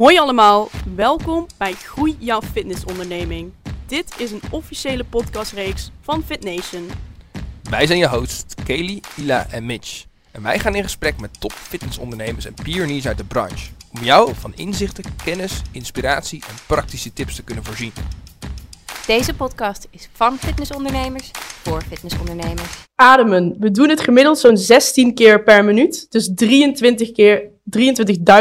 Hoi 0.00 0.18
allemaal, 0.18 0.68
welkom 0.94 1.46
bij 1.56 1.72
Groei 1.72 2.16
jouw 2.18 2.40
fitnessonderneming. 2.42 3.52
Dit 3.86 4.14
is 4.18 4.30
een 4.30 4.40
officiële 4.50 5.04
podcastreeks 5.04 5.90
van 6.00 6.22
FitNation. 6.22 6.90
Wij 7.70 7.86
zijn 7.86 7.98
je 7.98 8.08
hosts 8.08 8.54
Kelly, 8.64 9.00
Ila 9.16 9.46
en 9.50 9.66
Mitch. 9.66 10.04
En 10.30 10.42
wij 10.42 10.58
gaan 10.58 10.74
in 10.74 10.82
gesprek 10.82 11.20
met 11.20 11.40
top 11.40 11.52
fitnessondernemers 11.52 12.44
en 12.44 12.54
pioniers 12.62 13.06
uit 13.06 13.18
de 13.18 13.24
branche. 13.24 13.70
Om 13.92 14.02
jou 14.02 14.34
van 14.34 14.52
inzichten, 14.54 15.04
kennis, 15.24 15.62
inspiratie 15.72 16.42
en 16.48 16.54
praktische 16.66 17.12
tips 17.12 17.34
te 17.34 17.42
kunnen 17.42 17.64
voorzien. 17.64 17.92
Deze 19.06 19.34
podcast 19.34 19.88
is 19.90 20.08
van 20.12 20.38
fitnessondernemers 20.38 21.30
voor 21.62 21.82
fitnessondernemers. 21.82 22.86
Ademen. 22.94 23.56
We 23.58 23.70
doen 23.70 23.88
het 23.88 24.00
gemiddeld 24.00 24.38
zo'n 24.38 24.56
16 24.56 25.14
keer 25.14 25.42
per 25.42 25.64
minuut. 25.64 26.06
Dus 26.10 26.30
23 26.34 27.12
keer, 27.12 27.42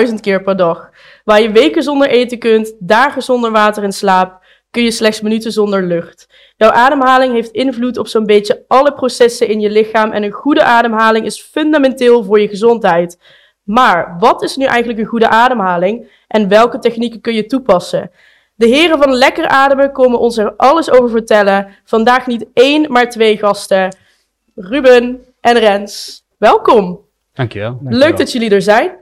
23.000 0.08 0.14
keer 0.22 0.44
per 0.44 0.58
dag. 0.58 0.89
Waar 1.30 1.42
je 1.42 1.52
weken 1.52 1.84
zonder 1.84 2.10
eten 2.10 2.40
kunt, 2.40 2.74
dagen 2.80 3.22
zonder 3.22 3.52
water 3.52 3.84
en 3.84 3.92
slaap, 3.92 4.44
kun 4.72 4.84
je 4.84 4.92
slechts 4.92 5.22
minuten 5.22 5.52
zonder 5.52 5.84
lucht. 5.84 6.28
Jouw 6.58 6.72
ademhaling 6.72 7.34
heeft 7.34 7.52
invloed 7.52 7.98
op 7.98 8.08
zo'n 8.08 8.26
beetje 8.26 8.64
alle 8.68 8.94
processen 8.94 9.48
in 9.48 9.60
je 9.60 9.70
lichaam 9.70 10.12
en 10.12 10.24
een 10.24 10.32
goede 10.32 10.64
ademhaling 10.64 11.26
is 11.26 11.42
fundamenteel 11.42 12.24
voor 12.24 12.40
je 12.40 12.48
gezondheid. 12.48 13.20
Maar 13.64 14.16
wat 14.20 14.44
is 14.44 14.56
nu 14.56 14.66
eigenlijk 14.66 15.00
een 15.00 15.06
goede 15.06 15.28
ademhaling 15.28 16.24
en 16.28 16.48
welke 16.48 16.80
technieken 16.80 17.22
kun 17.22 17.34
je 17.34 17.46
toepassen? 17.46 18.12
De 18.56 18.68
heren 18.68 18.98
van 18.98 19.14
Lekker 19.14 19.48
Ademen 19.48 19.92
komen 19.92 20.20
ons 20.20 20.38
er 20.38 20.54
alles 20.58 20.92
over 20.92 21.10
vertellen. 21.10 21.68
Vandaag 21.84 22.28
niet 22.28 22.46
één, 22.54 22.92
maar 22.92 23.10
twee 23.10 23.38
gasten. 23.38 23.96
Ruben 24.56 25.26
en 25.42 25.60
Rens. 25.60 26.24
Welkom. 26.38 27.00
Dankjewel. 27.34 27.78
Leuk 27.84 28.18
dat 28.18 28.32
jullie 28.32 28.50
er 28.50 28.62
zijn. 28.62 28.98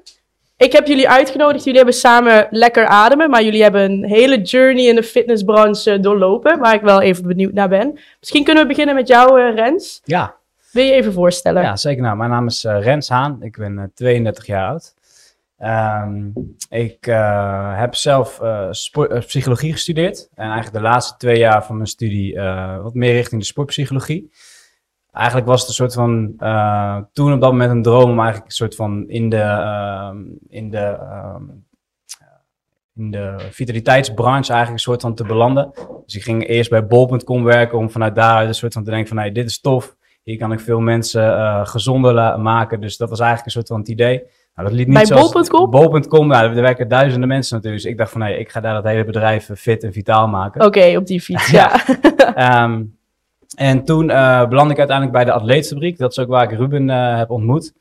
Ik 0.58 0.72
heb 0.72 0.88
jullie 0.88 1.10
uitgenodigd. 1.10 1.64
Jullie 1.64 1.80
hebben 1.80 1.98
samen 1.98 2.48
lekker 2.50 2.86
ademen, 2.86 3.30
maar 3.30 3.44
jullie 3.44 3.62
hebben 3.64 3.82
een 3.92 4.06
hele 4.06 4.42
journey 4.42 4.84
in 4.86 4.96
de 4.96 5.04
fitnessbranche 5.04 6.00
doorlopen, 6.00 6.60
waar 6.60 6.74
ik 6.74 6.82
wel 6.82 7.02
even 7.02 7.28
benieuwd 7.28 7.54
naar 7.54 7.70
ben. 7.70 8.00
Misschien 8.20 8.44
kunnen 8.44 8.64
we 8.64 8.70
beginnen 8.70 8.96
met 8.96 9.08
jou, 9.08 9.42
eh, 9.42 9.56
Rens. 9.56 10.02
Ja, 10.04 10.36
Wil 10.72 10.84
je 10.84 10.92
even 10.92 11.14
voorstellen? 11.14 11.62
ja, 11.62 11.76
zeker. 11.76 12.02
Nou, 12.02 12.18
mijn 12.18 12.30
naam 12.30 12.48
is 12.48 12.64
eh, 12.66 12.82
Rens 12.82 13.10
Haan. 13.10 13.38
Ik 13.42 13.58
ben 13.58 13.78
eh, 13.80 13.84
32 13.94 14.46
jaar 14.46 14.68
oud. 14.70 14.94
Ehm, 15.58 16.26
ik 16.70 17.08
eh, 17.08 17.80
heb 17.80 17.96
zelf 17.96 18.40
eh, 18.42 18.70
eh, 18.94 19.20
psychologie 19.20 19.72
gestudeerd. 19.72 20.30
En 20.36 20.44
eigenlijk 20.46 20.74
de 20.74 20.82
laatste 20.82 21.18
twee 21.18 21.38
jaar 21.38 21.66
van 21.66 21.76
mijn 21.76 21.88
studie 21.88 22.36
eh, 22.36 22.82
wat 22.82 22.94
meer 22.94 23.14
richting 23.14 23.42
de 23.42 23.48
sportpsychologie. 23.48 24.32
Eigenlijk 25.18 25.48
was 25.48 25.60
het 25.60 25.70
een 25.70 25.76
soort 25.76 25.94
van, 25.94 26.34
eh, 26.38 26.98
toen 27.14 27.34
op 27.34 27.42
dat 27.42 27.52
moment 27.52 27.72
een 27.72 27.82
droom 27.82 28.10
om 28.10 28.20
eigenlijk 28.20 28.46
een 28.46 28.52
soort 28.52 28.76
van 28.76 29.10
in 29.10 29.30
de, 29.30 29.38
ehm, 29.38 30.18
in 30.50 30.70
de, 30.70 30.78
ehm, 30.78 31.44
in 32.96 33.12
de 33.12 33.36
vitaliteitsbranche 33.52 34.52
eigenlijk 34.52 34.72
een 34.72 34.92
soort 34.92 35.02
van 35.02 35.16
te 35.16 35.24
belanden. 35.24 35.72
Dus 36.06 36.16
ik 36.16 36.24
ging 36.24 36.48
eerst 36.48 36.70
bij 36.70 36.88
bol.com 36.88 37.44
werken 37.44 37.78
om 37.78 37.90
vanuit 37.90 38.16
daaruit 38.16 38.48
een 38.48 38.54
soort 38.54 38.74
van 38.74 38.84
te 38.84 38.90
denken 38.90 39.08
van, 39.08 39.18
hey, 39.18 39.32
dit 39.32 39.46
is 39.46 39.62
tof. 39.62 39.96
Hier 40.24 40.38
kan 40.38 40.52
ik 40.52 40.60
veel 40.60 40.80
mensen 40.80 41.38
eh, 41.38 41.66
gezonder 41.66 42.40
maken. 42.40 42.82
Dus 42.82 42.98
dat 42.98 43.10
was 43.10 43.20
eigenlijk 43.20 43.46
een 43.46 43.62
soort 43.62 43.68
van 43.68 43.80
het 43.80 43.90
idee. 43.90 44.24
Nou, 44.56 44.70
dat 44.70 44.78
liet 44.78 44.88
niet 44.88 45.10
Bij 45.10 45.18
bol.com? 45.18 45.70
Bol.com, 45.70 46.28
nou, 46.28 46.56
er 46.56 46.62
werken 46.62 46.88
duizenden 46.88 47.28
mensen 47.28 47.56
natuurlijk. 47.56 47.84
Dus 47.84 47.92
ik 47.92 47.98
dacht 47.98 48.12
van, 48.12 48.22
nee, 48.22 48.40
ik 48.40 48.50
ga 48.50 48.60
daar 48.60 48.74
dat 48.74 48.84
hele 48.84 49.06
bedrijf 49.06 49.50
eh, 49.50 49.56
fit 49.56 49.84
en 49.84 49.94
vitaal 49.94 50.28
maken. 50.28 50.66
Oké, 50.66 50.98
op 50.98 51.06
die 51.06 51.22
fiets, 51.22 51.50
ja. 51.60 51.86
Ehm, 52.36 52.84
en 53.58 53.84
toen 53.84 54.10
eh 54.10 54.48
belandde 54.48 54.74
ik 54.74 54.80
uiteindelijk 54.80 55.18
bij 55.18 55.26
de 55.26 55.32
Atleetfabriek. 55.32 55.98
Dat 55.98 56.12
is 56.12 56.20
ook 56.20 56.28
waar 56.28 56.52
ik 56.52 56.58
Ruben 56.58 56.90
eh, 56.90 57.18
heb 57.18 57.30
ontmoet. 57.30 57.74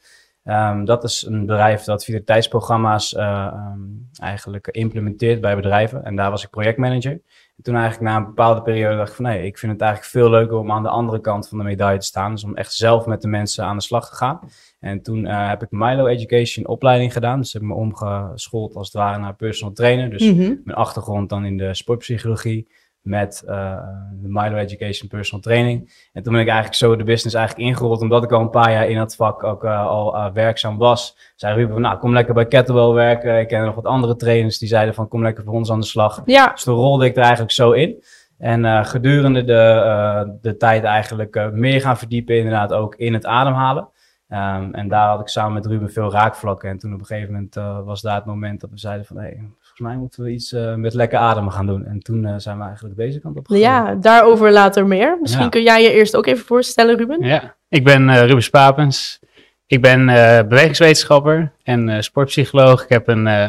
Ehm, 0.45 0.85
dat 0.85 1.05
is 1.05 1.27
een 1.29 1.47
bedrijf 1.47 1.83
dat 1.83 2.05
vitaliteitsprogramma's 2.05 3.15
eh, 3.15 3.25
ehm, 3.47 3.81
eigenlijk 4.21 4.67
implementeert 4.67 5.41
bij 5.41 5.57
bedrijven. 5.57 6.05
En 6.05 6.17
daar 6.17 6.31
was 6.31 6.45
ik 6.45 6.51
projectmanager. 6.51 7.13
En 7.57 7.63
toen 7.63 7.75
eigenlijk 7.77 8.11
na 8.11 8.17
een 8.17 8.25
bepaalde 8.25 8.63
periode 8.63 8.97
dacht 8.97 9.09
ik 9.09 9.15
van 9.15 9.25
nee, 9.25 9.47
ik 9.47 9.59
vind 9.59 9.73
het 9.73 9.81
eigenlijk 9.81 10.11
veel 10.13 10.31
leuker 10.31 10.57
om 10.57 10.73
aan 10.73 10.83
de 10.83 10.89
andere 10.89 11.21
kant 11.21 11.49
van 11.49 11.59
de 11.59 11.65
medaille 11.65 11.99
te 11.99 12.07
staan. 12.07 12.31
Dus 12.31 12.45
om 12.45 12.55
echt 12.57 12.73
zelf 12.73 13.07
met 13.07 13.23
de 13.23 13.29
mensen 13.29 13.65
aan 13.65 13.77
de 13.77 13.83
slag 13.83 14.09
te 14.09 14.15
gaan. 14.17 14.41
En 14.81 15.03
toen 15.03 15.27
eh, 15.27 15.49
heb 15.49 15.63
ik 15.63 15.71
Milo 15.71 16.07
Education 16.07 16.67
opleiding 16.67 17.13
gedaan. 17.13 17.41
Dus 17.41 17.53
heb 17.53 17.63
ik 17.63 17.69
me 17.69 17.75
omgeschoold 17.75 18.75
als 18.77 18.87
het 18.87 18.97
ware 18.97 19.19
naar 19.19 19.35
personal 19.35 19.75
trainer. 19.75 20.11
Dus 20.11 20.23
Mhm. 20.33 20.55
mijn 20.65 20.77
achtergrond 20.77 21.29
dan 21.29 21.45
in 21.45 21.57
de 21.57 21.75
sportpsychologie 21.75 22.69
met 23.07 23.43
eh, 23.47 23.79
de 24.23 24.29
Milo 24.29 24.57
Education 24.57 25.09
Personal 25.09 25.43
Training. 25.43 26.09
En 26.13 26.23
toen 26.23 26.33
ben 26.33 26.43
ik 26.43 26.49
eigenlijk 26.49 26.79
zo 26.79 26.97
de 26.97 27.05
business 27.05 27.37
eigenlijk 27.37 27.69
ingerold, 27.69 28.01
omdat 28.01 28.25
ik 28.25 28.33
al 28.33 28.41
een 28.41 28.51
paar 28.51 28.73
jaar 28.73 28.89
in 28.89 28.97
dat 28.97 29.17
vak 29.17 29.43
ook 29.43 29.65
eh, 29.65 29.87
al 29.87 30.17
eh, 30.17 30.33
werkzaam 30.33 30.79
was. 30.79 31.17
Zei 31.37 31.55
Ruben 31.55 31.73
van, 31.73 31.83
nou, 31.83 31.99
kom 31.99 32.13
lekker 32.13 32.35
bij 32.35 32.47
Kettlewell 32.47 32.95
werken. 32.95 33.41
Ik 33.41 33.49
ken 33.49 33.65
nog 33.65 33.75
wat 33.75 33.85
andere 33.85 34.17
trainers 34.17 34.59
die 34.59 34.69
zeiden 34.69 34.95
van, 34.95 35.09
kom 35.09 35.23
lekker 35.23 35.45
voor 35.45 35.55
ons 35.55 35.71
aan 35.71 35.81
de 35.81 35.87
slag. 35.87 36.23
Ja, 36.25 36.49
Dus 36.49 36.63
toen 36.63 36.75
rolde 36.75 37.05
ik 37.05 37.17
er 37.17 37.23
eigenlijk 37.23 37.53
zo 37.53 37.73
in. 37.73 38.05
En 38.39 38.85
gedurende 38.85 39.45
de, 39.45 40.39
de 40.41 40.57
tijd 40.57 40.85
eigenlijk 40.85 41.53
meer 41.53 41.81
gaan 41.81 41.99
verdiepen 41.99 42.37
inderdaad 42.37 42.73
ook 42.73 42.95
in 42.95 43.13
het 43.13 43.27
ademhalen. 43.27 43.89
Ehm, 44.29 44.75
en 44.75 44.89
daar 44.89 45.09
had 45.09 45.21
ik 45.21 45.29
samen 45.29 45.53
met 45.53 45.67
Ruben 45.67 45.93
veel 45.93 46.13
raakvlakken. 46.13 46.71
En 46.71 46.79
toen 46.79 46.95
op 46.95 47.01
een 47.01 47.07
gegeven 47.07 47.33
moment 47.33 47.85
was 47.87 48.03
daar 48.03 48.15
het 48.15 48.25
moment 48.25 48.61
dat 48.61 48.71
we 48.71 48.79
zeiden 48.79 49.07
van... 49.07 49.17
Hey, 49.17 49.41
volgens 49.77 49.97
mij 49.97 49.97
moeten 49.97 50.23
we 50.25 50.31
iets 50.31 50.53
eh, 50.53 50.75
met 50.75 50.95
lekker 50.95 51.19
ademen 51.19 51.53
gaan 51.53 51.67
doen. 51.67 51.85
En 51.87 51.99
toen 52.01 52.25
eh, 52.25 52.35
zijn 52.37 52.59
we 52.59 52.65
eigenlijk 52.65 52.97
deze 52.97 53.21
kant 53.21 53.37
op 53.37 53.47
gegaan. 53.47 53.63
ja, 53.63 53.95
daarover 53.95 54.53
later 54.53 54.87
meer. 54.87 55.19
Misschien 55.21 55.45
Ja. 55.45 55.49
kun 55.51 55.63
jij 55.63 55.83
je 55.83 55.93
eerst 55.93 56.17
ook 56.17 56.27
even 56.27 56.45
voorstellen, 56.45 56.97
Ruben? 56.97 57.23
Ja, 57.25 57.55
ik 57.69 57.85
ben 57.85 58.09
eh 58.09 58.21
Ruben 58.27 58.43
Spapens. 58.43 59.19
Ik 59.67 59.81
ben 59.83 60.09
eh, 60.09 60.47
bewegingswetenschapper 60.47 61.53
en 61.63 61.89
eh, 61.89 62.01
sportpsycholoog. 62.01 62.83
Ik 62.83 62.89
heb 62.89 63.09
een 63.09 63.27
eh, 63.27 63.49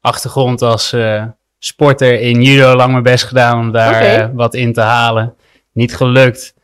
achtergrond 0.00 0.62
als 0.62 0.92
eh, 0.92 1.24
sporter 1.58 2.20
in 2.20 2.42
judo, 2.42 2.74
lang 2.74 2.90
mijn 2.90 3.02
best 3.02 3.24
gedaan 3.24 3.58
om 3.58 3.72
daar 3.72 4.34
wat 4.34 4.54
in 4.54 4.72
te 4.72 4.80
halen. 4.80 5.34
Niet 5.72 5.96
gelukt. 5.96 6.54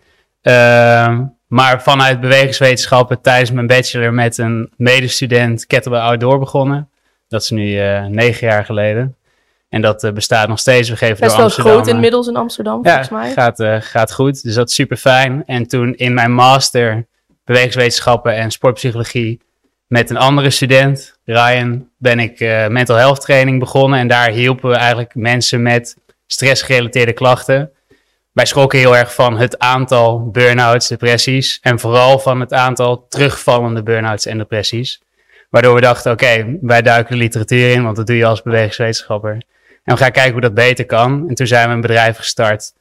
Ehm, 0.42 1.24
maar 1.46 1.82
vanuit 1.82 2.20
bewegingswetenschappen 2.20 3.20
tijdens 3.20 3.50
mijn 3.52 3.66
bachelor 3.66 4.12
met 4.12 4.38
een 4.38 4.72
medestudent 4.76 5.66
Kettlebell 5.66 6.00
Outdoor 6.00 6.38
begonnen. 6.38 6.90
Dat 7.32 7.42
is 7.42 7.50
nu 7.50 7.78
eh, 7.78 8.04
negen 8.04 8.46
jaar 8.46 8.64
geleden. 8.64 9.16
En 9.72 9.80
dat 9.80 10.04
eh, 10.04 10.12
bestaat 10.12 10.48
nog 10.48 10.58
steeds. 10.58 10.88
We 10.88 10.96
geven 10.96 11.16
Best 11.20 11.36
door 11.36 11.38
wel 11.38 11.48
groot 11.48 11.86
inmiddels 11.86 12.26
in 12.26 12.36
Amsterdam, 12.36 12.80
ja, 12.82 12.90
volgens 12.90 13.08
mij. 13.08 13.32
Gaat, 13.32 13.60
eh, 13.60 13.76
gaat 13.80 14.12
goed. 14.12 14.42
Dus 14.42 14.54
dat 14.54 14.68
is 14.68 14.74
super 14.74 14.96
fijn. 14.96 15.42
En 15.46 15.66
toen 15.66 15.94
in 15.94 16.14
mijn 16.14 16.32
master 16.32 17.06
bewegingswetenschappen 17.44 18.34
en 18.34 18.50
sportpsychologie 18.50 19.40
met 19.86 20.10
een 20.10 20.16
andere 20.16 20.50
student, 20.50 21.18
Ryan, 21.24 21.88
ben 21.98 22.18
ik 22.18 22.40
eh, 22.40 22.66
mental 22.66 22.96
health 22.96 23.20
training 23.20 23.58
begonnen. 23.58 23.98
En 23.98 24.08
daar 24.08 24.30
hielpen 24.30 24.70
we 24.70 24.76
eigenlijk 24.76 25.14
mensen 25.14 25.62
met 25.62 25.96
stressgerelateerde 26.26 27.12
klachten. 27.12 27.70
Wij 28.32 28.46
schrokken 28.46 28.78
heel 28.78 28.96
erg 28.96 29.14
van 29.14 29.38
het 29.38 29.58
aantal 29.58 30.30
burn-outs, 30.30 30.88
depressies. 30.88 31.58
En 31.62 31.78
vooral 31.78 32.18
van 32.18 32.40
het 32.40 32.52
aantal 32.52 33.06
terugvallende 33.08 33.82
burn-outs 33.82 34.26
en 34.26 34.38
depressies. 34.38 35.00
Waardoor 35.52 35.74
we 35.74 35.80
dachten, 35.80 36.12
oké, 36.12 36.58
wij 36.60 36.82
duiken 36.82 37.12
de 37.12 37.22
literatuur 37.22 37.70
in, 37.70 37.82
want 37.82 37.96
dat 37.96 38.06
doe 38.06 38.16
je 38.16 38.26
als 38.26 38.42
bewegingswetenschapper. 38.42 39.32
En 39.84 39.94
we 39.94 39.96
gaan 39.96 40.10
kijken 40.10 40.32
hoe 40.32 40.40
dat 40.40 40.54
beter 40.54 40.86
kan. 40.86 41.28
En 41.28 41.34
toen 41.34 41.46
zijn 41.46 41.68
we 41.68 41.74
een 41.74 41.80
bedrijf 41.80 42.16
gestart 42.16 42.72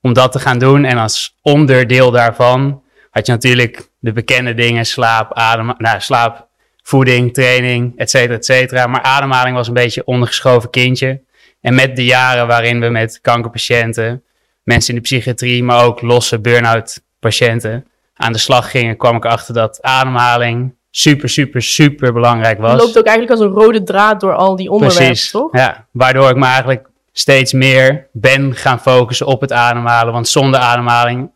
om 0.00 0.12
dat 0.12 0.32
te 0.32 0.38
gaan 0.38 0.58
doen. 0.58 0.84
En 0.84 0.98
als 0.98 1.38
onderdeel 1.42 2.10
daarvan 2.10 2.82
had 3.10 3.26
je 3.26 3.32
natuurlijk 3.32 3.88
de 3.98 4.12
bekende 4.12 4.54
dingen, 4.54 4.86
slaap, 4.86 5.32
adem, 5.32 5.74
nou, 5.78 6.00
slaap, 6.00 6.46
voeding, 6.82 7.34
training, 7.34 7.92
et 7.96 8.10
cetera, 8.10 8.34
et 8.34 8.44
cetera. 8.44 8.86
Maar 8.86 9.02
ademhaling 9.02 9.56
was 9.56 9.68
een 9.68 9.74
beetje 9.74 10.04
ondergeschoven 10.04 10.70
kindje. 10.70 11.20
En 11.60 11.74
met 11.74 11.96
de 11.96 12.04
jaren 12.04 12.46
waarin 12.46 12.80
we 12.80 12.88
met 12.88 13.18
kankerpatiënten, 13.20 14.22
mensen 14.62 14.94
in 14.94 15.00
de 15.00 15.06
psychiatrie, 15.06 15.62
maar 15.62 15.84
ook 15.84 16.00
losse 16.00 16.38
burn-out 16.38 17.02
patiënten 17.20 17.86
aan 18.14 18.32
de 18.32 18.38
slag 18.38 18.70
gingen, 18.70 18.96
kwam 18.96 19.16
ik 19.16 19.24
achter 19.24 19.54
dat 19.54 19.82
ademhaling 19.82 20.78
super, 20.90 21.28
super, 21.28 21.62
super 21.62 22.12
belangrijk 22.12 22.58
was. 22.58 22.72
Het 22.72 22.80
loopt 22.80 22.98
ook 22.98 23.06
eigenlijk 23.06 23.40
als 23.40 23.48
een 23.50 23.54
rode 23.62 23.82
draad 23.82 24.20
door 24.20 24.34
al 24.34 24.56
die 24.56 24.70
onderwerpen, 24.70 25.06
Precies, 25.06 25.30
toch? 25.30 25.56
ja. 25.56 25.86
Waardoor 25.90 26.30
ik 26.30 26.36
me 26.36 26.44
eigenlijk 26.44 26.88
steeds 27.12 27.52
meer 27.52 28.08
ben 28.12 28.54
gaan 28.54 28.80
focussen 28.80 29.26
op 29.26 29.40
het 29.40 29.52
ademhalen. 29.52 30.12
Want 30.12 30.28
zonder 30.28 30.60
ademhaling 30.60 31.30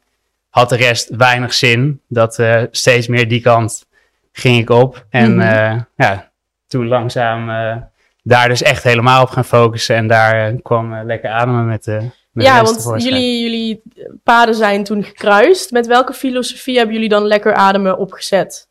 had 0.51 0.69
de 0.69 0.77
rest 0.77 1.09
weinig 1.17 1.55
zin. 1.55 2.01
Dat 2.09 2.39
eh, 2.39 2.63
steeds 2.71 3.07
meer 3.09 3.29
die 3.29 3.41
kant 3.41 3.87
ging 4.33 4.59
ik 4.59 4.71
op. 4.71 5.07
En 5.11 5.37
Mhm. 5.37 5.41
eh, 5.49 5.81
ja, 5.97 6.31
toen 6.67 6.89
langzaam 6.89 7.51
eh, 7.51 7.77
daar 8.23 8.49
dus 8.49 8.63
echt 8.63 8.83
helemaal 8.83 9.23
op 9.23 9.29
gaan 9.31 9.45
focussen. 9.45 9.97
En 9.97 10.07
daar 10.07 10.53
kwam 10.63 10.95
lekker 11.05 11.31
ademen 11.31 11.67
met, 11.67 11.85
de 11.85 12.01
Ja, 12.33 12.63
want 12.63 13.03
jullie, 13.03 13.43
jullie 13.43 13.83
paden 14.23 14.55
zijn 14.55 14.85
toen 14.85 15.05
gekruist. 15.05 15.71
Met 15.71 15.87
welke 15.87 16.13
filosofie 16.13 16.77
hebben 16.77 16.95
jullie 16.95 17.09
dan 17.09 17.27
lekker 17.27 17.55
ademen 17.55 17.99
opgezet? 17.99 18.69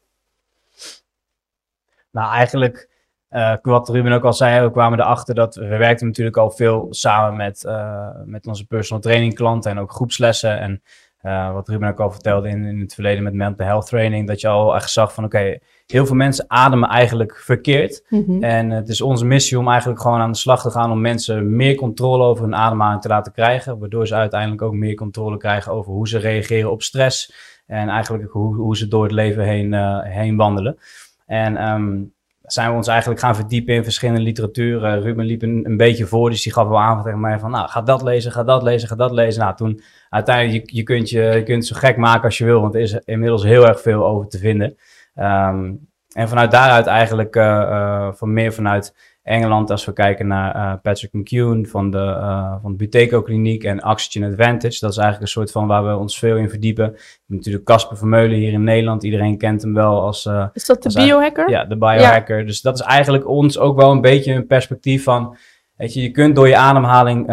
Nou, 2.14 2.32
eigenlijk, 2.32 2.90
eh, 3.30 3.56
wat 3.62 3.90
Ruben 3.90 4.12
ook 4.12 4.26
al 4.26 4.34
zei, 4.34 4.66
we 4.66 4.72
kwamen 4.72 5.00
erachter 5.00 5.36
dat 5.36 5.56
we 5.56 5.78
werkten 5.78 6.08
natuurlijk 6.08 6.38
al 6.38 6.52
veel 6.52 6.88
samen 6.90 7.38
met, 7.38 7.66
eh, 7.66 8.10
met 8.26 8.48
onze 8.48 8.68
personal 8.68 9.02
training 9.02 9.34
klanten 9.34 9.72
en 9.72 9.80
ook 9.80 9.92
groepslessen. 9.92 10.60
En 10.60 10.82
eh, 11.18 11.54
wat 11.54 11.68
Ruben 11.68 11.90
ook 11.90 12.00
al 12.00 12.12
vertelde 12.12 12.50
in, 12.50 12.66
in 12.66 12.80
het 12.80 12.94
verleden 12.94 13.24
met 13.24 13.34
mental 13.34 13.66
health 13.66 13.86
training, 13.86 14.28
dat 14.28 14.42
je 14.42 14.48
al 14.48 14.76
echt 14.76 14.92
zag 14.92 15.14
van 15.14 15.24
oké, 15.24 15.58
heel 15.86 16.06
veel 16.06 16.16
mensen 16.16 16.46
ademen 16.48 16.90
eigenlijk 16.90 17.38
verkeerd. 17.38 18.06
Mhm. 18.10 18.44
En 18.44 18.70
het 18.70 18.90
is 18.90 19.02
onze 19.02 19.26
missie 19.26 19.60
om 19.60 19.70
eigenlijk 19.70 20.02
gewoon 20.02 20.20
aan 20.20 20.32
de 20.32 20.38
slag 20.38 20.62
te 20.62 20.72
gaan 20.72 20.92
om 20.92 21.02
mensen 21.02 21.56
meer 21.56 21.76
controle 21.76 22.24
over 22.24 22.44
hun 22.44 22.56
ademhaling 22.56 23.02
te 23.02 23.08
laten 23.08 23.32
krijgen. 23.32 23.80
Waardoor 23.80 24.08
ze 24.08 24.16
uiteindelijk 24.16 24.62
ook 24.62 24.74
meer 24.74 24.96
controle 24.96 25.38
krijgen 25.38 25.72
over 25.72 25.92
hoe 25.92 26.08
ze 26.08 26.18
reageren 26.18 26.72
op 26.72 26.82
stress. 26.82 27.34
En 27.66 27.90
eigenlijk 27.90 28.32
hoe, 28.32 28.56
hoe 28.56 28.78
ze 28.78 28.88
door 28.88 29.04
het 29.04 29.12
leven 29.12 29.44
heen, 29.44 29.74
heen 30.04 30.36
wandelen. 30.36 30.78
En 31.34 31.58
ehm, 31.58 32.04
zijn 32.42 32.70
we 32.70 32.76
ons 32.76 32.88
eigenlijk 32.88 33.20
gaan 33.20 33.36
verdiepen 33.36 33.74
in 33.74 33.84
verschillende 33.84 34.22
literatuur. 34.22 34.84
Eh, 34.84 35.02
Ruben 35.02 35.26
liep 35.26 35.42
een, 35.42 35.78
beetje 35.78 36.06
voor, 36.06 36.30
dus 36.30 36.44
die 36.44 36.54
gaf 36.54 36.68
wel 36.68 36.80
aan 36.80 37.04
tegen 37.04 37.20
mij 37.20 37.40
van, 37.40 37.52
nou, 37.52 37.70
ga 37.70 37.82
dat 37.82 38.02
lezen, 38.02 38.32
ga 38.32 38.44
dat 38.44 38.64
lezen, 38.64 38.88
ga 38.88 38.96
dat 38.96 39.12
lezen. 39.12 39.42
Nou, 39.42 39.56
toen 39.56 39.82
uiteindelijk, 40.10 40.70
je, 40.70 40.76
je, 40.76 40.84
kunt 40.84 41.10
je, 41.10 41.22
je 41.22 41.44
kunt 41.44 41.58
het 41.58 41.66
zo 41.66 41.76
gek 41.76 41.98
maken 41.98 42.24
als 42.24 42.38
je 42.38 42.46
wil, 42.46 42.62
want 42.62 42.76
er 42.76 42.82
is 42.82 42.94
inmiddels 42.94 43.44
heel 43.44 43.68
erg 43.68 43.82
veel 43.82 44.06
over 44.06 44.28
te 44.28 44.38
vinden. 44.38 44.76
Ehm, 45.16 45.74
en 46.14 46.30
vanuit 46.30 46.52
daaruit 46.52 46.88
eigenlijk, 46.88 47.36
eh, 47.36 47.62
eh, 47.62 48.14
van 48.14 48.34
meer 48.34 48.54
vanuit 48.54 49.13
Engeland, 49.24 49.70
als 49.70 49.86
we 49.86 49.94
kijken 49.94 50.28
naar 50.28 50.56
eh, 50.56 50.74
Patrick 50.82 51.14
McCune 51.14 51.66
van 51.66 51.92
de, 51.92 51.98
eh, 51.98 52.56
van 52.62 52.72
de 52.72 52.78
Buteco 52.78 53.22
Kliniek 53.22 53.64
en 53.64 53.86
Oxygen 53.86 54.30
Advantage. 54.30 54.78
Dat 54.80 54.92
is 54.92 54.98
eigenlijk 54.98 55.22
een 55.22 55.28
soort 55.28 55.52
van 55.52 55.68
waar 55.68 55.88
we 55.88 55.98
ons 55.98 56.20
veel 56.20 56.38
in 56.38 56.50
verdiepen. 56.50 56.96
Natuurlijk 57.26 57.66
Casper 57.66 57.98
Vermeulen 57.98 58.38
hier 58.38 58.54
in 58.54 58.64
Nederland. 58.64 59.04
Iedereen 59.04 59.38
kent 59.38 59.62
hem 59.62 59.74
wel 59.74 60.02
als... 60.02 60.26
eh, 60.26 60.48
Is 60.54 60.66
dat 60.66 60.84
de 60.84 60.94
biohacker? 60.94 61.50
ja, 61.50 61.66
de 61.66 61.78
biohacker. 61.78 62.46
Dus 62.46 62.62
dat 62.62 62.74
is 62.80 62.82
eigenlijk 62.82 63.28
ons 63.28 63.58
ook 63.58 63.78
wel 63.78 63.92
een 63.92 64.02
beetje 64.02 64.34
een 64.34 64.48
perspectief 64.48 65.04
van... 65.04 65.38
Weet 65.76 65.94
je, 65.94 66.02
je 66.02 66.12
kunt 66.12 66.36
door 66.36 66.48
je 66.48 66.58
ademhaling 66.58 67.26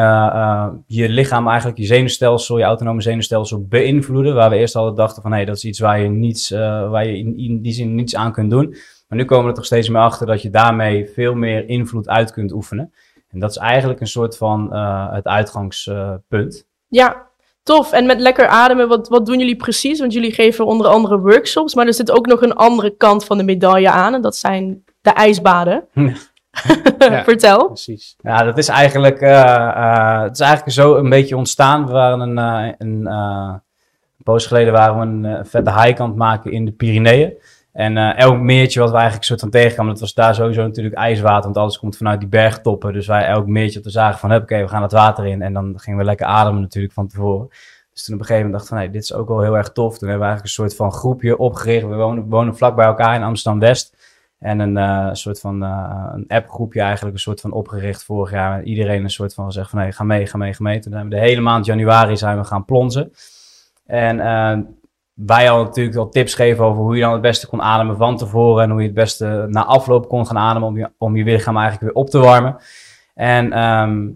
je 0.87 1.09
lichaam 1.09 1.49
eigenlijk, 1.49 1.79
je 1.79 1.85
zenuwstelsel, 1.85 2.59
je 2.59 2.65
autonome 2.65 3.01
zenuwstelsel 3.01 3.67
beïnvloeden. 3.69 4.35
Waar 4.35 4.51
we 4.51 4.57
eerst 4.57 4.77
altijd 4.77 4.97
dachten 4.97 5.23
van, 5.23 5.33
hé, 5.33 5.45
dat 5.45 5.57
is 5.57 5.65
iets 5.65 5.79
waar 5.79 6.01
je, 6.01 6.09
niets, 6.09 6.51
waar 6.51 7.07
je 7.07 7.19
in, 7.19 7.39
in 7.39 7.63
die 7.63 7.73
zin 7.73 7.95
niets 7.95 8.17
aan 8.17 8.33
kunt 8.33 8.51
doen. 8.51 8.75
Maar 9.11 9.19
nu 9.19 9.25
komen 9.25 9.45
we 9.45 9.51
er 9.51 9.57
toch 9.57 9.67
steeds 9.67 9.89
meer 9.89 10.01
achter 10.01 10.27
dat 10.27 10.43
je 10.43 10.51
daarmee 10.51 11.11
veel 11.15 11.35
meer 11.35 11.69
invloed 11.69 12.09
uit 12.09 12.33
kunt 12.33 12.53
oefenen. 12.53 12.93
En 13.29 13.41
dat 13.41 13.51
is 13.51 13.57
eigenlijk 13.57 14.01
een 14.01 14.07
soort 14.07 14.37
van 14.37 14.73
eh, 14.73 15.13
het 15.13 15.27
uitgangspunt. 15.27 16.67
Ja, 16.89 17.27
tof. 17.63 17.93
En 17.93 18.07
met 18.07 18.21
lekker 18.21 18.47
ademen, 18.47 18.89
wat, 18.89 19.09
wat 19.09 19.27
doen 19.27 19.39
jullie 19.39 19.57
precies? 19.57 20.01
Want 20.01 20.13
jullie 20.13 20.33
geven 20.33 20.67
onder 20.67 20.87
andere 20.87 21.19
workshops, 21.19 21.75
maar 21.75 21.87
er 21.87 21.95
zit 21.95 22.11
ook 22.11 22.27
nog 22.27 22.43
een 22.43 22.55
andere 22.55 22.97
kant 22.97 23.25
van 23.25 23.39
de 23.39 23.45
medaille 23.45 23.91
aan. 23.91 24.15
En 24.15 24.21
dat 24.21 24.37
zijn 24.37 24.85
de 25.01 25.11
ijsbaden. 25.11 25.85
Ja. 26.99 27.25
Vertel. 27.25 27.67
Precies. 27.67 28.17
Ja, 28.19 28.43
dat 28.43 28.59
is 28.59 28.69
eigenlijk, 28.69 29.21
eh, 29.21 29.69
eh, 29.69 30.23
het 30.23 30.33
is 30.33 30.41
eigenlijk 30.41 30.73
zo 30.73 30.97
een 30.97 31.09
beetje 31.09 31.37
ontstaan. 31.37 31.87
We 31.87 31.93
waren 31.93 32.21
een, 32.21 32.39
eh, 32.39 32.73
een, 32.79 33.07
eh, 33.07 33.55
een 34.17 34.25
poos 34.25 34.47
geleden 34.47 34.73
waren 34.73 34.99
we 34.99 35.29
een 35.29 35.47
vette 35.47 35.83
hike 35.83 36.03
aan 36.03 36.09
het 36.09 36.19
maken 36.19 36.53
in 36.53 36.65
de 36.65 36.73
Pyreneeën. 36.73 37.33
En 37.73 37.97
eh, 37.97 38.19
elk 38.19 38.39
meertje 38.39 38.81
wat 38.81 38.91
we 38.91 38.95
eigenlijk 38.95 39.25
soort 39.25 39.41
van 39.41 39.51
tegenkwamen, 39.51 39.93
dat 39.93 40.01
was 40.01 40.15
daar 40.15 40.35
sowieso 40.35 40.63
natuurlijk 40.63 40.95
ijswater, 40.95 41.45
want 41.45 41.57
alles 41.57 41.79
komt 41.79 41.97
vanuit 41.97 42.21
die 42.21 42.29
bergtoppen. 42.29 42.93
Dus 42.93 43.07
wij 43.07 43.27
elk 43.27 43.47
meertje 43.47 43.75
dat 43.75 43.85
we 43.85 43.91
zagen 43.91 44.19
van, 44.19 44.35
oké, 44.35 44.61
we 44.61 44.69
gaan 44.69 44.83
het 44.83 44.93
water 44.93 45.27
in. 45.27 45.43
En 45.43 45.53
dan 45.53 45.73
gingen 45.77 45.99
we 45.99 46.05
lekker 46.05 46.27
ademen 46.27 46.61
natuurlijk 46.61 46.95
van 46.95 47.09
tevoren. 47.09 47.49
Dus 47.93 48.05
toen 48.05 48.15
op 48.15 48.21
een 48.21 48.27
gegeven 48.27 48.51
moment 48.51 48.53
dacht 48.53 48.69
van, 48.69 48.79
nee, 48.79 48.91
dit 48.91 49.03
is 49.03 49.13
ook 49.13 49.29
wel 49.29 49.41
heel 49.41 49.57
erg 49.57 49.73
tof. 49.73 49.99
Toen 49.99 50.09
hebben 50.09 50.27
we 50.27 50.33
eigenlijk 50.33 50.45
een 50.45 50.65
soort 50.65 50.77
van 50.77 50.93
groepje 50.93 51.39
opgericht. 51.39 51.87
We 51.87 51.95
wonen, 51.95 52.29
wonen 52.29 52.57
vlak 52.57 52.77
bij 52.77 52.87
elkaar 52.87 53.15
in 53.15 53.23
Amsterdam-West. 53.23 53.97
En 54.39 54.59
een 54.59 54.77
eh, 54.77 55.09
soort 55.13 55.41
van 55.41 55.65
eh, 55.65 56.05
een 56.13 56.25
appgroepje 56.29 56.81
eigenlijk, 56.81 57.15
een 57.15 57.23
soort 57.23 57.41
van 57.41 57.53
opgericht 57.53 58.05
vorig 58.05 58.31
jaar. 58.31 58.59
En 58.59 58.69
iedereen 58.69 59.03
een 59.03 59.11
soort 59.11 59.35
van 59.35 59.45
gezegd 59.45 59.71
van, 59.71 59.79
nee, 59.79 59.93
ga 59.93 60.05
mee, 60.05 60.27
ga 60.27 60.39
mee, 60.39 60.55
ga 60.55 60.63
mee. 60.63 60.79
Toen 60.79 60.93
zijn 60.93 61.09
we 61.09 61.15
de 61.15 61.21
hele 61.21 61.41
maand 61.41 61.67
januari 61.67 62.17
zijn 62.17 62.39
we 62.39 62.45
gaan 62.45 62.65
plonzen. 62.65 63.13
En 63.87 64.21
wij 65.27 65.51
al 65.51 65.65
natuurlijk 65.65 65.97
al 65.97 66.09
tips 66.09 66.35
geven 66.35 66.65
over 66.65 66.83
hoe 66.83 66.95
je 66.95 67.01
dan 67.01 67.13
het 67.13 67.21
beste 67.21 67.47
kon 67.47 67.63
ademen 67.63 67.97
van 67.97 68.17
tevoren. 68.17 68.63
En 68.63 68.71
hoe 68.71 68.81
je 68.81 68.87
het 68.87 68.95
beste 68.95 69.47
na 69.49 69.65
afloop 69.65 70.09
kon 70.09 70.27
gaan 70.27 70.39
ademen 70.39 70.69
om 70.69 70.79
je, 70.79 70.91
om 70.99 71.17
je 71.17 71.25
lichaam 71.25 71.57
eigenlijk 71.57 71.93
weer 71.93 72.03
op 72.03 72.11
te 72.11 72.19
warmen. 72.19 72.57
En 73.15 73.53
ehm, 73.53 74.09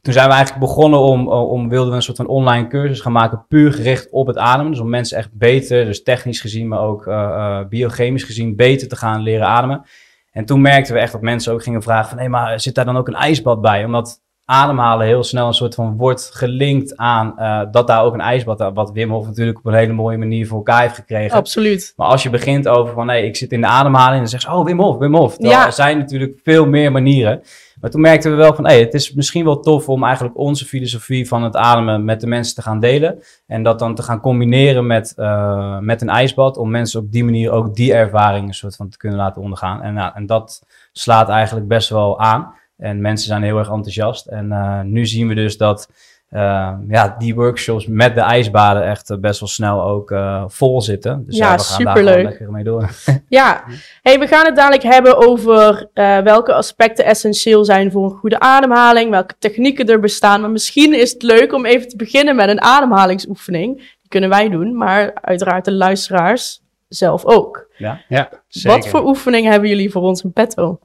toen 0.00 0.12
zijn 0.12 0.28
we 0.28 0.34
eigenlijk 0.34 0.66
begonnen 0.66 1.00
om, 1.00 1.28
om, 1.28 1.68
wilden 1.68 1.90
we 1.90 1.96
een 1.96 2.02
soort 2.02 2.16
van 2.16 2.26
online 2.26 2.66
cursus 2.66 3.00
gaan 3.00 3.12
maken, 3.12 3.44
puur 3.48 3.72
gericht 3.72 4.10
op 4.10 4.26
het 4.26 4.36
ademen. 4.36 4.72
Dus 4.72 4.80
om 4.80 4.88
mensen 4.88 5.18
echt 5.18 5.32
beter, 5.32 5.84
dus 5.84 6.02
technisch 6.02 6.40
gezien, 6.40 6.68
maar 6.68 6.80
ook 6.80 7.06
eh, 7.06 7.60
biochemisch 7.68 8.24
gezien, 8.24 8.56
beter 8.56 8.88
te 8.88 8.96
gaan 8.96 9.20
leren 9.20 9.46
ademen. 9.46 9.84
En 10.32 10.44
toen 10.44 10.60
merkten 10.60 10.94
we 10.94 11.00
echt 11.00 11.12
dat 11.12 11.20
mensen 11.20 11.52
ook 11.52 11.62
gingen 11.62 11.82
vragen 11.82 12.08
van, 12.08 12.18
hé, 12.18 12.28
maar 12.28 12.60
zit 12.60 12.74
daar 12.74 12.84
dan 12.84 12.96
ook 12.96 13.08
een 13.08 13.14
ijsbad 13.14 13.60
bij? 13.60 13.84
Omdat 13.84 14.22
ademhalen 14.44 15.06
heel 15.06 15.22
snel 15.22 15.46
een 15.46 15.54
soort 15.54 15.74
van 15.74 15.96
wordt 15.96 16.30
gelinkt 16.32 16.96
aan 16.96 17.38
eh, 17.38 17.60
dat 17.70 17.86
daar 17.86 18.02
ook 18.02 18.14
een 18.14 18.20
ijsbad, 18.20 18.70
wat 18.74 18.92
Wim 18.92 19.10
Hof 19.10 19.26
natuurlijk 19.26 19.58
op 19.58 19.66
een 19.66 19.74
hele 19.74 19.92
mooie 19.92 20.18
manier 20.18 20.46
voor 20.46 20.56
elkaar 20.56 20.80
heeft 20.80 20.94
gekregen. 20.94 21.36
Absoluut. 21.36 21.92
Maar 21.96 22.06
als 22.06 22.22
je 22.22 22.30
begint 22.30 22.68
over 22.68 22.94
van, 22.94 23.06
nee, 23.06 23.26
ik 23.26 23.36
zit 23.36 23.52
in 23.52 23.60
de 23.60 23.66
ademhaling, 23.66 24.18
dan 24.18 24.28
zeggen 24.28 24.50
ze, 24.50 24.56
oh, 24.56 24.64
Wim 24.64 24.80
Hof, 24.80 24.98
Wim 24.98 25.14
Hof. 25.14 25.34
Terwijl 25.34 25.58
Ja. 25.58 25.66
Er 25.66 25.72
zijn 25.72 25.98
natuurlijk 25.98 26.40
veel 26.42 26.66
meer 26.66 26.92
manieren. 26.92 27.42
Maar 27.80 27.90
toen 27.90 28.00
merkten 28.00 28.30
we 28.30 28.36
wel 28.36 28.54
van, 28.54 28.66
hey, 28.66 28.80
het 28.80 28.94
is 28.94 29.12
misschien 29.12 29.44
wel 29.44 29.60
tof 29.60 29.88
om 29.88 30.04
eigenlijk 30.04 30.38
onze 30.38 30.64
filosofie 30.64 31.28
van 31.28 31.42
het 31.42 31.56
ademen 31.56 32.04
met 32.04 32.20
de 32.20 32.26
mensen 32.26 32.54
te 32.54 32.62
gaan 32.62 32.80
delen. 32.80 33.22
En 33.46 33.62
dat 33.62 33.78
dan 33.78 33.94
te 33.94 34.02
gaan 34.02 34.20
combineren 34.20 34.86
met, 34.86 35.12
eh, 35.16 35.78
met 35.78 36.02
een 36.02 36.08
ijsbad, 36.08 36.56
om 36.56 36.70
mensen 36.70 37.00
op 37.00 37.12
die 37.12 37.24
manier 37.24 37.50
ook 37.50 37.74
die 37.74 37.94
ervaring 37.94 38.48
een 38.48 38.54
soort 38.54 38.76
van 38.76 38.88
te 38.88 38.96
kunnen 38.96 39.18
laten 39.18 39.42
ondergaan. 39.42 39.82
En, 39.82 39.94
nou, 39.94 40.12
en 40.14 40.26
dat 40.26 40.62
slaat 40.92 41.28
eigenlijk 41.28 41.68
best 41.68 41.88
wel 41.88 42.20
aan. 42.20 42.54
En 42.76 43.00
mensen 43.00 43.26
zijn 43.26 43.42
heel 43.42 43.58
erg 43.58 43.68
enthousiast. 43.70 44.26
En 44.26 44.52
eh, 44.52 44.80
nu 44.80 45.06
zien 45.06 45.28
we 45.28 45.34
dus 45.34 45.56
dat 45.56 45.88
eh, 46.28 46.72
ja, 46.88 47.14
die 47.18 47.34
workshops 47.34 47.86
met 47.86 48.14
de 48.14 48.20
ijsbaden 48.20 48.84
echt 48.84 49.10
eh, 49.10 49.18
best 49.18 49.40
wel 49.40 49.48
snel 49.48 49.82
ook 49.84 50.10
eh, 50.10 50.44
vol 50.46 50.80
zitten. 50.82 51.24
Dus 51.26 51.36
Ja, 51.36 51.56
we 51.56 51.62
gaan 51.62 51.76
superleuk. 51.80 52.22
lekker 52.24 52.50
mee 52.50 52.64
door. 52.64 52.90
Ja, 53.28 53.64
hey, 54.02 54.18
we 54.18 54.26
gaan 54.26 54.44
het 54.46 54.56
dadelijk 54.56 54.82
hebben 54.82 55.16
over 55.16 55.90
eh, 55.92 56.18
welke 56.18 56.52
aspecten 56.52 57.04
essentieel 57.04 57.64
zijn 57.64 57.90
voor 57.92 58.04
een 58.04 58.16
goede 58.18 58.38
ademhaling, 58.40 59.10
welke 59.10 59.34
technieken 59.38 59.86
er 59.86 60.00
bestaan. 60.00 60.40
Maar 60.40 60.50
misschien 60.50 60.94
is 60.94 61.12
het 61.12 61.22
leuk 61.22 61.52
om 61.52 61.66
even 61.66 61.88
te 61.88 61.96
beginnen 61.96 62.36
met 62.36 62.48
een 62.48 62.60
ademhalingsoefening. 62.62 63.76
Die 63.76 64.08
kunnen 64.08 64.28
wij 64.30 64.48
doen, 64.48 64.76
maar 64.76 65.14
uiteraard 65.20 65.64
de 65.64 65.72
luisteraars 65.72 66.62
zelf 66.88 67.24
ook. 67.24 67.66
Ja? 67.76 68.00
Ja, 68.08 68.28
zeker. 68.48 68.78
Wat 68.78 68.88
voor 68.88 69.04
oefening 69.06 69.46
hebben 69.46 69.68
jullie 69.68 69.90
voor 69.90 70.02
ons 70.02 70.22
in 70.22 70.32
petto? 70.32 70.78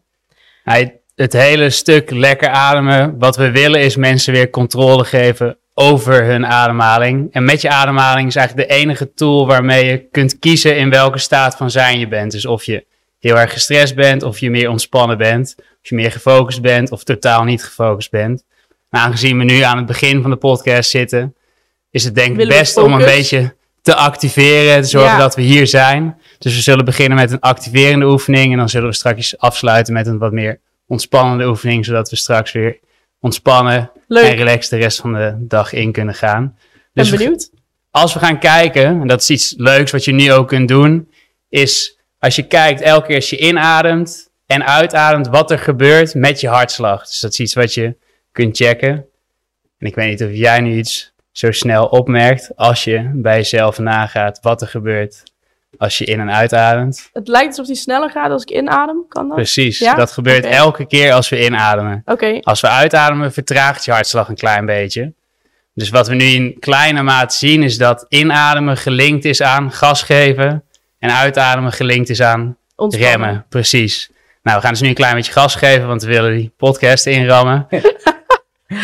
Nou, 0.64 0.99
het 1.22 1.34
hele 1.34 1.70
stuk 1.70 2.12
lekker 2.12 2.50
ademen. 2.50 3.16
Wat 3.18 3.36
we 3.36 3.52
willen 3.52 3.82
is 3.82 3.96
mensen 3.96 4.34
weer 4.34 4.50
controle 4.50 5.04
geven 5.04 5.58
over 5.74 6.24
hun 6.24 6.46
ademhaling. 6.46 7.28
En 7.32 7.44
met 7.46 7.62
je 7.62 7.70
ademhaling 7.70 8.28
is 8.28 8.36
eigenlijk 8.36 8.70
de 8.70 8.76
enige 8.76 9.14
tool 9.14 9.48
waarmee 9.48 9.86
je 9.86 10.08
kunt 10.12 10.40
kiezen 10.40 10.78
in 10.78 10.90
welke 10.90 11.18
staat 11.18 11.56
van 11.56 11.72
zijn 11.72 12.00
je 12.00 12.08
bent. 12.08 12.32
Dus 12.32 12.46
of 12.46 12.64
je 12.64 12.86
heel 13.20 13.38
erg 13.38 13.54
gestrest 13.54 13.96
bent, 13.96 14.24
of 14.24 14.40
je 14.40 14.50
meer 14.50 14.70
ontspannen 14.70 15.18
bent, 15.18 15.56
of 15.58 15.90
je 15.90 15.96
meer 15.96 16.12
gefocust 16.12 16.62
bent, 16.62 16.92
of 16.92 17.04
totaal 17.04 17.44
niet 17.44 17.64
gefocust 17.64 18.12
bent. 18.12 18.44
Maar 18.90 19.02
aangezien 19.02 19.38
we 19.38 19.44
nu 19.44 19.62
aan 19.62 19.78
het 19.78 19.86
begin 19.86 20.22
van 20.22 20.30
de 20.32 20.38
podcast 20.38 20.90
zitten, 20.90 21.36
is 21.92 22.04
het 22.04 22.16
denk 22.16 22.40
ik 22.40 22.48
best 22.48 22.78
om 22.78 22.94
een 22.94 23.06
beetje 23.06 23.54
te 23.82 23.96
activeren, 23.96 24.82
te 24.82 24.88
zorgen 24.88 25.12
Ja. 25.12 25.18
dat 25.18 25.36
we 25.36 25.42
hier 25.42 25.68
zijn. 25.68 26.18
Dus 26.38 26.56
we 26.56 26.62
zullen 26.62 26.86
beginnen 26.86 27.18
met 27.18 27.32
een 27.32 27.40
activerende 27.40 28.06
oefening 28.06 28.52
en 28.52 28.58
dan 28.58 28.70
zullen 28.70 28.90
we 28.90 28.96
straks 28.96 29.38
afsluiten 29.38 29.94
met 29.94 30.08
een 30.08 30.18
wat 30.18 30.32
meer 30.32 30.60
ontspannende 30.90 31.48
oefening, 31.48 31.86
zodat 31.86 32.10
we 32.10 32.16
straks 32.16 32.52
weer 32.52 32.80
ontspannen 33.20 33.92
en 34.08 34.36
relaxed 34.36 34.70
de 34.70 34.78
rest 34.78 35.00
van 35.02 35.14
de 35.14 35.36
dag 35.40 35.74
in 35.74 35.92
kunnen 35.92 36.16
gaan. 36.16 36.44
ben 36.94 37.04
Dus 37.04 37.10
we- 37.10 37.18
benieuwd. 37.18 37.50
als 37.92 38.14
we 38.14 38.20
gaan 38.20 38.40
kijken, 38.40 38.86
en 39.02 39.08
dat 39.08 39.22
is 39.22 39.30
iets 39.30 39.54
leuks 39.58 39.92
wat 39.92 40.06
je 40.06 40.12
nu 40.12 40.32
ook 40.32 40.48
kunt 40.48 40.68
doen, 40.68 41.12
is 41.50 41.98
als 42.20 42.36
je 42.36 42.48
kijkt 42.48 42.82
elke 42.82 43.08
keer 43.08 43.16
als 43.16 43.30
je 43.30 43.38
inademt 43.38 44.30
en 44.46 44.66
uitademt, 44.66 45.28
wat 45.28 45.52
er 45.52 45.60
gebeurt 45.60 46.16
met 46.16 46.40
je 46.42 46.48
hartslag. 46.48 47.08
Dus 47.08 47.20
dat 47.20 47.32
is 47.32 47.40
iets 47.40 47.54
wat 47.54 47.74
je 47.74 47.96
kunt 48.32 48.58
checken. 48.58 49.06
En 49.78 49.88
ik 49.88 49.96
weet 49.96 50.10
niet 50.10 50.24
of 50.24 50.36
jij 50.36 50.60
nu 50.62 50.78
iets 50.78 51.14
zo 51.32 51.52
snel 51.52 51.86
opmerkt 51.86 52.52
als 52.56 52.84
je 52.84 53.12
bij 53.14 53.36
jezelf 53.36 53.78
nagaat 53.80 54.40
wat 54.42 54.62
er 54.62 54.68
gebeurt 54.68 55.24
als 55.78 55.98
je 55.98 56.06
in 56.06 56.20
en 56.20 56.32
uitademt. 56.32 57.10
Het 57.14 57.28
lijkt 57.28 57.48
alsof 57.48 57.66
die 57.66 57.76
sneller 57.76 58.10
gaat 58.10 58.32
als 58.32 58.42
ik 58.44 58.50
inadem, 58.52 59.06
kan 59.10 59.28
dat? 59.28 59.36
Precies, 59.36 59.80
Ja? 59.80 59.94
dat 59.94 60.12
gebeurt 60.12 60.46
elke 60.46 60.86
keer 60.88 61.14
als 61.14 61.30
we 61.30 61.46
inademen. 61.46 62.02
Oké, 62.06 62.40
Als 62.42 62.62
we 62.62 62.68
uitademen, 62.68 63.34
vertraagt 63.34 63.86
je 63.86 63.92
hartslag 63.92 64.30
een 64.30 64.36
klein 64.36 64.66
beetje. 64.66 65.14
Dus 65.74 65.90
wat 65.90 66.08
we 66.08 66.16
nu 66.16 66.24
in 66.26 66.60
kleine 66.60 67.02
mate 67.04 67.36
zien, 67.36 67.64
is 67.64 67.78
dat 67.78 68.06
inademen 68.10 68.78
gelinkt 68.78 69.26
is 69.26 69.42
aan 69.42 69.72
gas 69.72 70.04
geven. 70.04 70.64
En 71.00 71.12
uitademen 71.12 71.72
gelinkt 71.72 72.10
is 72.10 72.22
aan 72.22 72.58
ontspannen. 72.76 73.12
remmen. 73.20 73.46
Precies. 73.50 74.10
Nou, 74.44 74.58
we 74.58 74.64
gaan 74.64 74.72
dus 74.72 74.82
nu 74.82 74.88
een 74.88 74.94
klein 74.94 75.16
beetje 75.16 75.32
gas 75.32 75.56
geven, 75.56 75.88
want 75.88 76.02
we 76.04 76.08
willen 76.08 76.36
die 76.36 76.52
podcast 76.58 77.06
inrammen. 77.06 77.68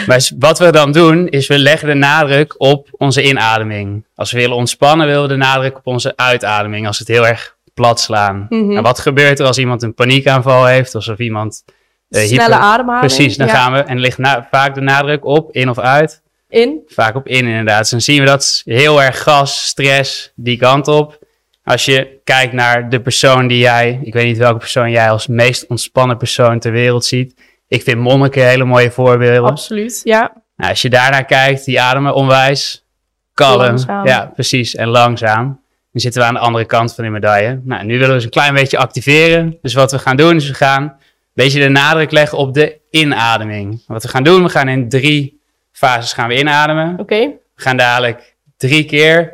maar 0.08 0.30
wat 0.40 0.60
we 0.60 0.72
dan 0.72 0.92
doen, 0.92 1.28
is 1.28 1.48
we 1.48 1.58
leggen 1.58 1.88
de 1.88 1.94
nadruk 1.94 2.56
op 2.58 2.88
onze 2.92 3.24
inademing. 3.24 4.06
Als 4.16 4.32
we 4.32 4.40
willen 4.40 4.56
ontspannen, 4.56 5.08
willen 5.08 5.22
we 5.22 5.28
de 5.28 5.36
nadruk 5.36 5.78
op 5.78 5.88
onze 5.88 6.14
uitademing. 6.16 6.88
Als 6.88 6.98
we 6.98 7.04
het 7.08 7.14
heel 7.14 7.28
erg 7.28 7.56
plat 7.74 8.00
slaan. 8.00 8.46
Mhm. 8.50 8.78
En 8.78 8.84
wat 8.84 9.00
gebeurt 9.00 9.40
er 9.40 9.46
als 9.46 9.58
iemand 9.58 9.84
een 9.84 9.94
paniekaanval 9.94 10.66
heeft? 10.66 10.96
Of 10.96 11.08
of 11.08 11.20
iemand... 11.20 11.64
eh, 12.10 12.22
Snelle 12.22 12.44
hyper- 12.44 12.60
ademhaling. 12.60 13.14
Precies, 13.14 13.38
dan 13.38 13.48
ja. 13.48 13.54
gaan 13.54 13.74
we 13.74 13.80
en 13.80 14.00
ligt 14.00 14.20
vaak 14.52 14.76
de 14.76 14.82
nadruk 14.82 15.26
op 15.26 15.52
in 15.52 15.70
of 15.70 15.80
uit. 15.80 16.22
In. 16.50 16.82
Vaak 16.88 17.16
op 17.16 17.28
in 17.28 17.48
inderdaad. 17.48 17.80
Dus 17.80 17.90
dan 17.90 18.02
zien 18.02 18.20
we 18.20 18.26
dat 18.26 18.62
heel 18.66 19.02
erg 19.04 19.24
gas, 19.24 19.66
stress, 19.66 20.32
die 20.36 20.58
kant 20.58 20.88
op. 20.88 21.20
Als 21.64 21.86
je 21.86 22.20
kijkt 22.24 22.54
naar 22.54 22.90
de 22.90 23.02
persoon 23.02 23.48
die 23.48 23.58
jij, 23.58 24.00
ik 24.04 24.14
weet 24.14 24.26
niet 24.26 24.38
welke 24.38 24.58
persoon 24.58 24.92
jij 24.92 25.10
als 25.10 25.28
meest 25.28 25.68
ontspannen 25.68 26.18
persoon 26.18 26.60
ter 26.60 26.72
wereld 26.72 27.06
ziet. 27.06 27.36
Ik 27.76 27.84
vind 27.84 28.00
monniken 28.00 28.48
hele 28.48 28.66
mooie 28.66 28.92
voorbeelden. 28.92 29.52
Absoluut, 29.52 30.02
ja. 30.04 30.32
Nou, 30.56 30.70
als 30.70 30.82
je 30.82 30.90
daarnaar 30.90 31.26
kijkt, 31.26 31.66
die 31.66 31.82
ademen 31.82 32.14
onwijs 32.14 32.86
kalm. 33.34 33.58
Langzaam. 33.58 34.08
Ja, 34.08 34.32
precies. 34.34 34.76
En 34.76 34.88
langzaam. 34.88 35.46
Dan 35.92 36.02
zitten 36.02 36.22
we 36.22 36.28
aan 36.28 36.34
de 36.34 36.40
andere 36.40 36.66
kant 36.66 36.94
van 36.96 37.04
die 37.04 37.14
medaille. 37.14 37.62
Nou, 37.64 37.86
nu 37.86 38.00
willen 38.00 38.14
we 38.14 38.20
ze 38.20 38.26
een 38.26 38.32
klein 38.32 38.54
beetje 38.54 38.78
activeren. 38.78 39.58
Dus 39.62 39.74
wat 39.74 39.92
we 39.92 40.00
gaan 40.00 40.16
doen, 40.16 40.36
is 40.36 40.48
we 40.48 40.54
gaan 40.54 40.84
een 40.84 40.92
beetje 41.34 41.60
de 41.60 41.70
nadruk 41.70 42.12
leggen 42.12 42.38
op 42.38 42.54
de 42.54 42.80
inademing. 42.90 43.84
Wat 43.88 44.04
we 44.04 44.10
gaan 44.10 44.24
doen, 44.24 44.44
we 44.44 44.50
gaan 44.50 44.68
in 44.68 44.90
drie 44.90 45.42
fases 45.72 46.14
gaan 46.14 46.28
we 46.28 46.40
inademen. 46.40 47.00
Oké. 47.00 47.20
We 47.56 47.62
gaan 47.62 47.78
dadelijk 47.78 48.36
drie 48.58 48.86
keer 48.86 49.34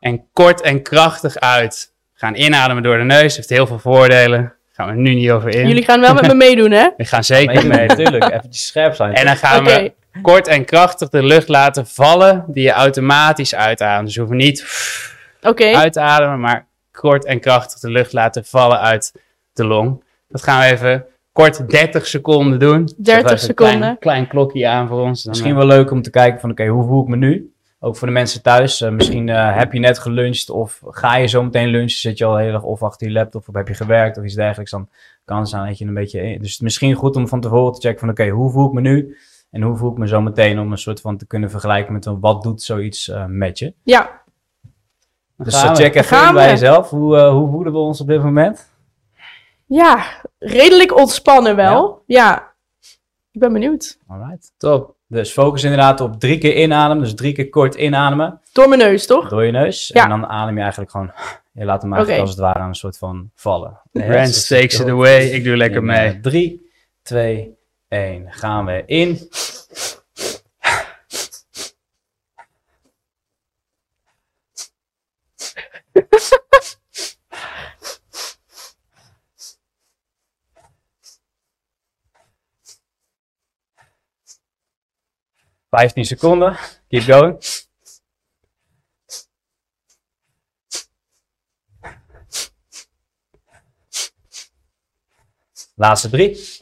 en 0.00 0.24
kort 0.32 0.60
en 0.60 0.82
krachtig 0.82 1.36
uit. 1.36 1.92
We 2.12 2.18
gaan 2.18 2.34
inademen 2.34 2.82
door 2.82 2.98
de 2.98 3.04
neus, 3.04 3.36
heeft 3.36 3.48
heel 3.48 3.66
veel 3.66 3.78
voordelen. 3.78 4.54
Gaan 4.80 4.94
we 4.94 5.00
nu 5.00 5.14
niet 5.14 5.30
over 5.30 5.54
in. 5.54 5.68
Jullie 5.68 5.84
gaan 5.84 6.00
wel 6.00 6.14
met 6.14 6.26
me 6.26 6.34
meedoen, 6.46 6.70
hè? 6.70 6.88
We 6.96 7.04
gaan 7.04 7.24
zeker 7.24 7.66
mee. 7.66 7.86
Natuurlijk, 7.86 8.24
eventjes 8.24 8.66
scherp 8.66 8.94
zijn. 8.94 9.14
En 9.14 9.24
dan 9.26 9.36
gaan 9.36 9.64
we 9.64 9.92
kort 10.22 10.48
en 10.48 10.64
krachtig 10.64 11.08
de 11.08 11.22
lucht 11.22 11.48
laten 11.48 11.86
vallen 11.86 12.44
die 12.46 12.62
je 12.62 12.70
automatisch 12.70 13.54
uitademt. 13.54 14.06
Dus 14.06 14.14
we 14.14 14.20
hoeven 14.20 14.38
niet 14.38 14.66
Oké. 15.42 15.74
uit 15.74 15.92
te 15.92 16.00
ademen, 16.00 16.40
maar 16.40 16.66
kort 16.92 17.24
en 17.24 17.40
krachtig 17.40 17.78
de 17.78 17.90
lucht 17.90 18.12
laten 18.12 18.44
vallen 18.44 18.80
uit 18.80 19.12
de 19.52 19.64
long. 19.64 20.04
Dat 20.28 20.42
gaan 20.42 20.60
we 20.60 20.66
even 20.66 21.04
kort 21.32 21.70
30 21.70 22.06
seconden 22.06 22.58
doen. 22.58 22.88
Zet 22.88 23.04
30 23.04 23.22
even 23.22 23.32
een 23.32 23.38
seconden. 23.38 23.78
Klein, 23.78 23.98
klein 23.98 24.28
klokje 24.28 24.68
aan 24.68 24.88
voor 24.88 25.00
ons. 25.00 25.22
Dan, 25.22 25.30
Misschien 25.30 25.52
eh, 25.52 25.56
wel 25.56 25.66
leuk 25.66 25.90
om 25.90 26.02
te 26.02 26.10
kijken 26.10 26.40
van, 26.40 26.50
oké, 26.50 26.66
hoe 26.66 26.86
voel 26.86 27.02
ik 27.02 27.08
me 27.08 27.16
nu? 27.16 27.52
Ook 27.82 27.96
voor 27.96 28.06
de 28.06 28.12
mensen 28.12 28.42
thuis. 28.42 28.80
Eh, 28.80 28.90
misschien 28.90 29.28
eh, 29.28 29.56
heb 29.56 29.72
je 29.72 29.78
net 29.78 29.98
geluncht 29.98 30.50
of 30.50 30.82
ga 30.86 31.16
je 31.16 31.26
zo 31.26 31.42
meteen 31.42 31.68
lunchen. 31.68 31.98
Zit 31.98 32.18
je 32.18 32.24
al 32.24 32.36
heel 32.36 32.52
erg 32.52 32.62
of 32.62 32.82
achter 32.82 33.06
je 33.06 33.12
laptop 33.12 33.48
of 33.48 33.54
heb 33.54 33.68
je 33.68 33.74
gewerkt 33.74 34.18
of 34.18 34.24
iets 34.24 34.34
dergelijks. 34.34 34.70
Dan 34.70 34.88
kan 35.24 35.38
het 35.38 35.48
zijn 35.48 35.66
dat 35.66 35.78
je 35.78 35.84
een 35.84 35.94
beetje... 35.94 36.20
Dus 36.20 36.36
het 36.36 36.44
is 36.44 36.60
misschien 36.60 36.94
goed 36.94 37.16
om 37.16 37.28
van 37.28 37.40
tevoren 37.40 37.72
te 37.72 37.80
checken 37.80 38.00
van, 38.00 38.08
oké, 38.08 38.28
hoe 38.28 38.50
voel 38.50 38.66
ik 38.66 38.72
me 38.72 38.80
nu? 38.80 39.16
En 39.50 39.62
hoe 39.62 39.76
voel 39.76 39.90
ik 39.90 39.98
me 39.98 40.08
zo 40.08 40.20
meteen 40.20 40.58
om 40.58 40.72
een 40.72 40.78
soort 40.78 41.00
van 41.00 41.16
te 41.16 41.26
kunnen 41.26 41.50
vergelijken 41.50 41.92
met 41.92 42.06
een, 42.06 42.20
wat 42.20 42.42
doet 42.42 42.62
zoiets 42.62 43.08
eh, 43.08 43.24
met 43.26 43.58
je? 43.58 43.74
Ja. 43.82 44.22
Dus 45.36 45.54
gaan 45.54 45.70
eh, 45.70 45.76
we. 45.76 45.82
check 45.82 45.94
even 45.94 46.28
in 46.28 46.34
bij 46.34 46.48
jezelf. 46.48 46.90
Hoe, 46.90 47.16
eh, 47.16 47.32
hoe 47.32 47.50
voelen 47.50 47.72
we 47.72 47.78
ons 47.78 48.00
op 48.00 48.06
dit 48.06 48.22
moment? 48.22 48.70
Ja, 49.66 50.04
redelijk 50.38 50.96
ontspannen 50.98 51.56
wel. 51.56 52.02
Ja. 52.06 52.52
Ik 53.30 53.40
ben 53.40 53.52
benieuwd. 53.52 53.98
Alright. 54.06 54.52
Top. 54.56 54.94
Dus 55.10 55.30
focus 55.32 55.62
inderdaad 55.62 56.00
op 56.00 56.20
drie 56.20 56.38
keer 56.38 56.56
inademen. 56.56 57.02
Dus 57.02 57.14
drie 57.14 57.32
keer 57.32 57.48
kort 57.48 57.74
inademen 57.74 58.40
Door 58.52 58.68
mijn 58.68 58.80
neus, 58.80 59.06
toch? 59.06 59.28
door 59.28 59.44
je 59.44 59.52
neus. 59.52 59.90
Ja. 59.94 60.02
En 60.02 60.08
dan 60.08 60.26
adem 60.26 60.54
je 60.54 60.60
eigenlijk 60.60 60.90
gewoon... 60.90 61.12
Je 61.52 61.64
laat 61.64 61.82
hem 61.82 61.92
eigenlijk 61.92 62.22
als 62.22 62.30
het 62.30 62.40
ware 62.40 62.58
aan 62.58 62.68
een 62.68 62.74
soort 62.74 62.98
van 62.98 63.30
vallen. 63.34 63.80
Rens 63.92 64.48
takes 64.48 64.80
it 64.80 64.88
away. 64.88 65.26
Ik 65.26 65.44
doe 65.44 65.56
lekker 65.56 65.82
mee. 65.82 66.08
eh, 66.08 66.20
Drie, 66.20 66.70
twee, 67.02 67.56
één. 67.88 68.26
Gaan 68.32 68.64
we 68.64 68.82
in. 68.86 69.18
Vijftien 85.70 86.04
seconden. 86.04 86.56
Keep 86.88 87.02
going. 87.02 87.38
Laatste 95.74 96.10
drie. 96.10 96.58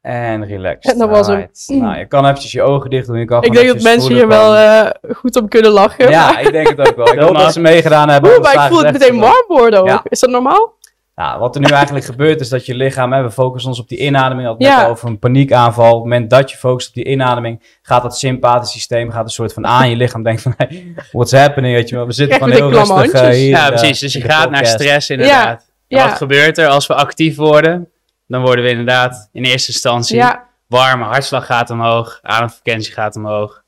En 0.00 0.46
relax. 0.46 0.86
En 0.86 0.98
dat 1.02 1.08
was 1.08 1.26
hem. 1.26 1.50
Nou, 1.66 1.98
je 1.98 2.06
kan 2.06 2.24
eventjes 2.24 2.52
je 2.52 2.62
ogen 2.62 2.90
dicht 2.90 3.06
doen. 3.06 3.18
Je 3.18 3.24
kan 3.24 3.42
Ik 3.42 3.44
gewoon 3.44 3.62
denk 3.62 3.74
dat 3.74 3.82
mensen 3.82 4.12
hier 4.12 4.28
wel 4.28 4.54
eh, 4.54 4.90
goed 5.16 5.36
om 5.36 5.48
kunnen 5.48 5.70
lachen. 5.70 6.10
Ja, 6.10 6.38
ik 6.38 6.52
denk 6.52 6.68
het 6.68 6.88
ook 6.88 6.96
wel. 6.96 7.12
Ik 7.12 7.18
hoop 7.24 7.36
dat 7.36 7.52
ze 7.52 7.60
meegedaan 7.60 8.08
hebben. 8.08 8.30
Oeh, 8.30 8.42
maar 8.42 8.54
ik 8.54 8.72
voel 8.72 8.84
het 8.84 8.92
meteen 8.92 9.18
warm 9.18 9.44
worden 9.46 9.80
ook. 9.80 9.86
Ja. 9.86 10.02
Is 10.08 10.20
dat 10.20 10.30
normaal? 10.30 10.74
Ja, 11.16 11.38
wat 11.38 11.54
er 11.54 11.60
nu 11.60 11.66
eigenlijk 11.82 12.04
gebeurt 12.04 12.40
is 12.40 12.48
dat 12.48 12.66
je 12.66 12.74
lichaam, 12.74 13.12
hè, 13.12 13.22
we 13.22 13.30
focussen 13.30 13.70
ons 13.70 13.80
op 13.80 13.88
die 13.88 13.98
inademing, 13.98 14.46
had 14.48 14.58
het 14.58 14.66
Ja. 14.66 14.80
net 14.80 14.88
over 14.90 15.08
een 15.08 15.18
paniekaanval. 15.18 15.86
Op 15.88 15.92
het 15.94 16.02
moment 16.02 16.30
dat 16.30 16.50
je 16.50 16.56
focust 16.56 16.88
op 16.88 16.94
die 16.94 17.04
inademing, 17.04 17.62
gaat 17.82 18.02
dat 18.02 18.18
sympathisch 18.18 18.70
systeem 18.72 19.10
gaat 19.10 19.24
een 19.24 19.30
soort 19.30 19.52
van 19.52 19.66
aan. 19.66 19.90
Je 19.90 19.96
lichaam 19.96 20.22
denkt 20.22 20.42
van, 20.42 20.54
hey, 20.58 20.94
what's 21.12 21.32
happening, 21.32 21.74
weet 21.74 21.88
je 21.88 21.94
wel. 21.96 22.06
We 22.06 22.12
zitten 22.12 22.38
Krijg 22.38 22.52
je 22.56 22.62
heel 22.62 22.72
rustig 22.72 23.12
eh, 23.12 23.28
hier. 23.28 23.48
Ja, 23.48 23.66
de- 23.70 23.72
precies. 23.76 23.98
Dus 23.98 24.12
je 24.12 24.20
gaat 24.20 24.50
naar 24.50 24.66
stress 24.66 25.10
inderdaad. 25.10 25.72
En 25.88 25.96
Ja. 25.98 26.08
wat 26.08 26.16
gebeurt 26.16 26.58
er 26.58 26.68
als 26.68 26.86
we 26.86 26.94
actief 26.94 27.36
worden? 27.36 27.88
Dan 28.26 28.42
worden 28.42 28.64
we 28.64 28.70
inderdaad 28.70 29.28
in 29.32 29.44
eerste 29.44 29.72
instantie 29.72 30.16
Ja, 30.16 30.46
warm. 30.66 31.02
Hartslag 31.02 31.46
gaat 31.46 31.70
omhoog. 31.70 32.18
Ademfrequentie 32.22 32.92
gaat 32.92 33.16
omhoog. 33.16 33.62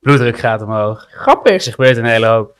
Bloeddruk 0.00 0.38
gaat 0.38 0.62
omhoog. 0.62 1.06
grappig. 1.10 1.52
Dus 1.52 1.66
er 1.66 1.72
gebeurt 1.72 1.96
een 1.96 2.04
hele 2.04 2.26
hoop. 2.26 2.56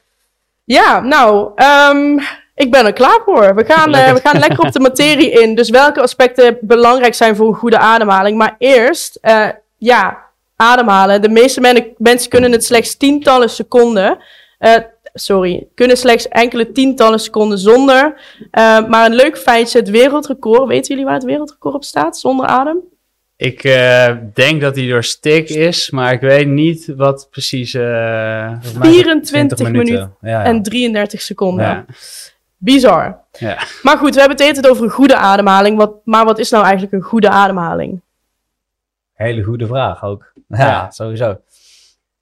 Ja, 0.65 1.01
nou, 1.01 1.51
ehm, 1.55 2.19
ik 2.55 2.71
ben 2.71 2.87
er 2.87 2.93
klaar 2.93 3.21
voor. 3.25 3.55
We 3.55 3.65
gaan, 3.65 3.95
eh, 3.95 4.13
we 4.13 4.21
gaan 4.21 4.39
lekker 4.39 4.59
op 4.61 4.73
de 4.73 4.81
materie 4.81 5.31
in. 5.31 5.55
Dus 5.55 5.71
welke 5.71 6.01
aspecten 6.01 6.59
belangrijk 6.61 7.15
zijn 7.15 7.37
voor 7.37 7.49
een 7.49 7.55
goede 7.55 7.79
ademhaling. 7.79 8.37
Maar 8.39 8.55
eerst, 8.59 9.19
eh, 9.21 9.49
ja, 9.79 10.19
ademhalen. 10.57 11.23
De 11.23 11.29
meeste 11.29 11.61
men- 11.61 11.87
mensen 11.99 12.31
kunnen 12.31 12.53
het 12.53 12.65
slechts 12.65 12.97
tientallen 12.97 13.51
seconden. 13.51 14.19
eh, 14.59 14.73
sorry, 15.17 15.67
kunnen 15.75 15.97
slechts 15.97 16.29
enkele 16.29 16.73
tientallen 16.73 17.21
seconden 17.21 17.59
zonder. 17.59 18.21
Maar 18.89 19.07
een 19.07 19.15
leuk 19.15 19.39
feitje, 19.39 19.79
het 19.79 19.91
wereldrecord. 19.91 20.69
Weten 20.69 20.89
jullie 20.89 21.05
waar 21.05 21.15
het 21.15 21.25
wereldrecord 21.25 21.75
op 21.75 21.85
staat 21.85 22.19
zonder 22.19 22.47
adem? 22.47 22.79
Ik 23.37 23.63
denk 24.35 24.61
dat 24.61 24.75
die 24.75 24.91
door 24.91 25.05
stik 25.05 25.49
is, 25.49 25.91
maar 25.91 26.13
ik 26.13 26.21
weet 26.21 26.47
niet 26.47 26.93
wat 26.97 27.29
precies. 27.31 27.75
eh, 27.75 27.83
Volgens 28.51 28.73
mij 28.73 28.89
is 28.91 28.97
het 28.97 29.05
24 29.05 29.59
minuten 29.71 29.95
Ja, 30.21 30.31
ja. 30.31 30.45
en 30.45 30.63
33 30.63 31.21
seconden. 31.23 31.65
ja. 31.67 31.85
Bizar. 32.65 33.19
Ja. 33.33 33.59
Maar 33.83 33.97
goed, 33.99 34.15
we 34.15 34.21
hebben 34.21 34.37
het 34.37 34.47
eerder 34.47 34.71
over 34.71 34.85
een 34.85 34.91
goede 34.91 35.17
ademhaling. 35.17 35.77
Wat, 35.77 35.93
maar 36.05 36.25
wat 36.25 36.39
is 36.39 36.51
nou 36.51 36.63
eigenlijk 36.65 36.93
een 36.95 37.03
goede 37.03 37.29
ademhaling? 37.29 38.01
Hele 39.13 39.43
goede 39.43 39.67
vraag 39.67 40.05
ook. 40.05 40.33
Ja, 40.49 40.67
Ja. 40.67 40.91
sowieso. 40.91 41.37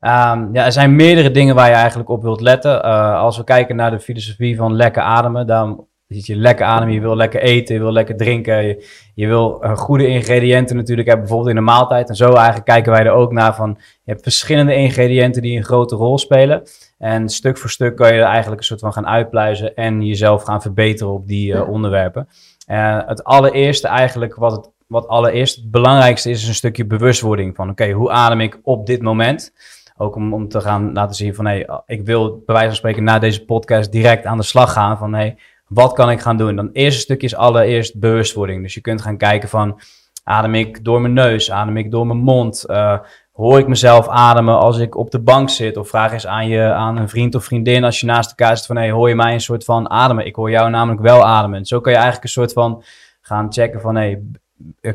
Ehm, 0.00 0.48
ja, 0.52 0.64
er 0.64 0.72
zijn 0.72 0.96
meerdere 0.96 1.30
dingen 1.30 1.54
waar 1.54 1.68
je 1.68 1.74
eigenlijk 1.74 2.08
op 2.08 2.22
wilt 2.22 2.40
letten. 2.40 2.82
Eh, 2.82 3.14
als 3.20 3.36
we 3.36 3.44
kijken 3.44 3.76
naar 3.76 3.90
de 3.90 4.00
filosofie 4.00 4.56
van 4.56 4.74
lekker 4.74 5.02
ademen, 5.02 5.46
dan 5.46 5.86
zit 6.08 6.26
je 6.26 6.36
lekker 6.36 6.66
ademen, 6.66 6.94
je 6.94 7.00
wil 7.00 7.16
lekker 7.16 7.40
eten, 7.42 7.74
je 7.74 7.80
wil 7.80 7.92
lekker 7.92 8.16
drinken, 8.16 8.64
je, 8.66 8.86
je 9.14 9.26
wil 9.26 9.62
goede 9.74 10.06
ingrediënten 10.06 10.76
natuurlijk 10.76 11.08
hebben, 11.08 11.26
bijvoorbeeld 11.26 11.56
in 11.56 11.64
de 11.64 11.70
maaltijd. 11.70 12.08
En 12.08 12.14
zo 12.14 12.32
eigenlijk 12.32 12.64
kijken 12.64 12.92
wij 12.92 13.04
er 13.04 13.10
ook 13.12 13.32
naar 13.32 13.54
van, 13.54 13.76
je 13.78 14.10
hebt 14.10 14.22
verschillende 14.22 14.74
ingrediënten 14.74 15.42
die 15.42 15.56
een 15.56 15.64
grote 15.64 15.96
rol 15.96 16.18
spelen. 16.18 16.62
En 17.02 17.28
stuk 17.28 17.58
voor 17.58 17.70
stuk 17.70 17.96
kan 17.96 18.14
je 18.14 18.20
er 18.20 18.26
eigenlijk 18.26 18.60
een 18.60 18.66
soort 18.66 18.80
van 18.80 18.92
gaan 18.92 19.06
uitpluizen 19.06 19.74
en 19.74 20.02
jezelf 20.02 20.42
gaan 20.42 20.62
verbeteren 20.62 21.12
op 21.12 21.26
die 21.26 21.54
eh, 21.54 21.68
onderwerpen. 21.68 22.28
Eh, 22.66 22.98
het 23.06 23.24
allereerste 23.24 23.88
eigenlijk, 23.88 24.34
wat 24.34 24.52
het 24.52 24.70
wat 24.86 25.08
allereerst 25.08 25.56
het 25.56 25.70
belangrijkste 25.70 26.30
is, 26.30 26.42
is 26.42 26.48
een 26.48 26.54
stukje 26.54 26.86
bewustwording 26.86 27.56
van, 27.56 27.70
oké, 27.70 27.90
hoe 27.90 28.10
adem 28.10 28.40
ik 28.40 28.60
op 28.62 28.86
dit 28.86 29.02
moment? 29.02 29.52
Ook 29.96 30.16
om, 30.16 30.34
om 30.34 30.48
te 30.48 30.60
gaan 30.60 30.92
laten 30.92 31.16
zien 31.16 31.34
van, 31.34 31.46
hé, 31.46 31.64
ik 31.86 32.02
wil 32.02 32.42
bij 32.46 32.54
wijze 32.54 32.66
van 32.66 32.76
spreken 32.76 33.04
na 33.04 33.18
deze 33.18 33.44
podcast 33.44 33.92
direct 33.92 34.24
aan 34.24 34.36
de 34.36 34.42
slag 34.42 34.72
gaan 34.72 34.98
van, 34.98 35.14
hé, 35.14 35.34
wat 35.66 35.92
kan 35.92 36.10
ik 36.10 36.20
gaan 36.20 36.36
doen? 36.36 36.56
Dan 36.56 36.70
eerste 36.72 37.00
stukje 37.00 37.26
is 37.26 37.36
allereerst 37.36 37.98
bewustwording. 37.98 38.62
Dus 38.62 38.74
je 38.74 38.80
kunt 38.80 39.02
gaan 39.02 39.16
kijken 39.16 39.48
van, 39.48 39.80
adem 40.24 40.54
ik 40.54 40.84
door 40.84 41.00
mijn 41.00 41.12
neus? 41.12 41.50
Adem 41.50 41.76
ik 41.76 41.90
door 41.90 42.06
mijn 42.06 42.18
mond? 42.18 42.64
Eh, 42.64 42.98
hoor 43.42 43.58
ik 43.58 43.68
mezelf 43.68 44.08
ademen 44.08 44.58
als 44.58 44.78
ik 44.78 44.96
op 44.96 45.10
de 45.10 45.20
bank 45.20 45.50
zit? 45.50 45.76
Of 45.76 45.88
vraag 45.88 46.12
eens 46.12 46.26
aan, 46.26 46.48
je, 46.48 46.62
aan 46.62 46.96
een 46.96 47.08
vriend 47.08 47.34
of 47.34 47.44
vriendin 47.44 47.84
als 47.84 48.00
je 48.00 48.06
naast 48.06 48.28
elkaar 48.30 48.56
zit 48.56 48.66
van, 48.66 48.76
hé, 48.76 48.90
hoor 48.90 49.08
je 49.08 49.14
mij 49.14 49.32
een 49.32 49.40
soort 49.40 49.64
van 49.64 49.90
ademen? 49.90 50.26
Ik 50.26 50.34
hoor 50.34 50.50
jou 50.50 50.70
namelijk 50.70 51.00
wel 51.02 51.24
ademen. 51.24 51.64
Zo 51.64 51.80
kan 51.80 51.92
je 51.92 51.98
eigenlijk 51.98 52.26
een 52.26 52.32
soort 52.32 52.52
van 52.52 52.82
gaan 53.20 53.52
checken 53.52 53.80
van, 53.80 53.96
hé, 53.96 54.16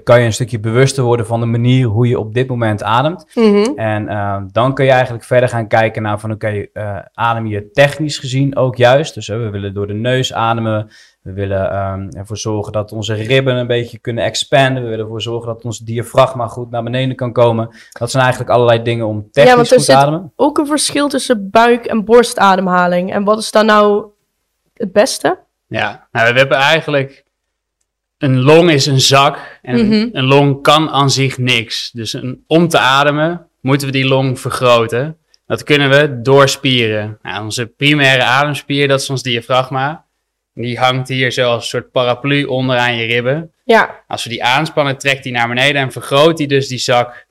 kan 0.04 0.20
je 0.20 0.26
een 0.26 0.34
stukje 0.34 0.60
bewuster 0.60 1.04
worden 1.04 1.26
van 1.26 1.40
de 1.40 1.46
manier 1.46 1.86
hoe 1.86 2.08
je 2.08 2.20
op 2.20 2.34
dit 2.34 2.48
moment 2.48 2.84
ademt. 2.84 3.26
Mhm. 3.34 3.72
En 3.76 4.08
eh, 4.08 4.42
dan 4.52 4.74
kun 4.74 4.86
je 4.86 4.92
eigenlijk 4.92 5.24
verder 5.24 5.50
gaan 5.50 5.68
kijken 5.68 6.02
naar 6.02 6.20
van 6.20 6.32
oké, 6.32 6.66
eh, 6.74 6.98
adem 7.14 7.46
je 7.48 7.72
technisch 7.72 8.18
gezien 8.18 8.56
ook 8.56 8.76
juist. 8.76 9.14
Dus 9.14 9.30
eh, 9.30 9.38
we 9.38 9.50
willen 9.50 9.74
door 9.74 9.88
de 9.88 9.94
neus 9.94 10.34
ademen. 10.34 10.90
We 11.28 11.34
willen 11.34 11.72
ehm, 11.72 12.08
ervoor 12.12 12.38
zorgen 12.38 12.72
dat 12.72 12.92
onze 12.92 13.14
ribben 13.14 13.56
een 13.56 13.68
beetje 13.68 13.98
kunnen 14.00 14.24
expanden. 14.24 14.84
We 14.84 14.90
willen 14.90 15.04
ervoor 15.04 15.22
zorgen 15.22 15.48
dat 15.48 15.64
ons 15.64 15.80
diafragma 15.80 16.48
goed 16.48 16.70
naar 16.70 16.84
beneden 16.84 17.16
kan 17.16 17.34
komen. 17.34 17.70
Dat 17.92 18.12
zijn 18.12 18.24
eigenlijk 18.24 18.54
allerlei 18.54 18.82
dingen 18.82 19.06
om 19.06 19.28
technisch 19.32 19.54
want 19.56 19.68
er 19.72 19.76
goed 19.78 19.86
te 19.86 19.92
zit- 19.92 19.96
ademen. 20.02 20.32
Ook 20.36 20.58
een 20.58 20.66
verschil 20.68 21.08
tussen 21.08 21.50
buik- 21.50 21.86
en 21.86 22.06
borstademhaling. 22.06 23.14
En 23.14 23.24
wat 23.24 23.40
is 23.40 23.52
dan 23.52 23.66
nou 23.66 24.06
het 24.74 24.92
beste? 24.92 25.40
Ja, 25.68 26.08
nou, 26.12 26.34
we 26.34 26.40
hebben 26.40 26.58
eigenlijk 26.58 27.24
een 28.18 28.40
long 28.42 28.70
is 28.70 28.86
een 28.86 29.00
zak 29.02 29.60
en 29.62 29.86
Mhm. 29.88 30.10
een 30.12 30.26
long 30.26 30.62
kan 30.64 30.90
aan 30.90 31.10
zich 31.10 31.38
niks. 31.38 31.92
Dus 31.92 32.14
een, 32.14 32.44
om 32.48 32.68
te 32.68 32.78
ademen 32.80 33.48
moeten 33.62 33.88
we 33.88 33.94
die 33.94 34.08
long 34.08 34.40
vergroten. 34.40 35.18
Dat 35.46 35.64
kunnen 35.64 35.90
we 35.90 36.22
door 36.22 36.50
spieren. 36.50 37.20
Nou, 37.22 37.44
onze 37.44 37.66
primaire 37.66 38.24
ademspier, 38.24 38.88
dat 38.88 39.00
is 39.02 39.10
ons 39.10 39.24
diafragma. 39.24 40.06
Die 40.58 40.80
hangt 40.80 41.08
hier 41.08 41.32
zo 41.32 41.50
als 41.50 41.64
een 41.64 41.70
soort 41.70 41.92
paraplu 41.92 42.44
onderaan 42.44 42.96
je 42.96 43.06
ribben. 43.06 43.52
Ja, 43.64 44.04
Als 44.08 44.24
we 44.24 44.30
die 44.30 44.44
aanspannen, 44.44 44.98
trekt 44.98 45.24
die 45.24 45.32
naar 45.32 45.48
beneden 45.48 45.82
en 45.82 45.92
vergroot 45.92 46.38
die 46.38 46.48
dus 46.48 46.68
die 46.68 46.78
zak, 46.78 47.26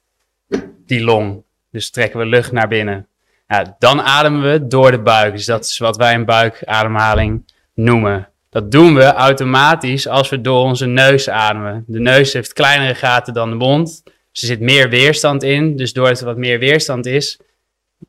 die 0.86 1.04
long. 1.04 1.42
Dus 1.70 1.90
trekken 1.90 2.18
we 2.18 2.26
lucht 2.26 2.52
naar 2.52 2.68
binnen. 2.68 3.06
Ja, 3.48 3.76
dan 3.78 4.02
ademen 4.02 4.52
we 4.52 4.66
door 4.66 4.90
de 4.90 5.00
buik. 5.00 5.32
Dus 5.32 5.44
dat 5.44 5.64
is 5.64 5.78
wat 5.78 5.96
wij 5.96 6.14
een 6.14 6.24
buikademhaling 6.24 7.52
noemen. 7.74 8.28
Dat 8.50 8.70
doen 8.70 8.94
we 8.94 9.04
automatisch 9.04 10.08
als 10.08 10.28
we 10.28 10.40
door 10.40 10.64
onze 10.64 10.86
neus 10.86 11.28
ademen. 11.28 11.84
De 11.86 12.00
neus 12.00 12.32
heeft 12.32 12.52
kleinere 12.52 12.94
gaten 12.94 13.34
dan 13.34 13.50
de 13.50 13.56
mond. 13.56 14.02
Dus 14.04 14.42
er 14.42 14.46
zit 14.46 14.60
meer 14.60 14.88
weerstand 14.88 15.42
in. 15.42 15.76
Dus 15.76 15.92
doordat 15.92 16.20
er 16.20 16.26
wat 16.26 16.36
meer 16.36 16.58
weerstand 16.58 17.06
is, 17.06 17.38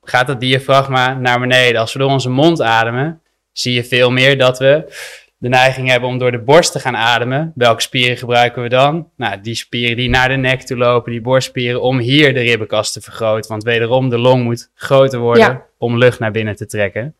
gaat 0.03 0.27
dat 0.27 0.39
diafragma 0.39 1.13
naar 1.13 1.39
beneden. 1.39 1.81
Als 1.81 1.93
we 1.93 1.99
door 1.99 2.09
onze 2.09 2.29
mond 2.29 2.61
ademen, 2.61 3.21
zie 3.59 3.73
je 3.73 3.83
veel 3.83 4.11
meer 4.11 4.37
dat 4.37 4.59
we 4.59 4.93
de 5.37 5.49
neiging 5.49 5.89
hebben 5.89 6.09
om 6.09 6.17
door 6.17 6.31
de 6.31 6.39
borst 6.39 6.71
te 6.71 6.79
gaan 6.79 6.95
ademen. 6.95 7.51
Welke 7.55 7.81
spieren 7.81 8.17
gebruiken 8.17 8.61
we 8.61 8.69
dan? 8.69 9.09
Nou, 9.17 9.41
die 9.41 9.55
spieren 9.55 9.95
die 9.95 10.09
naar 10.09 10.29
de 10.29 10.35
nek 10.35 10.61
toe 10.61 10.77
lopen, 10.77 11.11
die 11.11 11.21
borstspieren, 11.21 11.81
om 11.81 11.97
hier 11.99 12.33
de 12.33 12.39
ribbenkast 12.39 12.93
te 12.93 13.01
vergroten. 13.01 13.49
Want 13.49 13.63
wederom, 13.63 14.09
de 14.09 14.17
long 14.17 14.43
moet 14.43 14.69
groter 14.75 15.19
worden 15.19 15.43
Ja. 15.43 15.65
om 15.77 15.97
lucht 15.97 16.19
naar 16.19 16.31
binnen 16.31 16.55
te 16.55 16.65
trekken. 16.65 17.01
Nou, 17.01 17.11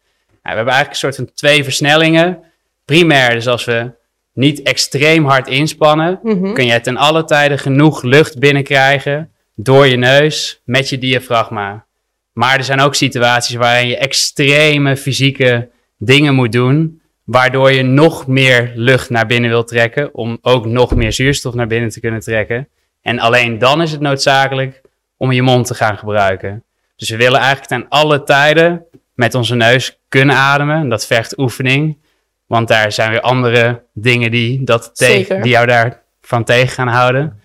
we 0.42 0.50
hebben 0.56 0.74
eigenlijk 0.74 0.90
een 0.90 1.14
soort 1.14 1.16
van 1.16 1.36
twee 1.36 1.64
versnellingen. 1.64 2.40
Primair, 2.86 3.34
dus 3.34 3.48
als 3.48 3.66
we 3.66 3.92
niet 4.34 4.62
extreem 4.62 5.26
hard 5.26 5.48
inspannen, 5.48 6.20
mhm. 6.24 6.54
kun 6.54 6.66
je 6.66 6.82
ten 6.82 6.98
alle 6.98 7.24
tijden 7.24 7.60
genoeg 7.60 8.02
lucht 8.02 8.40
binnenkrijgen 8.40 9.32
door 9.56 9.88
je 9.88 9.98
neus 9.98 10.62
met 10.66 10.90
je 10.90 10.98
diafragma. 10.98 11.86
Maar 12.34 12.58
er 12.58 12.64
zijn 12.64 12.80
ook 12.80 12.96
situaties 12.96 13.56
waarin 13.56 13.88
je 13.88 13.98
extreme 13.98 14.98
fysieke 14.98 15.70
dingen 15.98 16.36
moet 16.36 16.52
doen, 16.52 17.02
waardoor 17.24 17.72
je 17.72 17.84
nog 17.84 18.28
meer 18.28 18.72
lucht 18.76 19.10
naar 19.10 19.26
binnen 19.26 19.50
wilt 19.50 19.68
trekken, 19.68 20.14
om 20.14 20.38
ook 20.42 20.66
nog 20.66 20.96
meer 20.96 21.14
zuurstof 21.14 21.54
naar 21.54 21.68
binnen 21.68 21.90
te 21.90 22.00
kunnen 22.00 22.20
trekken. 22.20 22.68
En 23.02 23.20
alleen 23.20 23.58
dan 23.58 23.82
is 23.82 23.92
het 23.92 24.00
noodzakelijk 24.02 24.82
om 25.18 25.32
je 25.32 25.42
mond 25.42 25.68
te 25.68 25.74
gaan 25.74 25.98
gebruiken. 25.98 26.64
Dus 26.96 27.10
we 27.10 27.18
willen 27.18 27.40
eigenlijk 27.40 27.68
ten 27.70 27.86
alle 27.90 28.24
tijden 28.24 28.84
met 29.16 29.36
onze 29.36 29.56
neus 29.56 30.00
kunnen 30.08 30.36
ademen. 30.36 30.76
En 30.76 30.90
Dat 30.90 31.06
vergt 31.06 31.38
oefening. 31.38 31.98
Want 32.46 32.68
daar 32.68 32.92
zijn 32.92 33.10
weer 33.12 33.22
andere 33.22 33.84
dingen 33.94 34.32
die, 34.32 34.64
dat 34.64 34.90
tegen, 34.94 35.42
die 35.42 35.52
jou 35.52 35.66
daarvan 35.66 36.44
tegen 36.44 36.70
gaan 36.70 36.88
houden. 36.88 37.40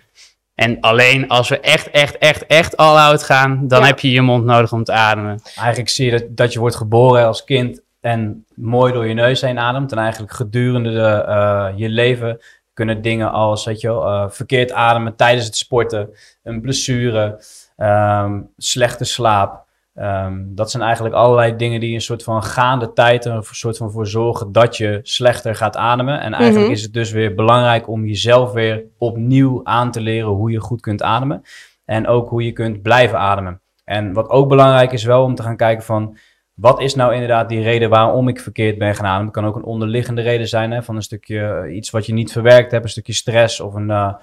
En 0.55 0.79
alleen 0.79 1.27
als 1.27 1.49
we 1.49 1.59
echt, 1.59 1.89
echt, 1.91 2.17
echt, 2.17 2.45
echt 2.45 2.77
all 2.77 2.95
out 2.97 3.23
gaan, 3.23 3.67
dan 3.67 3.79
Ja. 3.79 3.85
heb 3.85 3.99
je 3.99 4.11
je 4.11 4.21
mond 4.21 4.45
nodig 4.45 4.71
om 4.71 4.83
te 4.83 4.91
ademen. 4.91 5.39
Eigenlijk 5.55 5.89
zie 5.89 6.05
je 6.05 6.11
dat, 6.11 6.23
dat 6.29 6.53
je 6.53 6.59
wordt 6.59 6.75
geboren 6.75 7.25
als 7.25 7.43
kind 7.43 7.81
en 8.03 8.45
mooi 8.55 8.93
door 8.93 9.07
je 9.07 9.13
neus 9.13 9.41
heen 9.41 9.59
ademt. 9.59 9.91
En 9.91 9.97
eigenlijk 9.97 10.33
gedurende 10.33 10.91
de, 10.91 11.23
eh, 11.27 11.67
je 11.75 11.89
leven 11.89 12.37
kunnen 12.73 13.01
dingen 13.01 13.31
als, 13.31 13.65
weet 13.65 13.81
je 13.81 13.87
wel, 13.87 14.05
eh, 14.05 14.29
verkeerd 14.29 14.71
ademen 14.71 15.15
tijdens 15.15 15.45
het 15.45 15.55
sporten, 15.55 16.09
een 16.43 16.61
blessure, 16.61 17.43
ehm, 17.77 18.41
slechte 18.57 19.03
slaap. 19.05 19.65
Ehm, 19.93 20.41
dat 20.45 20.71
zijn 20.71 20.83
eigenlijk 20.83 21.15
allerlei 21.15 21.55
dingen 21.55 21.79
die 21.79 21.93
een 21.93 22.01
soort 22.01 22.23
van 22.23 22.43
gaande 22.43 22.93
tijd 22.93 23.25
er 23.25 23.31
een 23.33 23.43
soort 23.51 23.77
van 23.77 23.91
voor 23.91 24.07
zorgen 24.07 24.51
dat 24.51 24.77
je 24.77 24.99
slechter 25.03 25.55
gaat 25.55 25.77
ademen. 25.77 26.19
En 26.19 26.33
eigenlijk 26.33 26.65
Mhm. 26.65 26.75
is 26.75 26.81
het 26.81 26.93
dus 26.93 27.11
weer 27.11 27.35
belangrijk 27.35 27.87
om 27.87 28.05
jezelf 28.05 28.51
weer 28.51 28.83
opnieuw 28.97 29.61
aan 29.63 29.91
te 29.91 30.01
leren 30.01 30.29
hoe 30.29 30.51
je 30.51 30.59
goed 30.59 30.81
kunt 30.81 31.01
ademen. 31.03 31.41
En 31.85 32.07
ook 32.07 32.29
hoe 32.29 32.45
je 32.45 32.51
kunt 32.51 32.81
blijven 32.81 33.19
ademen. 33.19 33.61
En 33.83 34.13
wat 34.13 34.29
ook 34.29 34.47
belangrijk 34.49 34.91
is 34.91 35.03
wel 35.03 35.23
om 35.23 35.35
te 35.35 35.43
gaan 35.43 35.57
kijken 35.57 35.83
van... 35.83 36.17
Wat 36.53 36.81
is 36.81 36.95
nou 36.95 37.13
inderdaad 37.13 37.49
die 37.49 37.61
reden 37.61 37.89
waarom 37.89 38.27
ik 38.27 38.39
verkeerd 38.39 38.77
ben 38.77 38.95
gaan 38.95 39.05
ademen? 39.05 39.25
Het 39.25 39.33
kan 39.35 39.45
ook 39.45 39.55
een 39.55 39.63
onderliggende 39.63 40.21
reden 40.21 40.47
zijn 40.47 40.71
hè, 40.71 40.83
van 40.83 40.95
een 40.95 41.01
stukje 41.01 41.39
eh, 41.65 41.75
iets 41.75 41.89
wat 41.89 42.05
je 42.05 42.13
niet 42.13 42.31
verwerkt 42.31 42.71
hebt, 42.71 42.83
een 42.83 42.89
stukje 42.89 43.13
stress 43.13 43.59
of, 43.59 43.73
een, 43.73 43.91
eh, 43.91 44.13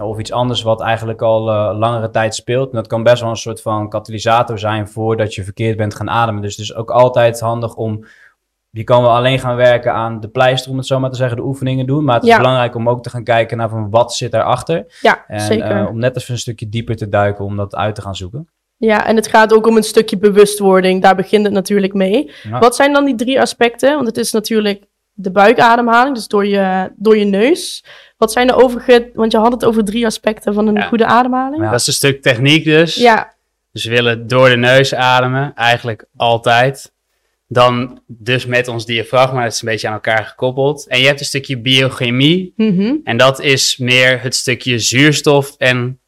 of 0.00 0.18
iets 0.18 0.32
anders 0.32 0.62
wat 0.62 0.80
eigenlijk 0.80 1.22
al 1.22 1.50
eh, 1.50 1.78
langere 1.78 2.10
tijd 2.10 2.34
speelt. 2.34 2.70
En 2.70 2.76
dat 2.76 2.86
kan 2.86 3.02
best 3.02 3.20
wel 3.20 3.30
een 3.30 3.36
soort 3.36 3.62
van 3.62 3.88
katalysator 3.88 4.58
zijn 4.58 4.88
voordat 4.88 5.34
je 5.34 5.44
verkeerd 5.44 5.76
bent 5.76 5.94
gaan 5.94 6.10
ademen. 6.10 6.42
Dus 6.42 6.56
het 6.56 6.64
is 6.64 6.74
ook 6.74 6.90
altijd 6.90 7.40
handig 7.40 7.74
om. 7.74 8.04
Je 8.70 8.84
kan 8.84 9.02
wel 9.02 9.14
alleen 9.16 9.38
gaan 9.38 9.56
werken 9.56 9.92
aan 9.92 10.20
de 10.20 10.28
pleister, 10.28 10.70
om 10.70 10.76
het 10.76 10.86
zo 10.86 11.00
maar 11.00 11.10
te 11.10 11.16
zeggen, 11.16 11.36
de 11.36 11.42
oefeningen 11.42 11.86
doen. 11.86 12.04
Maar 12.04 12.14
het 12.14 12.24
is 12.24 12.30
Ja. 12.30 12.36
belangrijk 12.36 12.74
om 12.74 12.88
ook 12.88 13.02
te 13.02 13.10
gaan 13.10 13.24
kijken 13.24 13.56
naar 13.56 13.68
van 13.68 13.90
wat 13.90 14.14
zit 14.14 14.30
daarachter. 14.32 14.84
ja 15.00 15.24
En 15.26 15.40
zeker. 15.40 15.88
om 15.88 15.98
net 15.98 16.16
even 16.16 16.32
een 16.34 16.40
stukje 16.40 16.68
dieper 16.68 16.96
te 16.96 17.08
duiken 17.08 17.44
om 17.44 17.56
dat 17.56 17.74
uit 17.74 17.94
te 17.94 18.02
gaan 18.02 18.16
zoeken. 18.16 18.48
Ja, 18.86 19.06
en 19.06 19.16
het 19.16 19.26
gaat 19.26 19.52
ook 19.52 19.66
om 19.66 19.76
een 19.76 19.82
stukje 19.82 20.18
bewustwording. 20.18 21.02
Daar 21.02 21.16
begint 21.16 21.44
het 21.44 21.52
natuurlijk 21.54 21.92
mee. 21.92 22.30
Ja. 22.42 22.58
Wat 22.58 22.76
zijn 22.76 22.92
dan 22.92 23.04
die 23.04 23.14
drie 23.14 23.40
aspecten? 23.40 23.94
Want 23.94 24.06
het 24.06 24.16
is 24.16 24.32
natuurlijk 24.32 24.82
de 25.12 25.30
buikademhaling, 25.30 26.14
dus 26.14 26.28
door 26.28 26.46
je, 26.46 26.92
door 26.96 27.16
je 27.18 27.24
neus. 27.24 27.84
Wat 28.16 28.32
zijn 28.32 28.46
de 28.46 28.54
overige... 28.54 29.10
Want 29.14 29.32
je 29.32 29.38
had 29.38 29.52
het 29.52 29.64
over 29.64 29.84
drie 29.84 30.06
aspecten 30.06 30.54
van 30.54 30.66
een 30.68 30.74
Ja. 30.74 30.82
goede 30.82 31.06
ademhaling. 31.06 31.62
Ja. 31.62 31.70
Dat 31.70 31.80
is 31.80 31.86
een 31.86 31.92
stuk 31.92 32.22
techniek 32.22 32.64
dus. 32.64 32.94
Ja, 32.94 33.34
Dus 33.72 33.84
we 33.84 33.90
willen 33.90 34.26
door 34.26 34.48
de 34.48 34.56
neus 34.56 34.94
ademen, 34.94 35.52
eigenlijk 35.54 36.04
altijd. 36.16 36.92
Dan 37.48 38.00
dus 38.06 38.46
met 38.46 38.68
ons 38.68 38.86
diafragma, 38.86 39.42
dat 39.42 39.52
is 39.52 39.62
een 39.62 39.68
beetje 39.68 39.86
aan 39.88 39.94
elkaar 39.94 40.24
gekoppeld. 40.24 40.86
En 40.88 41.00
je 41.00 41.06
hebt 41.06 41.20
een 41.20 41.26
stukje 41.26 41.58
biochemie. 41.58 42.52
mhm. 42.56 42.94
En 43.04 43.16
dat 43.16 43.40
is 43.40 43.76
meer 43.76 44.22
het 44.22 44.34
stukje 44.34 44.78
zuurstof 44.78 45.54
en 45.58 46.00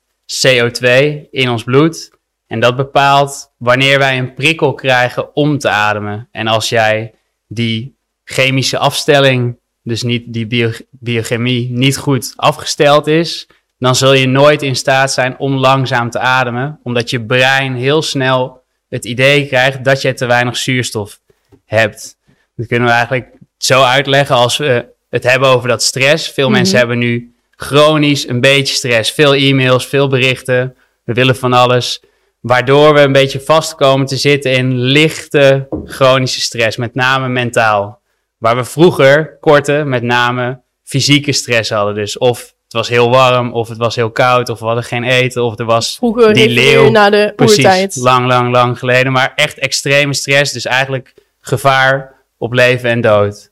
CO2 0.46 0.86
in 1.30 1.50
ons 1.50 1.64
bloed. 1.64 2.10
En 2.46 2.60
dat 2.60 2.76
bepaalt 2.76 3.52
wanneer 3.58 3.98
wij 3.98 4.18
een 4.18 4.34
prikkel 4.34 4.74
krijgen 4.74 5.34
om 5.36 5.58
te 5.58 5.68
ademen. 5.68 6.28
En 6.32 6.46
als 6.46 6.68
jij 6.68 7.14
die 7.46 7.96
chemische 8.24 8.78
afstelling, 8.78 9.56
dus 9.82 10.02
niet 10.02 10.24
die 10.26 10.46
bio- 10.46 10.72
biochemie, 10.90 11.70
niet 11.70 11.96
goed 11.96 12.32
afgesteld 12.36 13.06
is, 13.06 13.46
dan 13.78 13.94
zul 13.96 14.12
je 14.12 14.26
nooit 14.26 14.62
in 14.62 14.76
staat 14.76 15.12
zijn 15.12 15.38
om 15.38 15.54
langzaam 15.54 16.10
te 16.10 16.18
ademen, 16.18 16.80
omdat 16.82 17.10
je 17.10 17.24
brein 17.24 17.74
heel 17.74 18.02
snel 18.02 18.62
het 18.88 19.04
idee 19.04 19.46
krijgt 19.46 19.84
dat 19.84 20.02
je 20.02 20.14
te 20.14 20.26
weinig 20.26 20.56
zuurstof 20.56 21.20
hebt. 21.64 22.16
Dat 22.56 22.66
kunnen 22.66 22.88
we 22.88 22.94
eigenlijk 22.94 23.32
zo 23.58 23.82
uitleggen 23.82 24.36
als 24.36 24.56
we 24.56 24.86
het 25.10 25.22
hebben 25.22 25.48
over 25.48 25.68
dat 25.68 25.82
stress. 25.82 26.28
Veel 26.30 26.48
Mhm. 26.48 26.56
mensen 26.56 26.78
hebben 26.78 26.98
nu 26.98 27.34
chronisch 27.50 28.28
een 28.28 28.40
beetje 28.40 28.74
stress, 28.74 29.10
veel 29.10 29.34
e-mails, 29.34 29.86
veel 29.86 30.08
berichten, 30.08 30.76
we 31.04 31.12
willen 31.12 31.36
van 31.36 31.52
alles, 31.52 32.02
waardoor 32.44 32.94
we 32.94 33.00
een 33.00 33.12
beetje 33.12 33.40
vast 33.40 33.74
komen 33.74 34.06
te 34.06 34.16
zitten 34.16 34.52
in 34.52 34.78
lichte 34.80 35.68
chronische 35.84 36.40
stress, 36.40 36.76
met 36.76 36.94
name 36.94 37.28
mentaal. 37.28 38.00
Waar 38.38 38.56
we 38.56 38.64
vroeger 38.64 39.36
korte, 39.40 39.82
met 39.86 40.02
name 40.02 40.60
fysieke 40.82 41.32
stress 41.32 41.70
hadden. 41.70 41.94
Dus 41.94 42.18
of 42.18 42.38
het 42.40 42.72
was 42.72 42.88
heel 42.88 43.10
warm, 43.10 43.52
of 43.52 43.68
het 43.68 43.78
was 43.78 43.94
heel 43.94 44.10
koud, 44.10 44.48
of 44.48 44.58
we 44.58 44.64
hadden 44.64 44.84
geen 44.84 45.04
eten, 45.04 45.42
of 45.44 45.58
er 45.58 45.64
was 45.64 45.96
Vroeger 45.96 46.34
Die 46.34 46.48
leeuw, 46.48 46.90
naar 46.90 47.10
de 47.10 47.32
precies 47.36 47.64
oertijd. 47.64 47.96
lang, 47.96 48.26
lang, 48.26 48.52
lang 48.52 48.78
geleden. 48.78 49.12
Maar 49.12 49.32
echt 49.36 49.58
extreme 49.58 50.14
stress, 50.14 50.52
dus 50.52 50.64
eigenlijk 50.64 51.14
gevaar 51.40 52.14
op 52.38 52.52
leven 52.52 52.90
en 52.90 53.00
dood. 53.00 53.48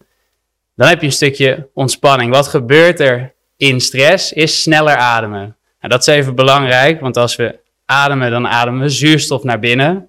Dan 0.77 0.89
heb 0.89 1.01
je 1.01 1.07
een 1.07 1.13
stukje 1.13 1.69
ontspanning. 1.75 2.33
Wat 2.33 2.49
gebeurt 2.49 3.01
er 3.01 3.35
in 3.57 3.81
stress? 3.81 4.33
Is 4.33 4.63
sneller 4.63 4.97
ademen. 4.97 5.57
Nou, 5.81 5.93
dat 5.93 6.01
is 6.01 6.07
even 6.07 6.35
belangrijk, 6.35 7.01
want 7.01 7.17
als 7.17 7.37
we 7.37 7.61
ademen, 7.93 8.31
dan 8.31 8.47
ademen 8.47 8.81
we 8.81 8.89
zuurstof 8.89 9.43
naar 9.43 9.59
binnen. 9.59 10.09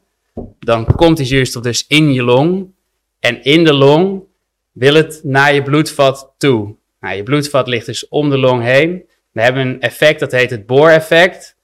Dan 0.59 0.85
komt 0.85 1.17
die 1.17 1.25
zuurstof 1.25 1.63
dus 1.63 1.85
in 1.87 2.13
je 2.13 2.23
long. 2.23 2.73
En 3.19 3.43
in 3.43 3.63
de 3.63 3.73
long 3.73 4.23
wil 4.71 4.93
het 4.93 5.19
naar 5.23 5.53
je 5.53 5.63
bloedvat 5.63 6.33
toe. 6.37 6.75
Nou, 6.99 7.15
je 7.15 7.23
bloedvat 7.23 7.67
ligt 7.67 7.85
dus 7.85 8.07
om 8.07 8.29
de 8.29 8.37
long 8.37 8.63
heen. 8.63 9.03
We 9.31 9.41
hebben 9.41 9.67
een 9.67 9.81
effect, 9.81 10.19
dat 10.19 10.31
heet 10.31 10.49
het 10.49 10.65
booreffect. 10.65 11.55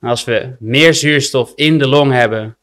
Als 0.00 0.24
we 0.24 0.56
meer 0.58 0.94
zuurstof 0.94 1.52
in 1.54 1.78
de 1.78 1.88
long 1.88 2.12
hebben 2.12 2.56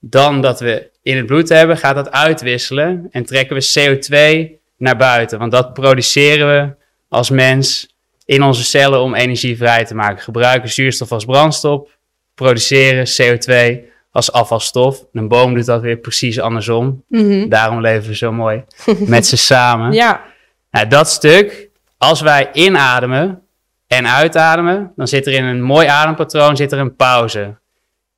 dan 0.00 0.40
dat 0.40 0.60
we 0.60 0.90
in 1.02 1.16
het 1.16 1.26
bloed 1.26 1.48
hebben, 1.48 1.76
gaat 1.76 1.94
dat 1.94 2.10
uitwisselen 2.10 3.06
en 3.10 3.24
trekken 3.24 3.56
we 3.56 3.70
CO2 3.78 4.58
naar 4.76 4.96
buiten. 4.96 5.38
Want 5.38 5.52
dat 5.52 5.72
produceren 5.72 6.46
we 6.48 6.74
als 7.08 7.30
mens 7.30 7.96
in 8.24 8.42
onze 8.42 8.64
cellen 8.64 9.00
om 9.00 9.14
energie 9.14 9.56
vrij 9.56 9.84
te 9.84 9.94
maken. 9.94 10.22
Gebruiken 10.22 10.68
zuurstof 10.68 11.12
als 11.12 11.24
brandstof, 11.24 11.97
produceren 12.38 13.06
CO2 13.06 13.80
als 14.12 14.32
afvalstof. 14.32 14.98
En 14.98 15.20
een 15.20 15.28
boom 15.28 15.54
doet 15.54 15.66
dat 15.66 15.80
weer 15.80 15.96
precies 15.96 16.40
andersom. 16.40 17.04
Mhm. 17.08 17.48
Daarom 17.48 17.80
leven 17.80 18.08
we 18.08 18.16
zo 18.16 18.32
mooi 18.32 18.64
met 19.14 19.26
ze 19.26 19.36
samen. 19.36 19.92
Ja, 19.92 20.24
Nou, 20.70 20.86
dat 20.86 21.08
stuk, 21.08 21.68
als 21.98 22.20
wij 22.20 22.50
inademen 22.52 23.42
en 23.86 24.08
uitademen, 24.08 24.92
dan 24.96 25.08
zit 25.08 25.26
er 25.26 25.32
in 25.32 25.44
een 25.44 25.62
mooi 25.62 25.86
adempatroon 25.86 26.56
zit 26.56 26.72
er 26.72 26.78
een 26.78 26.96
pauze. 26.96 27.56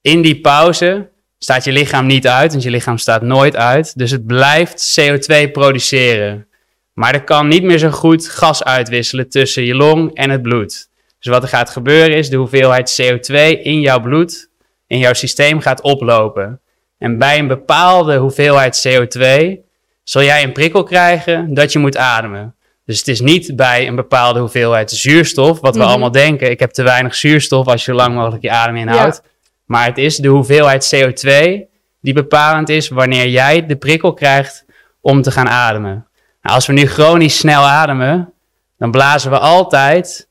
In 0.00 0.22
die 0.22 0.40
pauze 0.40 1.08
staat 1.38 1.64
je 1.64 1.72
lichaam 1.72 2.06
niet 2.06 2.26
uit, 2.26 2.50
want 2.50 2.62
je 2.62 2.70
lichaam 2.70 2.98
staat 2.98 3.22
nooit 3.22 3.56
uit. 3.56 3.98
Dus 3.98 4.10
het 4.10 4.26
blijft 4.26 5.00
CO2 5.00 5.50
produceren. 5.52 6.46
Maar 6.92 7.14
er 7.14 7.24
kan 7.24 7.48
niet 7.48 7.62
meer 7.62 7.78
zo 7.78 7.90
goed 7.90 8.28
gas 8.28 8.64
uitwisselen 8.64 9.28
tussen 9.28 9.64
je 9.64 9.74
long 9.74 10.14
en 10.14 10.30
het 10.30 10.42
bloed. 10.42 10.89
Dus 11.20 11.32
wat 11.32 11.42
er 11.42 11.48
gaat 11.48 11.70
gebeuren 11.70 12.16
is 12.16 12.30
de 12.30 12.36
hoeveelheid 12.36 13.00
CO2 13.02 13.34
in 13.62 13.80
jouw 13.80 14.00
bloed, 14.00 14.48
in 14.86 14.98
jouw 14.98 15.12
systeem 15.12 15.60
gaat 15.60 15.80
oplopen. 15.82 16.60
En 16.98 17.18
bij 17.18 17.38
een 17.38 17.46
bepaalde 17.46 18.16
hoeveelheid 18.16 18.86
CO2 18.88 19.58
zal 20.02 20.22
jij 20.22 20.42
een 20.42 20.52
prikkel 20.52 20.82
krijgen 20.82 21.54
dat 21.54 21.72
je 21.72 21.78
moet 21.78 21.96
ademen. 21.96 22.54
Dus 22.84 22.98
het 22.98 23.08
is 23.08 23.20
niet 23.20 23.56
bij 23.56 23.86
een 23.88 23.94
bepaalde 23.94 24.40
hoeveelheid 24.40 24.90
zuurstof, 24.90 25.60
wat 25.60 25.74
we 25.74 25.80
Mhm. 25.80 25.88
allemaal 25.90 26.10
denken. 26.10 26.50
Ik 26.50 26.60
heb 26.60 26.70
te 26.70 26.82
weinig 26.82 27.14
zuurstof 27.14 27.66
als 27.66 27.84
je 27.84 27.90
zo 27.90 27.96
lang 27.96 28.14
mogelijk 28.14 28.42
je 28.42 28.50
adem 28.50 28.76
inhoudt. 28.76 29.22
Maar 29.64 29.86
het 29.86 29.98
is 29.98 30.16
de 30.16 30.28
hoeveelheid 30.28 30.84
CO2 30.94 31.68
die 32.00 32.12
bepalend 32.14 32.68
is 32.68 32.88
wanneer 32.88 33.28
jij 33.28 33.66
de 33.66 33.76
prikkel 33.76 34.12
krijgt 34.14 34.64
om 35.00 35.22
te 35.22 35.30
gaan 35.30 35.48
ademen. 35.48 36.06
Nou, 36.42 36.54
als 36.54 36.66
we 36.66 36.72
nu 36.72 36.86
chronisch 36.86 37.38
snel 37.38 37.62
ademen, 37.62 38.32
dan 38.78 38.90
blazen 38.90 39.30
we 39.30 39.38
altijd 39.38 40.28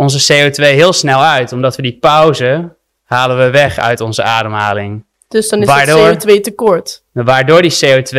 onze 0.00 0.32
CO2 0.32 0.62
heel 0.62 0.92
snel 0.92 1.22
uit, 1.22 1.52
omdat 1.52 1.76
we 1.76 1.82
die 1.82 1.98
pauze 2.00 2.76
halen 3.04 3.38
we 3.38 3.50
weg 3.50 3.78
uit 3.78 4.00
onze 4.00 4.22
ademhaling. 4.22 5.04
Dus 5.28 5.48
dan 5.48 5.60
is 5.60 5.66
Waardoor- 5.66 6.06
het 6.06 6.26
CO2 6.28 6.40
tekort. 6.40 7.02
Waardoor 7.12 7.62
die 7.62 7.78
CO2 7.84 8.18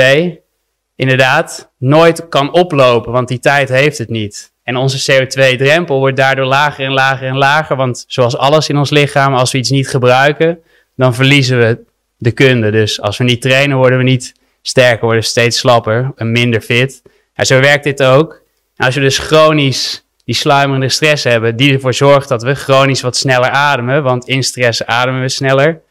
inderdaad 0.96 1.72
nooit 1.78 2.30
kan 2.30 2.54
oplopen, 2.54 3.12
want 3.12 3.28
die 3.28 3.40
tijd 3.40 3.70
heeft 3.70 3.98
het 3.98 4.10
niet. 4.10 4.52
En 4.64 4.78
onze 4.78 5.12
CO2-drempel 5.12 6.00
wordt 6.00 6.18
daardoor 6.18 6.46
lager 6.46 6.86
en 6.86 6.92
lager 6.94 7.28
en 7.28 7.38
lager, 7.38 7.76
want 7.76 8.04
zoals 8.08 8.38
alles 8.38 8.70
in 8.70 8.78
ons 8.78 8.90
lichaam, 8.90 9.34
als 9.34 9.52
we 9.52 9.58
iets 9.58 9.70
niet 9.70 9.88
gebruiken, 9.90 10.60
dan 10.96 11.14
verliezen 11.16 11.60
we 11.60 11.80
de 12.18 12.32
kunde. 12.32 12.72
Dus 12.72 13.02
als 13.02 13.18
we 13.18 13.24
niet 13.24 13.42
trainen, 13.42 13.78
worden 13.78 13.98
we 13.98 14.04
niet 14.04 14.34
sterker, 14.62 15.02
worden 15.04 15.22
we 15.22 15.28
steeds 15.28 15.58
slapper 15.58 16.12
en 16.16 16.32
minder 16.32 16.62
fit. 16.62 17.02
En 17.34 17.46
zo 17.46 17.60
werkt 17.60 17.84
dit 17.84 18.04
ook. 18.04 18.42
En 18.76 18.86
als 18.86 18.96
we 18.96 19.02
dus 19.02 19.18
chronisch 19.18 20.01
die 20.26 20.36
sluimerende 20.36 20.90
stress 20.90 21.24
hebben, 21.24 21.56
die 21.56 21.74
ervoor 21.74 21.94
zorgt 21.94 22.30
dat 22.30 22.44
we 22.44 22.56
chronisch 22.56 23.02
wat 23.02 23.16
sneller 23.18 23.50
ademen, 23.50 24.04
want 24.04 24.28
in 24.28 24.44
stress 24.44 24.86
ademen 24.86 25.22
we 25.22 25.30
sneller, 25.30 25.82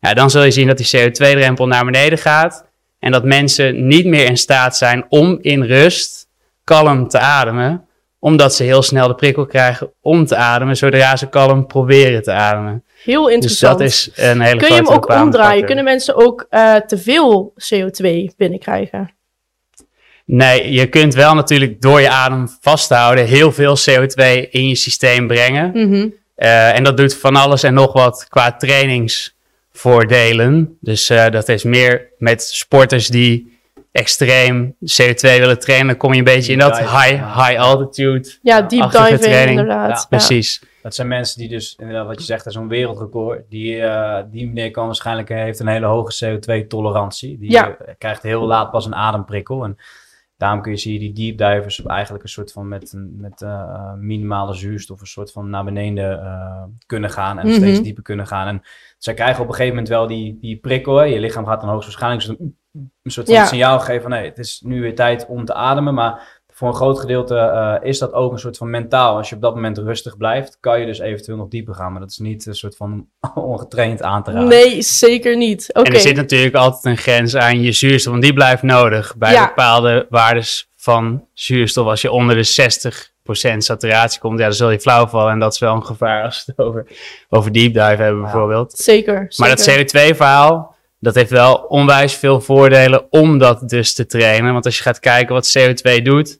ja, 0.00 0.14
dan 0.14 0.30
zul 0.30 0.42
je 0.42 0.50
zien 0.50 0.66
dat 0.66 0.76
die 0.78 0.96
CO2-drempel 0.96 1.66
naar 1.66 1.84
beneden 1.84 2.18
gaat. 2.18 2.68
En 2.98 3.12
dat 3.12 3.24
mensen 3.24 3.86
niet 3.86 4.06
meer 4.06 4.24
in 4.26 4.36
staat 4.36 4.76
zijn 4.76 5.04
om 5.08 5.38
in 5.40 5.62
rust 5.62 6.28
kalm 6.64 7.08
te 7.08 7.18
ademen. 7.18 7.84
Omdat 8.18 8.54
ze 8.54 8.62
heel 8.64 8.82
snel 8.82 9.08
de 9.08 9.14
prikkel 9.14 9.46
krijgen 9.46 9.92
om 10.00 10.26
te 10.26 10.36
ademen. 10.36 10.76
Zodra 10.76 11.16
ze 11.16 11.28
kalm 11.28 11.66
proberen 11.66 12.22
te 12.22 12.32
ademen. 12.32 12.84
Heel 13.04 13.24
Dus 13.24 13.34
interessant. 13.34 13.78
dat 13.78 13.86
is 13.88 14.10
een 14.14 14.40
hele 14.40 14.56
Kun 14.56 14.68
je 14.68 14.74
hem 14.74 14.88
ook 14.88 15.08
omdraaien? 15.08 15.30
factor. 15.48 15.66
Kunnen 15.66 15.84
mensen 15.84 16.14
ook 16.16 16.46
eh, 16.50 16.74
te 16.74 16.98
veel 16.98 17.54
CO2 17.74 18.34
binnenkrijgen? 18.36 19.10
Nee, 20.32 20.72
je 20.72 20.86
kunt 20.86 21.14
wel 21.14 21.34
natuurlijk 21.34 21.80
door 21.80 22.00
je 22.00 22.10
adem 22.10 22.48
vasthouden 22.60 23.26
heel 23.26 23.52
veel 23.52 23.76
CO2 23.78 24.48
in 24.50 24.68
je 24.68 24.74
systeem 24.74 25.26
brengen. 25.26 25.70
Mhm. 25.74 26.08
Eh, 26.34 26.76
en 26.76 26.84
dat 26.84 26.96
doet 26.96 27.16
van 27.16 27.36
alles 27.36 27.62
en 27.62 27.74
nog 27.74 27.92
wat 27.92 28.26
qua 28.28 28.56
trainingsvoordelen. 28.56 30.76
Dus 30.80 31.10
eh, 31.10 31.30
dat 31.30 31.48
is 31.48 31.64
meer 31.64 32.08
met 32.18 32.42
sporters 32.42 33.08
die 33.08 33.58
extreem 33.92 34.76
CO2 34.80 35.20
willen 35.20 35.58
trainen. 35.58 35.86
Dan 35.86 35.96
kom 35.96 36.12
je 36.12 36.18
een 36.18 36.24
beetje 36.24 36.52
in 36.52 36.58
dat 36.58 36.78
high, 36.78 37.10
ja. 37.10 37.46
high 37.46 37.60
altitude. 37.60 38.28
Ja, 38.42 38.62
deep 38.62 38.90
diving 38.90 39.20
training. 39.20 39.58
inderdaad. 39.58 40.00
Ja. 40.00 40.06
Precies. 40.08 40.62
Dat 40.82 40.94
zijn 40.94 41.08
mensen 41.08 41.38
die 41.38 41.48
dus, 41.48 41.74
inderdaad 41.78 42.06
wat 42.06 42.18
je 42.18 42.24
zegt, 42.24 42.44
dat 42.44 42.52
is 42.52 42.58
zo'n 42.58 42.68
wereldrecord. 42.68 43.40
Die, 43.48 43.80
eh, 43.82 44.22
die 44.30 44.46
meneer 44.46 44.70
kan 44.70 44.86
waarschijnlijk, 44.86 45.28
heeft 45.28 45.60
een 45.60 45.68
hele 45.68 45.86
hoge 45.86 46.12
CO2-tolerantie. 46.24 47.38
Die 47.38 47.50
Ja. 47.50 47.76
krijgt 47.98 48.22
heel 48.22 48.46
laat 48.46 48.70
pas 48.70 48.86
een 48.86 48.94
ademprikkel. 48.94 49.64
En 49.64 49.76
daarom 50.40 50.62
kun 50.62 50.72
je 50.72 50.78
zien 50.78 50.98
die 50.98 51.12
deep 51.12 51.38
divers 51.38 51.82
eigenlijk 51.86 52.22
een 52.24 52.30
soort 52.30 52.52
van 52.52 52.68
met, 52.68 52.92
een- 52.92 53.14
met 53.16 53.42
eh, 53.42 53.92
minimale 53.94 54.54
zuurstof 54.54 55.00
een 55.00 55.06
soort 55.06 55.32
van 55.32 55.50
naar 55.50 55.64
beneden 55.64 56.22
eh, 56.24 56.62
kunnen 56.86 57.10
gaan. 57.10 57.38
En 57.38 57.46
Mhm. 57.46 57.56
steeds 57.56 57.82
dieper 57.82 58.02
kunnen 58.02 58.26
gaan. 58.26 58.46
En 58.46 58.62
zij 58.98 59.14
krijgen 59.14 59.42
op 59.42 59.48
een 59.48 59.54
gegeven 59.54 59.74
moment 59.74 59.92
wel 59.92 60.06
die, 60.06 60.38
die 60.40 60.56
prikkel. 60.56 60.96
Hè. 60.96 61.04
Je 61.04 61.20
lichaam 61.20 61.46
gaat 61.46 61.60
dan 61.60 61.70
hoogstwaarschijnlijk 61.70 62.22
zo'n- 62.22 62.56
een 63.02 63.10
soort 63.10 63.26
van 63.26 63.34
Ja. 63.34 63.44
signaal 63.44 63.80
geven 63.80 64.02
van 64.02 64.10
nee, 64.10 64.24
het 64.28 64.38
is 64.38 64.60
nu 64.64 64.80
weer 64.80 64.94
tijd 64.94 65.26
om 65.26 65.44
te 65.44 65.54
ademen. 65.54 65.94
Maar 65.94 66.39
voor 66.60 66.68
een 66.68 66.74
groot 66.74 67.00
gedeelte 67.00 67.36
eh, 67.36 67.88
is 67.88 67.98
dat 67.98 68.12
ook 68.12 68.32
een 68.32 68.38
soort 68.38 68.56
van 68.56 68.70
mentaal. 68.70 69.16
Als 69.16 69.28
je 69.28 69.34
op 69.34 69.40
dat 69.40 69.54
moment 69.54 69.78
rustig 69.78 70.16
blijft, 70.16 70.56
kan 70.60 70.80
je 70.80 70.86
dus 70.86 70.98
eventueel 70.98 71.36
nog 71.36 71.48
dieper 71.48 71.74
gaan. 71.74 71.92
Maar 71.92 72.00
dat 72.00 72.10
is 72.10 72.18
niet 72.18 72.46
een 72.46 72.54
soort 72.54 72.76
van 72.76 73.06
ongetraind 73.34 74.02
aan 74.02 74.22
te 74.22 74.30
raken. 74.30 74.48
Nee, 74.48 74.82
zeker 74.82 75.36
niet. 75.36 75.70
Oké. 75.72 75.88
En 75.88 75.94
er 75.94 76.00
zit 76.00 76.16
natuurlijk 76.16 76.54
altijd 76.54 76.84
een 76.84 76.96
grens 76.96 77.36
aan 77.36 77.60
je 77.62 77.72
zuurstof, 77.72 78.12
want 78.12 78.24
die 78.24 78.32
blijft 78.32 78.62
nodig 78.62 79.16
bij 79.16 79.32
Ja. 79.32 79.46
bepaalde 79.46 80.06
waardes 80.10 80.70
van 80.76 81.24
zuurstof. 81.34 81.86
Als 81.86 82.00
je 82.00 82.10
onder 82.10 82.36
de 82.36 82.44
60% 82.44 83.62
saturatie 83.62 84.20
komt, 84.20 84.38
ja, 84.38 84.44
dan 84.44 84.54
zul 84.54 84.70
je 84.70 84.80
flauw 84.80 85.06
vallen. 85.06 85.32
En 85.32 85.38
dat 85.38 85.52
is 85.52 85.58
wel 85.58 85.74
een 85.74 85.86
gevaar 85.86 86.24
als 86.24 86.44
we 86.46 86.52
het 86.56 86.66
over, 86.66 86.86
over 87.28 87.52
deep 87.52 87.72
dive 87.72 88.02
hebben 88.02 88.22
bijvoorbeeld. 88.22 88.72
Zeker. 88.72 89.34
Maar 89.36 89.48
dat 89.48 89.60
zeker. 89.60 90.12
CO2-verhaal, 90.12 90.74
dat 90.98 91.14
heeft 91.14 91.30
wel 91.30 91.54
onwijs 91.54 92.14
veel 92.14 92.40
voordelen 92.40 93.06
om 93.10 93.38
dat 93.38 93.68
dus 93.68 93.94
te 93.94 94.06
trainen. 94.06 94.52
Want 94.52 94.64
als 94.64 94.76
je 94.76 94.82
gaat 94.82 95.00
kijken 95.00 95.34
wat 95.34 95.58
CO2 95.58 96.02
doet, 96.02 96.38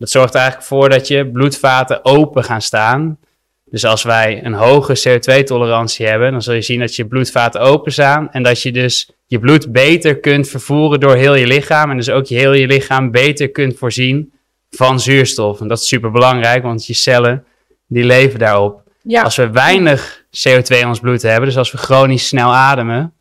dat 0.00 0.10
zorgt 0.10 0.34
er 0.34 0.40
eigenlijk 0.40 0.68
voor 0.68 0.88
dat 0.88 1.08
je 1.08 1.30
bloedvaten 1.30 2.04
open 2.04 2.44
gaan 2.44 2.62
staan. 2.62 3.18
Dus 3.64 3.84
als 3.84 4.02
wij 4.02 4.44
een 4.44 4.52
hoge 4.52 4.98
CO2-tolerantie 5.08 6.06
hebben, 6.06 6.32
dan 6.32 6.42
zul 6.42 6.54
je 6.54 6.62
zien 6.62 6.80
dat 6.80 6.96
je 6.96 7.06
bloedvaten 7.06 7.60
open 7.60 7.92
staan. 7.92 8.30
En 8.30 8.42
dat 8.42 8.62
je 8.62 8.72
dus 8.72 9.10
je 9.26 9.38
bloed 9.38 9.72
beter 9.72 10.20
kunt 10.20 10.48
vervoeren 10.48 11.00
door 11.00 11.14
heel 11.14 11.34
je 11.34 11.46
lichaam. 11.46 11.90
En 11.90 11.96
dus 11.96 12.10
ook 12.10 12.26
je 12.26 12.34
heel 12.34 12.52
je 12.52 12.66
lichaam 12.66 13.10
beter 13.10 13.50
kunt 13.50 13.78
voorzien 13.78 14.32
van 14.70 15.00
zuurstof. 15.00 15.60
En 15.60 15.68
dat 15.68 15.80
is 15.80 15.88
super 15.88 16.10
belangrijk, 16.10 16.62
want 16.62 16.86
je 16.86 16.94
cellen 16.94 17.44
die 17.86 18.04
leven 18.04 18.38
daarop. 18.38 18.82
Ja. 19.02 19.22
Als 19.22 19.36
we 19.36 19.50
weinig 19.50 20.24
CO2 20.26 20.76
in 20.78 20.86
ons 20.86 21.00
bloed 21.00 21.22
hebben, 21.22 21.44
dus 21.44 21.56
als 21.56 21.72
we 21.72 21.78
chronisch 21.78 22.28
snel 22.28 22.54
ademen, 22.54 23.12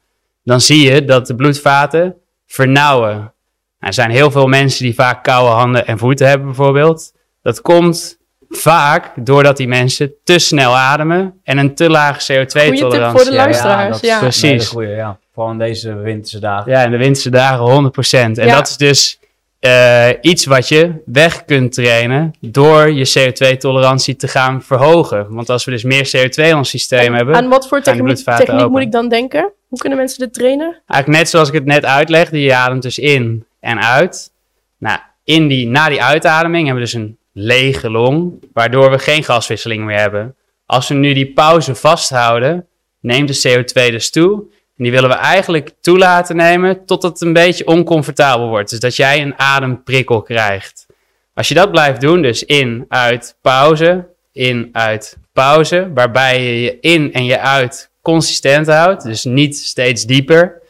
dan 0.43 0.61
zie 0.61 0.91
je 0.91 1.05
dat 1.05 1.27
de 1.27 1.35
bloedvaten 1.35 2.15
vernauwen. 2.47 3.33
Er 3.79 3.93
zijn 3.93 4.11
heel 4.11 4.31
veel 4.31 4.47
mensen 4.47 4.83
die 4.85 4.93
vaak 4.93 5.23
koude 5.23 5.51
handen 5.51 5.87
en 5.87 5.97
voeten 5.97 6.27
hebben 6.27 6.47
bijvoorbeeld. 6.47 7.11
Dat 7.41 7.61
komt 7.61 8.17
vaak 8.49 9.11
doordat 9.15 9.57
die 9.57 9.67
mensen 9.67 10.13
te 10.23 10.39
snel 10.39 10.77
ademen 10.77 11.39
en 11.43 11.57
een 11.57 11.75
te 11.75 11.89
lage 11.89 12.33
CO2-tolerantie 12.33 12.79
Goeie 12.79 12.89
tip 12.89 13.09
voor 13.09 13.23
de 13.23 13.33
luisteraars. 13.33 13.89
dat 13.93 14.03
is 14.03 14.09
ja. 14.09 14.19
Precies. 14.19 14.67
goeie, 14.67 14.89
ja. 14.89 15.17
Vooral 15.33 15.51
in 15.51 15.57
deze 15.57 15.95
winterse 15.95 16.39
dagen. 16.39 16.71
Ja, 16.71 16.83
in 16.83 16.91
de 16.91 16.97
winterse 16.97 17.29
dagen 17.29 17.65
100%. 17.65 18.37
En 18.37 18.45
Ja. 18.45 18.55
dat 18.55 18.67
is 18.67 18.77
dus 18.77 19.19
eh, 19.59 20.07
iets 20.21 20.45
wat 20.45 20.67
je 20.67 20.91
weg 21.05 21.45
kunt 21.45 21.73
trainen 21.73 22.33
door 22.39 22.91
je 22.91 23.09
CO2-tolerantie 23.17 24.15
te 24.15 24.27
gaan 24.27 24.61
verhogen. 24.61 25.27
Want 25.29 25.49
als 25.49 25.65
we 25.65 25.71
dus 25.71 25.83
meer 25.83 26.05
CO2 26.17 26.43
in 26.43 26.55
ons 26.55 26.69
systeem 26.69 27.13
hebben, 27.13 27.35
Aan 27.35 27.49
wat 27.49 27.67
voor 27.67 27.81
techniek, 27.81 28.15
techniek 28.15 28.69
moet 28.69 28.81
ik 28.81 28.91
dan 28.91 29.09
denken? 29.09 29.51
Hoe 29.67 29.77
kunnen 29.79 29.97
mensen 29.97 30.19
dit 30.19 30.33
trainen? 30.33 30.81
Eigenlijk 30.87 31.21
net 31.21 31.29
zoals 31.29 31.47
ik 31.47 31.53
het 31.53 31.65
net 31.65 31.85
uitlegde, 31.85 32.41
je 32.41 32.55
ademt 32.55 32.81
dus 32.81 32.99
in 32.99 33.45
en 33.59 33.83
uit. 33.83 34.31
Nou, 34.77 34.99
in 35.23 35.47
die, 35.47 35.67
na 35.67 35.89
die 35.89 36.03
uitademing 36.03 36.65
hebben 36.65 36.83
we 36.83 36.91
dus 36.91 37.01
een 37.01 37.17
lege 37.33 37.89
long, 37.89 38.43
waardoor 38.53 38.91
we 38.91 38.99
geen 38.99 39.23
gaswisseling 39.23 39.85
meer 39.85 39.99
hebben. 39.99 40.35
Als 40.65 40.87
we 40.87 40.93
nu 40.93 41.13
die 41.13 41.33
pauze 41.33 41.75
vasthouden, 41.75 42.67
neemt 42.99 43.41
de 43.41 43.49
CO2 43.49 43.91
dus 43.91 44.09
toe. 44.09 44.43
En 44.77 44.83
die 44.83 44.91
willen 44.91 45.09
we 45.09 45.15
eigenlijk 45.15 45.71
toelaten 45.81 46.35
nemen 46.35 46.85
totdat 46.85 47.11
het 47.11 47.21
een 47.21 47.33
beetje 47.33 47.67
oncomfortabel 47.67 48.47
wordt. 48.47 48.69
Dus 48.69 48.79
dat 48.79 48.95
jij 48.95 49.21
een 49.21 49.39
ademprikkel 49.39 50.21
krijgt. 50.21 50.85
Als 51.33 51.47
je 51.47 51.53
dat 51.53 51.71
blijft 51.71 52.01
doen, 52.01 52.21
dus 52.21 52.43
in, 52.43 52.85
uit, 52.87 53.37
pauze, 53.41 54.07
in, 54.31 54.69
uit, 54.71 55.17
pauze, 55.33 55.91
waarbij 55.93 56.43
je 56.43 56.61
je 56.61 56.77
in 56.79 57.13
en 57.13 57.25
je 57.25 57.39
uit 57.39 57.89
consistent 58.01 58.67
houdt, 58.67 59.03
dus 59.03 59.23
niet 59.23 59.57
steeds 59.57 60.05
dieper, 60.05 60.61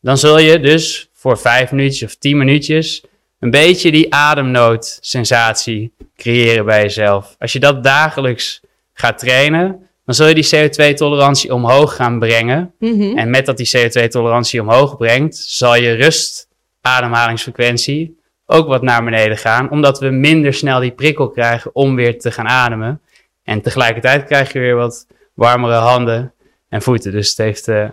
dan 0.00 0.18
zul 0.18 0.38
je 0.38 0.60
dus 0.60 1.08
voor 1.24 1.38
vijf 1.38 1.70
minuutjes 1.70 2.08
of 2.08 2.14
tien 2.14 2.36
minuutjes 2.36 3.04
een 3.38 3.50
beetje 3.50 3.90
die 3.90 4.14
ademnoodsensatie 4.14 5.92
creëren 6.16 6.64
bij 6.64 6.82
jezelf. 6.82 7.36
Als 7.38 7.52
je 7.52 7.60
dat 7.60 7.84
dagelijks 7.84 8.60
gaat 8.92 9.18
trainen, 9.18 9.88
dan 10.04 10.14
zul 10.14 10.28
je 10.28 10.34
die 10.34 10.48
CO2-tolerantie 10.54 11.52
omhoog 11.52 11.96
gaan 11.96 12.18
brengen. 12.18 12.74
Mhm. 12.78 13.18
En 13.18 13.30
met 13.30 13.46
dat 13.46 13.56
die 13.56 13.70
CO2-tolerantie 13.76 14.60
omhoog 14.60 14.96
brengt, 14.96 15.36
zal 15.36 15.76
je 15.76 15.92
rustademhalingsfrequentie 15.92 18.18
ook 18.46 18.66
wat 18.66 18.82
naar 18.82 19.04
beneden 19.04 19.36
gaan, 19.36 19.70
omdat 19.70 19.98
we 19.98 20.10
minder 20.10 20.54
snel 20.54 20.80
die 20.80 20.92
prikkel 20.92 21.30
krijgen 21.30 21.74
om 21.74 21.94
weer 21.94 22.18
te 22.18 22.30
gaan 22.30 22.48
ademen. 22.48 23.00
En 23.42 23.60
tegelijkertijd 23.60 24.24
krijg 24.24 24.52
je 24.52 24.58
weer 24.58 24.76
wat 24.76 25.06
warmere 25.34 25.74
handen 25.74 26.32
en 26.68 26.82
voeten. 26.82 27.12
Dus 27.12 27.28
het 27.28 27.38
heeft 27.38 27.68
eh, 27.68 27.88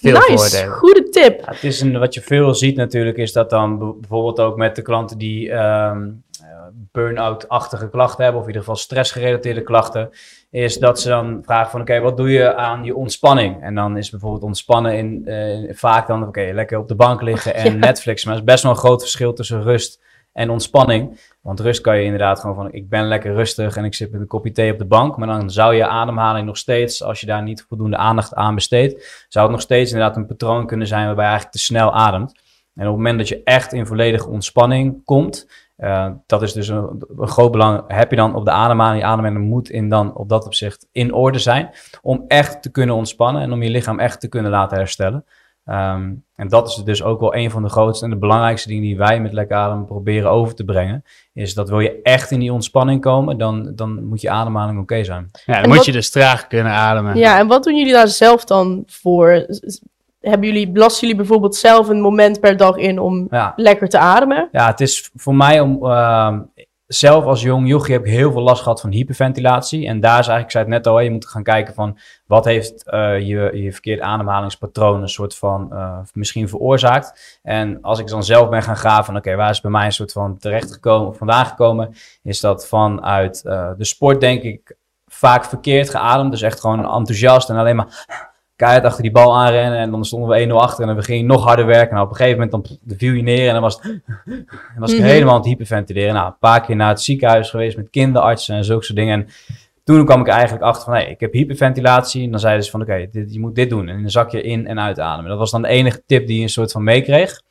veel 0.00 0.12
nice, 0.12 0.36
voordelen. 0.36 0.74
goede 0.74 1.08
tip. 1.08 1.40
Ja, 1.40 1.52
het 1.52 1.64
is 1.64 1.80
een, 1.80 1.98
wat 1.98 2.14
je 2.14 2.20
veel 2.20 2.54
ziet 2.54 2.76
natuurlijk, 2.76 3.16
is 3.16 3.32
dat 3.32 3.50
dan 3.50 3.78
bijvoorbeeld 4.00 4.40
ook 4.40 4.56
met 4.56 4.76
de 4.76 4.82
klanten 4.82 5.18
die 5.18 5.50
ehm, 5.50 6.08
eh, 6.42 6.48
burn-out-achtige 6.92 7.88
klachten 7.90 8.22
hebben, 8.22 8.40
of 8.40 8.46
in 8.46 8.52
ieder 8.52 8.66
geval 8.68 8.82
stressgerelateerde 8.82 9.62
klachten, 9.62 10.10
is 10.50 10.78
dat 10.78 11.00
ze 11.00 11.08
dan 11.08 11.42
vragen 11.44 11.70
van 11.70 11.80
oké, 11.80 12.00
wat 12.00 12.16
doe 12.16 12.30
je 12.30 12.54
aan 12.54 12.84
je 12.84 12.94
ontspanning? 12.94 13.62
En 13.62 13.74
dan 13.74 13.96
is 13.96 14.10
bijvoorbeeld 14.10 14.42
ontspannen 14.42 14.96
in, 14.96 15.26
eh, 15.26 15.74
vaak 15.74 16.06
dan 16.06 16.26
oké, 16.26 16.50
lekker 16.54 16.78
op 16.78 16.88
de 16.88 16.94
bank 16.94 17.22
liggen 17.22 17.54
en 17.54 17.72
Ja. 17.72 17.78
Netflix. 17.78 18.24
Maar 18.24 18.34
er 18.34 18.40
is 18.40 18.46
best 18.46 18.62
wel 18.62 18.72
een 18.72 18.78
groot 18.78 19.00
verschil 19.00 19.32
tussen 19.32 19.62
rust 19.62 20.00
en 20.38 20.50
ontspanning. 20.50 21.20
Want 21.40 21.60
rust 21.60 21.80
kan 21.80 21.96
je 21.98 22.04
inderdaad 22.04 22.40
gewoon 22.40 22.56
van, 22.56 22.72
ik 22.72 22.88
ben 22.88 23.08
lekker 23.08 23.34
rustig 23.34 23.76
en 23.76 23.84
ik 23.84 23.94
zit 23.94 24.10
met 24.10 24.20
een 24.20 24.26
kopje 24.26 24.52
thee 24.52 24.72
op 24.72 24.78
de 24.78 24.84
bank. 24.84 25.16
Maar 25.16 25.28
dan 25.28 25.50
zou 25.50 25.74
je 25.74 25.86
ademhaling 25.86 26.46
nog 26.46 26.56
steeds, 26.56 27.02
als 27.02 27.20
je 27.20 27.26
daar 27.26 27.42
niet 27.42 27.64
voldoende 27.68 27.96
aandacht 27.96 28.34
aan 28.34 28.54
besteedt, 28.54 29.26
zou 29.28 29.44
het 29.44 29.54
nog 29.54 29.64
steeds 29.64 29.92
inderdaad 29.92 30.16
een 30.16 30.26
patroon 30.26 30.66
kunnen 30.66 30.86
zijn 30.86 31.06
waarbij 31.06 31.24
je 31.24 31.30
eigenlijk 31.30 31.58
te 31.58 31.64
snel 31.64 31.92
ademt. 31.92 32.30
En 32.74 32.86
op 32.86 32.88
het 32.88 32.96
moment 32.96 33.18
dat 33.18 33.28
je 33.28 33.42
echt 33.44 33.72
in 33.72 33.86
volledige 33.86 34.28
ontspanning 34.28 35.04
komt, 35.04 35.48
uh, 35.78 36.10
dat 36.26 36.42
is 36.42 36.52
dus 36.52 36.68
een, 36.68 37.04
groot 37.16 37.50
belang. 37.50 37.84
Heb 37.86 38.10
je 38.10 38.16
dan 38.16 38.34
op 38.34 38.44
de 38.44 38.50
ademhaling, 38.50 39.02
je 39.02 39.08
ademhaling 39.08 39.44
moet 39.44 39.70
in 39.70 39.88
dan 39.88 40.16
op 40.16 40.28
dat 40.28 40.46
opzicht 40.46 40.86
in 40.92 41.12
orde 41.12 41.38
zijn. 41.38 41.70
Om 42.02 42.24
echt 42.28 42.62
te 42.62 42.70
kunnen 42.70 42.94
ontspannen 42.94 43.42
en 43.42 43.52
om 43.52 43.62
je 43.62 43.70
lichaam 43.70 43.98
echt 43.98 44.20
te 44.20 44.28
kunnen 44.28 44.50
laten 44.50 44.76
herstellen. 44.76 45.24
Um, 45.70 46.24
en 46.34 46.48
dat 46.48 46.68
is 46.68 46.74
dus 46.74 47.02
ook 47.02 47.20
wel 47.20 47.34
een 47.34 47.50
van 47.50 47.62
de 47.62 47.68
grootste 47.68 48.04
en 48.04 48.10
de 48.10 48.16
belangrijkste 48.16 48.68
dingen 48.68 48.82
die 48.82 48.96
wij 48.96 49.20
met 49.20 49.32
lekker 49.32 49.56
ademen 49.56 49.84
proberen 49.84 50.30
over 50.30 50.54
te 50.54 50.64
brengen. 50.64 51.04
Is 51.32 51.54
dat 51.54 51.68
wil 51.68 51.80
je 51.80 52.02
echt 52.02 52.30
in 52.30 52.40
die 52.40 52.52
ontspanning 52.52 53.00
komen, 53.00 53.38
dan, 53.38 53.72
dan 53.74 54.04
moet 54.04 54.20
je 54.20 54.30
ademhaling 54.30 54.80
oké 54.80 55.04
zijn. 55.04 55.30
Ja, 55.32 55.52
dan 55.52 55.62
en 55.62 55.68
moet 55.68 55.76
wat, 55.76 55.86
je 55.86 55.92
dus 55.92 56.10
traag 56.10 56.46
kunnen 56.46 56.72
ademen. 56.72 57.16
Ja, 57.16 57.38
en 57.38 57.46
wat 57.46 57.64
doen 57.64 57.76
jullie 57.76 57.92
daar 57.92 58.08
zelf 58.08 58.44
dan 58.44 58.82
voor? 58.86 59.46
hebben 60.20 60.48
jullie, 60.48 60.70
belasten 60.70 61.00
jullie 61.00 61.16
bijvoorbeeld 61.16 61.56
zelf 61.56 61.88
een 61.88 62.00
moment 62.00 62.40
per 62.40 62.56
dag 62.56 62.76
in 62.76 62.98
om 62.98 63.28
lekker 63.56 63.88
te 63.88 63.98
ademen? 63.98 64.48
Ja, 64.52 64.66
het 64.66 64.80
is 64.80 65.10
voor 65.14 65.34
mij 65.34 65.60
om. 65.60 65.84
Uh, 65.84 66.38
zelf 66.88 67.24
als 67.24 67.42
jong 67.42 67.68
jochie 67.68 67.94
heb 67.94 68.04
ik 68.04 68.10
heel 68.10 68.32
veel 68.32 68.42
last 68.42 68.62
gehad 68.62 68.80
van 68.80 68.90
hyperventilatie. 68.90 69.86
En 69.86 70.00
daar 70.00 70.18
is 70.18 70.26
eigenlijk, 70.26 70.44
ik 70.44 70.50
zei 70.50 70.64
het 70.64 70.72
net 70.72 70.86
al, 70.86 71.00
je 71.00 71.10
moet 71.10 71.28
gaan 71.28 71.42
kijken 71.42 71.74
van 71.74 71.98
wat 72.26 72.44
heeft 72.44 72.84
uh, 72.86 73.20
je, 73.20 73.50
je 73.62 73.72
verkeerde 73.72 74.02
ademhalingspatroon 74.02 75.02
een 75.02 75.08
soort 75.08 75.36
van 75.36 75.68
uh, 75.72 75.98
misschien 76.12 76.48
veroorzaakt. 76.48 77.38
En 77.42 77.82
als 77.82 77.98
ik 77.98 78.06
dan 78.06 78.24
zelf 78.24 78.48
ben 78.48 78.62
gaan 78.62 78.76
graven 78.76 79.04
van 79.04 79.16
oké, 79.16 79.34
waar 79.34 79.50
is 79.50 79.60
bij 79.60 79.70
mij 79.70 79.84
een 79.84 79.92
soort 79.92 80.12
van 80.12 80.38
terechtgekomen 80.38 81.08
of 81.08 81.16
vandaan 81.16 81.46
gekomen, 81.46 81.94
is 82.22 82.40
dat 82.40 82.66
vanuit 82.66 83.42
uh, 83.46 83.70
de 83.76 83.84
sport 83.84 84.20
denk 84.20 84.42
ik 84.42 84.76
vaak 85.06 85.44
verkeerd 85.44 85.90
geademd. 85.90 86.30
Dus 86.30 86.42
echt 86.42 86.60
gewoon 86.60 86.78
enthousiast 86.78 87.50
en 87.50 87.56
alleen 87.56 87.76
maar 87.76 88.06
keihard 88.58 88.84
achter 88.84 89.02
die 89.02 89.10
bal 89.10 89.36
aanrennen. 89.36 89.78
En 89.78 89.90
dan 89.90 90.04
stonden 90.04 90.28
we 90.28 90.46
1-0 90.46 90.52
achter 90.52 90.88
en 90.88 90.94
dan 90.94 91.04
ging 91.04 91.20
je 91.20 91.26
nog 91.26 91.44
harder 91.44 91.66
werken. 91.66 91.96
En 91.96 92.02
op 92.02 92.10
een 92.10 92.16
gegeven 92.16 92.40
moment 92.40 92.78
dan 92.86 92.96
viel 92.96 93.12
je 93.12 93.22
neer 93.22 93.46
en 93.46 93.52
dan 93.52 93.62
was, 93.62 93.78
het, 93.80 94.00
was 94.78 94.92
ik 94.92 94.98
mhm. 94.98 95.08
helemaal 95.08 95.34
aan 95.34 95.40
het 95.40 95.48
hyperventileren. 95.48 96.14
Nou, 96.14 96.26
een 96.26 96.38
paar 96.38 96.60
keer 96.60 96.76
naar 96.76 96.88
het 96.88 97.02
ziekenhuis 97.02 97.50
geweest 97.50 97.76
met 97.76 97.90
kinderartsen 97.90 98.56
en 98.56 98.64
zulke 98.64 98.84
soort 98.84 98.98
dingen. 98.98 99.20
En 99.20 99.28
toen 99.84 100.04
kwam 100.04 100.20
ik 100.20 100.28
eigenlijk 100.28 100.62
achter 100.64 100.84
van, 100.84 100.94
hé, 100.94 101.00
hey, 101.00 101.10
ik 101.10 101.20
heb 101.20 101.32
hyperventilatie. 101.32 102.24
En 102.24 102.30
dan 102.30 102.40
zeiden 102.40 102.64
ze 102.64 102.70
van, 102.70 102.82
oké, 102.82 102.94
je 103.12 103.40
moet 103.40 103.54
dit 103.54 103.70
doen. 103.70 103.88
En 103.88 104.00
dan 104.00 104.10
zak 104.10 104.30
je 104.30 104.42
in 104.42 104.66
en 104.66 104.80
uitademen. 104.80 105.30
Dat 105.30 105.38
was 105.38 105.50
dan 105.50 105.62
de 105.62 105.68
enige 105.68 106.02
tip 106.06 106.26
die 106.26 106.36
je 106.36 106.42
een 106.42 106.48
soort 106.48 106.72
van 106.72 106.84
meekreeg. 106.84 107.42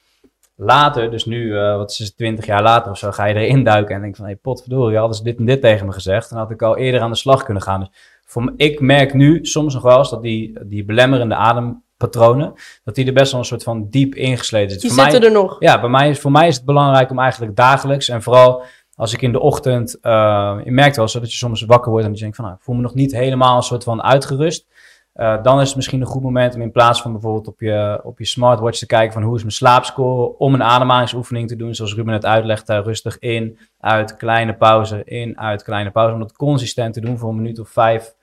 Later, 0.55 1.11
dus 1.11 1.25
nu, 1.25 1.43
uh, 1.43 1.75
wat 1.75 1.91
is 1.91 1.97
het, 1.97 2.17
20 2.17 2.45
jaar 2.45 2.63
later 2.63 2.91
of 2.91 2.97
zo, 2.97 3.11
ga 3.11 3.25
je 3.25 3.33
erin 3.33 3.63
duiken 3.63 3.95
en 3.95 4.01
denk 4.01 4.15
van, 4.15 4.25
hé, 4.25 4.31
hey, 4.31 4.39
potverdorie, 4.41 4.97
hadden 4.97 5.17
ze 5.17 5.23
dit 5.23 5.37
en 5.37 5.45
dit 5.45 5.61
tegen 5.61 5.85
me 5.85 5.91
gezegd. 5.91 6.29
Dan 6.29 6.39
had 6.39 6.51
ik 6.51 6.61
al 6.61 6.77
eerder 6.77 7.01
aan 7.01 7.11
de 7.11 7.17
slag 7.17 7.43
kunnen 7.43 7.63
gaan. 7.63 7.79
Dus 7.79 7.89
voor, 8.29 8.53
ik 8.55 8.79
merk 8.79 9.13
nu 9.13 9.45
soms 9.45 9.73
nog 9.73 9.83
wel 9.83 9.97
eens 9.97 10.09
dat 10.09 10.21
die, 10.21 10.59
die 10.65 10.85
belemmerende 10.85 11.35
adempatronen, 11.35 12.53
dat 12.83 12.95
die 12.95 13.05
er 13.05 13.13
best 13.13 13.31
wel 13.31 13.39
een 13.39 13.45
soort 13.45 13.63
van 13.63 13.87
diep 13.89 14.15
ingesleten 14.15 14.69
zitten. 14.69 14.89
Die 14.89 14.99
zitten 14.99 15.23
er 15.23 15.31
nog. 15.31 15.55
Ja, 15.59 15.79
bij 15.79 15.89
mij, 15.89 16.15
voor 16.15 16.31
mij 16.31 16.47
is 16.47 16.55
het 16.55 16.65
belangrijk 16.65 17.11
om 17.11 17.19
eigenlijk 17.19 17.55
dagelijks 17.55 18.09
en 18.09 18.21
vooral 18.21 18.63
als 18.95 19.13
ik 19.13 19.21
in 19.21 19.31
de 19.31 19.39
ochtend, 19.39 19.97
uh, 20.01 20.57
je 20.63 20.71
merkt 20.71 20.95
wel 20.95 21.07
zo 21.07 21.19
dat 21.19 21.31
je 21.31 21.37
soms 21.37 21.61
wakker 21.61 21.91
wordt 21.91 22.05
en 22.05 22.13
je 22.13 22.19
denkt 22.19 22.35
van, 22.35 22.45
nou, 22.45 22.57
ik 22.57 22.63
voel 22.63 22.75
me 22.75 22.81
nog 22.81 22.93
niet 22.93 23.11
helemaal 23.11 23.55
een 23.55 23.63
soort 23.63 23.83
van 23.83 24.03
uitgerust. 24.03 24.67
Uh, 25.15 25.43
dan 25.43 25.61
is 25.61 25.67
het 25.67 25.75
misschien 25.75 26.01
een 26.01 26.07
goed 26.07 26.21
moment 26.21 26.55
om 26.55 26.61
in 26.61 26.71
plaats 26.71 27.01
van 27.01 27.11
bijvoorbeeld 27.11 27.47
op 27.47 27.59
je, 27.59 27.99
op 28.03 28.19
je 28.19 28.25
smartwatch 28.25 28.79
te 28.79 28.85
kijken 28.85 29.13
van 29.13 29.23
hoe 29.23 29.35
is 29.35 29.41
mijn 29.41 29.53
slaapscore, 29.53 30.37
om 30.37 30.53
een 30.53 30.63
ademhalingsoefening 30.63 31.47
te 31.47 31.55
doen, 31.55 31.75
zoals 31.75 31.95
Ruben 31.95 32.13
het 32.13 32.25
uitlegt, 32.25 32.69
rustig 32.69 33.19
in, 33.19 33.57
uit, 33.79 34.15
kleine 34.15 34.55
pauze, 34.55 35.03
in, 35.03 35.39
uit, 35.39 35.63
kleine 35.63 35.91
pauze, 35.91 36.13
om 36.13 36.19
dat 36.19 36.35
consistent 36.35 36.93
te 36.93 37.01
doen 37.01 37.17
voor 37.17 37.29
een 37.29 37.35
minuut 37.35 37.59
of 37.59 37.69
vijf 37.69 38.15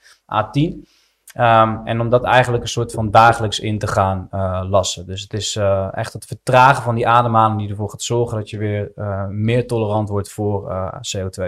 A10. 0.42 0.92
Um, 1.38 1.80
en 1.84 2.00
om 2.00 2.08
dat 2.08 2.24
eigenlijk 2.24 2.62
een 2.62 2.68
soort 2.68 2.92
van 2.92 3.10
dagelijks 3.10 3.60
in 3.60 3.78
te 3.78 3.86
gaan 3.86 4.28
uh, 4.32 4.62
lassen. 4.68 5.06
Dus 5.06 5.22
het 5.22 5.32
is 5.32 5.56
uh, 5.56 5.88
echt 5.92 6.12
het 6.12 6.24
vertragen 6.24 6.82
van 6.82 6.94
die 6.94 7.08
ademhaling 7.08 7.60
die 7.60 7.68
ervoor 7.68 7.90
gaat 7.90 8.02
zorgen 8.02 8.38
dat 8.38 8.50
je 8.50 8.58
weer 8.58 8.92
uh, 8.96 9.26
meer 9.26 9.66
tolerant 9.66 10.08
wordt 10.08 10.32
voor 10.32 10.72
CO2. 11.16 11.44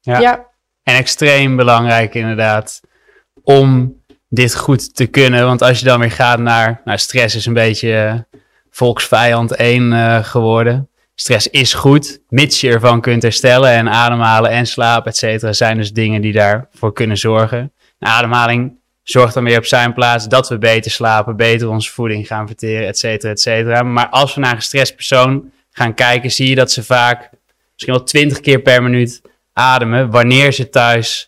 Ja. 0.00 0.18
ja. 0.18 0.46
En 0.82 0.94
extreem 0.94 1.56
belangrijk 1.56 2.14
inderdaad 2.14 2.80
om 3.42 3.96
dit 4.28 4.56
goed 4.56 4.94
te 4.94 5.06
kunnen. 5.06 5.44
Want 5.44 5.62
als 5.62 5.78
je 5.78 5.84
dan 5.84 6.00
weer 6.00 6.10
gaat 6.10 6.38
naar, 6.38 6.80
nou 6.84 6.98
stress 6.98 7.36
is 7.36 7.46
een 7.46 7.52
beetje 7.52 8.26
volksvijand 8.70 9.54
1 9.54 10.24
geworden. 10.24 10.88
Stress 11.14 11.50
is 11.50 11.74
goed, 11.74 12.20
mits 12.28 12.60
je 12.60 12.70
ervan 12.70 13.00
kunt 13.00 13.22
herstellen. 13.22 13.70
En 13.70 13.88
ademhalen 13.88 14.50
en 14.50 14.66
slaap, 14.66 15.06
et 15.06 15.16
cetera, 15.16 15.52
zijn 15.52 15.76
dus 15.76 15.92
dingen 15.92 16.20
die 16.20 16.32
daarvoor 16.32 16.92
kunnen 16.92 17.16
zorgen 17.16 17.72
ademhaling 18.04 18.76
zorgt 19.02 19.34
dan 19.34 19.44
weer 19.44 19.58
op 19.58 19.64
zijn 19.64 19.92
plaats 19.92 20.28
dat 20.28 20.48
we 20.48 20.58
beter 20.58 20.90
slapen, 20.90 21.36
beter 21.36 21.68
onze 21.68 21.90
voeding 21.90 22.26
gaan 22.26 22.46
verteren, 22.46 22.86
et 22.86 22.98
cetera, 22.98 23.32
et 23.32 23.40
cetera. 23.40 23.82
Maar 23.82 24.08
als 24.08 24.34
we 24.34 24.40
naar 24.40 24.50
een 24.50 24.56
gestrest 24.56 24.94
persoon 24.94 25.52
gaan 25.70 25.94
kijken, 25.94 26.30
zie 26.30 26.48
je 26.48 26.54
dat 26.54 26.72
ze 26.72 26.84
vaak 26.84 27.30
misschien 27.72 27.94
wel 27.94 28.04
twintig 28.04 28.40
keer 28.40 28.60
per 28.60 28.82
minuut 28.82 29.22
ademen 29.52 30.10
wanneer 30.10 30.52
ze 30.52 30.68
thuis 30.68 31.26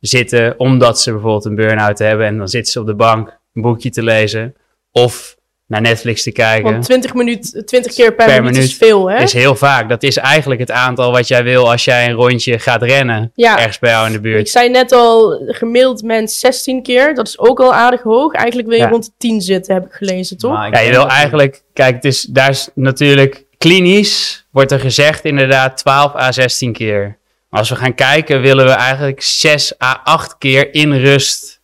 zitten, 0.00 0.58
omdat 0.58 1.00
ze 1.00 1.12
bijvoorbeeld 1.12 1.44
een 1.44 1.54
burn-out 1.54 1.98
hebben 1.98 2.26
en 2.26 2.38
dan 2.38 2.48
zitten 2.48 2.72
ze 2.72 2.80
op 2.80 2.86
de 2.86 2.94
bank 2.94 3.38
een 3.54 3.62
boekje 3.62 3.90
te 3.90 4.02
lezen. 4.02 4.54
Of 4.90 5.36
naar 5.72 5.80
Netflix 5.80 6.22
te 6.22 6.32
kijken. 6.32 6.72
Want 6.72 6.84
20, 6.84 7.14
minuut, 7.14 7.62
20 7.66 7.94
keer 7.94 8.14
per, 8.14 8.42
minuut, 8.42 8.62
is 8.62 8.74
veel, 8.74 9.10
hè? 9.10 9.22
is 9.22 9.32
heel 9.32 9.54
vaak. 9.54 9.88
Dat 9.88 10.02
is 10.02 10.16
eigenlijk 10.16 10.60
het 10.60 10.70
aantal 10.70 11.12
wat 11.12 11.28
jij 11.28 11.44
wil 11.44 11.70
als 11.70 11.84
jij 11.84 12.08
een 12.08 12.14
rondje 12.14 12.58
gaat 12.58 12.82
rennen. 12.82 13.32
Ja. 13.34 13.58
Ergens 13.58 13.78
bij 13.78 13.90
jou 13.90 14.06
in 14.06 14.12
de 14.12 14.20
buurt. 14.20 14.40
Ik 14.40 14.48
zei 14.48 14.68
net 14.68 14.92
al, 14.92 15.42
gemiddeld 15.46 16.02
mens 16.02 16.38
16 16.38 16.82
keer. 16.82 17.14
Dat 17.14 17.28
is 17.28 17.38
ook 17.38 17.60
al 17.60 17.74
aardig 17.74 18.02
hoog. 18.02 18.32
Eigenlijk 18.32 18.68
wil 18.68 18.78
je 18.78 18.86
rond 18.86 19.04
de 19.04 19.12
10 19.18 19.40
zitten, 19.40 19.74
heb 19.74 19.84
ik 19.84 19.92
gelezen, 19.92 20.36
toch? 20.36 20.68
Ja, 20.70 20.80
je 20.80 20.90
wil 20.90 21.08
eigenlijk... 21.08 21.62
Kijk, 21.72 21.94
het 21.94 22.04
is, 22.04 22.22
daar 22.22 22.50
is 22.50 22.68
natuurlijk... 22.74 23.44
Klinisch 23.58 24.46
wordt 24.50 24.72
er 24.72 24.80
gezegd 24.80 25.24
inderdaad 25.24 25.76
12 25.76 26.14
à 26.14 26.32
16 26.32 26.72
keer. 26.72 27.18
Maar 27.48 27.60
als 27.60 27.70
we 27.70 27.76
gaan 27.76 27.94
kijken, 27.94 28.40
willen 28.40 28.64
we 28.64 28.70
eigenlijk 28.70 29.22
6 29.22 29.80
à 29.82 30.00
8 30.04 30.38
keer 30.38 30.74
in 30.74 30.92
rust 30.92 31.60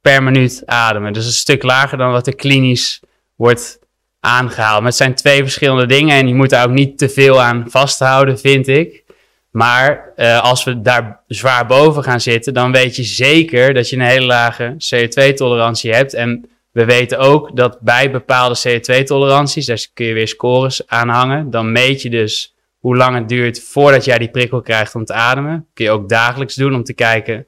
per 0.00 0.22
minuut 0.22 0.62
ademen. 0.66 1.12
Dus 1.12 1.26
een 1.26 1.32
stuk 1.32 1.62
lager 1.62 1.98
dan 1.98 2.10
wat 2.10 2.26
er 2.26 2.34
klinisch 2.34 3.00
wordt 3.36 3.78
aangehaald. 4.20 4.78
Maar 4.78 4.88
het 4.88 4.96
zijn 4.96 5.14
twee 5.14 5.42
verschillende 5.42 5.86
dingen 5.86 6.16
en 6.16 6.28
je 6.28 6.34
moet 6.34 6.50
daar 6.50 6.66
ook 6.66 6.74
niet 6.74 6.98
te 6.98 7.08
veel 7.08 7.42
aan 7.42 7.64
vasthouden, 7.68 8.38
vind 8.38 8.68
ik. 8.68 9.02
Maar 9.50 10.12
uh, 10.16 10.42
als 10.42 10.64
we 10.64 10.80
daar 10.80 11.20
zwaar 11.26 11.66
boven 11.66 12.02
gaan 12.02 12.20
zitten, 12.20 12.54
dan 12.54 12.72
weet 12.72 12.96
je 12.96 13.02
zeker 13.02 13.74
dat 13.74 13.88
je 13.88 13.96
een 13.96 14.02
hele 14.02 14.26
lage 14.26 14.76
CO2-tolerantie 14.78 15.92
hebt. 15.92 16.14
En 16.14 16.50
we 16.70 16.84
weten 16.84 17.18
ook 17.18 17.56
dat 17.56 17.80
bij 17.80 18.10
bepaalde 18.10 18.58
CO2-toleranties, 18.68 19.66
daar 19.66 19.86
kun 19.94 20.06
je 20.06 20.12
weer 20.12 20.28
scores 20.28 20.86
aan 20.86 21.08
hangen, 21.08 21.50
dan 21.50 21.72
meet 21.72 22.02
je 22.02 22.10
dus 22.10 22.54
hoe 22.78 22.96
lang 22.96 23.16
het 23.16 23.28
duurt 23.28 23.62
voordat 23.62 24.04
jij 24.04 24.18
die 24.18 24.30
prikkel 24.30 24.60
krijgt 24.60 24.94
om 24.94 25.04
te 25.04 25.12
ademen. 25.12 25.66
Kun 25.74 25.84
je 25.84 25.90
ook 25.90 26.08
dagelijks 26.08 26.54
doen 26.54 26.74
om 26.74 26.84
te 26.84 26.92
kijken 26.94 27.46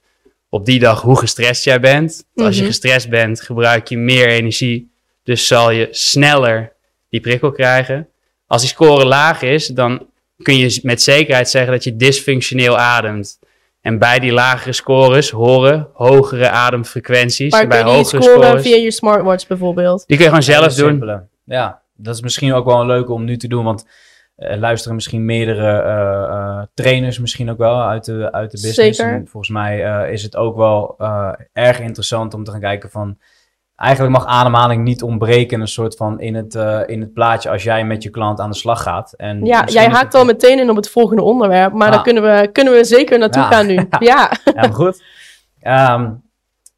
op 0.48 0.64
die 0.64 0.78
dag 0.78 1.00
hoe 1.00 1.18
gestrest 1.18 1.64
jij 1.64 1.80
bent. 1.80 2.24
Als 2.34 2.54
je 2.54 2.60
mhm. 2.60 2.70
gestrest 2.70 3.08
bent, 3.08 3.40
gebruik 3.40 3.88
je 3.88 3.98
meer 3.98 4.28
energie 4.28 4.93
dus 5.24 5.46
zal 5.46 5.70
je 5.70 5.88
sneller 5.90 6.72
die 7.08 7.20
prikkel 7.20 7.52
krijgen. 7.52 8.08
Als 8.46 8.60
die 8.60 8.70
score 8.70 9.04
laag 9.04 9.42
is, 9.42 9.66
dan 9.66 10.06
kun 10.42 10.56
je 10.56 10.80
met 10.82 11.02
zekerheid 11.02 11.48
zeggen 11.48 11.72
dat 11.72 11.84
je 11.84 11.96
dysfunctioneel 11.96 12.78
ademt. 12.78 13.38
En 13.80 13.98
bij 13.98 14.18
die 14.18 14.32
lagere 14.32 14.72
scores 14.72 15.30
horen 15.30 15.88
hogere 15.92 16.48
ademfrequenties. 16.48 17.52
Maar 17.52 17.66
bij 17.66 17.82
kun 17.82 17.90
je 17.90 17.96
hogere 17.96 18.22
scoren 18.22 18.42
scores, 18.42 18.62
via 18.62 18.76
je 18.76 18.90
smartwatch 18.90 19.46
bijvoorbeeld? 19.46 20.04
Die 20.06 20.16
kun 20.16 20.24
je 20.24 20.30
gewoon 20.30 20.44
zelf 20.44 20.74
doen. 20.74 21.28
Ja, 21.44 21.82
dat 21.96 22.14
is 22.14 22.20
misschien 22.20 22.52
ook 22.52 22.64
wel 22.64 22.80
een 22.80 22.86
leuke 22.86 23.12
om 23.12 23.24
nu 23.24 23.36
te 23.36 23.48
doen, 23.48 23.64
want 23.64 23.86
uh, 24.36 24.56
luisteren 24.56 24.94
misschien 24.94 25.24
meerdere 25.24 25.82
uh, 25.82 26.34
uh, 26.36 26.62
trainers 26.74 27.18
misschien 27.18 27.50
ook 27.50 27.58
wel 27.58 27.82
uit 27.82 28.04
de, 28.04 28.32
uit 28.32 28.50
de 28.50 28.60
business. 28.60 28.98
Zeker. 28.98 29.14
En 29.14 29.26
volgens 29.28 29.52
mij 29.52 30.10
is 30.10 30.22
het 30.22 30.36
ook 30.36 30.56
wel 30.56 30.96
erg 31.52 31.80
interessant 31.80 32.34
om 32.34 32.44
te 32.44 32.50
gaan 32.50 32.60
kijken 32.60 32.90
van 32.90 33.18
eigenlijk 33.76 34.16
mag 34.16 34.26
ademhaling 34.26 34.84
niet 34.84 35.02
ontbreken 35.02 35.60
een 35.60 35.68
soort 35.68 35.96
van 35.96 36.20
in 36.20 36.34
het, 36.34 36.54
uh, 36.54 36.80
in 36.86 37.00
het 37.00 37.12
plaatje 37.12 37.50
als 37.50 37.62
jij 37.62 37.84
met 37.84 38.02
je 38.02 38.10
klant 38.10 38.40
aan 38.40 38.50
de 38.50 38.56
slag 38.56 38.82
gaat. 38.82 39.12
En 39.12 39.44
ja, 39.44 39.64
jij 39.66 39.88
haakt 39.88 40.14
al 40.14 40.24
meteen 40.24 40.58
in 40.58 40.70
op 40.70 40.76
het 40.76 40.90
volgende 40.90 41.22
onderwerp, 41.22 41.72
maar 41.72 41.88
daar 41.88 41.98
ah. 41.98 42.04
kunnen 42.04 42.22
we, 42.22 42.48
kunnen 42.52 42.72
we 42.72 42.84
zeker 42.84 43.18
naartoe 43.18 43.42
gaan 43.42 43.66
nu. 43.66 43.74
ja. 43.98 44.30
ja, 44.54 44.62
goed. 44.62 45.02
Um, 45.62 46.22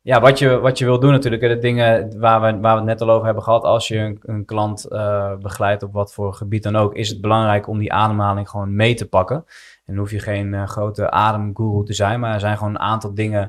ja, 0.06 0.20
wat 0.20 0.38
je, 0.38 0.59
wat 0.59 0.78
je 0.78 0.85
wil 0.85 0.98
doen 0.98 1.11
natuurlijk, 1.11 1.42
de 1.42 1.59
dingen 1.59 2.18
waar 2.18 2.40
we, 2.40 2.61
waar 2.61 2.72
we 2.72 2.78
het 2.78 2.88
net 2.88 3.00
al 3.00 3.11
over 3.11 3.24
hebben 3.24 3.42
gehad, 3.42 3.64
als 3.64 3.88
je 3.88 3.96
een, 3.96 4.18
een 4.22 4.44
klant 4.44 4.87
uh, 4.88 5.37
begeleidt 5.37 5.82
op 5.82 5.92
wat 5.92 6.12
voor 6.12 6.35
gebied 6.35 6.62
dan 6.62 6.76
ook, 6.76 6.94
is 6.94 7.09
het 7.09 7.20
belangrijk 7.20 7.68
om 7.68 7.78
die 7.78 7.92
ademhaling 7.92 8.48
gewoon 8.48 8.76
mee 8.76 8.94
te 8.94 9.09
pakken. 9.09 9.37
En 9.37 9.94
dan 9.94 9.96
hoef 9.96 10.11
je 10.11 10.18
geen 10.18 10.52
uh, 10.52 10.66
grote 10.66 11.11
ademguru 11.11 11.85
te 11.85 11.92
zijn, 11.92 12.20
maar 12.20 12.35
er 12.35 12.40
zijn 12.40 12.56
gewoon 12.56 12.72
een 12.72 12.80
aantal 12.80 13.14
dingen 13.14 13.42
eh, 13.42 13.48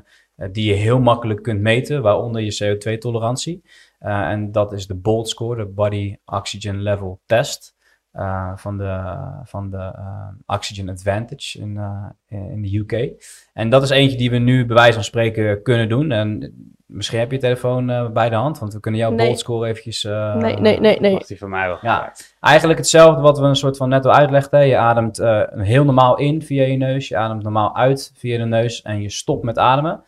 die 0.52 0.68
je 0.68 0.74
heel 0.74 1.00
makkelijk 1.00 1.42
kunt 1.42 1.60
meten, 1.60 2.02
waaronder 2.02 2.40
je 2.42 2.54
CO2-tolerantie. 2.64 3.62
Uh, 4.00 4.10
eh, 4.10 4.30
en 4.30 4.52
dat 4.52 4.72
is 4.72 4.86
de 4.86 4.94
BOLT 4.94 5.28
score, 5.28 5.56
de 5.56 5.66
Body 5.70 6.16
Oxygen 6.24 6.82
Level 6.82 7.20
Test. 7.26 7.76
eh, 8.12 8.52
van 8.56 8.78
de, 8.78 9.16
van 9.44 9.70
de 9.70 9.76
eh, 9.76 10.28
Oxygen 10.46 10.88
Advantage 10.88 11.58
in, 11.58 11.76
eh, 11.76 12.38
in 12.52 12.62
de 12.62 12.76
UK. 12.78 13.22
En 13.52 13.68
dat 13.70 13.82
is 13.82 13.90
eentje 13.90 14.16
die 14.18 14.30
we 14.30 14.38
nu 14.38 14.66
bij 14.66 14.76
wijze 14.76 14.92
van 14.92 15.04
spreken 15.04 15.62
kunnen 15.62 15.88
doen. 15.88 16.10
En 16.10 16.52
misschien 16.86 17.18
heb 17.18 17.28
je 17.30 17.34
je 17.34 17.40
telefoon 17.42 17.90
eh, 17.90 18.08
bij 18.10 18.28
de 18.28 18.34
hand, 18.34 18.58
want 18.58 18.72
we 18.72 18.80
kunnen 18.80 19.00
jouw 19.00 19.10
Nee. 19.10 19.26
bolt 19.26 19.38
score 19.38 19.68
eventjes... 19.68 20.04
eh, 20.04 20.34
Nee, 20.36 20.56
nee, 20.56 20.80
nee, 20.80 21.00
nee. 21.00 21.18
Die 21.26 21.38
van 21.38 21.50
mij 21.50 21.66
wel. 21.66 21.78
Ja, 21.82 22.12
eigenlijk 22.40 22.78
hetzelfde 22.78 23.20
wat 23.22 23.38
we 23.38 23.44
een 23.44 23.56
soort 23.56 23.76
van 23.76 23.88
net 23.88 24.04
al 24.06 24.12
uitlegden. 24.12 24.66
Je 24.66 24.76
ademt 24.76 25.18
eh, 25.18 25.42
heel 25.54 25.84
normaal 25.84 26.18
in 26.18 26.42
via 26.42 26.64
je 26.64 26.76
neus, 26.76 27.08
je 27.08 27.16
ademt 27.16 27.42
normaal 27.42 27.76
uit 27.76 28.12
via 28.16 28.38
de 28.38 28.44
neus 28.44 28.82
en 28.82 29.00
je 29.02 29.10
stopt 29.10 29.44
met 29.44 29.58
ademen. 29.58 30.04